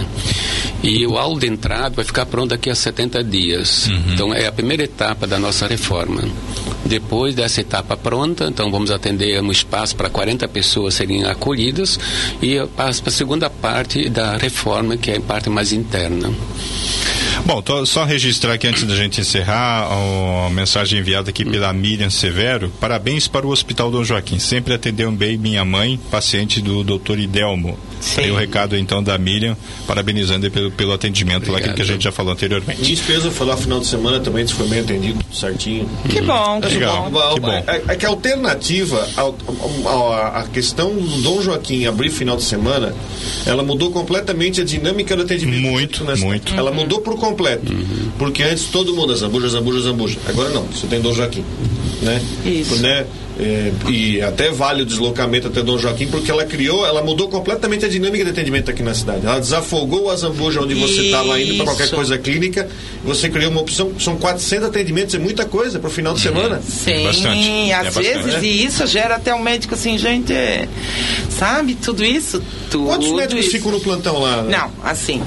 E 0.80 1.04
o 1.04 1.14
hall 1.14 1.36
de 1.40 1.48
entrada 1.48 1.96
vai 1.96 2.04
ficar 2.04 2.24
pronto 2.24 2.50
daqui 2.50 2.70
a 2.70 2.74
70 2.74 3.24
dias. 3.24 3.88
Então 4.12 4.32
é 4.32 4.46
a 4.46 4.52
primeira 4.52 4.84
etapa 4.84 5.26
da 5.26 5.40
nossa 5.40 5.66
reforma. 5.66 6.22
Depois 6.92 7.34
dessa 7.34 7.62
etapa 7.62 7.96
pronta, 7.96 8.44
então 8.44 8.70
vamos 8.70 8.90
atender 8.90 9.42
um 9.42 9.50
espaço 9.50 9.96
para 9.96 10.10
40 10.10 10.46
pessoas 10.48 10.92
serem 10.92 11.24
acolhidas 11.24 11.98
e 12.42 12.60
passa 12.76 13.00
para 13.00 13.08
a 13.08 13.14
segunda 13.14 13.48
parte 13.48 14.10
da 14.10 14.36
reforma, 14.36 14.98
que 14.98 15.10
é 15.10 15.16
a 15.16 15.20
parte 15.22 15.48
mais 15.48 15.72
interna. 15.72 16.30
Bom, 17.44 17.60
tô- 17.60 17.84
só 17.84 18.04
registrar 18.04 18.52
aqui 18.54 18.68
antes 18.68 18.84
da 18.84 18.94
gente 18.94 19.20
encerrar 19.20 19.88
a 19.90 20.48
mensagem 20.50 21.00
enviada 21.00 21.30
aqui 21.30 21.44
pela 21.44 21.72
Miriam 21.72 22.08
Severo. 22.08 22.70
Parabéns 22.80 23.26
para 23.26 23.44
o 23.44 23.50
Hospital 23.50 23.90
Dom 23.90 24.04
Joaquim. 24.04 24.38
Sempre 24.38 24.74
atendeu 24.74 25.10
bem 25.10 25.36
minha 25.36 25.64
mãe, 25.64 25.98
paciente 26.10 26.60
do 26.60 26.84
Dr. 26.84 27.18
Idelmo. 27.18 27.76
Aí 28.16 28.30
o 28.30 28.36
recado 28.36 28.76
então 28.76 29.02
da 29.02 29.16
Miriam, 29.18 29.56
parabenizando 29.86 30.50
pelo, 30.50 30.70
pelo 30.72 30.92
atendimento 30.92 31.50
lá, 31.50 31.58
aquilo 31.58 31.74
que 31.74 31.82
a 31.82 31.84
gente 31.84 32.02
já 32.04 32.10
falou 32.12 32.32
anteriormente. 32.32 32.80
Minha 32.80 32.94
esposa 32.94 33.30
foi 33.30 33.46
lá 33.46 33.56
final 33.56 33.78
de 33.80 33.86
semana 33.86 34.18
também, 34.20 34.46
foi 34.46 34.66
bem 34.68 34.80
atendido, 34.80 35.24
certinho. 35.32 35.88
Que 36.08 36.20
bom, 36.20 36.60
que 36.60 36.74
Legal, 36.74 37.10
bom. 37.10 37.34
que 37.34 37.40
bom. 37.40 37.52
É, 37.52 37.82
é 37.88 37.96
que 37.96 38.04
a 38.06 38.08
alternativa, 38.08 39.08
a, 39.16 40.40
a 40.40 40.42
questão 40.48 40.94
do 40.94 41.22
Dom 41.22 41.42
Joaquim 41.42 41.86
abrir 41.86 42.10
final 42.10 42.36
de 42.36 42.42
semana, 42.42 42.92
ela 43.46 43.62
mudou 43.62 43.90
completamente 43.92 44.60
a 44.60 44.64
dinâmica 44.64 45.14
do 45.16 45.22
atendimento. 45.22 45.60
Muito, 45.60 46.04
muito. 46.18 46.54
Ela 46.54 46.70
mudou 46.72 47.00
por 47.00 47.14
completo. 47.14 47.31
Porque 48.18 48.42
antes 48.42 48.66
todo 48.66 48.94
mundo, 48.94 49.14
zambuja, 49.16 49.48
zambuja, 49.48 49.80
zambuja. 49.80 50.18
Agora 50.26 50.50
não, 50.50 50.64
você 50.64 50.86
tem 50.86 51.00
Dom 51.00 51.12
Joaquim. 51.12 51.44
Né? 52.00 52.22
Isso. 52.44 52.76
Né? 52.76 53.06
É, 53.40 53.72
e 53.88 54.20
até 54.20 54.50
vale 54.50 54.82
o 54.82 54.86
deslocamento 54.86 55.48
até 55.48 55.62
Dom 55.62 55.78
Joaquim, 55.78 56.06
porque 56.06 56.30
ela 56.30 56.44
criou, 56.44 56.86
ela 56.86 57.02
mudou 57.02 57.28
completamente 57.28 57.84
a 57.84 57.88
dinâmica 57.88 58.24
de 58.24 58.30
atendimento 58.30 58.70
aqui 58.70 58.82
na 58.82 58.94
cidade. 58.94 59.24
Ela 59.24 59.40
desafogou 59.40 60.10
a 60.10 60.16
Zambuja 60.16 60.60
onde 60.60 60.74
você 60.74 61.06
estava 61.06 61.40
indo 61.40 61.56
para 61.56 61.64
qualquer 61.64 61.84
Isso. 61.84 61.94
coisa 61.94 62.18
clínica. 62.18 62.68
Você 63.04 63.28
criou 63.30 63.50
uma 63.50 63.60
opção, 63.60 63.92
são 63.98 64.16
400 64.16 64.68
atendimentos, 64.68 65.14
é 65.14 65.18
muita 65.18 65.46
coisa 65.46 65.78
para 65.78 65.88
o 65.88 65.90
final 65.90 66.12
de 66.14 66.20
semana. 66.20 66.60
Sim, 66.62 67.72
às 67.72 67.94
vezes, 67.94 68.42
e 68.42 68.64
isso 68.64 68.86
gera 68.86 69.16
até 69.16 69.34
o 69.34 69.42
médico 69.42 69.74
assim, 69.74 69.96
gente, 69.96 70.32
é, 70.32 70.68
sabe, 71.30 71.74
tudo 71.74 72.04
isso, 72.04 72.42
tudo 72.70 72.86
Quantos 72.86 73.12
médicos 73.12 73.46
isso. 73.46 73.56
ficam 73.56 73.72
no 73.72 73.80
plantão 73.80 74.20
lá? 74.20 74.42
Não, 74.42 74.70
assim, 74.84 75.22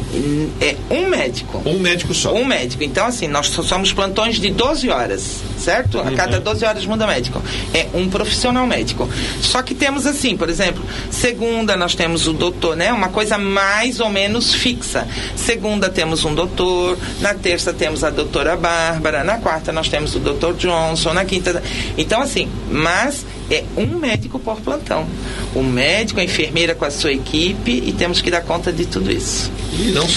é 0.61 0.75
um 0.91 1.09
médico. 1.09 1.61
Um 1.65 1.79
médico 1.79 2.13
só. 2.13 2.33
Um 2.33 2.45
médico. 2.45 2.83
Então, 2.83 3.07
assim, 3.07 3.27
nós 3.27 3.47
só 3.47 3.63
somos 3.63 3.91
plantões 3.91 4.39
de 4.39 4.51
12 4.51 4.89
horas, 4.89 5.41
certo? 5.57 5.99
A 5.99 6.11
cada 6.11 6.39
12 6.39 6.54
horas 6.63 6.85
muda 6.85 7.07
médico. 7.07 7.41
É 7.73 7.87
um 7.93 8.09
profissional 8.09 8.65
médico. 8.65 9.09
Só 9.41 9.61
que 9.61 9.73
temos 9.73 10.05
assim, 10.05 10.35
por 10.37 10.49
exemplo, 10.49 10.83
segunda 11.09 11.75
nós 11.75 11.95
temos 11.95 12.27
o 12.27 12.33
doutor, 12.33 12.75
né? 12.75 12.91
Uma 12.91 13.09
coisa 13.09 13.37
mais 13.37 13.99
ou 13.99 14.09
menos 14.09 14.53
fixa. 14.53 15.07
Segunda 15.35 15.89
temos 15.89 16.25
um 16.25 16.33
doutor, 16.33 16.97
na 17.21 17.33
terça 17.33 17.73
temos 17.73 18.03
a 18.03 18.09
doutora 18.09 18.55
Bárbara, 18.55 19.23
na 19.23 19.37
quarta 19.37 19.71
nós 19.71 19.89
temos 19.89 20.15
o 20.15 20.19
doutor 20.19 20.53
Johnson, 20.55 21.13
na 21.13 21.25
quinta. 21.25 21.61
Então, 21.97 22.21
assim, 22.21 22.49
mas 22.69 23.25
é 23.49 23.63
um 23.77 23.97
médico 23.99 24.39
por 24.39 24.59
plantão. 24.61 25.07
O 25.53 25.63
médico, 25.63 26.19
a 26.19 26.23
enfermeira 26.23 26.75
com 26.75 26.85
a 26.85 26.91
sua 26.91 27.11
equipe 27.11 27.83
e 27.85 27.93
temos 27.93 28.21
que 28.21 28.31
dar 28.31 28.41
conta 28.41 28.71
de 28.71 28.85
tudo 28.85 29.11
isso. 29.11 29.51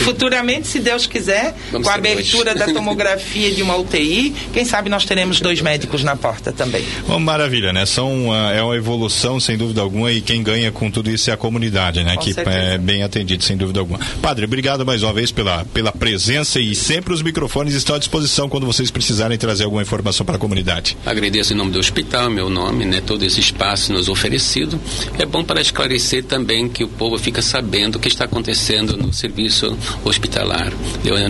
Futuramente, 0.04 0.68
se 0.68 0.78
Deus 0.78 1.06
quiser, 1.06 1.54
Vamos 1.70 1.86
com 1.86 1.92
a 1.92 1.96
abertura 1.96 2.50
hoje. 2.50 2.58
da 2.58 2.66
tomografia 2.72 3.50
de 3.52 3.62
uma 3.62 3.76
UTI, 3.76 4.34
quem 4.52 4.64
sabe 4.64 4.88
nós 4.88 5.04
teremos 5.04 5.40
dois 5.40 5.60
médicos 5.60 6.02
na 6.04 6.16
porta 6.16 6.52
também. 6.52 6.84
Bom, 7.06 7.18
maravilha, 7.18 7.72
né? 7.72 7.84
São, 7.86 8.32
ah, 8.32 8.52
é 8.52 8.62
uma 8.62 8.76
evolução, 8.76 9.40
sem 9.40 9.56
dúvida 9.56 9.80
alguma, 9.80 10.12
e 10.12 10.20
quem 10.20 10.42
ganha 10.42 10.70
com 10.70 10.90
tudo 10.90 11.10
isso 11.10 11.30
é 11.30 11.32
a 11.32 11.36
comunidade, 11.36 12.02
né? 12.04 12.14
Com 12.14 12.22
que 12.22 12.34
certeza. 12.34 12.56
é 12.56 12.78
bem 12.78 13.02
atendido, 13.02 13.42
sem 13.42 13.56
dúvida 13.56 13.80
alguma. 13.80 13.98
Padre, 14.22 14.44
obrigado 14.44 14.86
mais 14.86 15.02
uma 15.02 15.12
vez 15.12 15.30
pela, 15.32 15.64
pela 15.66 15.92
presença 15.92 16.60
e 16.60 16.74
sempre 16.74 17.12
os 17.12 17.22
microfones 17.22 17.74
estão 17.74 17.96
à 17.96 17.98
disposição 17.98 18.48
quando 18.48 18.66
vocês 18.66 18.90
precisarem 18.90 19.36
trazer 19.36 19.64
alguma 19.64 19.82
informação 19.82 20.24
para 20.24 20.36
a 20.36 20.38
comunidade. 20.38 20.96
Agradeço 21.04 21.52
em 21.52 21.56
nome 21.56 21.72
do 21.72 21.78
hospital, 21.78 22.30
meu 22.30 22.48
nome, 22.48 22.84
né, 22.84 23.02
todo 23.04 23.17
esse 23.24 23.40
espaço 23.40 23.92
nos 23.92 24.08
oferecido. 24.08 24.80
É 25.18 25.26
bom 25.26 25.44
para 25.44 25.60
esclarecer 25.60 26.24
também 26.24 26.68
que 26.68 26.84
o 26.84 26.88
povo 26.88 27.18
fica 27.18 27.42
sabendo 27.42 27.96
o 27.96 27.98
que 27.98 28.08
está 28.08 28.24
acontecendo 28.24 28.96
no 28.96 29.12
serviço 29.12 29.76
hospitalar, 30.04 30.72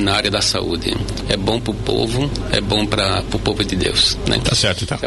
na 0.01 0.15
área 0.15 0.31
da 0.31 0.41
saúde. 0.41 0.97
É 1.29 1.37
bom 1.37 1.61
para 1.61 1.71
o 1.71 1.75
povo, 1.75 2.31
é 2.53 2.61
bom 2.61 2.87
para 2.87 3.23
o 3.33 3.39
povo 3.39 3.65
de 3.65 3.77
Deus. 3.77 4.17
Né? 4.27 4.39
Tá 4.43 4.55
certo, 4.55 4.85
então. 4.85 4.99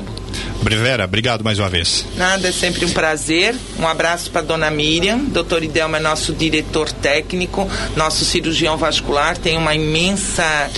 Brivera, 0.61 1.05
obrigado 1.05 1.43
mais 1.43 1.59
uma 1.59 1.69
vez. 1.69 2.05
Nada, 2.15 2.47
é 2.47 2.51
sempre 2.51 2.85
um 2.85 2.89
prazer. 2.91 3.55
Um 3.79 3.87
abraço 3.87 4.29
para 4.29 4.41
dona 4.41 4.69
Miriam. 4.69 5.17
Doutor 5.17 5.63
Idelma 5.63 5.97
é 5.97 5.99
nosso 6.01 6.33
diretor 6.33 6.91
técnico, 6.91 7.69
nosso 7.95 8.23
cirurgião 8.25 8.77
vascular, 8.77 9.37
tem 9.37 9.57
uma 9.57 9.73
imensa. 9.73 10.69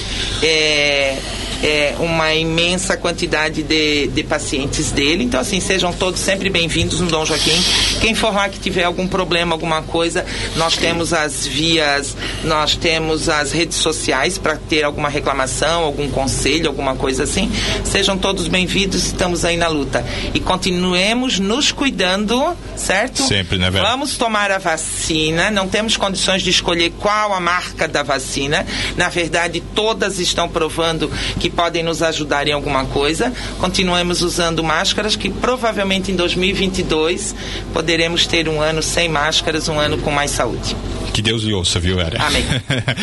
é, 0.41 1.17
é, 1.63 1.95
uma 1.97 2.33
imensa 2.33 2.97
quantidade 2.97 3.63
de, 3.63 4.07
de 4.07 4.23
pacientes 4.23 4.91
dele. 4.91 5.23
Então, 5.23 5.39
assim, 5.39 5.61
sejam 5.61 5.93
todos 5.93 6.19
sempre 6.19 6.49
bem-vindos 6.49 6.99
no 6.99 7.07
Dom 7.07 7.25
Joaquim. 7.25 7.57
Quem 8.01 8.11
informar 8.11 8.49
que 8.49 8.59
tiver 8.59 8.83
algum 8.83 9.07
problema, 9.07 9.55
alguma 9.55 9.81
coisa, 9.81 10.25
nós 10.57 10.75
temos 10.75 11.13
as 11.13 11.47
vias, 11.47 12.17
nós 12.43 12.75
temos 12.75 13.29
as 13.29 13.53
redes 13.53 13.77
sociais 13.77 14.37
para 14.37 14.57
ter 14.57 14.83
alguma 14.83 15.07
reclamação, 15.07 15.83
algum 15.83 16.09
conselho, 16.09 16.67
alguma 16.67 16.95
coisa 16.95 17.23
assim. 17.23 17.49
Sejam 17.85 18.17
todos 18.17 18.49
bem-vindos, 18.49 19.05
estamos 19.05 19.45
aí 19.45 19.55
na 19.55 19.69
luta. 19.69 20.05
E 20.33 20.41
continuemos 20.41 21.39
nos 21.39 21.71
cuidando, 21.71 22.57
certo? 22.75 23.23
Sempre, 23.23 23.57
né, 23.57 23.71
Vera? 23.71 23.87
Vamos 23.87 24.17
tomar 24.17 24.51
a 24.51 24.57
vacina, 24.57 25.49
não 25.49 25.69
temos 25.69 25.95
condições 25.95 26.41
de 26.41 26.49
escolher 26.49 26.91
qual 26.99 27.33
a 27.33 27.39
marca 27.39 27.87
da 27.87 28.03
vacina. 28.03 28.65
Na 28.97 29.07
verdade, 29.07 29.63
todas 29.73 30.19
estão 30.19 30.49
provando 30.49 31.09
que 31.39 31.52
podem 31.55 31.83
nos 31.83 32.01
ajudar 32.01 32.47
em 32.47 32.51
alguma 32.51 32.85
coisa. 32.85 33.31
Continuemos 33.59 34.21
usando 34.21 34.63
máscaras 34.63 35.15
que 35.15 35.29
provavelmente 35.29 36.11
em 36.11 36.15
2022 36.15 37.35
poderemos 37.73 38.27
ter 38.27 38.49
um 38.49 38.61
ano 38.61 38.81
sem 38.81 39.07
máscaras, 39.07 39.67
um 39.67 39.79
ano 39.79 39.97
com 39.97 40.11
mais 40.11 40.31
saúde. 40.31 40.75
Que 41.13 41.21
Deus 41.21 41.43
lhe 41.43 41.53
ouça, 41.53 41.79
viu, 41.79 41.99
Era? 41.99 42.21
Amém. 42.23 42.43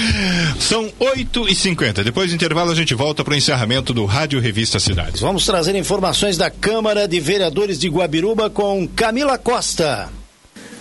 São 0.59 0.91
8 0.99 1.49
e 1.49 1.55
50 1.55 2.03
Depois 2.03 2.31
do 2.31 2.35
intervalo, 2.35 2.73
a 2.73 2.75
gente 2.75 2.93
volta 2.93 3.23
para 3.23 3.33
o 3.33 3.37
encerramento 3.37 3.95
do 3.95 4.05
Rádio 4.05 4.41
Revista 4.41 4.81
Cidades. 4.81 5.21
Vamos 5.21 5.47
trazer 5.47 5.77
informações 5.77 6.37
da 6.37 6.51
Câmara 6.51 7.07
de 7.07 7.21
Vereadores 7.21 7.79
de 7.79 7.89
Guabiruba 7.89 8.51
com 8.51 8.89
Camila 8.89 9.39
Costa. 9.39 10.20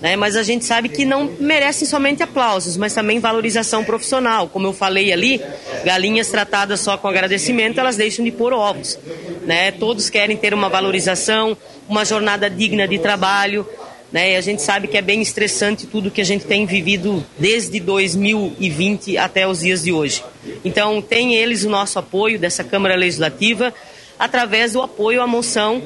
né, 0.00 0.16
mas 0.16 0.34
a 0.34 0.42
gente 0.42 0.64
sabe 0.64 0.88
que 0.88 1.04
não 1.04 1.30
merecem 1.38 1.86
somente 1.86 2.22
aplausos, 2.22 2.76
mas 2.76 2.92
também 2.92 3.20
valorização 3.20 3.84
profissional. 3.84 4.48
Como 4.48 4.66
eu 4.66 4.72
falei 4.72 5.12
ali, 5.12 5.40
galinhas 5.84 6.28
tratadas 6.28 6.80
só 6.80 6.96
com 6.96 7.06
agradecimento, 7.06 7.78
elas 7.78 7.96
deixam 7.96 8.24
de 8.24 8.30
pôr 8.30 8.52
ovos. 8.52 8.98
Né? 9.46 9.70
Todos 9.70 10.10
querem 10.10 10.36
ter 10.36 10.52
uma 10.52 10.68
valorização, 10.68 11.56
uma 11.88 12.04
jornada 12.04 12.50
digna 12.50 12.88
de 12.88 12.98
trabalho. 12.98 13.66
Né? 14.14 14.34
E 14.34 14.36
a 14.36 14.40
gente 14.40 14.62
sabe 14.62 14.86
que 14.86 14.96
é 14.96 15.02
bem 15.02 15.20
estressante 15.20 15.88
tudo 15.88 16.08
que 16.08 16.20
a 16.20 16.24
gente 16.24 16.44
tem 16.44 16.64
vivido 16.64 17.26
desde 17.36 17.80
2020 17.80 19.18
até 19.18 19.44
os 19.44 19.58
dias 19.58 19.82
de 19.82 19.92
hoje. 19.92 20.22
Então, 20.64 21.02
tem 21.02 21.34
eles 21.34 21.64
o 21.64 21.68
nosso 21.68 21.98
apoio 21.98 22.38
dessa 22.38 22.62
Câmara 22.62 22.94
Legislativa 22.94 23.74
através 24.16 24.74
do 24.74 24.80
apoio 24.80 25.20
à 25.20 25.26
moção 25.26 25.82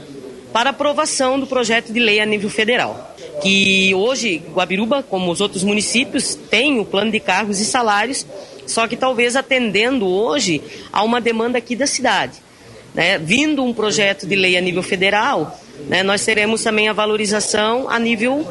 para 0.53 0.69
aprovação 0.69 1.41
do 1.41 1.47
projeto 1.47 1.91
de 1.91 1.99
lei 1.99 2.21
a 2.21 2.27
nível 2.27 2.51
federal. 2.51 3.17
Que 3.43 3.95
hoje, 3.95 4.43
Guabiruba, 4.53 5.03
como 5.03 5.33
os 5.33 5.41
outros 5.41 5.65
municípios, 5.65 6.35
tem 6.35 6.79
o 6.79 6.85
plano 6.85 7.11
de 7.11 7.21
cargos 7.21 7.59
e 7.61 7.65
salários, 7.65 8.27
só 8.67 8.87
que 8.87 8.95
talvez 8.95 9.37
atendendo 9.37 10.07
hoje 10.07 10.61
a 10.93 11.03
uma 11.03 11.19
demanda 11.19 11.57
aqui 11.57 11.75
da 11.75 11.87
cidade. 11.87 12.35
Né? 12.99 13.17
Vindo 13.17 13.63
um 13.63 13.73
projeto 13.73 14.27
de 14.27 14.35
lei 14.35 14.57
a 14.57 14.61
nível 14.61 14.83
federal, 14.83 15.57
né, 15.87 16.03
nós 16.03 16.25
teremos 16.25 16.65
também 16.65 16.89
a 16.89 16.93
valorização 16.93 17.89
a 17.89 17.97
nível 17.97 18.45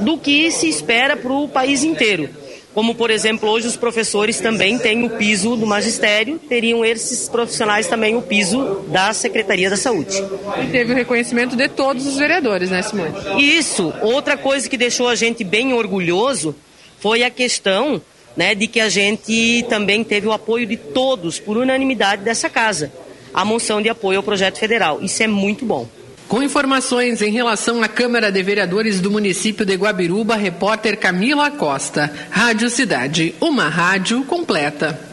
do 0.00 0.18
que 0.18 0.50
se 0.50 0.68
espera 0.68 1.16
para 1.16 1.32
o 1.32 1.48
país 1.48 1.82
inteiro. 1.82 2.28
Como, 2.74 2.94
por 2.94 3.10
exemplo, 3.10 3.48
hoje 3.48 3.66
os 3.66 3.76
professores 3.76 4.40
também 4.40 4.78
têm 4.78 5.06
o 5.06 5.16
piso 5.16 5.56
do 5.56 5.66
magistério, 5.66 6.38
teriam 6.38 6.84
esses 6.84 7.30
profissionais 7.30 7.86
também 7.86 8.14
o 8.14 8.20
piso 8.20 8.84
da 8.88 9.14
Secretaria 9.14 9.70
da 9.70 9.76
Saúde. 9.78 10.22
E 10.62 10.66
teve 10.66 10.92
o 10.92 10.94
reconhecimento 10.94 11.56
de 11.56 11.66
todos 11.66 12.06
os 12.06 12.18
vereadores, 12.18 12.68
né, 12.68 12.82
Simone? 12.82 13.14
Isso. 13.38 13.90
Outra 14.02 14.36
coisa 14.36 14.68
que 14.68 14.76
deixou 14.76 15.08
a 15.08 15.14
gente 15.14 15.42
bem 15.42 15.72
orgulhoso 15.72 16.54
foi 17.00 17.22
a 17.22 17.30
questão 17.30 18.02
né, 18.36 18.54
de 18.54 18.66
que 18.66 18.80
a 18.80 18.90
gente 18.90 19.64
também 19.66 20.04
teve 20.04 20.26
o 20.26 20.32
apoio 20.32 20.66
de 20.66 20.76
todos, 20.76 21.40
por 21.40 21.56
unanimidade 21.56 22.22
dessa 22.22 22.50
casa, 22.50 22.92
a 23.38 23.44
moção 23.44 23.80
de 23.80 23.88
apoio 23.88 24.16
ao 24.16 24.22
projeto 24.24 24.58
federal. 24.58 24.98
Isso 25.00 25.22
é 25.22 25.28
muito 25.28 25.64
bom. 25.64 25.88
Com 26.26 26.42
informações 26.42 27.22
em 27.22 27.30
relação 27.30 27.84
à 27.84 27.86
Câmara 27.86 28.32
de 28.32 28.42
Vereadores 28.42 29.00
do 29.00 29.12
município 29.12 29.64
de 29.64 29.76
Guabiruba, 29.76 30.34
repórter 30.34 30.98
Camila 30.98 31.48
Costa. 31.48 32.12
Rádio 32.30 32.68
Cidade, 32.68 33.36
uma 33.40 33.68
rádio 33.68 34.24
completa. 34.24 35.07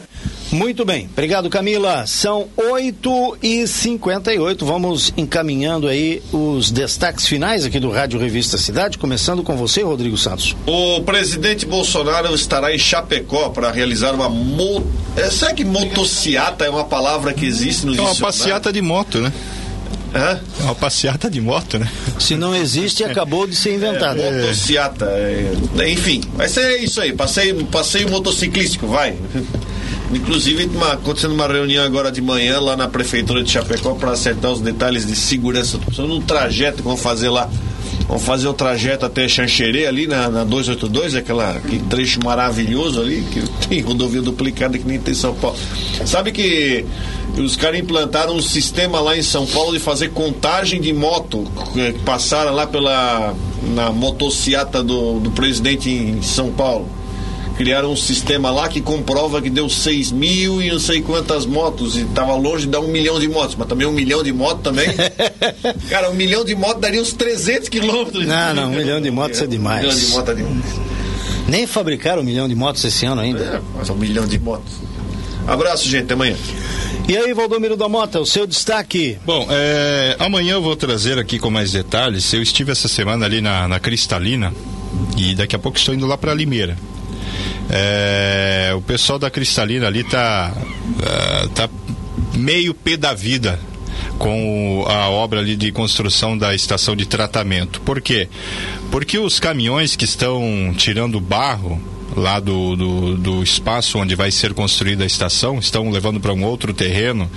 Muito 0.50 0.84
bem, 0.84 1.08
obrigado 1.12 1.50
Camila. 1.50 2.06
São 2.06 2.48
8 2.56 3.38
e 3.42 3.66
58 3.66 4.64
Vamos 4.64 5.12
encaminhando 5.16 5.88
aí 5.88 6.22
os 6.32 6.70
destaques 6.70 7.26
finais 7.26 7.64
aqui 7.64 7.80
do 7.80 7.90
Rádio 7.90 8.18
Revista 8.18 8.56
Cidade, 8.56 8.98
começando 8.98 9.42
com 9.42 9.56
você, 9.56 9.82
Rodrigo 9.82 10.16
Santos. 10.16 10.56
O 10.66 11.00
presidente 11.02 11.66
Bolsonaro 11.66 12.34
estará 12.34 12.74
em 12.74 12.78
Chapecó 12.78 13.48
para 13.50 13.70
realizar 13.70 14.12
uma 14.12 14.28
mo... 14.28 14.84
é, 15.16 15.30
será 15.30 15.52
que 15.52 15.64
motociata 15.64 16.64
é 16.64 16.70
uma 16.70 16.84
palavra 16.84 17.32
que 17.32 17.44
existe 17.44 17.86
no 17.86 17.96
É 17.96 18.00
uma 18.00 18.14
passeata 18.14 18.72
de 18.72 18.80
moto, 18.80 19.18
né? 19.18 19.32
Hã? 20.14 20.40
É 20.60 20.62
uma 20.62 20.74
passeata 20.74 21.28
de 21.28 21.40
moto, 21.40 21.78
né? 21.78 21.90
Se 22.18 22.36
não 22.36 22.54
existe, 22.54 23.04
acabou 23.04 23.46
de 23.46 23.54
ser 23.54 23.74
inventado. 23.74 24.20
É, 24.20 24.40
motociata. 24.40 25.06
É, 25.06 25.90
enfim, 25.90 26.22
vai 26.34 26.48
ser 26.48 26.78
isso 26.78 27.00
aí. 27.00 27.12
Passeio, 27.12 27.66
passeio 27.66 28.10
motociclístico, 28.10 28.86
vai. 28.86 29.16
Inclusive, 30.12 30.66
uma, 30.66 30.92
acontecendo 30.92 31.34
uma 31.34 31.46
reunião 31.46 31.84
agora 31.84 32.12
de 32.12 32.22
manhã 32.22 32.60
lá 32.60 32.76
na 32.76 32.88
prefeitura 32.88 33.42
de 33.42 33.50
Chapecó 33.50 33.94
para 33.94 34.12
acertar 34.12 34.52
os 34.52 34.60
detalhes 34.60 35.06
de 35.06 35.16
segurança. 35.16 35.78
No 35.98 36.20
trajeto 36.20 36.78
que 36.78 36.82
vão 36.82 36.96
fazer 36.96 37.28
lá. 37.28 37.48
Vão 38.06 38.20
fazer 38.20 38.46
o 38.46 38.54
trajeto 38.54 39.04
até 39.04 39.26
Xanxerê, 39.26 39.84
ali 39.84 40.06
na, 40.06 40.28
na 40.28 40.44
282, 40.44 41.16
aquela, 41.16 41.50
aquele 41.50 41.80
trecho 41.90 42.20
maravilhoso 42.22 43.00
ali, 43.00 43.26
que 43.32 43.42
tem 43.66 43.80
rodovia 43.80 44.22
duplicada 44.22 44.78
que 44.78 44.86
nem 44.86 45.00
tem 45.00 45.12
São 45.12 45.34
Paulo. 45.34 45.58
Sabe 46.04 46.30
que 46.30 46.84
os 47.36 47.56
caras 47.56 47.80
implantaram 47.80 48.36
um 48.36 48.42
sistema 48.42 49.00
lá 49.00 49.16
em 49.16 49.22
São 49.22 49.44
Paulo 49.44 49.72
de 49.72 49.80
fazer 49.80 50.10
contagem 50.10 50.80
de 50.80 50.92
moto, 50.92 51.50
que 51.72 51.94
passaram 52.04 52.54
lá 52.54 52.64
pela 52.64 53.34
na 53.74 53.90
motociata 53.90 54.84
do, 54.84 55.18
do 55.18 55.32
presidente 55.32 55.90
em 55.90 56.22
São 56.22 56.52
Paulo 56.52 56.88
criaram 57.56 57.92
um 57.92 57.96
sistema 57.96 58.50
lá 58.50 58.68
que 58.68 58.80
comprova 58.80 59.40
que 59.40 59.48
deu 59.48 59.68
6 59.68 60.12
mil 60.12 60.62
e 60.62 60.70
não 60.70 60.78
sei 60.78 61.00
quantas 61.00 61.46
motos 61.46 61.96
e 61.96 62.04
tava 62.04 62.34
longe 62.34 62.66
de 62.66 62.72
dar 62.72 62.80
um 62.80 62.88
milhão 62.88 63.18
de 63.18 63.28
motos, 63.28 63.56
mas 63.56 63.66
também 63.66 63.86
um 63.86 63.92
milhão 63.92 64.22
de 64.22 64.32
motos 64.32 64.62
também. 64.62 64.88
Cara, 65.88 66.10
um 66.10 66.14
milhão 66.14 66.44
de 66.44 66.54
motos 66.54 66.80
daria 66.80 67.00
uns 67.00 67.12
300 67.12 67.68
quilômetros. 67.68 68.26
Não, 68.26 68.54
não, 68.54 68.66
um 68.70 68.76
milhão 68.76 69.00
de 69.00 69.10
motos 69.10 69.40
é 69.40 69.46
demais. 69.46 69.84
Um 69.84 69.88
milhão 69.88 69.98
de 69.98 70.10
motos 70.12 70.30
é 70.30 70.34
demais. 70.34 70.64
Nem 71.48 71.66
fabricaram 71.66 72.22
um 72.22 72.24
milhão 72.24 72.48
de 72.48 72.54
motos 72.54 72.84
esse 72.84 73.06
ano 73.06 73.20
ainda. 73.20 73.42
É, 73.42 73.60
mas 73.76 73.88
um 73.88 73.94
milhão 73.94 74.26
de 74.26 74.38
motos. 74.38 74.72
Abraço, 75.46 75.88
gente, 75.88 76.04
até 76.04 76.14
amanhã. 76.14 76.36
E 77.08 77.16
aí, 77.16 77.32
Valdomiro 77.32 77.76
da 77.76 77.88
Mota, 77.88 78.18
o 78.18 78.26
seu 78.26 78.48
destaque? 78.48 79.16
Bom, 79.24 79.46
é, 79.48 80.16
amanhã 80.18 80.54
eu 80.54 80.62
vou 80.62 80.74
trazer 80.74 81.20
aqui 81.20 81.38
com 81.38 81.48
mais 81.50 81.70
detalhes. 81.70 82.32
Eu 82.32 82.42
estive 82.42 82.72
essa 82.72 82.88
semana 82.88 83.24
ali 83.24 83.40
na, 83.40 83.68
na 83.68 83.78
Cristalina 83.78 84.52
e 85.16 85.34
daqui 85.36 85.54
a 85.54 85.58
pouco 85.58 85.78
estou 85.78 85.94
indo 85.94 86.04
lá 86.04 86.18
para 86.18 86.34
Limeira. 86.34 86.76
É, 87.68 88.72
o 88.76 88.80
pessoal 88.80 89.18
da 89.18 89.30
Cristalina 89.30 89.86
ali 89.86 90.04
tá, 90.04 90.52
uh, 90.54 91.48
tá 91.48 91.68
meio 92.34 92.72
pé 92.72 92.96
da 92.96 93.12
vida 93.12 93.58
com 94.18 94.84
a 94.88 95.08
obra 95.10 95.40
ali 95.40 95.56
de 95.56 95.72
construção 95.72 96.36
da 96.36 96.54
estação 96.54 96.94
de 96.94 97.06
tratamento. 97.06 97.80
Por 97.80 98.00
quê? 98.00 98.28
Porque 98.90 99.18
os 99.18 99.40
caminhões 99.40 99.96
que 99.96 100.04
estão 100.04 100.72
tirando 100.76 101.20
barro 101.20 101.80
lá 102.16 102.40
do, 102.40 102.74
do, 102.74 103.16
do 103.16 103.42
espaço 103.42 103.98
onde 103.98 104.14
vai 104.14 104.30
ser 104.30 104.54
construída 104.54 105.04
a 105.04 105.06
estação, 105.06 105.58
estão 105.58 105.90
levando 105.90 106.18
para 106.18 106.32
um 106.32 106.44
outro 106.44 106.72
terreno 106.72 107.30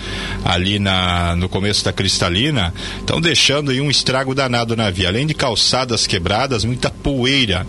ali 0.44 0.80
na, 0.80 1.36
no 1.36 1.50
começo 1.50 1.84
da 1.84 1.92
Cristalina, 1.92 2.74
estão 3.00 3.20
deixando 3.20 3.72
aí 3.72 3.82
um 3.82 3.92
estrago 3.92 4.34
danado 4.34 4.76
na 4.76 4.90
via. 4.90 5.10
Além 5.10 5.28
de 5.28 5.34
calçadas 5.34 6.08
quebradas, 6.08 6.64
muita 6.64 6.90
poeira. 6.90 7.68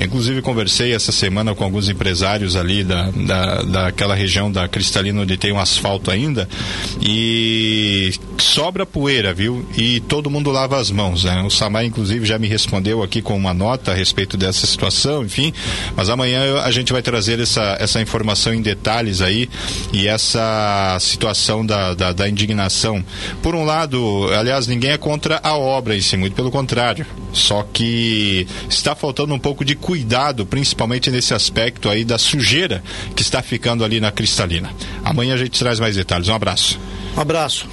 Inclusive 0.00 0.40
conversei 0.42 0.94
essa 0.94 1.12
semana 1.12 1.54
com 1.54 1.64
alguns 1.64 1.88
empresários 1.88 2.56
ali 2.56 2.84
da, 2.84 3.10
da, 3.10 3.62
daquela 3.62 4.14
região 4.14 4.50
da 4.50 4.68
Cristalina 4.68 5.22
onde 5.22 5.36
tem 5.36 5.52
um 5.52 5.58
asfalto 5.58 6.10
ainda 6.10 6.48
e 7.00 8.12
sobra 8.38 8.84
poeira, 8.84 9.32
viu? 9.32 9.66
E 9.76 10.00
todo 10.00 10.30
mundo 10.30 10.50
lava 10.50 10.78
as 10.78 10.90
mãos, 10.90 11.24
né? 11.24 11.42
O 11.42 11.50
Samar, 11.50 11.84
inclusive, 11.84 12.24
já 12.26 12.38
me 12.38 12.48
respondeu 12.48 13.02
aqui 13.02 13.22
com 13.22 13.36
uma 13.36 13.54
nota 13.54 13.92
a 13.92 13.94
respeito 13.94 14.36
dessa 14.36 14.66
situação, 14.66 15.24
enfim. 15.24 15.52
Mas 15.96 16.08
amanhã 16.08 16.44
a 16.60 16.70
gente 16.70 16.92
vai 16.92 17.02
trazer 17.02 17.40
essa, 17.40 17.76
essa 17.80 18.00
informação 18.00 18.52
em 18.52 18.60
detalhes 18.60 19.20
aí 19.20 19.48
e 19.92 20.06
essa 20.08 20.96
situação 21.00 21.64
da, 21.64 21.94
da, 21.94 22.12
da 22.12 22.28
indignação. 22.28 23.04
Por 23.42 23.54
um 23.54 23.64
lado, 23.64 24.28
aliás, 24.36 24.66
ninguém 24.66 24.90
é 24.90 24.98
contra 24.98 25.40
a 25.42 25.56
obra 25.56 25.96
em 25.96 26.00
si, 26.00 26.16
muito 26.16 26.34
pelo 26.34 26.50
contrário. 26.50 27.06
Só 27.32 27.66
que 27.72 28.46
está 28.68 28.94
faltando 28.94 29.34
um 29.34 29.38
pouco 29.38 29.64
de 29.64 29.74
cuidado, 29.74 30.44
principalmente 30.44 31.10
nesse 31.10 31.34
aspecto 31.34 31.88
aí 31.88 32.04
da 32.04 32.18
sujeira 32.18 32.82
que 33.14 33.22
está 33.22 33.42
ficando 33.42 33.84
ali 33.84 34.00
na 34.00 34.10
cristalina. 34.10 34.70
Amanhã 35.04 35.34
a 35.34 35.38
gente 35.38 35.58
traz 35.58 35.80
mais 35.80 35.96
detalhes. 35.96 36.28
Um 36.28 36.34
abraço. 36.34 36.78
Um 37.16 37.20
abraço. 37.20 37.66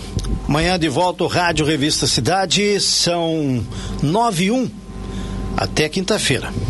Amanhã 0.47 0.77
de 0.79 0.89
volta 0.89 1.23
o 1.23 1.27
Rádio 1.27 1.65
Revista 1.65 2.07
Cidade, 2.07 2.79
são 2.79 3.63
nove 4.01 4.45
e 4.45 4.51
um. 4.51 4.69
Até 5.55 5.89
quinta-feira. 5.89 6.51